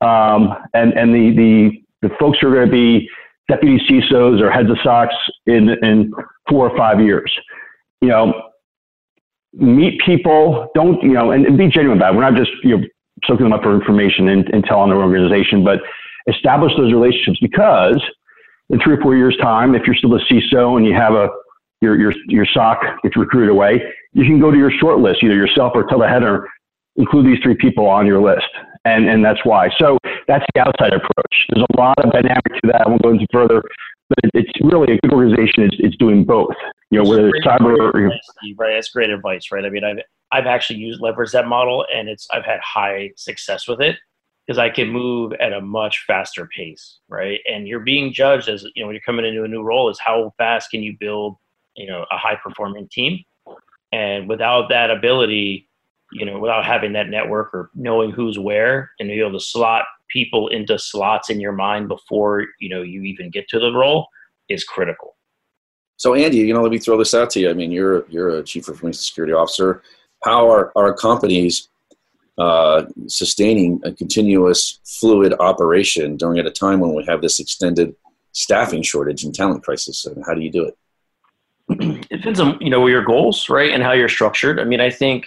um, 0.00 0.54
and, 0.74 0.92
and 0.98 1.14
the, 1.14 1.34
the, 1.36 2.08
the 2.08 2.14
folks 2.18 2.38
who 2.40 2.48
are 2.48 2.54
going 2.54 2.66
to 2.66 2.72
be 2.72 3.08
deputy 3.48 3.78
CISOs 3.88 4.40
or 4.40 4.50
heads 4.50 4.68
of 4.70 4.76
SOCs 4.78 5.14
in, 5.46 5.70
in 5.84 6.12
four 6.48 6.68
or 6.68 6.76
five 6.76 7.00
years. 7.00 7.32
You 8.00 8.08
know, 8.08 8.50
meet 9.52 10.00
people, 10.04 10.68
don't, 10.74 11.02
you 11.02 11.12
know, 11.12 11.32
and, 11.32 11.46
and 11.46 11.58
be 11.58 11.68
genuine 11.68 11.98
about 11.98 12.14
it. 12.14 12.16
We're 12.16 12.30
not 12.30 12.38
just, 12.38 12.50
you 12.62 12.78
know, 12.78 12.84
soaking 13.24 13.44
them 13.44 13.52
up 13.52 13.62
for 13.62 13.74
information 13.74 14.28
and 14.28 14.44
intel 14.46 14.78
on 14.78 14.88
their 14.88 14.98
organization, 14.98 15.64
but 15.64 15.80
establish 16.28 16.72
those 16.76 16.92
relationships 16.92 17.38
because 17.40 18.00
in 18.70 18.78
three 18.80 18.94
or 18.94 19.00
four 19.00 19.16
years' 19.16 19.36
time, 19.40 19.74
if 19.74 19.82
you're 19.86 19.96
still 19.96 20.14
a 20.14 20.20
CISO 20.30 20.76
and 20.76 20.86
you 20.86 20.94
have 20.94 21.14
a 21.14 21.28
your 21.80 21.98
your 21.98 22.12
your 22.26 22.46
SOC 22.52 22.80
gets 23.02 23.16
recruited 23.16 23.50
away, 23.50 23.80
you 24.12 24.24
can 24.24 24.40
go 24.40 24.50
to 24.50 24.56
your 24.56 24.70
short 24.70 24.98
list, 24.98 25.22
either 25.22 25.34
yourself 25.34 25.72
or 25.74 25.84
tell 25.86 26.00
the 26.00 26.08
header, 26.08 26.48
include 26.96 27.26
these 27.26 27.38
three 27.42 27.54
people 27.54 27.86
on 27.86 28.06
your 28.06 28.20
list, 28.20 28.48
and 28.84 29.08
and 29.08 29.24
that's 29.24 29.40
why. 29.44 29.68
So 29.78 29.98
that's 30.26 30.44
the 30.54 30.60
outside 30.60 30.92
approach. 30.92 31.46
There's 31.50 31.64
a 31.74 31.76
lot 31.80 31.98
of 32.04 32.12
dynamic 32.12 32.44
to 32.44 32.60
that. 32.64 32.82
I 32.84 32.88
won't 32.88 33.02
go 33.02 33.10
into 33.10 33.26
further, 33.32 33.62
but 34.08 34.18
it's 34.34 34.50
really 34.60 34.94
a 34.94 34.98
good 35.00 35.12
organization 35.12 35.64
is, 35.64 35.72
is 35.78 35.96
doing 35.98 36.24
both. 36.24 36.54
You 36.90 37.02
know, 37.02 37.08
whether 37.08 37.28
it's 37.28 37.46
cyber 37.46 37.78
or 37.78 37.92
right, 38.56 38.74
that's 38.74 38.88
great 38.88 39.10
advice, 39.10 39.50
right? 39.52 39.64
I 39.64 39.68
mean, 39.68 39.84
I've 39.84 39.98
I've 40.32 40.46
actually 40.46 40.78
used 40.78 41.00
leverage 41.00 41.32
that 41.32 41.46
model, 41.46 41.86
and 41.94 42.08
it's 42.08 42.26
I've 42.32 42.44
had 42.44 42.60
high 42.60 43.10
success 43.16 43.68
with 43.68 43.80
it 43.80 43.96
because 44.46 44.58
I 44.58 44.70
can 44.70 44.88
move 44.88 45.32
at 45.40 45.52
a 45.52 45.60
much 45.60 46.04
faster 46.06 46.48
pace, 46.56 47.00
right? 47.08 47.40
And 47.50 47.68
you're 47.68 47.80
being 47.80 48.12
judged 48.12 48.48
as 48.48 48.64
you 48.74 48.82
know 48.82 48.86
when 48.86 48.94
you're 48.94 49.02
coming 49.02 49.26
into 49.26 49.44
a 49.44 49.48
new 49.48 49.62
role 49.62 49.90
is 49.90 49.98
how 49.98 50.32
fast 50.38 50.70
can 50.70 50.82
you 50.82 50.96
build 50.98 51.36
you 51.76 51.86
know 51.86 52.06
a 52.10 52.16
high 52.16 52.36
performing 52.42 52.88
team, 52.90 53.22
and 53.92 54.26
without 54.26 54.70
that 54.70 54.90
ability, 54.90 55.68
you 56.12 56.24
know, 56.24 56.38
without 56.38 56.64
having 56.64 56.94
that 56.94 57.10
network 57.10 57.52
or 57.52 57.70
knowing 57.74 58.10
who's 58.12 58.38
where 58.38 58.90
and 58.98 59.10
be 59.10 59.20
able 59.20 59.38
to 59.38 59.44
slot 59.44 59.84
people 60.08 60.48
into 60.48 60.78
slots 60.78 61.28
in 61.28 61.38
your 61.38 61.52
mind 61.52 61.88
before 61.88 62.46
you 62.60 62.70
know 62.70 62.80
you 62.80 63.02
even 63.02 63.28
get 63.30 63.46
to 63.48 63.58
the 63.58 63.72
role 63.72 64.06
is 64.48 64.64
critical. 64.64 65.17
So 65.98 66.14
Andy, 66.14 66.38
you 66.38 66.54
know, 66.54 66.62
let 66.62 66.72
me 66.72 66.78
throw 66.78 66.96
this 66.96 67.12
out 67.12 67.28
to 67.30 67.40
you. 67.40 67.50
I 67.50 67.52
mean, 67.52 67.70
you're 67.70 68.06
you're 68.08 68.38
a 68.38 68.42
chief 68.42 68.68
information 68.68 69.00
security 69.00 69.34
officer 69.34 69.82
how 70.24 70.50
are 70.50 70.72
our 70.76 70.94
companies 70.94 71.68
uh, 72.38 72.84
sustaining 73.06 73.80
a 73.84 73.92
continuous 73.92 74.80
fluid 74.84 75.34
operation 75.40 76.16
during 76.16 76.38
at 76.38 76.46
a 76.46 76.50
time 76.50 76.80
when 76.80 76.94
we 76.94 77.04
have 77.06 77.20
this 77.20 77.40
extended 77.40 77.94
staffing 78.32 78.82
shortage 78.82 79.24
and 79.24 79.34
talent 79.34 79.64
crisis? 79.64 80.06
And 80.06 80.24
how 80.26 80.34
do 80.34 80.40
you 80.40 80.50
do 80.50 80.64
it? 80.64 80.78
It 81.70 82.08
depends 82.08 82.40
on 82.40 82.58
you 82.60 82.70
know 82.70 82.86
your 82.86 83.04
goals, 83.04 83.48
right, 83.50 83.70
and 83.70 83.82
how 83.82 83.92
you're 83.92 84.08
structured. 84.08 84.58
I 84.58 84.64
mean, 84.64 84.80
I 84.80 84.90
think 84.90 85.26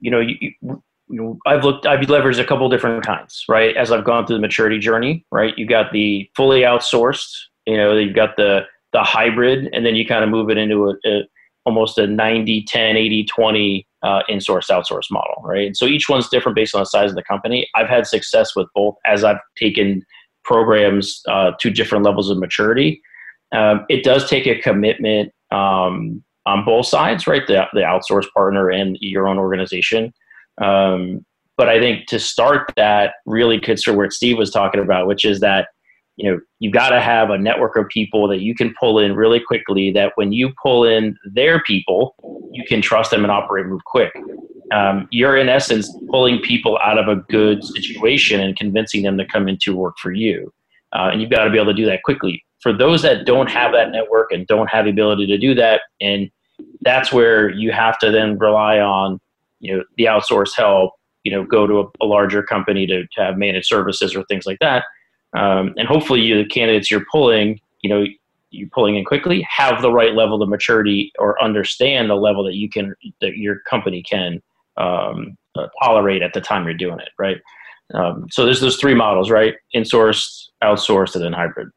you 0.00 0.12
know 0.12 0.20
you, 0.20 0.36
you 0.60 0.82
know, 1.08 1.38
I've 1.44 1.64
looked, 1.64 1.86
I've 1.86 2.06
leveraged 2.06 2.38
a 2.38 2.44
couple 2.44 2.68
different 2.68 3.04
kinds, 3.04 3.44
right? 3.48 3.76
As 3.76 3.90
I've 3.90 4.04
gone 4.04 4.24
through 4.24 4.36
the 4.36 4.42
maturity 4.42 4.78
journey, 4.78 5.26
right? 5.32 5.58
You 5.58 5.66
got 5.66 5.92
the 5.92 6.30
fully 6.36 6.60
outsourced, 6.60 7.28
you 7.66 7.76
know, 7.76 7.96
you've 7.96 8.14
got 8.14 8.36
the 8.36 8.60
the 8.92 9.02
hybrid, 9.02 9.68
and 9.72 9.84
then 9.84 9.94
you 9.94 10.06
kind 10.06 10.24
of 10.24 10.30
move 10.30 10.50
it 10.50 10.58
into 10.58 10.90
a, 10.90 10.94
a 11.08 11.22
almost 11.64 11.98
a 11.98 12.06
90, 12.06 12.64
10, 12.64 12.96
80, 12.96 13.24
20 13.24 13.86
uh, 14.02 14.22
in-source 14.28 14.66
outsource 14.68 15.10
model, 15.10 15.40
right? 15.44 15.76
So 15.76 15.86
each 15.86 16.08
one's 16.08 16.28
different 16.28 16.56
based 16.56 16.74
on 16.74 16.80
the 16.80 16.86
size 16.86 17.10
of 17.10 17.16
the 17.16 17.22
company. 17.22 17.68
I've 17.74 17.88
had 17.88 18.06
success 18.06 18.56
with 18.56 18.66
both 18.74 18.96
as 19.06 19.22
I've 19.22 19.38
taken 19.56 20.04
programs 20.44 21.22
uh, 21.28 21.52
to 21.60 21.70
different 21.70 22.04
levels 22.04 22.30
of 22.30 22.38
maturity. 22.38 23.00
Um, 23.52 23.84
it 23.88 24.02
does 24.02 24.28
take 24.28 24.46
a 24.46 24.60
commitment 24.60 25.32
um, 25.52 26.24
on 26.46 26.64
both 26.64 26.86
sides, 26.86 27.26
right? 27.26 27.46
The, 27.46 27.64
the 27.74 27.80
outsource 27.80 28.26
partner 28.34 28.70
and 28.70 28.98
your 29.00 29.28
own 29.28 29.38
organization. 29.38 30.12
Um, 30.60 31.24
but 31.56 31.68
I 31.68 31.78
think 31.78 32.06
to 32.06 32.18
start 32.18 32.72
that 32.76 33.14
really 33.26 33.60
could 33.60 33.78
sort 33.78 33.94
of 33.94 33.98
where 33.98 34.10
Steve 34.10 34.38
was 34.38 34.50
talking 34.50 34.80
about, 34.80 35.06
which 35.06 35.24
is 35.24 35.40
that 35.40 35.68
you 36.16 36.30
know 36.30 36.40
you 36.58 36.70
got 36.70 36.90
to 36.90 37.00
have 37.00 37.30
a 37.30 37.38
network 37.38 37.76
of 37.76 37.88
people 37.88 38.28
that 38.28 38.40
you 38.40 38.54
can 38.54 38.74
pull 38.78 38.98
in 38.98 39.14
really 39.14 39.40
quickly 39.40 39.90
that 39.90 40.12
when 40.16 40.32
you 40.32 40.52
pull 40.62 40.84
in 40.84 41.16
their 41.32 41.62
people 41.62 42.14
you 42.52 42.64
can 42.66 42.82
trust 42.82 43.10
them 43.10 43.24
and 43.24 43.30
operate 43.30 43.66
move 43.66 43.84
quick 43.84 44.12
um, 44.72 45.06
you're 45.10 45.36
in 45.36 45.48
essence 45.48 45.94
pulling 46.10 46.40
people 46.40 46.78
out 46.82 46.98
of 46.98 47.08
a 47.08 47.16
good 47.30 47.62
situation 47.62 48.40
and 48.40 48.56
convincing 48.56 49.02
them 49.02 49.18
to 49.18 49.26
come 49.26 49.48
into 49.48 49.76
work 49.76 49.96
for 49.98 50.12
you 50.12 50.52
uh, 50.94 51.08
and 51.12 51.20
you've 51.20 51.30
got 51.30 51.44
to 51.44 51.50
be 51.50 51.56
able 51.56 51.72
to 51.72 51.74
do 51.74 51.86
that 51.86 52.02
quickly 52.02 52.44
for 52.60 52.72
those 52.72 53.02
that 53.02 53.26
don't 53.26 53.50
have 53.50 53.72
that 53.72 53.90
network 53.90 54.30
and 54.32 54.46
don't 54.46 54.68
have 54.68 54.84
the 54.84 54.90
ability 54.90 55.26
to 55.26 55.38
do 55.38 55.54
that 55.54 55.82
and 56.00 56.30
that's 56.82 57.12
where 57.12 57.48
you 57.50 57.72
have 57.72 57.98
to 57.98 58.10
then 58.10 58.38
rely 58.38 58.78
on 58.78 59.18
you 59.60 59.74
know 59.74 59.82
the 59.96 60.04
outsource 60.04 60.54
help 60.56 60.92
you 61.24 61.32
know 61.32 61.44
go 61.44 61.66
to 61.66 61.80
a, 61.80 62.04
a 62.04 62.06
larger 62.06 62.42
company 62.42 62.86
to, 62.86 63.06
to 63.06 63.24
have 63.24 63.38
managed 63.38 63.66
services 63.66 64.14
or 64.14 64.24
things 64.24 64.44
like 64.46 64.58
that. 64.60 64.84
Um, 65.34 65.74
and 65.76 65.88
hopefully, 65.88 66.20
you, 66.20 66.42
the 66.42 66.48
candidates 66.48 66.90
you're 66.90 67.06
pulling, 67.10 67.60
you 67.82 67.90
know, 67.90 68.04
you're 68.50 68.68
pulling 68.68 68.96
in 68.96 69.04
quickly, 69.04 69.46
have 69.48 69.80
the 69.82 69.90
right 69.90 70.12
level 70.14 70.42
of 70.42 70.48
maturity 70.48 71.12
or 71.18 71.42
understand 71.42 72.10
the 72.10 72.14
level 72.14 72.44
that 72.44 72.54
you 72.54 72.68
can 72.68 72.94
that 73.20 73.36
your 73.36 73.60
company 73.60 74.02
can 74.02 74.42
um, 74.76 75.36
uh, 75.56 75.68
tolerate 75.82 76.22
at 76.22 76.34
the 76.34 76.40
time 76.40 76.64
you're 76.64 76.74
doing 76.74 77.00
it, 77.00 77.10
right? 77.18 77.38
Um, 77.94 78.26
so 78.30 78.44
there's 78.44 78.60
those 78.60 78.76
three 78.76 78.94
models, 78.94 79.30
right? 79.30 79.54
Insourced, 79.74 80.48
outsourced, 80.62 81.14
and 81.14 81.24
then 81.24 81.32
hybrid. 81.32 81.68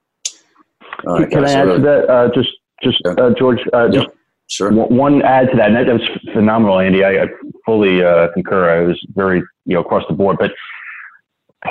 Right, 1.03 1.29
Can 1.29 1.45
I 1.45 1.51
add 1.51 1.65
to 1.65 1.79
that? 1.79 2.09
Uh, 2.09 2.29
just, 2.33 2.49
just 2.83 3.01
yeah. 3.05 3.11
uh, 3.13 3.33
George. 3.37 3.59
Uh, 3.73 3.89
just 3.89 4.07
sure. 4.47 4.71
One 4.71 5.21
add 5.23 5.51
to 5.51 5.57
that. 5.57 5.67
And 5.67 5.75
that, 5.75 5.85
that 5.87 5.99
was 5.99 6.09
phenomenal, 6.33 6.79
Andy. 6.79 7.03
I, 7.03 7.23
I 7.23 7.27
fully 7.65 8.03
uh, 8.03 8.29
concur. 8.33 8.69
I 8.69 8.87
was 8.87 8.99
very, 9.13 9.39
you 9.65 9.73
know, 9.73 9.81
across 9.81 10.03
the 10.07 10.13
board. 10.13 10.37
But 10.39 10.51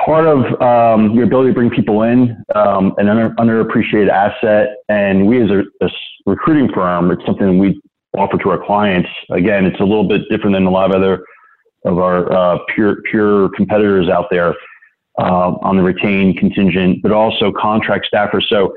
part 0.04 0.26
of 0.26 0.60
um, 0.60 1.12
your 1.12 1.24
ability 1.24 1.50
to 1.50 1.54
bring 1.54 1.70
people 1.70 2.02
in, 2.02 2.42
um, 2.54 2.94
an 2.98 3.08
under, 3.08 3.30
underappreciated 3.36 4.08
asset, 4.08 4.76
and 4.88 5.26
we 5.26 5.42
as 5.42 5.50
a, 5.50 5.62
a 5.84 5.88
recruiting 6.26 6.72
firm, 6.72 7.10
it's 7.10 7.24
something 7.24 7.58
we 7.58 7.80
offer 8.16 8.38
to 8.38 8.50
our 8.50 8.64
clients. 8.64 9.08
Again, 9.30 9.64
it's 9.64 9.80
a 9.80 9.84
little 9.84 10.06
bit 10.06 10.22
different 10.30 10.54
than 10.54 10.66
a 10.66 10.70
lot 10.70 10.90
of 10.90 10.96
other 10.96 11.24
of 11.84 11.98
our 11.98 12.32
uh, 12.32 12.58
pure 12.74 13.02
pure 13.10 13.50
competitors 13.50 14.08
out 14.08 14.26
there 14.30 14.54
uh, 15.18 15.52
on 15.62 15.76
the 15.76 15.82
retained 15.82 16.38
contingent, 16.38 17.02
but 17.02 17.12
also 17.12 17.52
contract 17.52 18.08
staffers. 18.12 18.48
So, 18.48 18.74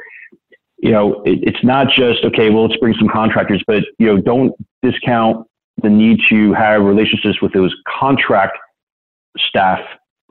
you 0.77 0.91
know, 0.91 1.21
it, 1.23 1.39
it's 1.41 1.63
not 1.63 1.87
just 1.89 2.23
okay. 2.25 2.49
Well, 2.49 2.67
let's 2.67 2.79
bring 2.79 2.95
some 2.95 3.07
contractors, 3.07 3.63
but 3.65 3.83
you 3.97 4.07
know, 4.07 4.17
don't 4.17 4.53
discount 4.81 5.47
the 5.81 5.89
need 5.89 6.19
to 6.29 6.53
have 6.53 6.81
relationships 6.81 7.41
with 7.41 7.53
those 7.53 7.73
contract 7.99 8.57
staff 9.37 9.79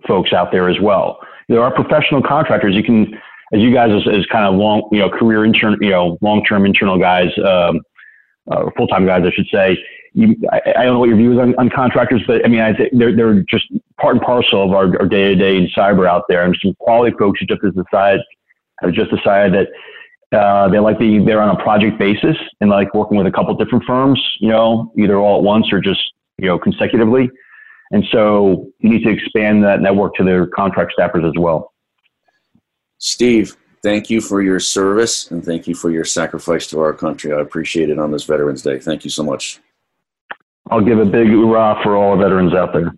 folks 0.06 0.32
out 0.32 0.52
there 0.52 0.68
as 0.68 0.80
well. 0.80 1.18
There 1.48 1.62
are 1.62 1.72
professional 1.72 2.22
contractors. 2.22 2.74
You 2.74 2.82
can, 2.82 3.14
as 3.52 3.60
you 3.60 3.72
guys 3.72 3.90
as, 3.92 4.12
as 4.12 4.26
kind 4.26 4.44
of 4.44 4.54
long, 4.54 4.88
you 4.92 4.98
know, 4.98 5.08
career 5.08 5.44
intern, 5.44 5.76
you 5.80 5.90
know, 5.90 6.18
long 6.20 6.44
term 6.44 6.66
internal 6.66 6.98
guys, 6.98 7.30
um, 7.38 7.80
uh, 8.50 8.70
full 8.76 8.86
time 8.88 9.06
guys, 9.06 9.22
I 9.24 9.30
should 9.30 9.46
say 9.52 9.78
you, 10.16 10.34
I, 10.50 10.60
I, 10.78 10.84
don't 10.84 10.94
know 10.94 10.98
what 10.98 11.10
your 11.10 11.18
view 11.18 11.32
is 11.32 11.38
on, 11.38 11.54
on 11.56 11.68
contractors, 11.68 12.22
but 12.26 12.44
I 12.44 12.48
mean, 12.48 12.60
I 12.60 12.74
think 12.74 12.90
they're, 12.92 13.14
they're 13.14 13.42
just 13.42 13.66
part 14.00 14.16
and 14.16 14.24
parcel 14.24 14.64
of 14.64 14.72
our, 14.72 15.06
day 15.06 15.28
to 15.28 15.36
day 15.36 15.56
in 15.58 15.68
cyber 15.76 16.08
out 16.08 16.24
there. 16.28 16.42
And 16.42 16.56
some 16.62 16.74
quality 16.78 17.14
folks 17.18 17.38
who 17.38 17.46
just 17.46 17.60
decide, 17.60 18.20
have 18.80 18.92
just 18.92 19.10
decided 19.10 19.68
that 20.32 20.38
uh, 20.38 20.68
they 20.68 20.78
like 20.78 20.98
the, 20.98 21.18
they're 21.18 21.42
on 21.42 21.54
a 21.54 21.62
project 21.62 21.98
basis 21.98 22.36
and 22.62 22.70
like 22.70 22.94
working 22.94 23.18
with 23.18 23.26
a 23.26 23.30
couple 23.30 23.54
different 23.56 23.84
firms, 23.84 24.20
you 24.40 24.48
know, 24.48 24.90
either 24.98 25.18
all 25.18 25.36
at 25.36 25.42
once 25.42 25.70
or 25.70 25.80
just, 25.80 26.00
you 26.38 26.48
know, 26.48 26.58
consecutively. 26.58 27.28
And 27.90 28.04
so 28.10 28.70
you 28.80 28.90
need 28.90 29.04
to 29.04 29.10
expand 29.10 29.62
that 29.64 29.80
network 29.80 30.14
to 30.16 30.24
their 30.24 30.46
contract 30.46 30.92
staffers 30.98 31.26
as 31.26 31.34
well. 31.38 31.72
Steve, 32.98 33.56
thank 33.82 34.10
you 34.10 34.20
for 34.20 34.42
your 34.42 34.58
service 34.58 35.30
and 35.30 35.44
thank 35.44 35.66
you 35.66 35.74
for 35.74 35.90
your 35.90 36.04
sacrifice 36.04 36.66
to 36.68 36.80
our 36.80 36.92
country. 36.92 37.32
I 37.32 37.40
appreciate 37.40 37.90
it 37.90 37.98
on 37.98 38.10
this 38.10 38.24
Veterans 38.24 38.62
Day. 38.62 38.78
Thank 38.78 39.04
you 39.04 39.10
so 39.10 39.22
much. 39.22 39.60
I'll 40.70 40.80
give 40.80 40.98
a 40.98 41.04
big 41.04 41.28
hurrah 41.28 41.82
for 41.82 41.96
all 41.96 42.16
the 42.16 42.22
veterans 42.24 42.54
out 42.54 42.72
there. 42.72 42.92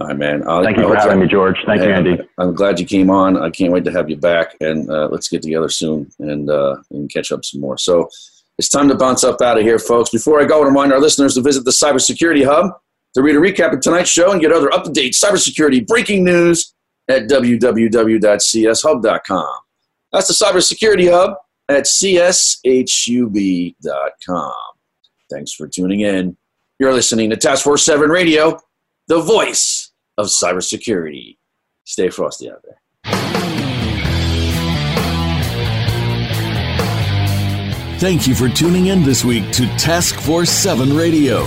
All 0.00 0.06
right, 0.06 0.16
man. 0.16 0.42
I'll, 0.48 0.64
Thank 0.64 0.78
you 0.78 0.88
for 0.88 0.96
having 0.96 1.20
me, 1.20 1.26
George. 1.26 1.56
Thank 1.66 1.82
you, 1.82 1.90
Andy. 1.90 2.18
I'm 2.38 2.54
glad 2.54 2.80
you 2.80 2.86
came 2.86 3.10
on. 3.10 3.36
I 3.36 3.50
can't 3.50 3.74
wait 3.74 3.84
to 3.84 3.92
have 3.92 4.08
you 4.08 4.16
back, 4.16 4.56
and 4.60 4.90
uh, 4.90 5.08
let's 5.08 5.28
get 5.28 5.42
together 5.42 5.68
soon 5.68 6.10
and 6.18 6.48
uh, 6.48 6.76
and 6.92 7.12
catch 7.12 7.30
up 7.30 7.44
some 7.44 7.60
more. 7.60 7.76
So 7.76 8.08
it's 8.56 8.70
time 8.70 8.88
to 8.88 8.94
bounce 8.94 9.22
up 9.22 9.42
out 9.42 9.58
of 9.58 9.64
here, 9.64 9.78
folks. 9.78 10.08
Before 10.08 10.40
I 10.40 10.46
go, 10.46 10.54
I 10.54 10.58
want 10.60 10.68
to 10.68 10.70
remind 10.70 10.92
our 10.94 11.00
listeners 11.00 11.34
to 11.34 11.42
visit 11.42 11.66
the 11.66 11.72
Cybersecurity 11.72 12.46
Hub 12.46 12.72
to 13.14 13.22
read 13.22 13.36
a 13.36 13.38
recap 13.38 13.72
of 13.72 13.80
tonight's 13.80 14.10
show 14.10 14.32
and 14.32 14.40
get 14.40 14.50
other 14.52 14.72
up-to-date 14.72 15.12
cybersecurity 15.12 15.86
breaking 15.86 16.24
news 16.24 16.74
at 17.08 17.28
www.cshub.com. 17.28 19.54
That's 20.12 20.28
the 20.28 20.34
Cybersecurity 20.34 21.10
Hub 21.10 21.36
at 21.68 21.84
cshub.com. 21.84 22.54
Thanks 25.30 25.52
for 25.54 25.68
tuning 25.68 26.00
in. 26.00 26.36
You're 26.78 26.92
listening 26.92 27.30
to 27.30 27.36
Task 27.36 27.64
Force 27.64 27.82
7 27.84 28.10
Radio, 28.10 28.60
the 29.08 29.20
voice 29.20 29.90
of 30.18 30.26
cybersecurity. 30.26 31.38
Stay 31.84 32.10
frosty 32.10 32.50
out 32.50 32.62
there. 32.62 32.78
Thank 37.98 38.26
you 38.26 38.34
for 38.34 38.48
tuning 38.48 38.86
in 38.86 39.04
this 39.04 39.24
week 39.24 39.52
to 39.52 39.66
Task 39.76 40.16
Force 40.16 40.50
7 40.50 40.96
Radio. 40.96 41.46